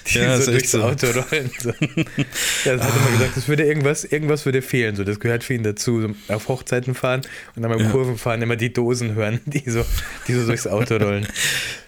die 0.07 0.17
Ja, 0.19 0.39
so 0.39 0.51
durchs 0.51 0.71
so. 0.71 0.83
Auto 0.83 1.07
rollen. 1.07 1.49
So. 1.57 1.71
Das 1.71 2.81
hat 2.83 2.93
er 2.95 3.01
mal 3.01 3.11
gesagt, 3.13 3.37
das 3.37 3.47
würde 3.47 3.63
irgendwas, 3.63 4.03
irgendwas 4.03 4.45
würde 4.45 4.61
fehlen. 4.61 4.95
So, 4.97 5.03
das 5.05 5.19
gehört 5.19 5.43
für 5.45 5.53
ihn 5.53 5.63
dazu. 5.63 6.01
So 6.01 6.33
auf 6.35 6.47
Hochzeiten 6.49 6.93
fahren 6.95 7.21
und 7.55 7.63
dann 7.63 7.71
beim 7.71 7.79
Ja. 7.79 7.89
Kurvenfahren 7.89 8.41
immer 8.41 8.57
die 8.57 8.71
Dosen 8.73 9.15
hören, 9.15 9.39
die 9.45 9.67
so, 9.67 9.83
die 10.27 10.33
so 10.33 10.45
durchs 10.45 10.67
Auto 10.67 10.97
rollen. 10.97 11.25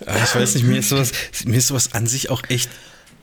Ah, 0.05 0.15
ich 0.23 0.33
weiß 0.33 0.55
nicht, 0.55 0.65
mir 0.65 0.79
ist 0.79 0.89
sowas, 0.89 1.11
mir 1.45 1.57
ist 1.57 1.67
sowas 1.67 1.93
an 1.93 2.07
sich 2.07 2.29
auch 2.29 2.41
echt 2.47 2.71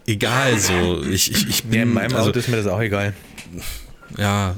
egal 0.06 0.58
so. 0.58 1.02
Ich, 1.02 1.30
ich, 1.30 1.48
ich 1.48 1.64
bin, 1.64 1.74
Ja, 1.74 1.82
in 1.82 1.92
meinem 1.92 2.14
also, 2.14 2.30
Auto 2.30 2.38
ist 2.38 2.48
mir 2.48 2.56
das 2.56 2.66
auch 2.66 2.80
egal. 2.80 3.14
ja, 4.16 4.56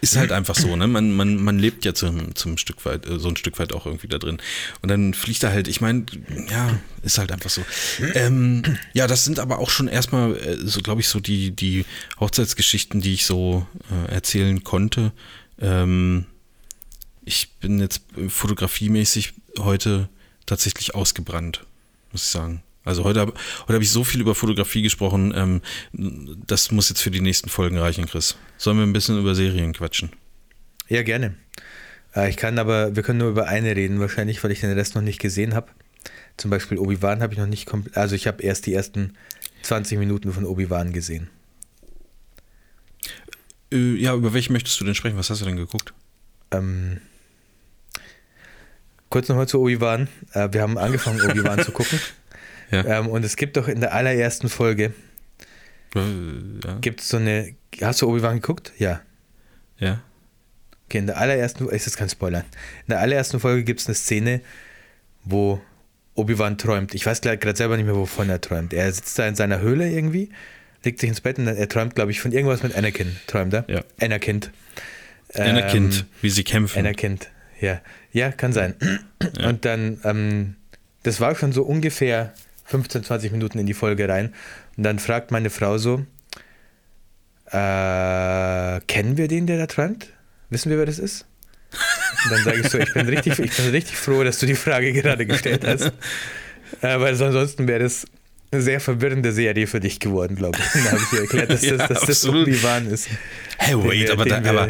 ist 0.00 0.16
halt 0.16 0.32
einfach 0.32 0.54
so, 0.54 0.76
ne? 0.76 0.86
Man, 0.86 1.12
man, 1.12 1.36
man 1.36 1.58
lebt 1.58 1.84
ja 1.84 1.94
zum, 1.94 2.34
zum 2.34 2.58
Stück 2.58 2.84
weit, 2.84 3.06
äh, 3.06 3.18
so 3.18 3.28
ein 3.28 3.36
Stück 3.36 3.58
weit 3.58 3.72
auch 3.72 3.86
irgendwie 3.86 4.08
da 4.08 4.18
drin. 4.18 4.38
Und 4.82 4.88
dann 4.88 5.14
fliegt 5.14 5.42
er 5.42 5.50
halt, 5.50 5.68
ich 5.68 5.80
meine, 5.80 6.04
ja, 6.50 6.78
ist 7.02 7.18
halt 7.18 7.32
einfach 7.32 7.50
so. 7.50 7.64
Ähm, 8.14 8.62
ja, 8.92 9.06
das 9.06 9.24
sind 9.24 9.38
aber 9.38 9.58
auch 9.58 9.70
schon 9.70 9.88
erstmal, 9.88 10.36
äh, 10.36 10.56
so 10.62 10.80
glaube 10.80 11.00
ich, 11.00 11.08
so 11.08 11.20
die, 11.20 11.50
die 11.50 11.84
Hochzeitsgeschichten, 12.20 13.00
die 13.00 13.14
ich 13.14 13.24
so 13.24 13.66
äh, 13.90 14.12
erzählen 14.12 14.62
konnte. 14.62 15.12
Ähm, 15.60 16.26
ich 17.24 17.52
bin 17.60 17.78
jetzt 17.78 18.02
fotografiemäßig 18.28 19.34
heute 19.58 20.08
tatsächlich 20.46 20.94
ausgebrannt, 20.94 21.64
muss 22.10 22.24
ich 22.24 22.28
sagen. 22.28 22.62
Also 22.84 23.04
heute 23.04 23.20
habe 23.20 23.32
heute 23.62 23.74
hab 23.74 23.82
ich 23.82 23.90
so 23.90 24.02
viel 24.04 24.20
über 24.20 24.34
Fotografie 24.34 24.82
gesprochen, 24.82 25.32
ähm, 25.36 25.60
das 26.46 26.70
muss 26.72 26.88
jetzt 26.88 27.00
für 27.00 27.10
die 27.10 27.20
nächsten 27.20 27.48
Folgen 27.48 27.78
reichen, 27.78 28.06
Chris. 28.06 28.36
Sollen 28.58 28.76
wir 28.78 28.84
ein 28.84 28.92
bisschen 28.92 29.18
über 29.18 29.34
Serien 29.34 29.72
quatschen? 29.72 30.10
Ja, 30.88 31.02
gerne. 31.02 31.34
Äh, 32.14 32.28
Ich 32.28 32.36
kann 32.36 32.58
aber, 32.58 32.96
wir 32.96 33.02
können 33.02 33.18
nur 33.20 33.30
über 33.30 33.46
eine 33.46 33.76
reden, 33.76 34.00
wahrscheinlich, 34.00 34.42
weil 34.42 34.50
ich 34.50 34.60
den 34.60 34.72
Rest 34.72 34.94
noch 34.94 35.02
nicht 35.02 35.20
gesehen 35.20 35.54
habe. 35.54 35.68
Zum 36.36 36.50
Beispiel 36.50 36.78
Obi-Wan 36.78 37.22
habe 37.22 37.32
ich 37.34 37.38
noch 37.38 37.46
nicht 37.46 37.66
komplett, 37.66 37.96
also 37.96 38.14
ich 38.16 38.26
habe 38.26 38.42
erst 38.42 38.66
die 38.66 38.74
ersten 38.74 39.14
20 39.62 39.98
Minuten 39.98 40.32
von 40.32 40.44
Obi-Wan 40.44 40.92
gesehen. 40.92 41.30
Äh, 43.72 43.94
ja, 43.94 44.14
über 44.14 44.34
welche 44.34 44.52
möchtest 44.52 44.80
du 44.80 44.84
denn 44.84 44.94
sprechen? 44.94 45.16
Was 45.16 45.30
hast 45.30 45.40
du 45.40 45.44
denn 45.44 45.56
geguckt? 45.56 45.92
Ähm, 46.50 47.00
kurz 49.08 49.28
nochmal 49.28 49.46
zu 49.48 49.60
Obi-Wan. 49.60 50.08
Äh, 50.32 50.48
wir 50.52 50.62
haben 50.62 50.78
angefangen, 50.78 51.20
Obi-Wan 51.22 51.62
zu 51.62 51.72
gucken. 51.72 51.98
Ja. 52.72 52.84
Ähm, 52.84 53.06
und 53.06 53.24
es 53.24 53.36
gibt 53.36 53.56
doch 53.56 53.68
in 53.68 53.80
der 53.80 53.92
allerersten 53.94 54.48
Folge, 54.48 54.92
Äh, 55.94 56.00
ja. 56.64 56.78
gibt 56.80 57.00
es 57.00 57.08
so 57.10 57.18
eine, 57.18 57.54
hast 57.80 58.02
du 58.02 58.08
Obi-Wan 58.08 58.36
geguckt? 58.40 58.72
Ja. 58.78 59.00
ja. 59.78 60.00
Okay, 60.88 60.98
in 60.98 61.06
der 61.06 61.18
allerersten, 61.18 61.68
ist 61.68 61.86
das 61.86 61.96
kein 61.96 62.08
Spoiler. 62.08 62.40
In 62.40 62.88
der 62.90 63.00
allerersten 63.00 63.38
Folge 63.40 63.62
gibt 63.64 63.80
es 63.80 63.86
eine 63.86 63.94
Szene, 63.94 64.40
wo 65.24 65.60
Obi-Wan 66.14 66.58
träumt. 66.58 66.94
Ich 66.94 67.06
weiß 67.06 67.20
gerade 67.20 67.56
selber 67.56 67.76
nicht 67.76 67.86
mehr, 67.86 67.94
wovon 67.96 68.28
er 68.28 68.40
träumt. 68.40 68.72
Er 68.74 68.90
sitzt 68.92 69.18
da 69.18 69.26
in 69.28 69.34
seiner 69.34 69.60
Höhle 69.60 69.88
irgendwie, 69.90 70.30
legt 70.84 70.98
sich 71.00 71.08
ins 71.08 71.20
Bett 71.20 71.38
und 71.38 71.46
er 71.46 71.68
träumt, 71.68 71.94
glaube 71.94 72.10
ich, 72.10 72.20
von 72.20 72.32
irgendwas 72.32 72.62
mit 72.62 72.74
Anakin. 72.74 73.16
Träumt 73.26 73.54
er? 73.54 73.64
Ja. 73.68 73.84
Anakin. 74.00 74.40
Anakin, 75.34 75.84
Ähm, 75.92 76.02
wie 76.20 76.28
sie 76.30 76.44
kämpfen. 76.44 76.78
Anakin, 76.80 77.18
ja. 77.60 77.80
Ja, 78.12 78.30
kann 78.30 78.52
sein. 78.52 78.74
Ja. 79.38 79.48
Und 79.48 79.64
dann, 79.64 80.00
ähm, 80.04 80.56
das 81.02 81.20
war 81.20 81.34
schon 81.34 81.52
so 81.52 81.62
ungefähr 81.62 82.34
15, 82.72 83.04
20 83.04 83.32
Minuten 83.32 83.58
in 83.58 83.66
die 83.66 83.74
Folge 83.74 84.08
rein. 84.08 84.34
Und 84.76 84.84
dann 84.84 84.98
fragt 84.98 85.30
meine 85.30 85.50
Frau 85.50 85.76
so, 85.76 86.06
äh, 87.46 88.80
kennen 88.86 89.16
wir 89.16 89.28
den, 89.28 89.46
der 89.46 89.58
da 89.58 89.66
träumt? 89.66 90.08
Wissen 90.48 90.70
wir, 90.70 90.78
wer 90.78 90.86
das 90.86 90.98
ist? 90.98 91.26
Und 92.24 92.32
dann 92.32 92.44
sage 92.44 92.60
ich 92.60 92.68
so, 92.68 92.78
ich 92.78 92.92
bin 92.94 93.08
richtig, 93.08 93.38
ich 93.38 93.56
bin 93.56 93.70
richtig 93.70 93.96
froh, 93.96 94.24
dass 94.24 94.38
du 94.38 94.46
die 94.46 94.54
Frage 94.54 94.92
gerade 94.92 95.26
gestellt 95.26 95.66
hast. 95.66 95.92
Äh, 96.80 96.98
weil 97.00 97.22
ansonsten 97.22 97.68
wäre 97.68 97.80
das 97.80 98.06
eine 98.52 98.60
sehr 98.62 98.80
verwirrende 98.80 99.32
Serie 99.32 99.66
für 99.66 99.80
dich 99.80 99.98
geworden, 99.98 100.36
glaube 100.36 100.58
ich. 100.60 100.82
Dann 100.82 100.92
habe 100.92 101.02
ich 101.02 101.12
ihr 101.14 101.20
erklärt, 101.22 101.50
dass 101.50 101.62
Ja, 101.64 101.76
das, 101.78 101.88
dass 101.88 102.00
das. 102.06 102.28
Obi-Wan 102.28 102.86
ist. 102.90 103.08
Hey, 103.56 103.74
wait, 103.76 104.00
wir- 104.08 104.12
aber, 104.12 104.24
da, 104.26 104.36
aber 104.38 104.68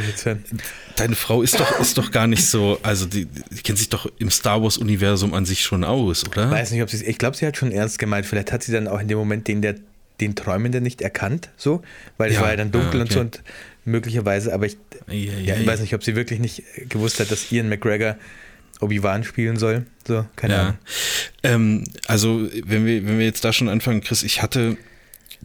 deine 0.96 1.16
Frau 1.16 1.42
ist 1.42 1.58
doch, 1.58 1.80
ist 1.80 1.98
doch 1.98 2.10
gar 2.12 2.26
nicht 2.28 2.44
so, 2.46 2.78
also 2.84 3.06
die, 3.06 3.26
die 3.26 3.62
kennt 3.62 3.78
sich 3.78 3.88
doch 3.88 4.10
im 4.18 4.30
Star 4.30 4.62
Wars-Universum 4.62 5.34
an 5.34 5.44
sich 5.46 5.62
schon 5.62 5.82
aus, 5.82 6.24
oder? 6.26 6.50
Weiß 6.50 6.70
nicht, 6.70 6.82
ob 6.82 6.90
sie 6.90 7.04
Ich 7.04 7.18
glaube, 7.18 7.36
sie 7.36 7.44
hat 7.46 7.56
schon 7.56 7.72
ernst 7.72 7.98
gemeint. 7.98 8.24
Vielleicht 8.26 8.52
hat 8.52 8.62
sie 8.62 8.70
dann 8.72 8.86
auch 8.86 9.00
in 9.00 9.08
dem 9.08 9.18
Moment 9.18 9.48
den, 9.48 9.62
der, 9.62 9.74
den 10.20 10.36
Träumenden 10.36 10.84
nicht 10.84 11.02
erkannt, 11.02 11.48
so, 11.56 11.82
weil 12.18 12.30
es 12.30 12.36
Ja, 12.36 12.42
war 12.42 12.50
ja 12.50 12.56
dann 12.56 12.70
dunkel 12.70 12.94
ja, 12.96 13.00
und 13.02 13.12
so 13.12 13.18
okay. 13.18 13.26
und 13.26 13.42
möglicherweise, 13.84 14.54
aber 14.54 14.66
ich, 14.66 14.76
ei, 15.08 15.14
ja, 15.44 15.54
ich 15.56 15.62
ei. 15.62 15.66
weiß 15.66 15.80
nicht, 15.80 15.94
ob 15.94 16.04
sie 16.04 16.14
wirklich 16.14 16.38
nicht 16.38 16.62
gewusst 16.88 17.18
hat, 17.18 17.32
dass 17.32 17.50
Ian 17.50 17.68
McGregor 17.68 18.16
Obi-Wan 18.82 19.24
spielen 19.24 19.56
soll. 19.56 19.86
So, 20.06 20.24
keine 20.36 20.54
Ja. 20.54 20.60
Ahnung. 20.62 20.78
Ähm, 21.42 21.84
also, 22.06 22.48
wenn 22.64 22.84
wir, 22.86 23.06
wenn 23.06 23.18
wir 23.18 23.24
jetzt 23.24 23.44
da 23.44 23.52
schon 23.52 23.68
anfangen, 23.68 24.00
Chris, 24.02 24.22
ich 24.22 24.42
hatte 24.42 24.76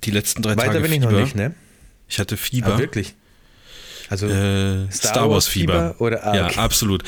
die 0.04 0.12
letzten 0.12 0.42
drei 0.42 0.52
Weiter 0.58 0.68
Tage 0.74 0.80
bin 0.82 0.92
ich 0.94 1.00
Fieber. 1.00 1.12
noch 1.12 1.20
nicht, 1.20 1.36
ne? 1.36 1.54
Ich 2.10 2.20
hatte 2.20 2.36
Aber 2.36 2.42
Fieber. 2.44 2.78
wirklich. 2.80 3.14
Also, 4.10 4.28
Äh, 4.28 4.90
Star 4.92 5.12
Star, 5.12 5.30
Wars 5.30 5.48
Fieber. 5.48 5.92
Fieber 5.94 6.02
oder- 6.02 6.26
ah, 6.26 6.36
ja, 6.36 6.48
absolut. 6.58 7.04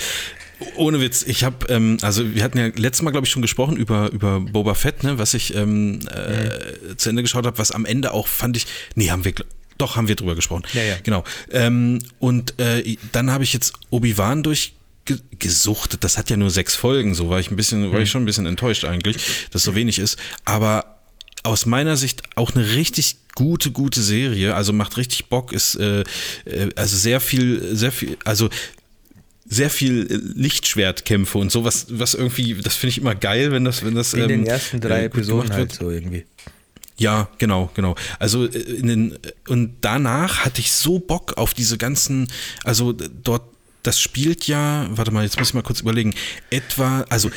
Ohne 0.75 0.99
Witz, 0.99 1.23
ich 1.23 1.45
habe, 1.45 1.67
ähm, 1.69 1.97
also 2.01 2.35
wir 2.35 2.43
hatten 2.43 2.57
ja 2.57 2.65
letztes 2.75 3.01
Mal, 3.01 3.11
glaube 3.11 3.25
ich, 3.25 3.31
schon 3.31 3.41
gesprochen 3.41 3.77
über, 3.77 4.11
über 4.11 4.41
Boba 4.41 4.73
Fett, 4.73 5.03
ne, 5.03 5.17
was 5.17 5.33
ich 5.33 5.55
ähm, 5.55 6.01
äh, 6.13 6.97
zu 6.97 7.09
Ende 7.09 7.21
geschaut 7.21 7.45
habe, 7.45 7.57
was 7.57 7.71
am 7.71 7.85
Ende 7.85 8.11
auch 8.11 8.27
fand 8.27 8.57
ich, 8.57 8.67
nee, 8.95 9.09
haben 9.09 9.23
wir, 9.23 9.33
doch, 9.77 9.95
haben 9.95 10.09
wir 10.09 10.15
drüber 10.17 10.35
gesprochen. 10.35 10.63
Ja, 10.73 10.83
ja. 10.83 10.95
Genau. 11.01 11.23
Ähm, 11.51 11.99
und 12.19 12.59
äh, 12.59 12.97
dann 13.13 13.31
habe 13.31 13.45
ich 13.45 13.53
jetzt 13.53 13.71
Obi-Wan 13.89 14.43
durchgesuchtet, 15.09 16.03
das 16.03 16.17
hat 16.17 16.29
ja 16.29 16.37
nur 16.37 16.49
sechs 16.49 16.75
Folgen, 16.75 17.15
so 17.15 17.29
war 17.29 17.39
ich 17.39 17.51
ein 17.51 17.55
bisschen, 17.55 17.91
war 17.91 17.99
ich 17.99 18.09
schon 18.09 18.23
ein 18.23 18.25
bisschen 18.25 18.45
enttäuscht 18.45 18.85
eigentlich, 18.85 19.17
dass 19.51 19.63
so 19.63 19.75
wenig 19.75 19.99
ist, 19.99 20.17
aber 20.45 20.99
aus 21.43 21.65
meiner 21.65 21.97
Sicht 21.97 22.23
auch 22.35 22.53
eine 22.53 22.75
richtig 22.75 23.17
gute, 23.35 23.71
gute 23.71 24.01
Serie. 24.01 24.55
Also 24.55 24.73
macht 24.73 24.97
richtig 24.97 25.27
Bock, 25.27 25.53
ist 25.53 25.75
äh, 25.75 26.03
äh, 26.45 26.69
also 26.75 26.97
sehr 26.97 27.21
viel, 27.21 27.75
sehr 27.75 27.91
viel, 27.91 28.17
also 28.25 28.49
sehr 29.45 29.69
viel 29.69 30.07
äh, 30.11 30.39
Lichtschwertkämpfe 30.39 31.37
und 31.37 31.51
so, 31.51 31.63
was, 31.63 31.87
was 31.89 32.13
irgendwie, 32.13 32.55
das 32.55 32.75
finde 32.75 32.91
ich 32.91 32.97
immer 32.99 33.15
geil, 33.15 33.51
wenn 33.51 33.65
das, 33.65 33.83
wenn 33.83 33.95
das 33.95 34.13
in 34.13 34.27
den 34.27 34.41
ähm, 34.41 34.47
ersten 34.47 34.81
drei 34.81 35.01
äh, 35.01 35.05
Episoden 35.05 35.51
halt 35.51 35.71
wird. 35.71 35.73
so 35.73 35.89
irgendwie. 35.89 36.25
Ja, 36.97 37.29
genau, 37.37 37.71
genau. 37.73 37.95
Also 38.19 38.45
äh, 38.45 38.57
in 38.57 38.87
den 38.87 39.19
und 39.47 39.77
danach 39.81 40.45
hatte 40.45 40.59
ich 40.59 40.71
so 40.71 40.99
Bock 40.99 41.37
auf 41.37 41.53
diese 41.53 41.77
ganzen, 41.77 42.27
also 42.65 42.91
äh, 42.91 43.09
dort 43.23 43.48
das 43.83 44.01
spielt 44.01 44.47
ja, 44.47 44.87
warte 44.91 45.11
mal, 45.11 45.23
jetzt 45.23 45.39
muss 45.39 45.49
ich 45.49 45.53
mal 45.53 45.63
kurz 45.63 45.81
überlegen, 45.81 46.13
etwa, 46.49 47.05
also 47.09 47.31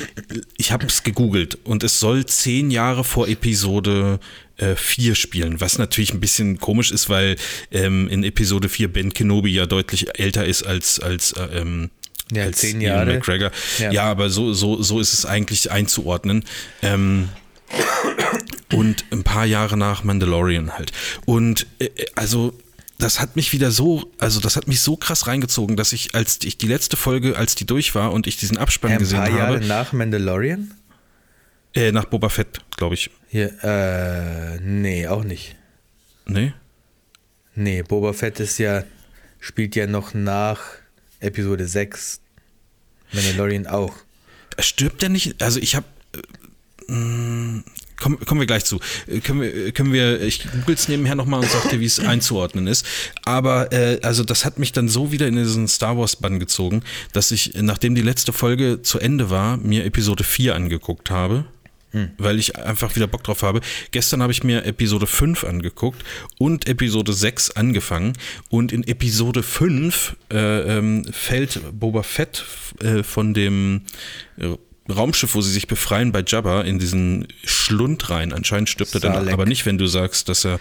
ich 0.56 0.72
habe 0.72 0.86
es 0.86 1.02
gegoogelt 1.02 1.58
und 1.64 1.84
es 1.84 2.00
soll 2.00 2.26
zehn 2.26 2.70
Jahre 2.70 3.04
vor 3.04 3.28
Episode 3.28 4.18
äh, 4.56 4.74
4 4.74 5.14
spielen, 5.14 5.60
was 5.60 5.78
natürlich 5.78 6.12
ein 6.12 6.20
bisschen 6.20 6.58
komisch 6.58 6.90
ist, 6.90 7.08
weil 7.08 7.36
ähm, 7.70 8.08
in 8.08 8.24
Episode 8.24 8.68
4 8.68 8.92
Ben 8.92 9.12
Kenobi 9.12 9.52
ja 9.52 9.66
deutlich 9.66 10.18
älter 10.18 10.44
ist 10.44 10.64
als, 10.64 10.98
als, 11.00 11.32
äh, 11.32 11.60
ähm, 11.60 11.90
Ja, 12.32 12.44
als 12.44 12.58
zehn 12.58 12.80
Ian 12.80 12.96
Jahre. 12.96 13.14
McGregor. 13.14 13.50
Ja. 13.78 13.92
Ja, 13.92 14.02
aber 14.04 14.28
so, 14.30 14.52
so, 14.52 14.82
so 14.82 15.00
ist 15.00 15.12
es 15.12 15.24
eigentlich 15.26 15.70
einzuordnen. 15.70 16.44
Ähm, 16.82 17.28
und 18.72 19.04
ein 19.10 19.22
paar 19.22 19.46
Jahre 19.46 19.76
nach 19.76 20.02
Mandalorian 20.04 20.72
halt. 20.72 20.92
Und 21.24 21.66
äh, 21.78 21.88
also 22.14 22.54
das 23.02 23.20
hat 23.20 23.36
mich 23.36 23.52
wieder 23.52 23.70
so, 23.70 24.10
also 24.18 24.40
das 24.40 24.56
hat 24.56 24.68
mich 24.68 24.80
so 24.80 24.96
krass 24.96 25.26
reingezogen, 25.26 25.76
dass 25.76 25.92
ich, 25.92 26.14
als 26.14 26.38
ich 26.44 26.56
die 26.56 26.68
letzte 26.68 26.96
Folge, 26.96 27.36
als 27.36 27.54
die 27.54 27.66
durch 27.66 27.94
war 27.94 28.12
und 28.12 28.26
ich 28.26 28.36
diesen 28.36 28.56
Abspann 28.56 28.92
Ein 28.92 28.98
gesehen 28.98 29.18
paar 29.18 29.30
Jahre 29.30 29.56
habe, 29.56 29.66
nach 29.66 29.92
Mandalorian? 29.92 30.72
äh, 31.74 31.90
nach 31.90 32.04
Boba 32.04 32.28
Fett, 32.28 32.60
glaube 32.76 32.94
ich. 32.94 33.10
Hier, 33.28 33.52
äh, 33.62 34.60
nee, 34.60 35.06
auch 35.08 35.24
nicht. 35.24 35.56
Nee? 36.26 36.52
Nee, 37.54 37.82
Boba 37.82 38.12
Fett 38.12 38.40
ist 38.40 38.58
ja, 38.58 38.84
spielt 39.40 39.74
ja 39.74 39.86
noch 39.86 40.14
nach 40.14 40.60
Episode 41.20 41.66
6. 41.66 42.20
Mandalorian 43.12 43.66
auch. 43.66 43.94
Stirbt 44.58 45.02
der 45.02 45.08
nicht? 45.08 45.42
Also 45.42 45.60
ich 45.60 45.74
habe 45.74 45.86
kommen, 47.96 48.18
kommen 48.20 48.40
wir 48.40 48.46
gleich 48.46 48.64
zu. 48.64 48.80
Äh, 49.06 49.20
Können 49.20 49.40
wir, 49.40 49.72
können 49.72 49.92
wir 49.92 50.20
ich 50.22 50.44
google 50.50 50.74
es 50.74 50.88
nebenher 50.88 51.14
nochmal 51.14 51.40
und 51.40 51.50
sag 51.50 51.70
dir, 51.70 51.80
wie 51.80 51.86
es 51.86 51.98
einzuordnen 52.00 52.66
ist. 52.66 52.86
Aber 53.24 53.72
äh, 53.72 54.00
also 54.02 54.24
das 54.24 54.44
hat 54.44 54.58
mich 54.58 54.72
dann 54.72 54.88
so 54.88 55.12
wieder 55.12 55.26
in 55.26 55.36
diesen 55.36 55.68
Star 55.68 55.96
Wars 55.96 56.16
Bann 56.16 56.38
gezogen, 56.38 56.82
dass 57.12 57.30
ich, 57.30 57.54
nachdem 57.54 57.94
die 57.94 58.02
letzte 58.02 58.32
Folge 58.32 58.82
zu 58.82 58.98
Ende 58.98 59.30
war, 59.30 59.56
mir 59.56 59.84
Episode 59.84 60.24
4 60.24 60.54
angeguckt 60.54 61.10
habe. 61.10 61.44
Weil 62.16 62.38
ich 62.38 62.56
einfach 62.56 62.96
wieder 62.96 63.06
Bock 63.06 63.22
drauf 63.22 63.42
habe. 63.42 63.60
Gestern 63.90 64.22
habe 64.22 64.32
ich 64.32 64.42
mir 64.42 64.64
Episode 64.64 65.06
5 65.06 65.44
angeguckt 65.44 66.02
und 66.38 66.66
Episode 66.66 67.12
6 67.12 67.50
angefangen. 67.50 68.14
Und 68.48 68.72
in 68.72 68.82
Episode 68.84 69.42
5 69.42 70.16
äh, 70.32 70.78
ähm, 70.78 71.04
fällt 71.12 71.60
Boba 71.78 72.02
Fett 72.02 72.44
äh, 72.80 73.02
von 73.02 73.34
dem 73.34 73.82
äh, 74.38 74.56
Raumschiff, 74.90 75.34
wo 75.34 75.40
sie 75.40 75.52
sich 75.52 75.68
befreien 75.68 76.10
bei 76.10 76.24
Jabba, 76.26 76.62
in 76.62 76.78
diesen 76.78 77.28
Schlund 77.44 78.10
rein. 78.10 78.32
Anscheinend 78.32 78.68
stirbt 78.68 78.94
er 78.94 79.00
dann, 79.00 79.28
aber 79.28 79.46
nicht, 79.46 79.64
wenn 79.64 79.78
du 79.78 79.86
sagst, 79.86 80.28
dass 80.28 80.44
er 80.44 80.58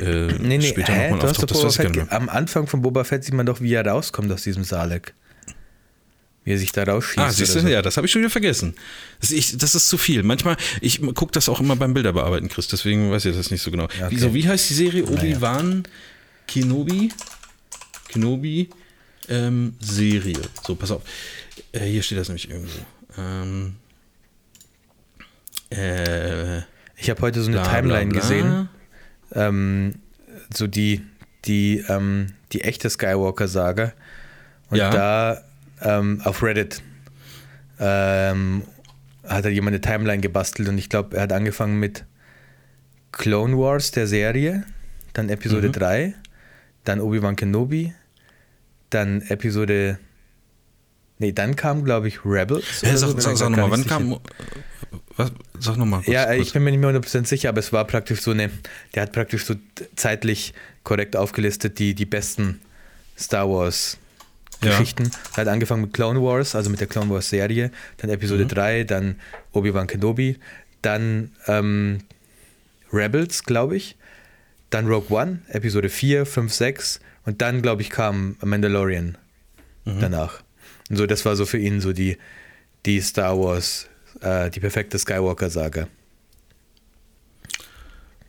äh, 0.00 0.32
Nee, 0.38 0.58
nee, 0.58 0.68
später 0.68 0.92
nochmal 0.92 1.28
auftaucht. 1.28 1.50
Das 1.50 1.62
weiß 1.62 1.78
ich 1.78 1.92
gar 1.92 2.12
am 2.12 2.28
Anfang 2.28 2.66
von 2.66 2.80
Boba 2.80 3.04
Fett 3.04 3.24
sieht 3.24 3.34
man 3.34 3.46
doch, 3.46 3.60
wie 3.60 3.74
er 3.74 3.86
rauskommt 3.86 4.32
aus 4.32 4.42
diesem 4.42 4.64
Salek. 4.64 5.12
wie 6.44 6.52
er 6.52 6.58
sich 6.58 6.72
da 6.72 6.84
rausschießt. 6.84 7.18
Ah, 7.18 7.30
siehst 7.30 7.54
du, 7.54 7.60
so. 7.60 7.68
ja, 7.68 7.82
das 7.82 7.98
habe 7.98 8.06
ich 8.06 8.12
schon 8.12 8.22
wieder 8.22 8.30
vergessen. 8.30 8.74
Das, 9.20 9.30
ich, 9.30 9.58
das 9.58 9.74
ist 9.74 9.90
zu 9.90 9.98
viel. 9.98 10.22
Manchmal, 10.22 10.56
ich 10.80 11.00
gucke 11.02 11.32
das 11.32 11.48
auch 11.50 11.60
immer 11.60 11.76
beim 11.76 11.92
Bilderbearbeiten, 11.92 12.48
Chris, 12.48 12.68
deswegen 12.68 13.10
weiß 13.10 13.26
ich 13.26 13.36
das 13.36 13.50
nicht 13.50 13.62
so 13.62 13.70
genau. 13.70 13.84
Okay. 13.84 14.06
Wieso, 14.08 14.32
wie 14.32 14.48
heißt 14.48 14.70
die 14.70 14.74
Serie? 14.74 15.04
Obi-Wan 15.04 15.82
Kenobi? 16.46 17.12
Kenobi 18.08 18.70
ähm, 19.28 19.74
Serie. 19.80 20.40
So, 20.66 20.74
pass 20.74 20.90
auf. 20.90 21.02
Äh, 21.72 21.84
hier 21.86 22.02
steht 22.02 22.18
das 22.18 22.28
nämlich 22.28 22.50
irgendwo. 22.50 22.80
Ähm, 23.18 23.76
äh, 25.70 26.58
Ich 26.96 27.08
habe 27.10 27.20
heute 27.22 27.40
so 27.42 27.48
eine 27.50 27.60
bla, 27.60 27.64
bla, 27.64 27.80
Timeline 27.80 28.10
bla. 28.10 28.20
gesehen, 28.20 28.68
ähm, 29.32 29.94
so 30.52 30.66
die, 30.66 31.02
die, 31.44 31.84
ähm, 31.88 32.28
die 32.52 32.62
echte 32.62 32.90
Skywalker-Saga. 32.90 33.92
Und 34.70 34.76
Ja. 34.78 34.90
da 34.90 35.42
ähm, 35.82 36.20
auf 36.24 36.42
Reddit 36.42 36.82
ähm, 37.78 38.62
hat 39.26 39.44
er 39.44 39.50
jemand 39.50 39.74
eine 39.74 39.80
Timeline 39.80 40.20
gebastelt 40.20 40.68
und 40.68 40.76
ich 40.78 40.88
glaube, 40.90 41.16
er 41.16 41.22
hat 41.22 41.32
angefangen 41.32 41.78
mit 41.80 42.04
Clone 43.12 43.56
Wars, 43.56 43.90
der 43.90 44.06
Serie, 44.06 44.64
dann 45.14 45.28
Episode 45.30 45.68
Mhm. 45.68 45.72
3, 45.72 46.14
dann 46.84 47.00
Obi-Wan 47.00 47.36
Kenobi, 47.36 47.94
dann 48.90 49.22
Episode. 49.22 49.98
Nee, 51.20 51.30
dann 51.32 51.54
kam, 51.54 51.84
glaube 51.84 52.08
ich, 52.08 52.24
Rebels. 52.24 52.82
Oder 52.82 52.96
sag, 52.96 53.10
so, 53.10 53.20
sag, 53.20 53.36
sag 53.36 53.50
nochmal, 53.50 53.70
wann 53.70 53.82
sicher. 53.84 53.96
kam. 53.98 54.18
Was, 55.16 55.30
sag 55.58 55.76
nochmal. 55.76 56.02
Ja, 56.06 56.32
ich 56.32 56.52
bin 56.52 56.64
mir 56.64 56.70
nicht 56.72 56.80
mehr 56.80 56.90
100% 56.90 57.26
sicher, 57.26 57.50
aber 57.50 57.60
es 57.60 57.72
war 57.72 57.84
praktisch 57.86 58.22
so 58.22 58.32
eine, 58.32 58.50
der 58.94 59.02
hat 59.02 59.12
praktisch 59.12 59.44
so 59.44 59.54
zeitlich 59.94 60.52
korrekt 60.82 61.14
aufgelistet 61.16 61.78
die, 61.78 61.94
die 61.94 62.06
besten 62.06 62.60
Star 63.18 63.48
Wars 63.48 63.98
Ja. 64.62 64.70
Geschichten. 64.70 65.10
Er 65.34 65.42
hat 65.42 65.48
angefangen 65.48 65.82
mit 65.82 65.92
Clone 65.92 66.20
Wars, 66.22 66.54
also 66.54 66.70
mit 66.70 66.80
der 66.80 66.86
Clone 66.88 67.10
Wars 67.10 67.28
Serie, 67.28 67.70
dann 67.98 68.10
Episode 68.10 68.44
Mhm. 68.44 68.48
3, 68.48 68.84
dann 68.84 69.16
Obi-Wan 69.52 69.86
Kenobi, 69.86 70.38
dann 70.82 71.30
ähm, 71.46 71.98
Rebels, 72.92 73.44
glaube 73.44 73.76
ich, 73.76 73.96
dann 74.70 74.86
Rogue 74.88 75.10
One, 75.16 75.40
Episode 75.48 75.88
4, 75.90 76.24
5, 76.26 76.52
6 76.52 77.00
und 77.26 77.42
dann, 77.42 77.60
glaube 77.62 77.82
ich, 77.82 77.90
kam 77.90 78.36
Mandalorian 78.42 79.18
Mhm. 79.84 80.00
danach. 80.00 80.42
Und 80.90 80.96
so, 80.96 81.06
das 81.06 81.24
war 81.24 81.36
so 81.36 81.46
für 81.46 81.58
ihn 81.58 81.80
so 81.80 81.92
die, 81.94 82.18
die 82.84 83.00
Star 83.00 83.38
Wars, 83.38 83.86
äh, 84.20 84.50
die 84.50 84.60
perfekte 84.60 84.98
Skywalker-Saga. 84.98 85.88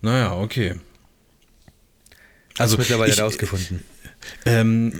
Naja, 0.01 0.33
okay. 0.37 0.75
Also 2.57 2.77
mittlerweile 2.77 3.11
ich- 3.11 3.19
rausgefunden. 3.21 3.83
Ähm, 4.45 4.93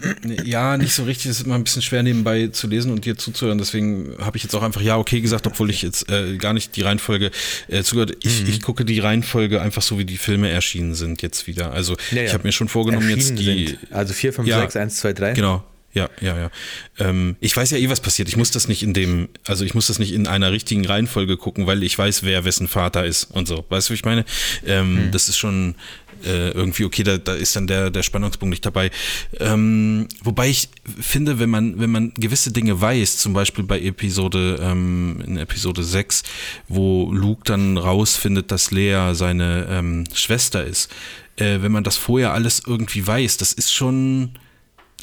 ja, 0.45 0.77
nicht 0.77 0.95
so 0.95 1.03
richtig. 1.03 1.27
Es 1.29 1.39
ist 1.41 1.45
immer 1.45 1.53
ein 1.53 1.63
bisschen 1.63 1.83
schwer 1.83 2.01
nebenbei 2.01 2.47
zu 2.47 2.65
lesen 2.65 2.91
und 2.91 3.05
dir 3.05 3.17
zuzuhören. 3.17 3.59
Deswegen 3.59 4.15
habe 4.19 4.35
ich 4.35 4.41
jetzt 4.41 4.55
auch 4.55 4.63
einfach 4.63 4.81
ja 4.81 4.97
okay 4.97 5.21
gesagt, 5.21 5.45
obwohl 5.45 5.69
ich 5.69 5.83
jetzt 5.83 6.09
äh, 6.09 6.37
gar 6.37 6.53
nicht 6.53 6.75
die 6.75 6.81
Reihenfolge 6.81 7.29
äh, 7.67 7.83
zugehört. 7.83 8.17
Ich, 8.23 8.41
Mhm. 8.41 8.49
ich 8.49 8.61
gucke 8.63 8.83
die 8.83 8.97
Reihenfolge 8.99 9.61
einfach 9.61 9.83
so, 9.83 9.99
wie 9.99 10.05
die 10.05 10.17
Filme 10.17 10.49
erschienen 10.49 10.95
sind 10.95 11.21
jetzt 11.21 11.45
wieder. 11.45 11.71
Also 11.71 11.95
Ja, 12.09 12.23
ich 12.23 12.29
ja. 12.29 12.33
habe 12.33 12.47
mir 12.47 12.51
schon 12.51 12.67
vorgenommen, 12.67 13.07
jetzt 13.11 13.29
Erschienen 13.31 13.57
die. 13.57 13.67
sind. 13.67 13.91
Also 13.93 14.13
4, 14.15 14.33
5, 14.33 14.47
Ja. 14.47 14.59
6, 14.61 14.75
1, 14.77 14.97
2, 14.97 15.13
3. 15.13 15.33
Genau. 15.33 15.63
Ja, 15.93 16.09
ja, 16.21 16.37
ja. 16.37 16.51
Ähm, 16.99 17.35
ich 17.39 17.55
weiß 17.55 17.71
ja 17.71 17.77
eh, 17.77 17.89
was 17.89 17.99
passiert. 17.99 18.29
Ich 18.29 18.37
muss 18.37 18.51
das 18.51 18.67
nicht 18.67 18.83
in 18.83 18.93
dem, 18.93 19.29
also 19.45 19.65
ich 19.65 19.73
muss 19.73 19.87
das 19.87 19.99
nicht 19.99 20.13
in 20.13 20.27
einer 20.27 20.51
richtigen 20.51 20.85
Reihenfolge 20.85 21.37
gucken, 21.37 21.67
weil 21.67 21.83
ich 21.83 21.97
weiß, 21.97 22.23
wer 22.23 22.45
wessen 22.45 22.67
Vater 22.67 23.05
ist 23.05 23.25
und 23.25 23.47
so. 23.47 23.65
Weißt 23.69 23.89
du, 23.89 23.91
wie 23.91 23.95
ich 23.95 24.05
meine? 24.05 24.25
Ähm, 24.65 24.91
Hm. 24.91 25.11
Das 25.11 25.29
ist 25.29 25.37
schon 25.37 25.75
äh, 26.23 26.51
irgendwie 26.51 26.85
okay, 26.85 27.03
da, 27.03 27.17
da 27.17 27.33
ist 27.33 27.55
dann 27.55 27.67
der, 27.67 27.89
der 27.89 28.03
Spannungspunkt 28.03 28.51
nicht 28.51 28.65
dabei. 28.65 28.91
Ähm, 29.39 30.07
wobei 30.23 30.49
ich 30.49 30.69
finde, 30.99 31.39
wenn 31.39 31.49
man, 31.49 31.79
wenn 31.79 31.89
man 31.89 32.13
gewisse 32.13 32.51
Dinge 32.51 32.79
weiß, 32.79 33.17
zum 33.17 33.33
Beispiel 33.33 33.63
bei 33.63 33.79
Episode, 33.81 34.59
ähm, 34.61 35.21
in 35.25 35.37
Episode 35.37 35.83
6, 35.83 36.23
wo 36.67 37.11
Luke 37.11 37.41
dann 37.45 37.77
rausfindet, 37.77 38.51
dass 38.51 38.71
Lea 38.71 39.13
seine 39.13 39.67
ähm, 39.69 40.03
Schwester 40.13 40.63
ist, 40.63 40.91
äh, 41.37 41.61
wenn 41.61 41.71
man 41.71 41.83
das 41.83 41.97
vorher 41.97 42.33
alles 42.33 42.61
irgendwie 42.65 43.05
weiß, 43.05 43.37
das 43.37 43.53
ist 43.53 43.73
schon, 43.73 44.31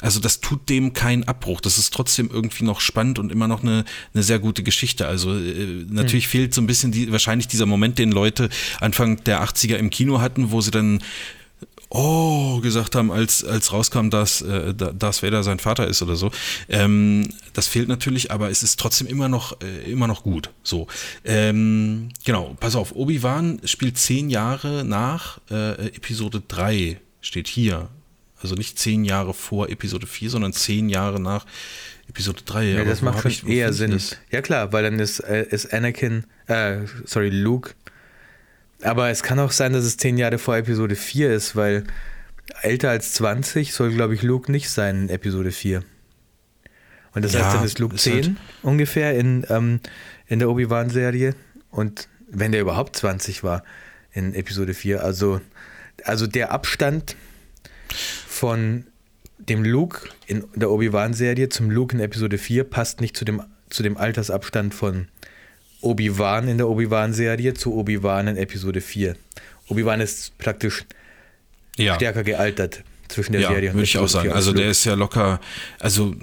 also 0.00 0.20
das 0.20 0.40
tut 0.40 0.68
dem 0.68 0.92
keinen 0.92 1.24
Abbruch. 1.24 1.60
Das 1.60 1.76
ist 1.78 1.92
trotzdem 1.92 2.30
irgendwie 2.32 2.64
noch 2.64 2.80
spannend 2.80 3.18
und 3.18 3.32
immer 3.32 3.48
noch 3.48 3.62
eine, 3.62 3.84
eine 4.14 4.22
sehr 4.22 4.38
gute 4.38 4.62
Geschichte. 4.62 5.06
Also 5.08 5.36
äh, 5.36 5.84
natürlich 5.88 6.28
fehlt 6.28 6.54
so 6.54 6.60
ein 6.60 6.66
bisschen 6.66 6.92
die, 6.92 7.10
wahrscheinlich 7.10 7.48
dieser 7.48 7.66
Moment, 7.66 7.98
den 7.98 8.12
Leute 8.12 8.48
Anfang 8.80 9.22
der 9.24 9.42
80er 9.42 9.76
im 9.76 9.90
Kino 9.90 10.20
hatten, 10.20 10.50
wo 10.52 10.60
sie 10.60 10.70
dann 10.70 11.00
Oh, 11.90 12.60
gesagt 12.60 12.94
haben, 12.96 13.10
als, 13.10 13.42
als 13.42 13.72
rauskam, 13.72 14.10
dass 14.10 14.42
äh, 14.42 14.74
Da- 14.74 14.92
Darth 14.92 15.22
Vader 15.22 15.42
sein 15.42 15.58
Vater 15.58 15.86
ist 15.86 16.02
oder 16.02 16.16
so. 16.16 16.30
Ähm, 16.68 17.30
das 17.54 17.66
fehlt 17.66 17.88
natürlich, 17.88 18.30
aber 18.30 18.50
es 18.50 18.62
ist 18.62 18.78
trotzdem 18.78 19.06
immer 19.06 19.30
noch, 19.30 19.58
äh, 19.62 19.90
immer 19.90 20.06
noch 20.06 20.22
gut. 20.22 20.50
So. 20.62 20.86
Ähm, 21.24 22.10
genau, 22.26 22.54
pass 22.60 22.76
auf, 22.76 22.94
Obi-Wan 22.94 23.62
spielt 23.64 23.96
zehn 23.96 24.28
Jahre 24.28 24.84
nach 24.84 25.40
äh, 25.50 25.86
Episode 25.86 26.42
3, 26.46 27.00
steht 27.22 27.48
hier. 27.48 27.88
Also 28.40 28.54
nicht 28.54 28.78
zehn 28.78 29.04
Jahre 29.04 29.34
vor 29.34 29.68
Episode 29.68 30.06
4, 30.06 30.30
sondern 30.30 30.52
zehn 30.52 30.88
Jahre 30.88 31.20
nach 31.20 31.44
Episode 32.08 32.42
3. 32.44 32.64
Ja, 32.66 32.84
das 32.84 33.02
macht 33.02 33.20
schon 33.22 33.30
ich- 33.30 33.46
eher 33.48 33.72
Sinn. 33.72 33.90
das? 33.92 34.16
Ja 34.30 34.40
klar, 34.42 34.72
weil 34.72 34.84
dann 34.84 34.98
ist, 34.98 35.20
äh, 35.20 35.44
ist 35.50 35.72
Anakin, 35.72 36.24
äh, 36.46 36.78
sorry, 37.04 37.30
Luke. 37.30 37.72
Aber 38.82 39.10
es 39.10 39.22
kann 39.24 39.40
auch 39.40 39.50
sein, 39.50 39.72
dass 39.72 39.84
es 39.84 39.96
10 39.96 40.18
Jahre 40.18 40.38
vor 40.38 40.56
Episode 40.56 40.94
4 40.94 41.32
ist, 41.32 41.56
weil 41.56 41.84
älter 42.62 42.90
als 42.90 43.12
20 43.14 43.72
soll, 43.74 43.92
glaube 43.92 44.14
ich, 44.14 44.22
Luke 44.22 44.50
nicht 44.52 44.70
sein 44.70 45.02
in 45.02 45.08
Episode 45.08 45.50
4. 45.50 45.82
Und 47.14 47.24
das 47.24 47.32
Ja, 47.32 47.44
heißt, 47.44 47.56
dann 47.56 47.64
ist 47.64 47.78
Luke 47.80 47.96
ist 47.96 48.02
10 48.02 48.14
halt- 48.14 48.30
ungefähr 48.62 49.18
in, 49.18 49.44
ähm, 49.48 49.80
in 50.28 50.38
der 50.38 50.48
Obi-Wan-Serie. 50.48 51.34
Und 51.70 52.08
wenn 52.30 52.52
der 52.52 52.60
überhaupt 52.60 52.94
20 52.94 53.42
war 53.42 53.64
in 54.12 54.32
Episode 54.34 54.74
4. 54.74 55.02
Also, 55.02 55.40
also 56.04 56.26
der 56.28 56.52
Abstand 56.52 57.16
von 58.38 58.84
dem 59.38 59.64
Luke 59.64 60.08
in 60.28 60.44
der 60.54 60.70
Obi-Wan-Serie 60.70 61.48
zum 61.48 61.72
Luke 61.72 61.94
in 61.96 62.00
Episode 62.00 62.38
4 62.38 62.62
passt 62.62 63.00
nicht 63.00 63.16
zu 63.16 63.24
dem, 63.24 63.42
zu 63.68 63.82
dem 63.82 63.96
Altersabstand 63.96 64.74
von 64.74 65.08
Obi-Wan 65.80 66.46
in 66.46 66.56
der 66.56 66.68
Obi-Wan-Serie 66.68 67.54
zu 67.54 67.74
Obi-Wan 67.74 68.28
in 68.28 68.36
Episode 68.36 68.80
4. 68.80 69.16
Obi-Wan 69.66 70.00
ist 70.00 70.38
praktisch 70.38 70.84
Ja. 71.76 71.96
stärker 71.96 72.22
gealtert 72.22 72.84
zwischen 73.08 73.32
der 73.32 73.40
ja, 73.40 73.48
Serie 73.48 73.70
und 73.70 73.76
würde 73.76 73.84
ich 73.84 73.98
auch 73.98 74.06
sagen. 74.06 74.28
4 74.28 74.36
Also 74.36 74.50
als 74.50 74.60
der 74.60 74.70
ist 74.70 74.84
ja 74.84 74.94
locker, 74.94 75.40
also 75.80 76.14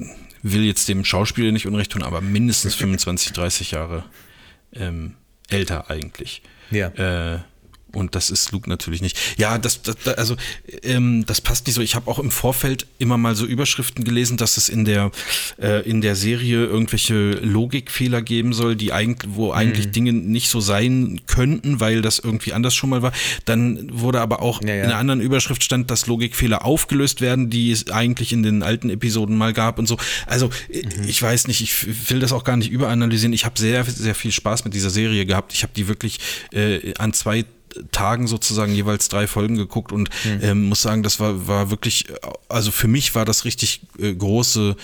will 0.42 0.64
jetzt 0.64 0.88
dem 0.88 1.04
Schauspieler 1.04 1.52
nicht 1.52 1.68
unrecht 1.68 1.92
tun, 1.92 2.04
aber 2.04 2.22
mindestens 2.22 2.76
25, 2.76 3.34
30 3.34 3.72
Jahre 3.72 4.06
ähm, 4.74 5.16
älter 5.50 5.90
eigentlich. 5.90 6.44
Ja. 6.72 6.88
Äh, 7.36 7.40
und 7.96 8.16
das 8.16 8.30
ist 8.30 8.52
Luke 8.52 8.70
natürlich 8.70 9.02
nicht. 9.02 9.18
Ja, 9.38 9.58
das, 9.58 9.82
das 9.82 9.96
also 10.18 10.36
ähm, 10.84 11.26
das 11.26 11.42
passt 11.42 11.66
nicht 11.68 11.76
so. 11.76 11.82
Ich 11.82 11.96
habe 11.96 12.10
auch 12.12 12.20
im 12.20 12.32
Vorfeld 12.32 12.86
immer 13.00 13.18
mal 13.18 13.36
so 13.36 13.46
Überschriften 13.46 14.04
gelesen, 14.04 14.38
dass 14.38 14.58
es 14.58 14.70
in 14.70 14.86
der 14.86 15.12
äh, 15.62 15.82
in 15.90 16.02
der 16.02 16.16
Serie 16.16 16.66
irgendwelche 16.66 17.32
Logikfehler 17.32 18.22
geben 18.22 18.54
soll, 18.54 18.76
die 18.76 18.92
eigentlich, 18.94 19.32
wo 19.34 19.48
Mhm. 19.48 19.52
eigentlich 19.54 19.92
Dinge 19.92 20.14
nicht 20.14 20.50
so 20.50 20.60
sein 20.60 21.22
könnten, 21.28 21.80
weil 21.80 22.02
das 22.02 22.20
irgendwie 22.20 22.54
anders 22.54 22.76
schon 22.76 22.90
mal 22.90 23.02
war. 23.02 23.12
Dann 23.46 23.90
wurde 23.92 24.20
aber 24.22 24.42
auch 24.42 24.62
Ja, 24.62 24.70
ja. 24.70 24.76
in 24.84 24.90
einer 24.90 24.98
anderen 24.98 25.22
Überschrift 25.22 25.64
stand, 25.64 25.90
dass 25.92 26.08
Logikfehler 26.08 26.66
aufgelöst 26.66 27.22
werden, 27.22 27.50
die 27.50 27.72
es 27.72 27.90
eigentlich 27.90 28.34
in 28.34 28.44
den 28.44 28.64
alten 28.64 28.90
Episoden 28.90 29.38
mal 29.38 29.54
gab 29.54 29.80
und 29.80 29.88
so. 29.88 29.98
Also 30.28 30.50
äh, 30.70 30.84
Mhm. 30.86 31.08
ich 31.08 31.22
weiß 31.22 31.48
nicht, 31.48 31.62
ich 31.62 32.10
will 32.10 32.20
das 32.20 32.32
auch 32.34 32.44
gar 32.44 32.58
nicht 32.58 32.72
überanalysieren. 32.72 33.34
Ich 33.34 33.46
habe 33.46 33.60
sehr, 33.60 33.84
sehr 33.86 34.16
viel 34.16 34.32
Spaß 34.32 34.66
mit 34.66 34.74
dieser 34.74 34.90
Serie 34.90 35.26
gehabt. 35.26 35.54
Ich 35.54 35.64
habe 35.64 35.74
die 35.76 35.88
wirklich 35.88 36.20
äh, 36.54 36.94
an 36.98 37.14
zwei 37.14 37.46
Tagen 37.92 38.28
sozusagen 38.28 38.74
jeweils 38.74 39.10
drei 39.10 39.28
Folgen 39.28 39.56
geguckt 39.56 39.92
und 39.92 40.10
ähm, 40.42 40.66
muss 40.66 40.82
sagen, 40.82 41.04
das 41.04 41.20
war, 41.20 41.48
war 41.48 41.70
wirklich, 41.70 42.06
also 42.50 42.72
für 42.72 42.88
mich 42.88 43.16
war 43.16 43.26
das 43.26 43.46
richtig 43.46 43.82
äh, 44.00 44.14
große 44.14 44.76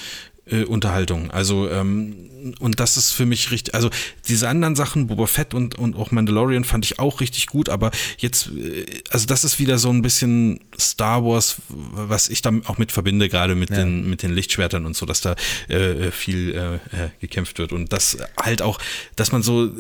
äh, 0.51 0.63
Unterhaltung. 0.63 1.31
Also, 1.31 1.69
ähm, 1.69 2.55
und 2.59 2.80
das 2.80 2.97
ist 2.97 3.11
für 3.11 3.26
mich 3.26 3.51
richtig, 3.51 3.76
also 3.76 3.89
diese 4.27 4.49
anderen 4.49 4.76
Sachen, 4.76 5.07
Boba 5.07 5.27
Fett 5.27 5.53
und, 5.53 5.77
und 5.77 5.95
auch 5.95 6.11
Mandalorian 6.11 6.63
fand 6.63 6.85
ich 6.85 6.99
auch 6.99 7.22
richtig 7.22 7.47
gut, 7.47 7.69
aber 7.69 7.91
jetzt, 8.18 8.47
äh, 8.47 8.85
also 9.09 9.26
das 9.27 9.43
ist 9.43 9.59
wieder 9.59 9.77
so 9.77 9.89
ein 9.89 10.01
bisschen 10.01 10.59
Star 10.80 11.23
Wars, 11.23 11.57
was 11.69 12.30
ich 12.30 12.41
dann 12.41 12.65
auch 12.65 12.77
mit 12.77 12.91
verbinde, 12.91 13.30
gerade 13.30 13.55
mit, 13.55 13.69
den, 13.69 14.09
mit 14.09 14.23
den 14.23 14.34
Lichtschwertern 14.34 14.85
und 14.85 14.95
so, 14.95 15.05
dass 15.05 15.22
da 15.22 15.35
äh, 15.68 16.11
viel 16.11 16.53
äh, 16.53 16.76
äh, 16.76 17.09
gekämpft 17.19 17.59
wird. 17.59 17.72
Und 17.72 17.93
das 17.93 18.18
halt 18.38 18.61
auch, 18.61 18.80
dass 19.15 19.31
man 19.31 19.43
so 19.43 19.72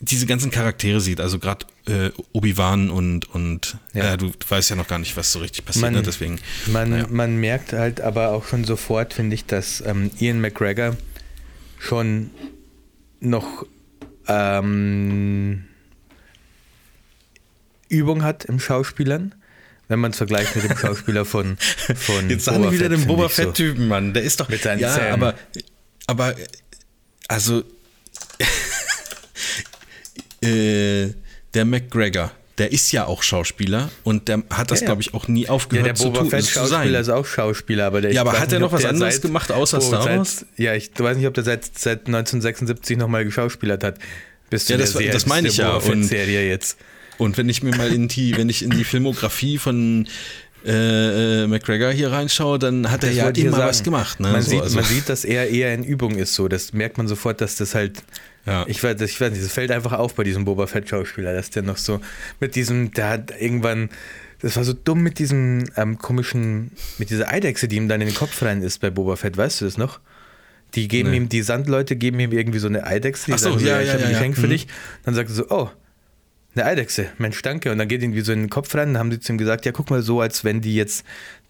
diese 0.00 0.26
ganzen 0.26 0.50
Charaktere 0.50 1.00
sieht, 1.00 1.20
also 1.20 1.38
gerade 1.38 1.64
äh, 1.86 2.10
Obi-Wan 2.32 2.90
und, 2.90 3.32
und 3.34 3.78
Ja. 3.94 4.12
äh, 4.14 4.16
du 4.18 4.32
weißt 4.48 4.70
ja 4.70 4.76
noch 4.76 4.88
gar 4.88 4.98
nicht, 4.98 5.16
was 5.16 5.32
so 5.32 5.38
richtig 5.38 5.64
passiert, 5.64 5.82
Man- 5.84 5.94
ne? 5.94 6.02
deswegen. 6.02 6.38
Man, 6.66 6.90
naja. 6.90 7.06
man 7.10 7.36
merkt 7.36 7.72
halt 7.72 8.00
aber 8.00 8.30
auch 8.32 8.44
schon 8.46 8.64
sofort, 8.64 9.14
finde 9.14 9.34
ich, 9.34 9.46
dass 9.46 9.82
ähm, 9.86 10.10
Ian 10.18 10.40
McGregor 10.40 10.96
schon 11.78 12.30
noch 13.20 13.64
ähm, 14.28 15.64
Übung 17.88 18.22
hat 18.22 18.44
im 18.44 18.58
Schauspielern, 18.60 19.34
wenn 19.88 20.00
man 20.00 20.10
es 20.10 20.16
vergleicht 20.18 20.56
mit 20.56 20.68
dem 20.68 20.76
Schauspieler 20.78 21.24
von, 21.24 21.56
von 21.94 22.28
Jetzt 22.28 22.44
sagen 22.44 22.62
wir 22.64 22.72
wieder 22.72 22.88
den 22.88 23.06
Boba 23.06 23.26
ich 23.26 23.32
so. 23.34 23.42
Fett-Typen, 23.44 23.88
Mann. 23.88 24.12
Der 24.12 24.24
ist 24.24 24.40
doch. 24.40 24.48
Mit 24.48 24.62
seinen 24.62 24.80
ja, 24.80 24.92
Zähnen. 24.92 25.12
aber. 25.12 25.34
aber, 26.06 26.34
also, 27.28 27.62
äh, 30.46 31.14
der 31.54 31.64
McGregor, 31.64 32.32
der 32.58 32.72
ist 32.72 32.90
ja 32.92 33.04
auch 33.06 33.22
Schauspieler 33.22 33.90
und 34.04 34.28
der 34.28 34.42
hat 34.50 34.70
das, 34.70 34.80
Ja, 34.80 34.84
ja. 34.84 34.86
glaube 34.92 35.02
ich, 35.02 35.12
auch 35.14 35.28
nie 35.28 35.44
Ja, 35.44 35.50
aufgehört 35.50 35.86
der 35.86 35.94
zu 35.94 36.04
Boba 36.04 36.20
tun, 36.20 36.30
Fett 36.30 36.44
zu 36.44 36.54
sein. 36.54 36.68
Schauspieler 36.68 37.00
ist 37.00 37.08
auch 37.10 37.26
Schauspieler, 37.26 37.86
aber 37.86 38.00
der 38.00 38.12
Ja, 38.12 38.22
aber 38.22 38.38
hat 38.38 38.52
er 38.52 38.60
noch 38.60 38.72
was 38.72 38.80
der 38.82 38.90
anderes 38.90 39.20
gemacht 39.20 39.52
außer 39.52 39.80
Star 39.80 40.02
seit, 40.02 40.18
Wars? 40.18 40.46
Ja, 40.56 40.74
ich 40.74 40.90
weiß 40.96 41.16
nicht, 41.18 41.26
ob 41.26 41.34
der 41.34 41.44
seit, 41.44 41.64
seit 41.78 42.06
1976 42.06 42.96
nochmal 42.96 43.24
geschauspielt 43.24 43.84
hat. 43.84 43.98
Bis 44.48 44.68
Ja, 44.68 44.76
das 44.76 44.92
Serie- 44.92 45.10
das 45.12 45.26
meine 45.26 45.48
ich 45.48 45.56
ja. 45.58 45.74
Und- 45.76 46.04
Serie 46.04 46.48
jetzt. 46.48 46.78
Und 47.18 47.36
wenn 47.38 47.48
ich 47.48 47.62
mir 47.62 47.74
mal 47.76 47.92
in 47.92 48.08
die, 48.08 48.36
wenn 48.36 48.48
ich 48.48 48.62
in 48.62 48.70
die 48.70 48.84
Filmografie 48.84 49.58
von 49.58 50.06
äh, 50.66 51.42
äh, 51.44 51.46
McGregor 51.46 51.90
hier 51.92 52.10
reinschaue, 52.10 52.58
dann 52.58 52.90
hat 52.90 53.02
er 53.04 53.10
Das 53.10 53.18
ja 53.18 53.24
wollte 53.26 53.40
ich 53.40 53.46
immer 53.46 53.58
was 53.58 53.82
gemacht. 53.84 54.18
Ne? 54.20 54.32
Man, 54.32 54.42
So, 54.42 54.50
sieht, 54.50 54.62
also- 54.62 54.76
man 54.76 54.84
sieht, 54.84 55.08
dass 55.08 55.24
er 55.24 55.48
eher 55.48 55.72
in 55.74 55.84
Übung 55.84 56.16
ist. 56.16 56.34
So, 56.34 56.48
das 56.48 56.72
merkt 56.72 56.98
man 56.98 57.06
sofort, 57.08 57.40
dass 57.40 57.56
das 57.56 57.74
halt. 57.74 58.02
Ja. 58.46 58.64
Ich, 58.68 58.82
weiß, 58.82 59.00
ich 59.00 59.20
weiß 59.20 59.32
nicht, 59.32 59.44
das 59.44 59.52
fällt 59.52 59.70
einfach 59.72 59.92
auf 59.92 60.14
bei 60.14 60.22
diesem 60.24 60.44
Boba 60.44 60.66
Fett 60.66 60.88
Schauspieler, 60.88 61.34
dass 61.34 61.50
der 61.50 61.62
noch 61.62 61.76
so 61.76 62.00
mit 62.40 62.54
diesem, 62.54 62.92
der 62.92 63.08
hat 63.10 63.32
irgendwann, 63.40 63.90
das 64.40 64.56
war 64.56 64.62
so 64.64 64.72
dumm 64.72 65.02
mit 65.02 65.18
diesem 65.18 65.64
ähm, 65.76 65.98
komischen, 65.98 66.70
mit 66.98 67.10
dieser 67.10 67.28
Eidechse, 67.32 67.66
die 67.68 67.76
ihm 67.76 67.88
dann 67.88 68.00
in 68.00 68.06
den 68.08 68.16
Kopf 68.16 68.40
rein 68.42 68.62
ist 68.62 68.80
bei 68.80 68.90
Boba 68.90 69.16
Fett, 69.16 69.36
weißt 69.36 69.60
du 69.60 69.64
das 69.64 69.76
noch? 69.78 69.98
Die 70.74 70.88
geben 70.88 71.10
Nee. 71.10 71.16
ihm, 71.16 71.28
die 71.28 71.42
Sandleute 71.42 71.96
geben 71.96 72.20
ihm 72.20 72.32
irgendwie 72.32 72.58
so 72.58 72.68
eine 72.68 72.84
Eidechse, 72.86 73.26
die 73.26 73.32
Ach 73.32 73.38
so, 73.38 73.52
sagen 73.52 73.64
ja, 73.66 73.80
ich 73.80 73.86
ja, 73.88 73.92
habe 73.94 74.02
ein 74.04 74.10
ja, 74.10 74.12
ja. 74.12 74.18
Geschenk 74.18 74.36
für 74.36 74.46
Mhm. 74.46 74.50
dich. 74.50 74.66
Dann 75.04 75.14
sagt 75.14 75.28
er 75.30 75.34
so, 75.34 75.46
oh, 75.48 75.70
eine 76.56 76.66
Eidechse, 76.66 77.08
Mensch, 77.18 77.40
danke. 77.42 77.70
Und 77.70 77.78
dann 77.78 77.88
geht 77.88 78.02
irgendwie 78.02 78.22
so 78.22 78.32
in 78.32 78.40
den 78.40 78.50
Kopf 78.50 78.74
rein, 78.74 78.94
dann 78.94 78.98
haben 78.98 79.10
die 79.10 79.20
zu 79.20 79.32
ihm 79.32 79.38
gesagt, 79.38 79.66
ja, 79.66 79.72
guck 79.72 79.90
mal 79.90 80.02
so, 80.02 80.20
als 80.20 80.44
wenn 80.44 80.60
die 80.60 80.74
jetzt 80.74 81.04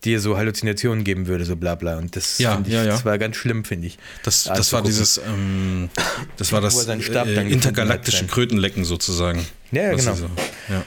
dir 0.05 0.20
so 0.20 0.37
Halluzinationen 0.37 1.05
geben 1.05 1.27
würde, 1.27 1.45
so 1.45 1.57
bla 1.57 1.74
bla. 1.74 1.97
Und 1.97 2.16
das, 2.16 2.39
Ja, 2.39 2.61
ich, 2.65 2.73
ja, 2.73 2.85
ja. 2.85 2.91
das 2.91 3.05
war 3.05 3.16
ganz 3.19 3.37
schlimm, 3.37 3.65
finde 3.65 3.87
ich. 3.87 3.99
Das, 4.23 4.45
das 4.45 4.59
anzugucken. 4.59 4.73
war 4.73 4.83
dieses, 4.83 5.19
ähm, 5.19 5.89
das 6.37 6.53
war 6.53 6.61
das 6.61 6.87
äh, 6.87 7.51
intergalaktische 7.51 8.27
Krötenlecken 8.27 8.85
sozusagen. 8.85 9.47
Ja, 9.73 9.95
genau. 9.95 10.15
sie 10.15 10.23
So, 10.23 10.31
ja. 10.69 10.85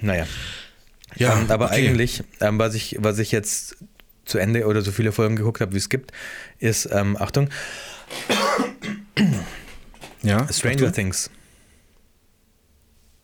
Naja. 0.00 0.26
Ja, 1.16 1.38
ähm, 1.38 1.50
aber 1.50 1.66
okay. 1.66 1.88
eigentlich, 1.88 2.22
ähm, 2.40 2.58
was, 2.58 2.74
ich, 2.74 2.96
was 3.00 3.18
ich 3.18 3.32
jetzt 3.32 3.76
zu 4.24 4.38
Ende 4.38 4.66
oder 4.66 4.82
so 4.82 4.92
viele 4.92 5.10
Folgen 5.10 5.36
geguckt 5.36 5.60
habe, 5.60 5.72
wie 5.72 5.78
es 5.78 5.88
gibt, 5.88 6.12
ist, 6.58 6.88
ähm, 6.92 7.16
Achtung, 7.18 7.48
Ja, 10.22 10.46
Stranger 10.52 10.76
Achtung. 10.76 10.92
Things. 10.92 11.30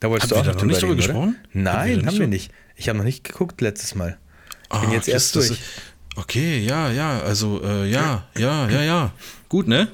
Da 0.00 0.10
wolltest 0.10 0.32
Haben 0.32 0.44
du 0.44 0.50
auch 0.50 0.54
noch 0.56 0.62
nicht 0.64 0.82
drüber 0.82 0.92
reden, 0.92 1.00
oder? 1.00 1.06
gesprochen? 1.06 1.36
Haben 1.36 1.52
wir 1.54 1.62
Nein, 1.62 1.74
haben 1.98 2.04
nicht 2.06 2.18
wir 2.18 2.24
so- 2.26 2.30
nicht. 2.30 2.50
Ich 2.76 2.88
habe 2.88 2.98
noch 2.98 3.04
nicht 3.04 3.24
geguckt 3.24 3.60
letztes 3.60 3.94
Mal. 3.94 4.18
Ich 4.72 4.80
bin 4.80 4.90
jetzt 4.92 5.08
erst 5.08 5.34
durch. 5.36 5.52
Okay, 6.16 6.58
ja, 6.60 6.90
ja, 6.90 7.20
also 7.20 7.62
äh, 7.62 7.88
ja, 7.90 8.26
ja, 8.36 8.68
ja, 8.68 8.82
ja. 8.82 9.12
Gut, 9.48 9.68
ne? 9.68 9.88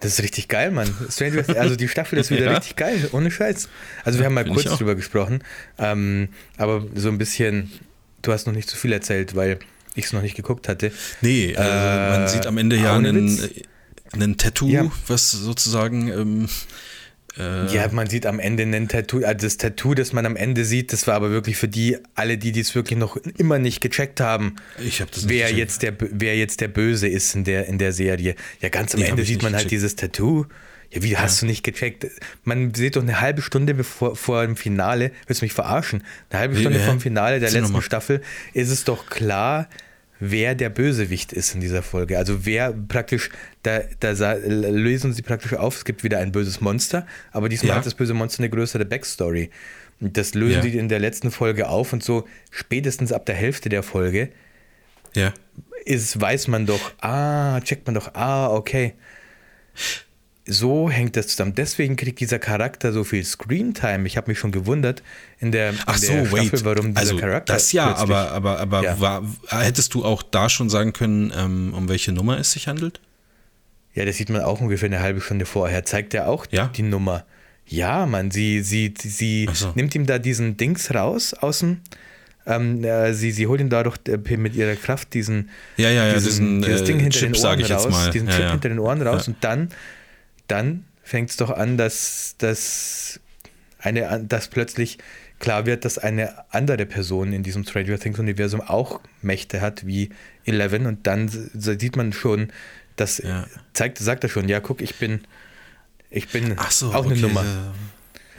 Das 0.00 0.12
ist 0.12 0.22
richtig 0.22 0.46
geil, 0.48 0.70
Mann. 0.70 0.94
Also 1.56 1.74
die 1.74 1.88
Staffel 1.88 2.18
ist 2.20 2.30
wieder 2.30 2.44
Ja. 2.46 2.56
richtig 2.56 2.76
geil, 2.76 3.08
ohne 3.12 3.30
Scheiß. 3.30 3.68
Also 4.04 4.18
wir 4.20 4.26
haben 4.26 4.34
mal 4.34 4.44
Find 4.44 4.54
kurz 4.56 4.76
drüber 4.78 4.94
gesprochen, 4.94 5.42
ähm, 5.78 6.28
aber 6.56 6.84
so 6.94 7.08
ein 7.08 7.18
bisschen, 7.18 7.70
du 8.22 8.32
hast 8.32 8.46
noch 8.46 8.54
nicht 8.54 8.68
zu 8.70 8.76
viel 8.76 8.92
erzählt, 8.92 9.34
weil 9.34 9.58
ich 9.96 10.04
es 10.06 10.12
noch 10.12 10.22
nicht 10.22 10.36
geguckt 10.36 10.68
hatte. 10.68 10.92
Nee, 11.20 11.56
also 11.56 11.70
Äh, 11.70 12.18
man 12.18 12.28
sieht 12.28 12.46
am 12.46 12.58
Ende 12.58 12.76
ja 12.76 12.94
einen, 12.94 13.38
äh, 13.42 13.48
einen 14.12 14.36
Tattoo, 14.36 14.68
Ja. 14.68 14.90
was 15.08 15.32
sozusagen 15.32 16.08
ähm, 16.08 16.48
äh, 17.38 17.66
Ja, 17.74 17.88
man 17.92 18.08
sieht 18.08 18.26
am 18.26 18.38
Ende 18.40 18.64
ein 18.64 18.88
Tattoo. 18.88 19.24
Also 19.24 19.46
das 19.46 19.56
Tattoo, 19.56 19.94
das 19.94 20.12
man 20.12 20.26
am 20.26 20.36
Ende 20.36 20.64
sieht, 20.64 20.92
das 20.92 21.06
war 21.06 21.14
aber 21.14 21.30
wirklich 21.30 21.56
für 21.56 21.68
die, 21.68 21.96
alle, 22.14 22.38
die 22.38 22.52
dies 22.52 22.74
wirklich 22.74 22.98
noch 22.98 23.16
immer 23.38 23.58
nicht 23.58 23.80
gecheckt 23.80 24.20
haben, 24.20 24.56
Ich 24.78 25.00
hab 25.00 25.10
das 25.10 25.28
wer 25.28 25.44
gecheckt. 25.46 25.58
jetzt, 25.58 25.82
der, 25.82 25.94
wer 25.98 26.36
jetzt 26.36 26.60
der 26.60 26.68
Böse 26.68 27.08
ist 27.08 27.34
in 27.34 27.44
der, 27.44 27.66
in 27.66 27.78
der 27.78 27.92
Serie. 27.92 28.34
Ja, 28.60 28.68
ganz 28.68 28.94
am 28.94 29.00
Nee, 29.00 29.06
Ende 29.06 29.24
sieht 29.24 29.42
man 29.42 29.52
halt 29.52 29.64
gecheckt. 29.64 29.72
dieses 29.72 29.96
Tattoo. 29.96 30.46
Ja, 30.90 31.02
wie 31.02 31.18
hast 31.18 31.42
du 31.42 31.46
nicht 31.46 31.64
gecheckt? 31.64 32.06
Man 32.44 32.72
sieht 32.72 32.96
doch 32.96 33.02
eine 33.02 33.20
halbe 33.20 33.42
Stunde 33.42 33.74
bevor, 33.74 34.16
vor 34.16 34.44
dem 34.46 34.56
Finale, 34.56 35.10
willst 35.26 35.42
du 35.42 35.44
mich 35.44 35.52
verarschen? 35.52 36.02
Eine 36.30 36.40
halbe 36.40 36.56
Stunde 36.56 36.78
hä? 36.78 36.84
vor 36.84 36.94
dem 36.94 37.00
Finale 37.00 37.40
der 37.40 37.50
letzten. 37.50 37.82
Staffel 37.82 38.22
ist 38.54 38.70
es 38.70 38.84
doch 38.84 39.04
klar, 39.10 39.68
wer 40.20 40.54
der 40.54 40.68
Bösewicht 40.70 41.32
ist 41.32 41.54
in 41.54 41.60
dieser 41.60 41.82
Folge. 41.82 42.18
Also 42.18 42.44
wer 42.44 42.72
praktisch, 42.72 43.30
da, 43.62 43.80
da 44.00 44.34
lösen 44.34 45.12
sie 45.12 45.22
praktisch 45.22 45.54
auf, 45.54 45.76
es 45.76 45.84
gibt 45.84 46.02
wieder 46.04 46.18
ein 46.18 46.32
böses 46.32 46.60
Monster, 46.60 47.06
aber 47.32 47.48
diesmal 47.48 47.70
Ja. 47.70 47.76
hat 47.76 47.86
das 47.86 47.94
böse 47.94 48.14
Monster 48.14 48.40
eine 48.40 48.50
größere 48.50 48.84
Backstory. 48.84 49.50
Und 50.00 50.16
das 50.16 50.34
lösen 50.34 50.56
Ja. 50.56 50.62
sie 50.62 50.76
in 50.78 50.88
der 50.88 50.98
letzten 51.00 51.30
Folge 51.30 51.68
auf 51.68 51.92
und 51.92 52.02
so 52.04 52.26
spätestens 52.50 53.12
ab 53.12 53.26
der 53.26 53.34
Hälfte 53.34 53.68
der 53.68 53.82
Folge 53.82 54.30
ja. 55.14 55.32
ist, 55.84 56.20
weiß 56.20 56.48
man 56.48 56.66
doch, 56.66 56.92
ah, 57.00 57.60
checkt 57.60 57.86
man 57.86 57.94
doch, 57.94 58.14
ah, 58.14 58.48
okay. 58.50 58.94
So 60.50 60.88
hängt 60.88 61.14
das 61.16 61.28
zusammen. 61.28 61.54
Deswegen 61.54 61.96
kriegt 61.96 62.20
dieser 62.20 62.38
Charakter 62.38 62.90
so 62.92 63.04
viel 63.04 63.22
Screentime. 63.22 64.06
Ich 64.06 64.16
habe 64.16 64.30
mich 64.30 64.38
schon 64.38 64.50
gewundert 64.50 65.02
in 65.40 65.52
der, 65.52 65.70
in 65.70 65.78
Ach 65.84 65.98
so, 65.98 66.10
der 66.10 66.32
wait. 66.32 66.46
Staffel, 66.48 66.64
warum 66.64 66.86
dieser 66.94 67.00
also 67.00 67.16
Charakter. 67.18 67.52
das 67.52 67.70
ja, 67.72 67.88
plötzlich- 67.92 68.16
aber 68.16 68.30
aber 68.30 68.58
aber 68.60 68.82
Ja. 68.82 68.98
war, 69.00 69.22
hättest 69.50 69.92
du 69.92 70.04
auch 70.06 70.22
da 70.22 70.48
schon 70.48 70.70
sagen 70.70 70.94
können, 70.94 71.32
ähm, 71.36 71.74
um 71.74 71.88
welche 71.90 72.12
Nummer 72.12 72.38
es 72.38 72.52
sich 72.52 72.66
handelt? 72.66 73.00
Ja, 73.94 74.06
das 74.06 74.16
sieht 74.16 74.30
man 74.30 74.40
auch 74.40 74.60
ungefähr 74.62 74.86
eine 74.88 75.00
halbe 75.00 75.20
Stunde 75.20 75.44
vorher. 75.44 75.84
Zeigt 75.84 76.14
er 76.14 76.28
auch 76.28 76.46
Ja? 76.50 76.68
die 76.68 76.82
Nummer. 76.82 77.24
Ja, 77.66 78.06
Mann, 78.06 78.30
sie, 78.30 78.62
sie, 78.62 78.94
sie 78.96 79.46
so. 79.52 79.72
nimmt 79.74 79.94
ihm 79.94 80.06
da 80.06 80.18
diesen 80.18 80.56
Dings 80.56 80.94
raus 80.94 81.34
aus 81.34 81.58
dem. 81.58 81.80
Ähm, 82.46 82.82
äh, 82.82 83.12
sie, 83.12 83.30
sie 83.32 83.46
holt 83.46 83.60
ihm 83.60 83.68
dadurch 83.68 83.98
äh, 84.08 84.36
mit 84.38 84.54
ihrer 84.54 84.74
Kraft 84.76 85.12
diesen, 85.12 85.50
Ja, 85.76 85.90
ja, 85.90 86.06
ja, 86.06 86.14
diesen, 86.14 86.60
diesen, 86.60 86.62
dieses 86.62 86.80
äh, 86.80 86.84
Ding 86.84 86.98
hinter 87.00 87.18
Chip, 87.18 87.32
den 87.34 87.44
Ohren 87.44 87.62
raus, 87.64 88.10
diesen 88.10 88.28
Chip 88.30 88.50
hinter 88.50 88.68
den 88.70 88.78
Ohren 88.78 89.02
raus 89.02 89.28
und 89.28 89.36
dann, 89.42 89.68
dann 90.48 90.84
fängt 91.02 91.30
es 91.30 91.36
doch 91.36 91.50
an, 91.50 91.76
dass, 91.78 92.34
dass, 92.38 93.20
eine, 93.78 94.24
dass 94.24 94.48
plötzlich 94.48 94.98
klar 95.38 95.66
wird, 95.66 95.84
dass 95.84 95.98
eine 95.98 96.34
andere 96.52 96.84
Person 96.84 97.32
in 97.32 97.42
diesem 97.42 97.64
Stranger 97.64 97.98
Things 97.98 98.18
Universum 98.18 98.60
auch 98.60 99.00
Mächte 99.22 99.60
hat 99.60 99.86
wie 99.86 100.10
Eleven 100.44 100.86
und 100.86 101.06
dann 101.06 101.28
sieht 101.28 101.96
man 101.96 102.12
schon, 102.12 102.52
dass 102.96 103.18
Ja. 103.18 103.46
zeigt, 103.72 103.98
sagt 103.98 104.24
er 104.24 104.30
schon, 104.30 104.48
ja, 104.48 104.58
guck, 104.60 104.82
ich 104.82 104.96
bin, 104.96 105.20
ich 106.10 106.28
bin 106.28 106.56
so, 106.70 106.88
auch 106.92 107.04
eine 107.04 107.12
okay, 107.14 107.20
Nummer. 107.20 107.44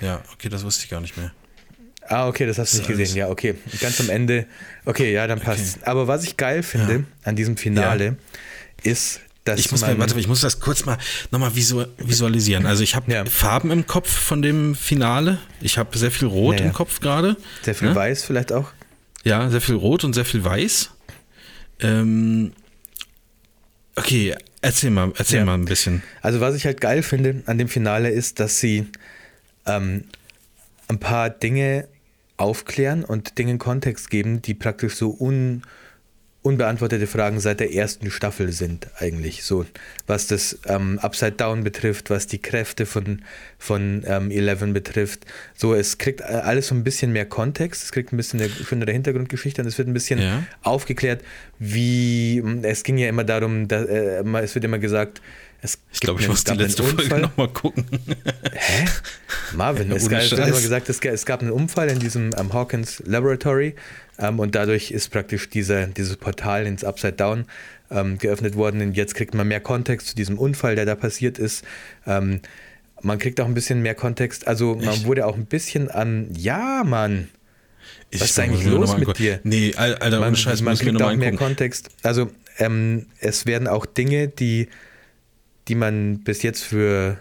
äh, 0.01 0.05
Ja, 0.05 0.21
okay, 0.33 0.49
das 0.49 0.63
wusste 0.63 0.83
ich 0.83 0.89
gar 0.89 0.99
nicht 1.01 1.15
mehr. 1.17 1.31
Ah, 2.07 2.27
okay, 2.27 2.45
das 2.47 2.57
hast 2.57 2.73
du 2.73 2.79
Das 2.79 2.87
nicht 2.89 2.99
ist 2.99 3.07
gesehen. 3.09 3.17
Ja, 3.17 3.29
okay. 3.29 3.55
Ganz 3.79 3.99
am 4.01 4.09
Ende. 4.09 4.47
Okay, 4.85 5.13
ja, 5.13 5.27
dann 5.27 5.39
passt. 5.39 5.85
Aber 5.87 6.07
was 6.07 6.23
ich 6.23 6.37
geil 6.37 6.63
finde 6.63 6.93
Ja. 6.93 6.99
an 7.23 7.35
diesem 7.35 7.55
Finale 7.55 8.17
ist, 8.83 9.21
dass 9.21 9.28
Ich 9.57 9.71
muss, 9.71 9.81
mir, 9.81 9.97
warte, 9.97 10.19
ich 10.19 10.27
muss 10.27 10.41
das 10.41 10.59
kurz 10.59 10.85
mal 10.85 10.97
nochmal 11.31 11.55
visu 11.55 11.85
visualisieren. 11.97 12.65
Also 12.65 12.83
ich 12.83 12.95
habe 12.95 13.11
Ja. 13.11 13.25
Farben 13.25 13.71
im 13.71 13.87
Kopf 13.87 14.09
von 14.09 14.41
dem 14.41 14.75
Finale. 14.75 15.39
Ich 15.61 15.77
habe 15.77 15.97
sehr 15.97 16.11
viel 16.11 16.27
Rot 16.27 16.55
Ja, 16.55 16.61
ja. 16.61 16.65
im 16.67 16.73
Kopf 16.73 16.99
gerade. 16.99 17.37
sehr 17.63 17.75
viel 17.75 17.89
Ne? 17.89 17.95
weiß 17.95 18.23
vielleicht 18.25 18.51
auch. 18.51 18.71
Ja, 19.23 19.49
sehr 19.49 19.61
viel 19.61 19.75
Rot 19.75 20.03
und 20.03 20.13
sehr 20.13 20.25
viel 20.25 20.43
Weiß. 20.43 20.91
Ähm, 21.81 22.51
okay, 23.95 24.35
erzähl 24.61 24.89
mal, 24.91 25.11
erzähl 25.17 25.39
Ja. 25.39 25.45
mal 25.45 25.53
ein 25.55 25.65
bisschen. 25.65 26.03
Also 26.21 26.39
was 26.41 26.55
ich 26.55 26.65
halt 26.65 26.81
geil 26.81 27.03
finde 27.03 27.43
an 27.45 27.57
dem 27.57 27.67
Finale 27.67 28.09
ist, 28.09 28.39
dass 28.39 28.59
sie 28.59 28.87
ähm, 29.65 30.05
ein 30.87 30.99
paar 30.99 31.29
Dinge 31.29 31.87
aufklären 32.37 33.03
und 33.03 33.37
Dingen 33.37 33.59
Kontext 33.59 34.09
geben, 34.09 34.41
die 34.41 34.53
praktisch 34.53 34.95
so 34.95 35.15
un, 35.19 35.63
unbeantwortete 36.41 37.05
Fragen 37.05 37.39
seit 37.41 37.59
der 37.59 37.73
ersten 37.73 38.09
Staffel 38.11 38.51
sind 38.53 38.87
eigentlich 38.97 39.43
so, 39.43 39.65
was 40.07 40.27
das 40.27 40.57
ähm, 40.67 40.97
Upside 40.99 41.33
Down 41.33 41.63
betrifft, 41.65 42.09
was 42.09 42.27
die 42.27 42.39
Kräfte 42.41 42.85
von, 42.85 43.23
von 43.57 44.03
ähm, 44.07 44.31
Eleven 44.31 44.71
betrifft. 44.71 45.25
So, 45.55 45.73
es 45.73 45.97
kriegt 45.97 46.21
äh, 46.21 46.23
alles 46.23 46.67
so 46.67 46.75
ein 46.75 46.83
bisschen 46.85 47.11
mehr 47.11 47.25
Kontext, 47.25 47.83
es 47.83 47.91
kriegt 47.91 48.13
ein 48.13 48.17
bisschen 48.17 48.39
eine 48.39 48.49
schönere 48.49 48.91
Hintergrundgeschichte 48.93 49.61
und 49.61 49.67
es 49.67 49.77
wird 49.77 49.89
ein 49.89 49.93
bisschen 49.93 50.19
Ja. 50.21 50.43
aufgeklärt, 50.63 51.21
wie 51.59 52.41
es 52.63 52.83
ging 52.83 52.97
ja 52.97 53.09
immer 53.09 53.25
darum, 53.25 53.67
da, 53.67 53.83
äh, 53.83 54.23
es 54.41 54.55
wird 54.55 54.63
immer 54.63 54.79
gesagt, 54.79 55.21
es 55.61 55.77
Ich 55.91 55.99
glaube, 55.99 56.21
ich 56.21 56.27
muss 56.29 56.37
es 56.37 56.43
die 56.45 56.53
letzte 56.53 56.83
Folge 56.83 57.03
Unfall. 57.03 57.19
nochmal 57.19 57.49
gucken. 57.49 57.85
Hä? 58.53 58.85
Marvin, 59.57 59.91
es, 59.91 60.03
Ohne 60.05 60.11
gab, 60.15 60.21
es 60.23 60.31
wird 60.31 60.47
immer 60.47 60.61
gesagt, 60.61 60.87
es, 60.87 61.01
ga- 61.01 61.09
es 61.11 61.25
gab 61.25 61.41
einen 61.41 61.51
Unfall 61.51 61.89
in 61.89 61.99
diesem 61.99 62.29
ähm, 62.37 62.53
Hawkins 62.53 63.03
Laboratory 63.05 63.75
ähm, 64.19 64.39
und 64.39 64.53
dadurch 64.55 64.91
ist 64.91 65.09
praktisch 65.09 65.49
dieser, 65.49 65.87
dieses 65.87 66.17
Portal 66.17 66.65
ins 66.67 66.83
Upside 66.83 67.13
Down 67.13 67.45
ähm, 67.89 68.17
geöffnet 68.17 68.55
worden 68.55 68.81
und 68.81 68.93
jetzt 68.97 69.15
kriegt 69.15 69.33
man 69.33 69.47
mehr 69.47 69.59
Kontext 69.61 70.07
zu 70.09 70.15
diesem 70.15 70.37
Unfall, 70.37 70.75
der 70.75 70.85
da 70.85 70.95
passiert 70.95 71.39
ist. 71.39 71.63
Ähm, 72.05 72.41
man 73.01 73.17
kriegt 73.17 73.39
auch 73.41 73.45
ein 73.45 73.53
bisschen 73.53 73.81
mehr 73.81 73.95
Kontext, 73.95 74.47
also 74.47 74.75
man 74.75 74.89
Echt? 74.89 75.05
wurde 75.05 75.25
auch 75.25 75.35
ein 75.35 75.45
bisschen 75.45 75.89
an, 75.89 76.27
ja, 76.35 76.83
Mann, 76.85 77.29
Was 78.11 78.21
ist 78.31 78.39
eigentlich 78.39 78.65
los 78.65 78.89
mit 78.91 78.99
angucken. 78.99 79.17
dir? 79.23 79.39
Nee, 79.43 79.73
Al- 79.77 79.95
Alter, 79.95 80.19
man, 80.19 80.35
Scheiß, 80.35 80.61
man 80.61 80.77
kriegt 80.77 81.01
auch 81.01 81.15
mehr. 81.15 81.33
Kontext. 81.35 81.89
Also 82.03 82.29
ähm, 82.57 83.05
es 83.19 83.45
werden 83.45 83.67
auch 83.69 83.85
Dinge, 83.85 84.27
die, 84.27 84.67
die 85.69 85.75
man 85.75 86.19
bis 86.19 86.41
jetzt 86.43 86.63
für 86.63 87.17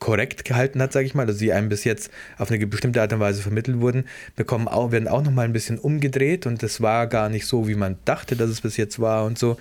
korrekt 0.00 0.44
gehalten 0.44 0.82
hat, 0.82 0.92
sage 0.92 1.06
ich 1.06 1.14
mal, 1.14 1.26
also 1.26 1.38
die 1.38 1.52
einem 1.52 1.68
bis 1.68 1.84
jetzt 1.84 2.10
auf 2.38 2.50
eine 2.50 2.66
bestimmte 2.66 3.00
Art 3.00 3.12
und 3.12 3.20
Weise 3.20 3.42
vermittelt 3.42 3.80
wurden, 3.80 4.04
bekommen 4.34 4.66
auch, 4.66 4.90
werden 4.90 5.06
auch 5.06 5.22
nochmal 5.22 5.44
ein 5.44 5.52
bisschen 5.52 5.78
umgedreht 5.78 6.46
und 6.46 6.62
das 6.62 6.80
war 6.80 7.06
gar 7.06 7.28
nicht 7.28 7.46
so, 7.46 7.68
wie 7.68 7.76
man 7.76 7.96
dachte, 8.04 8.34
dass 8.34 8.50
es 8.50 8.60
bis 8.60 8.76
jetzt 8.76 8.98
war 8.98 9.24
und 9.24 9.38
so. 9.38 9.56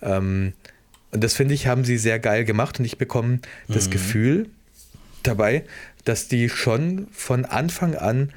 Ähm, 0.00 0.54
und 1.12 1.22
das 1.22 1.34
finde 1.34 1.54
ich, 1.54 1.66
haben 1.66 1.84
sie 1.84 1.98
sehr 1.98 2.18
geil 2.18 2.44
gemacht 2.44 2.78
und 2.78 2.86
ich 2.86 2.98
bekomme 2.98 3.40
das 3.68 3.86
Mhm. 3.86 3.90
Gefühl 3.90 4.46
dabei, 5.22 5.64
dass 6.04 6.26
die 6.26 6.48
schon 6.48 7.06
von 7.12 7.44
Anfang 7.44 7.94
an 7.94 8.32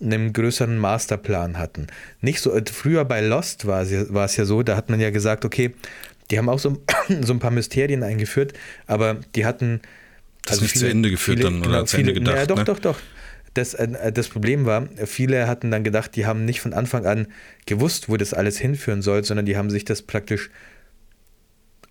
einen 0.00 0.32
größeren 0.32 0.78
Masterplan 0.78 1.58
hatten. 1.58 1.88
Nicht 2.20 2.40
so, 2.40 2.52
äh, 2.52 2.62
früher 2.72 3.04
bei 3.04 3.20
Lost 3.20 3.66
war 3.66 3.82
es, 3.82 3.90
ja, 3.90 4.12
war 4.12 4.24
es 4.24 4.36
ja 4.36 4.44
so, 4.44 4.62
da 4.62 4.76
hat 4.76 4.88
man 4.88 5.00
ja 5.00 5.10
gesagt, 5.10 5.44
okay, 5.44 5.74
die 6.30 6.38
haben 6.38 6.48
auch 6.48 6.58
so, 6.58 6.80
so 7.22 7.32
ein 7.32 7.38
paar 7.38 7.50
Mysterien 7.50 8.02
eingeführt, 8.02 8.52
aber 8.86 9.18
die 9.34 9.44
hatten 9.44 9.80
Das 10.44 10.60
nicht 10.60 10.76
zu 10.76 10.88
Ende 10.88 11.10
geführt 11.10 11.44
dann 11.44 11.62
oder 11.64 11.86
zu 11.86 11.96
Ende 11.98 12.12
gedacht, 12.12 12.36
Ja, 12.36 12.46
doch, 12.46 12.56
ne? 12.58 12.64
doch, 12.64 12.78
doch. 12.78 12.98
Das, 13.54 13.74
äh, 13.74 14.12
das 14.12 14.28
Problem 14.28 14.64
war, 14.64 14.88
viele 15.04 15.46
hatten 15.46 15.70
dann 15.70 15.84
gedacht, 15.84 16.16
die 16.16 16.24
haben 16.26 16.44
nicht 16.44 16.60
von 16.60 16.72
Anfang 16.72 17.04
an 17.06 17.26
gewusst, 17.66 18.08
wo 18.08 18.16
das 18.16 18.32
alles 18.34 18.58
hinführen 18.58 19.02
soll, 19.02 19.24
sondern 19.24 19.46
die 19.46 19.56
haben 19.56 19.70
sich 19.70 19.84
das 19.84 20.02
praktisch 20.02 20.50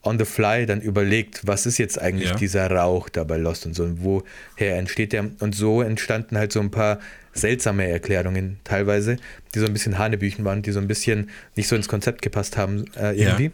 on 0.03 0.17
the 0.17 0.25
fly 0.25 0.65
dann 0.65 0.81
überlegt, 0.81 1.45
was 1.45 1.67
ist 1.67 1.77
jetzt 1.77 2.01
eigentlich 2.01 2.29
Ja. 2.29 2.35
dieser 2.35 2.71
Rauch 2.71 3.07
da 3.09 3.23
bei 3.23 3.37
Lost 3.37 3.67
und 3.67 3.75
so, 3.75 3.83
und 3.83 4.03
woher 4.03 4.77
entsteht 4.77 5.13
der? 5.13 5.29
Und 5.39 5.53
so 5.53 5.83
entstanden 5.83 6.37
halt 6.39 6.51
so 6.51 6.59
ein 6.59 6.71
paar 6.71 6.99
seltsame 7.33 7.87
Erklärungen 7.87 8.59
teilweise, 8.63 9.17
die 9.53 9.59
so 9.59 9.67
ein 9.67 9.73
bisschen 9.73 9.99
Hanebüchen 9.99 10.43
waren, 10.43 10.63
die 10.63 10.71
so 10.71 10.79
ein 10.79 10.87
bisschen 10.87 11.29
nicht 11.55 11.67
so 11.67 11.75
ins 11.75 11.87
Konzept 11.87 12.23
gepasst 12.23 12.57
haben 12.57 12.85
äh, 12.97 13.13
Ja. 13.15 13.37
irgendwie. 13.37 13.51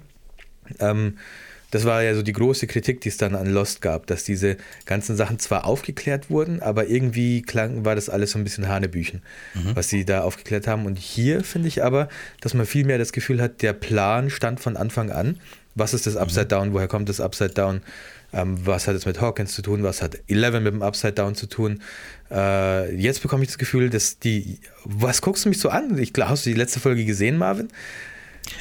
Ähm, 0.80 1.18
das 1.72 1.86
war 1.86 2.02
ja 2.04 2.16
so 2.16 2.22
die 2.22 2.34
große 2.34 2.68
Kritik, 2.68 3.02
die 3.02 3.10
es 3.10 3.18
dann 3.18 3.36
an 3.36 3.48
Lost 3.48 3.82
gab, 3.82 4.08
dass 4.08 4.24
diese 4.24 4.58
ganzen 4.86 5.18
Sachen 5.18 5.40
zwar 5.40 5.66
aufgeklärt 5.66 6.30
wurden, 6.30 6.62
aber 6.62 6.88
irgendwie 6.88 7.42
klang, 7.42 7.84
war 7.84 7.96
das 7.96 8.10
alles 8.10 8.32
so 8.32 8.38
ein 8.40 8.44
bisschen 8.44 8.68
Hanebüchen, 8.68 9.22
was 9.76 9.90
sie 9.90 10.06
da 10.06 10.22
aufgeklärt 10.22 10.68
haben. 10.68 10.86
Und 10.86 10.98
hier 10.98 11.44
finde 11.44 11.68
ich 11.68 11.84
aber, 11.84 12.08
dass 12.42 12.54
man 12.54 12.66
viel 12.66 12.86
mehr 12.86 12.98
das 12.98 13.12
Gefühl 13.12 13.42
hat, 13.42 13.62
der 13.62 13.74
Plan 13.74 14.30
stand 14.30 14.60
von 14.60 14.78
Anfang 14.78 15.12
an. 15.12 15.40
Was 15.76 15.94
ist 15.94 16.08
das 16.08 16.16
Upside 16.16 16.48
Down? 16.48 16.74
Woher 16.74 16.88
kommt 16.88 17.10
das 17.10 17.20
Upside 17.20 17.52
Down? 17.52 17.82
Ähm, 18.34 18.58
was 18.66 18.88
hat 18.88 18.96
es 18.96 19.06
mit 19.06 19.22
Hawkins 19.22 19.54
zu 19.54 19.62
tun? 19.62 19.84
Was 19.84 20.02
hat 20.02 20.18
Eleven 20.28 20.64
mit 20.64 20.74
dem 20.74 20.82
Upside 20.82 21.14
Down 21.14 21.36
zu 21.36 21.48
tun? 21.48 21.82
Äh, 22.32 22.96
jetzt 22.96 23.22
bekomme 23.22 23.44
ich 23.44 23.50
das 23.50 23.58
Gefühl, 23.58 23.90
dass 23.90 24.20
die. 24.20 24.60
Was 24.84 25.22
guckst 25.22 25.46
du 25.46 25.50
mich 25.50 25.60
so 25.60 25.70
an? 25.70 25.98
Ich, 25.98 26.14
glaube, 26.14 26.32
hast 26.32 26.46
du 26.46 26.50
die 26.50 26.56
letzte 26.56 26.80
Folge 26.80 27.06
gesehen, 27.06 27.38
Marvin? 27.38 27.70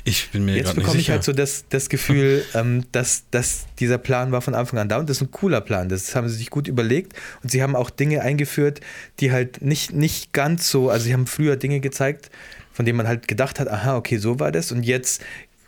Ich 0.04 0.30
bin 0.30 0.44
mir 0.44 0.56
Jetzt 0.56 0.74
bekomme 0.74 0.98
ich 0.98 1.10
halt 1.10 1.24
so 1.24 1.32
das, 1.32 1.64
das 1.68 1.88
Gefühl, 1.88 2.44
ähm, 2.54 2.84
dass, 2.92 3.24
dass 3.30 3.66
dieser 3.78 3.98
Plan 3.98 4.32
war 4.32 4.42
von 4.42 4.54
Anfang 4.54 4.78
an 4.78 4.88
da 4.88 4.98
und 4.98 5.08
das 5.08 5.18
ist 5.18 5.22
ein 5.22 5.30
cooler 5.30 5.60
Plan. 5.60 5.88
Das 5.88 6.14
haben 6.14 6.28
sie 6.28 6.36
sich 6.36 6.50
gut 6.50 6.68
überlegt 6.68 7.14
und 7.42 7.50
sie 7.50 7.62
haben 7.62 7.76
auch 7.76 7.90
Dinge 7.90 8.22
eingeführt, 8.22 8.80
die 9.20 9.32
halt 9.32 9.62
nicht, 9.62 9.92
nicht 9.92 10.32
ganz 10.32 10.70
so, 10.70 10.90
also 10.90 11.04
sie 11.04 11.12
haben 11.12 11.26
früher 11.26 11.56
Dinge 11.56 11.80
gezeigt, 11.80 12.30
von 12.72 12.84
denen 12.84 12.96
man 12.96 13.08
halt 13.08 13.28
gedacht 13.28 13.60
hat, 13.60 13.68
aha, 13.68 13.96
okay, 13.96 14.18
so 14.18 14.38
war 14.40 14.52
das 14.52 14.72
und 14.72 14.82
jetzt 14.82 15.22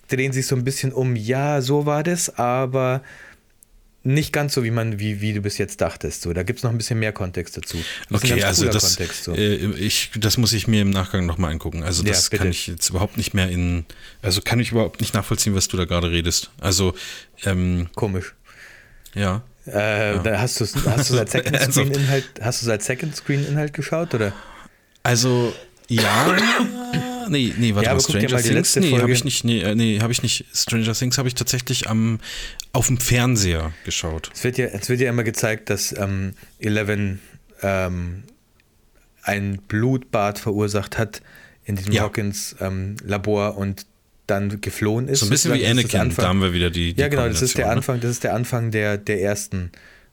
drehen 0.09 0.33
sie 0.33 0.41
es 0.41 0.49
so 0.49 0.57
ein 0.57 0.65
bisschen 0.65 0.93
um, 0.93 1.17
ja, 1.17 1.61
so 1.61 1.87
war 1.87 2.03
das, 2.03 2.39
aber 2.39 3.03
nicht 4.09 4.33
ganz 4.33 4.55
so, 4.55 4.65
wie 4.65 4.71
man, 4.71 4.99
wie, 4.99 5.21
wie 5.21 5.33
du 5.35 5.41
bis 5.43 5.59
jetzt 5.59 5.81
dachtest. 5.81 6.23
So, 6.23 6.33
da 6.33 6.43
gibt 6.43 6.59
es 6.59 6.63
noch 6.63 6.71
ein 6.71 6.79
bisschen 6.79 6.99
mehr 6.99 7.13
Kontext 7.13 7.57
dazu. 7.57 7.77
Okay, 8.11 8.43
also 8.43 8.67
das, 8.67 8.97
Kontext, 8.97 9.25
so. 9.25 9.35
äh, 9.35 9.55
ich, 9.57 10.11
das 10.17 10.39
muss 10.39 10.53
ich 10.55 10.67
mir 10.67 10.83
im 10.83 10.91
Nachgang 10.91 11.27
nochmal 11.27 11.53
angucken. 11.53 11.83
Also 11.83 12.03
Ja, 12.03 12.11
das 12.13 12.31
bitte. 12.31 12.43
kann 12.43 12.51
ich 12.51 12.67
jetzt 12.67 12.89
überhaupt 12.89 13.17
nicht 13.19 13.35
mehr 13.35 13.51
in, 13.51 13.85
also 14.23 14.41
kann 14.41 14.61
ich 14.61 14.73
überhaupt 14.73 15.01
nicht 15.01 15.15
nachvollziehen, 15.15 15.55
was 15.55 15.69
du 15.69 15.77
da 15.77 15.85
gerade 15.85 16.11
redest. 16.11 16.51
Also, 16.61 16.95
ähm, 17.45 17.89
Komisch. 17.95 18.35
ja. 19.15 19.43
Äh, 19.67 20.23
da 20.23 20.41
hast 20.41 20.61
du 20.61 20.65
es 20.65 20.75
hast 20.87 21.11
du's 21.11 21.19
als 21.19 21.33
Second? 21.33 21.61
Screen 21.61 21.91
Inhalt, 21.93 22.25
hast 22.41 22.67
du 22.67 22.71
als 22.71 22.87
Second 22.87 23.15
Screen 23.15 23.47
Inhalt 23.47 23.75
geschaut 23.75 24.15
oder? 24.15 24.33
Also, 25.03 25.53
ja. 25.89 26.35
Nee, 27.29 27.55
nee, 27.59 27.75
warte 27.75 27.87
Ja, 27.87 27.95
mal, 27.95 28.01
Stranger 28.01 28.31
mal 28.31 28.43
Things? 28.43 28.77
Nee, 28.77 28.99
habe 28.99 29.13
ich 29.13 29.25
nicht, 29.25 29.45
nee, 29.45 29.61
äh, 29.61 29.75
nee, 29.75 30.01
habe 30.01 30.13
ich 30.13 30.23
nicht. 30.23 30.45
Stranger 30.55 30.93
Things 30.95 31.19
habe 31.19 31.29
ich 31.29 31.35
tatsächlich 31.35 31.89
am, 31.89 32.19
auf 32.73 32.87
dem 32.87 32.99
Fernseher 32.99 33.73
geschaut. 33.85 34.31
Es 34.35 34.45
wird 34.45 34.59
ja, 34.59 34.67
es 34.67 34.89
wird 34.89 35.01
ja 35.01 35.09
immer 35.09 35.25
gezeigt, 35.25 35.71
dass 35.71 35.97
ähm, 35.97 36.35
Eleven 36.59 37.21
ähm, 37.63 38.25
ein 39.23 39.59
Blutbad 39.69 40.39
verursacht 40.39 40.99
hat 40.99 41.23
in 41.65 41.77
diesem 41.77 41.93
Ja. 41.93 42.03
Hawkins 42.03 42.57
ähm, 42.61 42.97
Labor 43.05 43.57
und 43.57 43.87
dann 44.27 44.61
geflohen 44.61 45.09
ist. 45.09 45.21
So 45.21 45.27
ein 45.27 45.31
bisschen 45.31 45.55
wie 45.55 45.67
Anakin, 45.67 46.15
da 46.15 46.29
haben 46.29 46.41
wir 46.41 46.53
wieder 46.53 46.71
die, 46.71 46.95
die 46.95 47.01
Ja, 47.01 47.09
genau, 47.09 47.27
das 47.29 47.43
ist 47.43 47.57
der 47.57 47.67
ne? 47.67 47.73
Anfang, 47.73 48.01
das 48.01 48.11
ist 48.11 48.25
der 48.25 48.35
Anfang 48.35 48.71
der, 48.71 48.99
der 48.99 49.23
ersten 49.23 49.73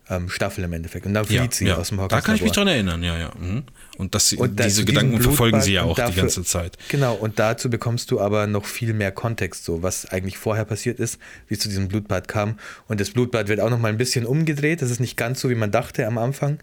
ähm, 0.10 0.30
Staffel 0.30 0.64
im 0.64 0.74
Endeffekt. 0.74 1.06
Und 1.06 1.14
dann 1.14 1.26
flieht 1.26 1.40
Ja, 1.40 1.48
sie 1.52 1.66
ja. 1.68 1.76
aus 1.78 1.90
dem 1.90 1.98
Da 1.98 2.04
Hawkins 2.04 2.24
kann 2.24 2.36
ich 2.36 2.42
mich 2.44 2.52
dran 2.52 2.68
erinnern, 2.68 3.02
ja, 3.04 3.18
ja. 3.18 3.32
Mhm. 3.40 3.64
Und 3.98 4.20
sie, 4.22 4.36
Und 4.38 4.60
da- 4.60 4.66
diese 4.66 4.86
Gedanken 4.86 5.12
diesem 5.18 5.24
verfolgen 5.24 5.62
sie 5.62 5.74
ja 5.74 5.84
Blutbad 5.84 6.04
auch 6.06 6.08
und 6.08 6.14
die 6.14 6.18
dafür- 6.22 6.24
ganze 6.30 6.44
Zeit. 6.44 6.78
Genau, 6.90 7.16
und 7.16 7.40
dazu 7.40 7.70
bekommst 7.70 8.12
du 8.12 8.20
aber 8.20 8.46
noch 8.48 8.66
viel 8.66 8.94
mehr 8.94 9.12
Kontext, 9.12 9.64
so 9.66 9.82
was 9.84 10.06
eigentlich 10.06 10.38
vorher 10.38 10.66
passiert 10.66 11.00
ist, 11.00 11.18
wie 11.48 11.56
es 11.56 11.60
zu 11.60 11.70
diesem 11.70 11.88
Blutbad 11.88 12.28
kam. 12.28 12.60
Und 12.88 13.00
das 13.00 13.12
Blutbad 13.12 13.48
wird 13.48 13.60
auch 13.62 13.70
noch 13.70 13.80
mal 13.80 13.88
ein 13.90 13.98
bisschen 13.98 14.26
umgedreht. 14.26 14.82
Das 14.82 14.92
ist 14.92 15.00
nicht 15.00 15.18
ganz 15.18 15.42
so, 15.42 15.50
wie 15.50 15.56
man 15.56 15.72
dachte 15.72 16.06
am 16.06 16.18
Anfang. 16.18 16.60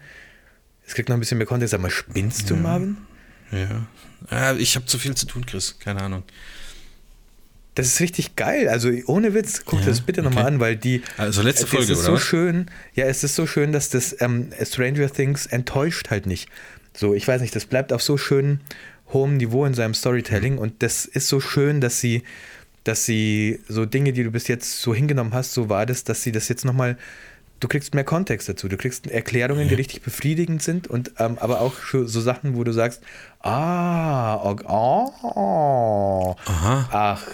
Es 0.85 0.93
kriegt 0.95 1.09
noch 1.09 1.15
ein 1.17 1.19
bisschen 1.19 1.37
mehr 1.37 1.47
Kontext. 1.47 1.73
Aber 1.73 1.89
spinnst 1.89 2.49
du, 2.49 2.55
Marvin? 2.55 2.97
Ja. 3.51 3.87
ja 4.31 4.55
ich 4.55 4.75
habe 4.75 4.85
zu 4.85 4.97
viel 4.99 5.15
zu 5.15 5.25
tun, 5.25 5.45
Chris. 5.45 5.77
Keine 5.79 6.01
Ahnung. 6.01 6.23
Das 7.75 7.87
ist 7.87 7.99
richtig 8.01 8.35
geil. 8.35 8.69
Also 8.69 8.91
ohne 9.07 9.33
Witz, 9.33 9.63
guck 9.65 9.79
dir 9.79 9.85
Ja, 9.85 9.89
das 9.91 10.01
bitte 10.01 10.21
nochmal 10.21 10.43
okay. 10.43 10.53
an, 10.53 10.59
weil 10.59 10.75
die. 10.75 11.01
Also 11.17 11.41
letzte 11.41 11.65
es 11.65 11.69
Folge, 11.71 11.91
ist 11.93 11.99
oder 11.99 12.05
so 12.05 12.17
schön. 12.17 12.67
Ja, 12.93 13.05
es 13.05 13.23
ist 13.23 13.35
so 13.35 13.47
schön, 13.47 13.71
dass 13.71 13.89
das 13.89 14.15
ähm, 14.21 14.49
Stranger 14.63 15.11
Things 15.11 15.47
enttäuscht 15.47 16.09
halt 16.11 16.27
nicht. 16.27 16.49
So, 16.95 17.13
ich 17.15 17.27
weiß 17.27 17.41
nicht, 17.41 17.55
das 17.55 17.65
bleibt 17.65 17.91
auf 17.91 18.03
so 18.03 18.17
schönem 18.17 18.59
hohem 19.11 19.37
Niveau 19.37 19.65
in 19.65 19.73
seinem 19.73 19.93
Storytelling 19.93 20.57
und 20.57 20.81
das 20.83 21.05
ist 21.05 21.27
so 21.27 21.39
schön, 21.39 21.81
dass 21.81 21.99
sie, 21.99 22.23
dass 22.83 23.05
sie 23.05 23.59
so 23.67 23.85
Dinge, 23.85 24.13
die 24.13 24.23
du 24.23 24.31
bis 24.31 24.47
jetzt 24.47 24.81
so 24.81 24.93
hingenommen 24.93 25.33
hast, 25.33 25.53
so 25.53 25.69
war 25.69 25.85
das, 25.85 26.03
dass 26.03 26.23
sie 26.23 26.31
das 26.31 26.49
jetzt 26.49 26.65
nochmal. 26.65 26.97
Du 27.59 27.69
kriegst 27.69 27.95
mehr 27.95 28.03
Kontext 28.03 28.49
dazu, 28.49 28.67
du 28.67 28.75
kriegst 28.75 29.07
Erklärungen, 29.07 29.69
die 29.69 29.75
richtig 29.75 30.01
befriedigend 30.01 30.61
sind 30.61 30.87
und 30.87 31.13
ähm, 31.17 31.37
aber 31.39 31.61
auch 31.61 31.75
so 31.91 32.05
Sachen, 32.21 32.57
wo 32.57 32.65
du 32.65 32.73
sagst, 32.73 33.01
ah, 33.43 34.35
ok- 34.43 34.63
oh, 34.67 36.35
Aha. 36.45 36.89
ach, 36.91 37.27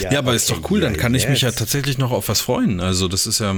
ja, 0.00 0.10
Ja, 0.12 0.18
aber 0.20 0.34
ist 0.34 0.50
okay, 0.50 0.60
doch 0.62 0.70
cool, 0.70 0.80
dann 0.80 0.96
kann 0.96 1.14
ich 1.14 1.28
mich 1.28 1.40
ja 1.42 1.48
jetzt. 1.48 1.58
tatsächlich 1.58 1.98
noch 1.98 2.10
auf 2.12 2.28
was 2.28 2.40
freuen. 2.40 2.80
Also 2.80 3.08
das 3.08 3.26
ist 3.26 3.40
ja, 3.40 3.56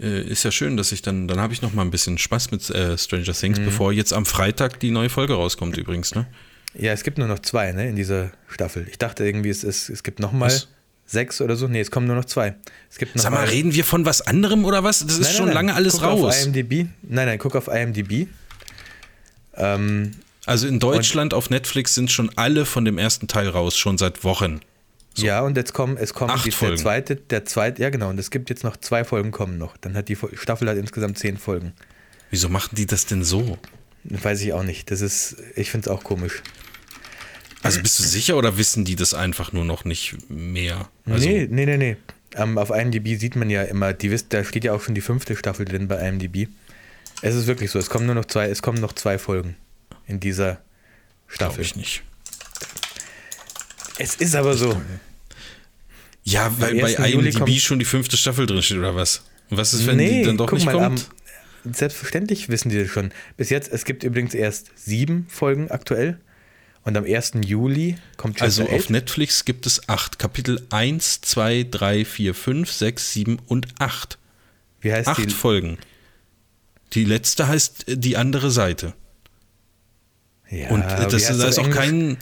äh, 0.00 0.22
ist 0.22 0.44
ja 0.44 0.52
schön, 0.52 0.76
dass 0.76 0.92
ich 0.92 1.02
dann, 1.02 1.26
dann 1.28 1.40
habe 1.40 1.52
ich 1.52 1.62
noch 1.62 1.72
mal 1.74 1.82
ein 1.82 1.90
bisschen 1.90 2.18
Spaß 2.18 2.50
mit 2.52 2.68
äh, 2.70 2.96
Stranger 2.96 3.32
Things, 3.32 3.58
Mhm. 3.58 3.64
bevor 3.64 3.92
jetzt 3.92 4.12
am 4.12 4.24
Freitag 4.26 4.78
die 4.80 4.90
neue 4.90 5.08
Folge 5.08 5.34
rauskommt 5.34 5.76
übrigens, 5.76 6.14
ne? 6.14 6.26
Ja, 6.74 6.92
es 6.92 7.02
gibt 7.02 7.18
nur 7.18 7.26
noch 7.28 7.40
zwei, 7.40 7.72
ne, 7.72 7.88
in 7.88 7.96
dieser 7.96 8.30
Staffel. 8.48 8.86
Ich 8.90 8.98
dachte 8.98 9.24
irgendwie, 9.26 9.50
es, 9.50 9.62
ist, 9.64 9.88
es 9.90 10.02
gibt 10.02 10.20
noch 10.20 10.32
mal 10.32 10.46
Was? 10.46 10.68
sechs 11.06 11.40
oder 11.42 11.56
so. 11.56 11.66
Nee, 11.68 11.80
es 11.80 11.90
kommen 11.90 12.06
nur 12.06 12.16
noch 12.16 12.24
zwei. 12.24 12.54
Es 12.90 12.96
gibt 12.98 13.14
noch 13.16 13.22
Sag 13.22 13.32
mal, 13.32 13.44
reden 13.44 13.74
wir 13.74 13.84
von 13.84 14.06
was 14.06 14.22
anderem 14.22 14.64
oder 14.64 14.82
was? 14.84 15.00
Das 15.00 15.18
ist 15.18 15.20
Nein, 15.22 15.32
schon 15.34 15.46
nein, 15.46 15.54
nein. 15.54 15.66
lange 15.66 15.74
alles 15.76 15.94
guck 15.94 16.04
raus. 16.04 16.36
Auf 16.36 16.44
IMDb. 16.46 16.86
Nein, 17.02 17.26
nein, 17.26 17.38
guck 17.38 17.56
auf 17.56 17.68
IMDb. 17.68 18.28
Ähm, 19.54 20.12
Also 20.44 20.66
in 20.66 20.80
Deutschland 20.80 21.34
auf 21.34 21.50
Netflix 21.50 21.94
sind 21.94 22.10
schon 22.10 22.30
alle 22.36 22.64
von 22.64 22.84
dem 22.84 22.98
ersten 22.98 23.28
Teil 23.28 23.48
raus, 23.48 23.76
schon 23.76 23.96
seit 23.96 24.24
Wochen. 24.24 24.60
Ja, 25.16 25.42
und 25.42 25.56
jetzt 25.56 25.72
kommen, 25.74 25.96
es 25.96 26.14
kommen 26.14 26.30
Acht 26.30 26.46
die, 26.46 26.50
der 26.50 26.76
zweite, 26.76 27.16
der 27.16 27.44
zweite, 27.44 27.82
ja 27.82 27.90
genau, 27.90 28.08
und 28.08 28.18
es 28.18 28.30
gibt 28.30 28.48
jetzt 28.50 28.64
noch 28.64 28.76
zwei 28.78 29.04
Folgen 29.04 29.30
kommen 29.30 29.58
noch. 29.58 29.76
Dann 29.76 29.94
hat 29.94 30.08
die 30.08 30.16
Staffel 30.34 30.68
hat 30.68 30.76
insgesamt 30.76 31.18
zehn 31.18 31.36
Folgen. 31.36 31.74
Wieso 32.30 32.48
machen 32.48 32.74
die 32.76 32.86
das 32.86 33.06
denn 33.06 33.22
so? 33.22 33.58
Weiß 34.04 34.40
ich 34.40 34.52
auch 34.52 34.62
nicht. 34.62 34.90
Das 34.90 35.00
ist, 35.00 35.36
ich 35.54 35.70
finde 35.70 35.88
es 35.88 35.94
auch 35.94 36.02
komisch. 36.02 36.42
Also 37.62 37.80
bist 37.80 37.98
du 38.00 38.02
sicher 38.02 38.36
oder 38.36 38.58
wissen 38.58 38.84
die 38.84 38.96
das 38.96 39.14
einfach 39.14 39.52
nur 39.52 39.64
noch 39.64 39.84
nicht 39.84 40.16
mehr? 40.28 40.88
Also, 41.06 41.28
nee, 41.28 41.46
nee, 41.48 41.66
nee, 41.66 41.76
nee. 41.76 41.96
Ähm, 42.34 42.58
auf 42.58 42.70
IMDb 42.70 43.20
sieht 43.20 43.36
man 43.36 43.50
ja 43.50 43.62
immer, 43.62 43.92
die 43.92 44.10
wisst, 44.10 44.32
da 44.32 44.42
steht 44.42 44.64
ja 44.64 44.72
auch 44.72 44.80
schon 44.80 44.94
die 44.94 45.02
fünfte 45.02 45.36
Staffel 45.36 45.66
drin 45.66 45.86
bei 45.86 46.08
IMDb. 46.08 46.48
Es 47.20 47.36
ist 47.36 47.46
wirklich 47.46 47.70
so, 47.70 47.78
es 47.78 47.90
kommen 47.90 48.06
nur 48.06 48.16
noch 48.16 48.24
zwei, 48.24 48.48
es 48.48 48.62
kommen 48.62 48.80
noch 48.80 48.94
zwei 48.94 49.18
Folgen 49.18 49.56
in 50.06 50.20
dieser 50.20 50.54
glaube 51.28 51.54
Staffel. 51.54 51.60
ich 51.62 51.76
nicht. 51.76 52.02
Es 53.98 54.14
ist 54.16 54.34
aber 54.34 54.54
so. 54.56 54.80
Ja, 56.24 56.52
weil 56.60 56.80
bei 56.80 56.96
1. 56.98 57.12
Juli 57.12 57.28
IMDb 57.28 57.38
kommt- 57.38 57.60
schon 57.60 57.78
die 57.78 57.84
fünfte 57.84 58.16
Staffel 58.16 58.46
drin 58.46 58.62
steht 58.62 58.78
oder 58.78 58.94
was? 58.94 59.22
Und 59.50 59.56
was 59.56 59.74
ist, 59.74 59.86
wenn 59.86 59.96
nee, 59.96 60.20
die 60.20 60.26
dann 60.26 60.36
doch 60.36 60.50
nicht 60.52 60.64
mal, 60.64 60.72
kommt? 60.72 61.08
am- 61.64 61.72
selbstverständlich 61.74 62.48
wissen 62.48 62.70
die 62.70 62.78
das 62.78 62.88
schon. 62.90 63.12
Bis 63.36 63.50
jetzt, 63.50 63.70
es 63.72 63.84
gibt 63.84 64.02
übrigens 64.04 64.34
erst 64.34 64.70
sieben 64.76 65.26
Folgen 65.28 65.70
aktuell. 65.70 66.18
Und 66.84 66.96
am 66.96 67.04
1. 67.04 67.32
Juli 67.44 67.96
kommt 68.16 68.42
also 68.42 68.62
Chapter 68.62 68.76
auf 68.76 68.82
8. 68.84 68.90
Netflix 68.90 69.44
gibt 69.44 69.66
es 69.66 69.88
acht. 69.88 70.18
Kapitel 70.18 70.66
1, 70.70 71.20
2, 71.20 71.64
3, 71.70 72.04
4, 72.04 72.34
5, 72.34 72.72
6, 72.72 73.12
7 73.12 73.38
und 73.46 73.68
8. 73.78 74.18
Wie 74.80 74.92
heißt 74.92 75.06
Acht 75.08 75.24
die? 75.24 75.30
Folgen. 75.30 75.78
Die 76.94 77.04
letzte 77.04 77.46
heißt 77.46 77.88
äh, 77.88 77.96
die 77.96 78.16
andere 78.16 78.50
Seite. 78.50 78.94
Ja, 80.52 80.68
Und 80.68 80.82
äh, 80.82 81.08
das, 81.08 81.38
da 81.38 81.48
ist 81.48 81.58
auch 81.58 81.64
Englisch? 81.64 81.76
kein. 81.78 82.18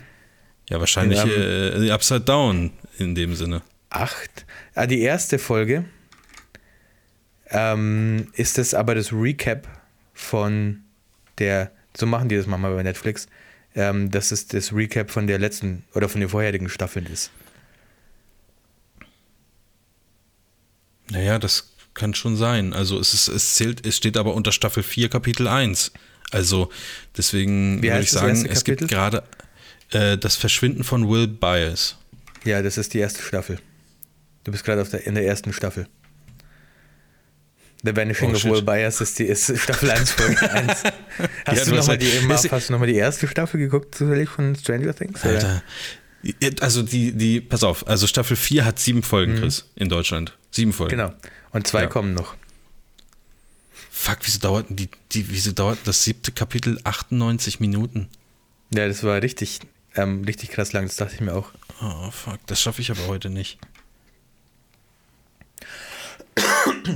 Ja, 0.69 0.79
wahrscheinlich 0.79 1.19
äh, 1.25 1.91
Upside 1.91 2.21
Down 2.21 2.71
in 2.97 3.17
dem 3.17 3.35
Sinne. 3.35 3.63
Acht. 3.91 4.47
Ah, 4.75 4.87
die 4.87 5.01
erste 5.01 5.41
Folge 5.41 5.85
ähm, 7.49 8.29
ist 8.35 8.57
das 8.57 8.73
aber 8.73 8.95
das 8.95 9.13
Recap 9.13 9.67
von 10.15 10.85
der, 11.39 11.73
so 11.97 12.07
machen 12.07 12.29
die 12.29 12.37
das 12.37 12.47
manchmal 12.47 12.73
bei 12.77 12.85
Netflix, 12.85 13.27
ähm, 13.75 14.13
dass 14.13 14.31
es 14.31 14.47
das 14.47 14.73
Recap 14.73 15.11
von 15.11 15.27
der 15.27 15.41
letzten 15.41 15.85
oder 15.95 16.09
von 16.09 16.21
den 16.21 16.31
vorherigen 16.31 16.69
Staffeln 16.69 17.07
ist. 17.07 17.33
Naja, 21.11 21.41
das 21.41 21.73
kann 21.95 22.15
schon 22.15 22.37
sein. 22.37 22.73
Also 22.73 23.01
es, 23.01 23.13
ist, 23.13 23.27
es 23.27 23.55
zählt, 23.55 23.85
es 23.85 23.97
steht 23.97 24.17
aber 24.17 24.35
unter 24.35 24.53
Staffel 24.53 24.85
4, 24.85 25.09
Kapitel 25.09 25.49
1. 25.49 25.91
Also 26.31 26.71
deswegen 27.17 27.83
Wie 27.83 27.89
würde 27.89 28.03
ich 28.03 28.11
sagen, 28.11 28.47
es 28.47 28.65
gibt 28.65 28.87
gerade 28.89 29.23
äh, 29.91 30.17
das 30.19 30.37
Verschwinden 30.37 30.85
von 30.85 31.09
Will 31.09 31.27
Byers. 31.27 31.97
Ja, 32.45 32.63
das 32.63 32.79
ist 32.79 32.95
die 32.95 32.99
erste 32.99 33.23
Staffel. 33.23 33.59
Du 34.45 34.53
bist 34.53 34.65
gerade 34.65 34.83
in 34.99 35.15
der 35.15 35.27
ersten 35.27 35.53
Staffel. 35.53 35.87
The 37.83 37.97
Vanishing 37.97 38.31
Oh, 38.33 38.35
of. 38.37 38.45
Will 38.45 38.63
Byers 38.63 39.01
ist 39.01 39.19
die 39.19 39.25
ist 39.25 39.59
Staffel 39.59 39.91
1, 39.91 40.11
Folge 40.13 40.51
1. 40.51 40.69
Hast, 40.83 40.83
Ja, 40.83 40.85
du 41.55 41.65
du 41.65 41.71
noch 41.71 41.79
hast 41.79 41.87
mal 41.87 41.93
halt- 41.99 42.03
die, 42.03 42.07
Ist- 42.35 42.53
hast 42.53 42.69
du 42.69 42.73
nochmal 42.73 42.89
die 42.89 42.97
erste 42.97 43.27
Staffel 43.27 43.59
geguckt, 43.59 43.95
zufällig 43.95 44.29
von 44.29 44.55
Stranger 44.55 44.95
Things? 44.95 45.25
oder? 45.25 45.35
Alter. 45.35 45.63
Also 46.61 46.83
die, 46.83 47.13
die, 47.13 47.41
pass 47.41 47.63
auf, 47.65 47.87
also 47.89 48.07
Staffel 48.07 48.37
4 48.37 48.67
hat 48.67 48.79
sieben 48.79 49.03
Folgen, 49.03 49.37
Chris, 49.37 49.65
in 49.77 49.89
Deutschland. 49.89 50.37
Sieben 50.51 50.75
Folgen. 50.75 50.91
Genau. 50.97 51.13
Und 51.53 51.67
zwei 51.67 51.83
Ja. 51.83 51.87
kommen 51.87 52.13
noch. 52.13 52.35
Fuck, 54.03 54.21
wieso 54.23 54.39
dauert 54.39 54.65
die, 54.71 54.89
die, 55.13 55.29
wieso 55.31 55.53
dauert 55.53 55.77
das 55.85 56.05
siebte 56.05 56.33
Kapitel 56.33 56.81
98 56.85 57.61
Minuten? 57.61 58.09
Ja, 58.75 58.89
das 58.89 59.05
war 59.05 59.21
richtig, 59.21 59.59
ähm, 59.95 60.25
richtig 60.25 60.49
krass 60.51 60.73
lang, 60.73 60.87
das 60.87 60.97
dachte 60.97 61.17
ich 61.17 61.21
mir 61.21 61.35
auch. 61.35 61.51
Oh, 61.83 62.11
fuck, 62.11 62.39
das 62.47 62.63
schaffe 62.63 62.81
ich 62.81 62.91
aber 62.91 63.07
heute 63.09 63.29
nicht. 63.29 63.59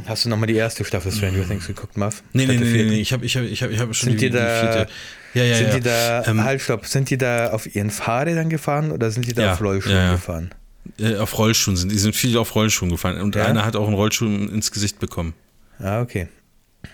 Hast 0.07 0.25
du 0.25 0.31
nochmal 0.31 0.47
die 0.47 0.55
erste 0.55 0.83
Staffel 0.83 1.13
Stranger 1.13 1.47
Things 1.47 1.67
geguckt, 1.67 1.99
Marv? 1.99 2.23
Nee, 2.33 2.47
nee, 2.47 2.57
nee, 2.57 2.85
nee, 2.85 3.01
ich 3.03 3.13
habe 3.13 3.27
ich 3.27 3.37
hab, 3.37 3.45
ich 3.45 3.63
hab, 3.63 3.71
ich 3.71 3.79
hab 3.79 3.95
schon 3.95 4.09
Sind 4.09 4.21
die, 4.23 4.31
die 4.31 4.37
da, 4.37 4.63
die 4.63 4.67
vierte. 4.67 4.93
Ja, 5.35 5.45
ja, 5.45 5.57
sind 5.57 5.67
ja. 5.69 5.75
die 5.75 5.81
da, 5.83 6.25
Ähm, 6.27 6.43
halt, 6.43 6.63
stopp, 6.63 6.87
sind 6.87 7.11
die 7.11 7.19
da 7.19 7.51
auf 7.51 7.75
ihren 7.75 7.91
Fahrrädern 7.91 8.49
gefahren 8.49 8.93
oder 8.93 9.11
sind 9.11 9.27
die 9.27 9.35
da 9.35 9.43
Ja, 9.43 9.53
auf 9.53 9.61
Rollschuhen 9.61 9.95
ja, 9.95 10.13
gefahren? 10.13 10.55
äh, 10.99 11.17
auf 11.17 11.37
Rollschuhen 11.37 11.77
sind, 11.77 11.93
die 11.93 11.99
sind 11.99 12.17
viele 12.17 12.41
auf 12.41 12.55
Rollschuhen 12.55 12.91
gefallen 12.91 13.21
und 13.21 13.37
einer 13.37 13.67
hat 13.67 13.77
auch 13.77 13.87
einen 13.89 13.95
Rollschuh 13.97 14.25
ins 14.25 14.71
Gesicht 14.71 14.99
bekommen. 15.01 15.35
Ah, 15.79 16.01
okay. 16.01 16.29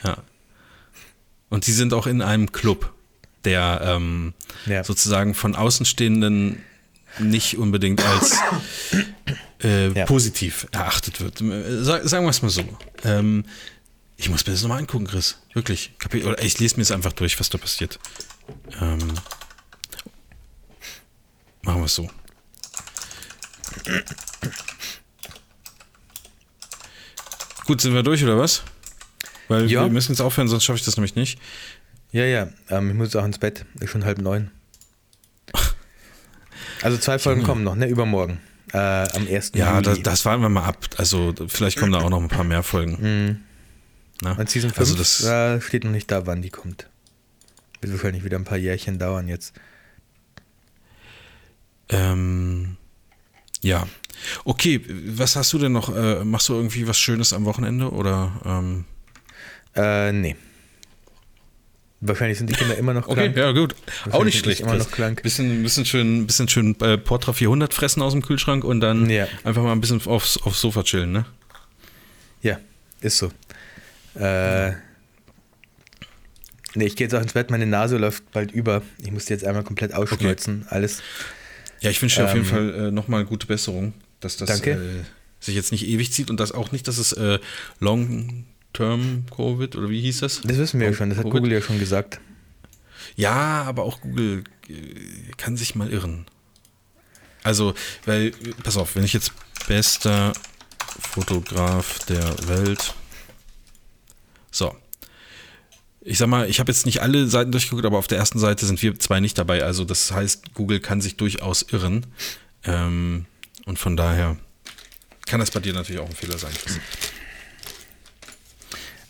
Ja. 0.04 0.18
Und 1.48 1.66
die 1.66 1.72
sind 1.72 1.92
auch 1.94 2.06
in 2.06 2.22
einem 2.22 2.52
Club, 2.52 2.92
der 3.44 3.80
ähm, 3.84 4.34
Ja. 4.66 4.84
sozusagen 4.84 5.34
von 5.34 5.56
Außenstehenden 5.56 6.62
nicht 7.18 7.56
unbedingt 7.58 8.04
als 8.04 8.36
äh, 9.62 9.88
Ja. 9.92 10.04
positiv 10.06 10.66
erachtet 10.72 11.20
wird. 11.20 11.42
Sag, 11.84 12.04
sagen 12.08 12.24
wir 12.24 12.30
es 12.30 12.42
mal 12.42 12.50
so. 12.50 12.62
Ähm, 13.04 13.44
ich 14.16 14.28
muss 14.28 14.46
mir 14.46 14.52
das 14.52 14.62
nochmal 14.62 14.78
angucken, 14.78 15.06
Chris. 15.06 15.38
Wirklich. 15.54 15.92
Kapi- 15.98 16.24
Oder 16.24 16.42
ich 16.42 16.58
lese 16.58 16.76
mir 16.76 16.82
es 16.82 16.90
einfach 16.92 17.12
durch, 17.12 17.40
was 17.40 17.48
da 17.50 17.58
passiert. 17.58 17.98
Ähm, 18.80 18.98
machen 21.62 21.80
wir 21.80 21.86
es 21.86 21.94
so. 21.94 22.08
Gut, 27.66 27.80
sind 27.80 27.94
wir 27.94 28.02
durch 28.02 28.22
oder 28.24 28.38
was? 28.38 28.62
Weil 29.50 29.68
Ja. 29.70 29.82
wir 29.84 29.90
müssen 29.90 30.12
jetzt 30.12 30.20
aufhören, 30.20 30.46
sonst 30.46 30.62
schaffe 30.64 30.78
ich 30.78 30.84
das 30.84 30.96
nämlich 30.96 31.16
nicht. 31.16 31.40
Ja, 32.12 32.24
ja, 32.24 32.48
ähm, 32.68 32.90
ich 32.90 32.94
muss 32.96 33.16
auch 33.16 33.24
ins 33.24 33.38
Bett. 33.38 33.64
Ist 33.80 33.90
schon 33.90 34.04
halb 34.04 34.18
neun. 34.18 34.50
Also 36.82 36.96
zwei 36.98 37.18
Folgen 37.18 37.42
kommen 37.42 37.64
noch, 37.64 37.74
ne? 37.74 37.86
Übermorgen. 37.88 38.40
Äh, 38.72 38.78
am 38.78 39.26
1. 39.26 39.52
Ja, 39.56 39.72
Juli. 39.74 39.82
das, 39.84 40.02
das 40.02 40.24
warten 40.24 40.42
wir 40.42 40.48
mal 40.48 40.64
ab. 40.64 40.86
Also 40.96 41.34
vielleicht 41.48 41.78
kommen 41.78 41.90
da 41.92 41.98
auch 41.98 42.10
noch 42.10 42.20
ein 42.22 42.28
paar 42.28 42.44
mehr 42.44 42.62
Folgen. 42.62 43.44
Na? 44.22 44.32
Und 44.32 44.48
Season 44.48 44.70
5 44.70 44.78
also 44.78 44.94
das, 44.96 45.24
äh, 45.24 45.60
steht 45.60 45.82
noch 45.84 45.90
nicht 45.90 46.10
da, 46.10 46.26
wann 46.26 46.42
die 46.42 46.50
kommt. 46.50 46.88
Wird 47.80 47.92
wahrscheinlich 47.92 48.22
wieder 48.24 48.38
ein 48.38 48.44
paar 48.44 48.56
Jährchen 48.58 48.98
dauern 49.00 49.26
jetzt. 49.28 49.52
ähm, 51.88 52.76
ja. 53.62 53.86
Okay, 54.44 54.80
was 55.16 55.34
hast 55.36 55.52
du 55.52 55.58
denn 55.58 55.72
noch? 55.72 55.94
Äh, 55.94 56.24
machst 56.24 56.48
du 56.48 56.54
irgendwie 56.54 56.86
was 56.86 56.98
Schönes 56.98 57.32
am 57.32 57.44
Wochenende 57.46 57.90
oder? 57.90 58.32
Ähm, 58.44 58.84
Äh, 59.76 60.12
nee. 60.12 60.36
Wahrscheinlich 62.02 62.38
sind 62.38 62.48
die 62.48 62.54
Kinder 62.54 62.76
immer 62.78 62.94
noch 62.94 63.08
okay, 63.08 63.24
krank. 63.24 63.36
ja 63.36 63.52
gut. 63.52 63.74
Auch 64.10 64.24
nicht 64.24 64.38
schlecht. 64.38 64.60
immer 64.60 64.74
noch 64.76 64.90
krank. 64.90 65.22
Bisschen, 65.22 65.62
bisschen 65.62 65.84
schön, 65.84 66.26
bisschen 66.26 66.48
schön 66.48 66.74
äh, 66.80 66.96
Portra 66.96 67.34
400 67.34 67.74
fressen 67.74 68.00
aus 68.00 68.12
dem 68.12 68.22
Kühlschrank 68.22 68.64
und 68.64 68.80
dann 68.80 69.10
Ja. 69.10 69.26
einfach 69.44 69.62
mal 69.62 69.72
ein 69.72 69.82
bisschen 69.82 70.00
aufs, 70.06 70.38
aufs 70.38 70.60
Sofa 70.62 70.82
chillen, 70.82 71.12
ne? 71.12 71.26
Ja, 72.42 72.58
ist 73.02 73.18
so. 73.18 73.30
Äh, 74.18 74.70
nee, 76.74 76.86
ich 76.86 76.96
gehe 76.96 77.04
jetzt 77.06 77.14
auch 77.14 77.20
ins 77.20 77.34
Bett. 77.34 77.50
Meine 77.50 77.66
Nase 77.66 77.98
läuft 77.98 78.30
bald 78.32 78.50
über. 78.50 78.80
Ich 79.02 79.10
muss 79.12 79.26
die 79.26 79.34
jetzt 79.34 79.44
einmal 79.44 79.62
komplett 79.62 79.92
ausschneuzen. 79.92 80.66
Alles. 80.70 81.02
Ja, 81.80 81.90
ich 81.90 82.00
wünsche 82.00 82.20
dir 82.20 82.24
auf 82.28 82.34
jeden 82.34 82.46
Ähm, 82.46 82.50
Fall 82.50 82.74
äh, 82.86 82.90
nochmal 82.90 83.26
gute 83.26 83.46
Besserung, 83.46 83.92
dass 84.20 84.38
das. 84.38 84.60
Äh, 84.62 84.78
sich 85.38 85.54
jetzt 85.54 85.70
nicht 85.72 85.86
ewig 85.86 86.12
zieht 86.12 86.28
und 86.30 86.38
dass 86.40 86.52
auch 86.52 86.70
nicht, 86.72 86.86
dass 86.88 86.98
es 86.98 87.12
äh, 87.14 87.38
Long-Term-Covid 88.78 89.76
oder 89.76 89.88
wie 89.90 90.00
hieß 90.00 90.20
das? 90.20 90.40
Das 90.42 90.58
wissen 90.58 90.80
wir 90.80 90.88
ja 90.88 90.92
schon. 90.92 91.10
Das 91.10 91.18
hat 91.18 91.24
Covid? 91.24 91.40
Google 91.40 91.52
ja 91.52 91.62
schon 91.62 91.78
gesagt. 91.78 92.20
Ja, 93.16 93.64
aber 93.64 93.82
auch 93.82 94.00
Google 94.00 94.44
äh, 94.68 94.72
kann 95.36 95.56
sich 95.56 95.74
mal 95.74 95.90
irren. 95.90 96.26
Also, 97.42 97.74
weil, 98.04 98.32
pass 98.62 98.76
auf, 98.76 98.96
wenn 98.96 99.04
ich 99.04 99.12
jetzt 99.12 99.32
bester 99.66 100.32
Fotograf 101.00 102.04
der 102.06 102.48
Welt. 102.48 102.94
So. 104.50 104.74
Ich 106.02 106.18
sag 106.18 106.28
mal, 106.28 106.48
ich 106.48 106.60
habe 106.60 106.72
jetzt 106.72 106.86
nicht 106.86 107.02
alle 107.02 107.26
Seiten 107.26 107.52
durchgeguckt, 107.52 107.84
aber 107.84 107.98
auf 107.98 108.08
der 108.08 108.18
ersten 108.18 108.38
Seite 108.38 108.64
sind 108.64 108.80
wir 108.82 108.98
zwei 108.98 109.20
nicht 109.20 109.36
dabei. 109.36 109.64
Also, 109.64 109.84
das 109.84 110.12
heißt, 110.12 110.54
Google 110.54 110.80
kann 110.80 111.00
sich 111.00 111.16
durchaus 111.16 111.62
irren. 111.62 112.06
Ähm, 112.64 113.26
und 113.66 113.78
von 113.78 113.96
daher 113.96 114.36
kann 115.26 115.40
das 115.40 115.50
bei 115.50 115.60
dir 115.60 115.72
natürlich 115.72 116.00
auch 116.00 116.08
ein 116.08 116.14
Fehler 116.16 116.38
sein. 116.38 116.52
Chris. 116.52 116.78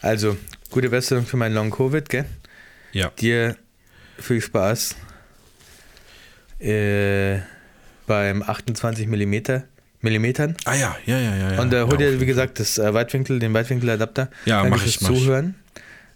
Also, 0.01 0.37
gute 0.71 0.89
Besserung 0.91 1.27
für 1.27 1.37
meinen 1.37 1.55
Long 1.55 1.71
Covid, 1.71 2.09
gell? 2.09 2.25
Ja. 2.93 3.11
Dir 3.11 3.57
viel 4.19 4.41
Spaß 4.41 4.97
äh, 6.59 7.39
beim 8.07 8.43
28 8.43 9.07
Millimeter, 9.07 9.65
Millimetern. 10.01 10.57
Ah 10.65 10.75
ja, 10.75 10.97
ja, 11.07 11.19
ja, 11.19 11.37
ja. 11.37 11.53
ja. 11.53 11.61
Und 11.61 11.73
äh, 11.73 11.83
hol 11.83 11.93
ja, 11.93 12.11
dir, 12.11 12.21
wie 12.21 12.27
gesagt, 12.27 12.59
das 12.61 12.79
äh, 12.79 12.93
Weitwinkel, 12.95 13.39
den 13.39 13.55
Weitwinkeladapter. 13.55 14.31
Ja, 14.47 14.65
mach 14.65 14.85
ich, 14.85 15.01
mach 15.01 15.11
ich. 15.11 15.19
Zuhören 15.19 15.55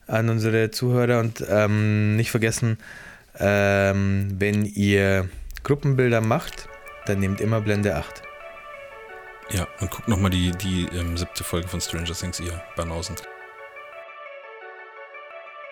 an 0.07 0.29
unsere 0.29 0.71
Zuhörer 0.71 1.21
und 1.21 1.45
ähm, 1.49 2.17
nicht 2.17 2.31
vergessen, 2.31 2.79
ähm, 3.39 4.35
wenn 4.39 4.65
ihr 4.65 5.29
Gruppenbilder 5.63 6.21
macht, 6.21 6.69
dann 7.07 7.21
nehmt 7.21 7.41
immer 7.41 7.61
Blende 7.61 7.97
8. 7.97 8.23
Ja, 9.51 9.67
und 9.81 9.91
guck 9.91 10.09
nochmal 10.09 10.31
die, 10.31 10.53
die 10.53 10.87
ähm, 10.97 11.17
siebte 11.17 11.45
Folge 11.45 11.69
von 11.69 11.81
Stranger 11.81 12.15
Things, 12.15 12.41
ihr 12.41 12.63
Banausen. 12.77 13.17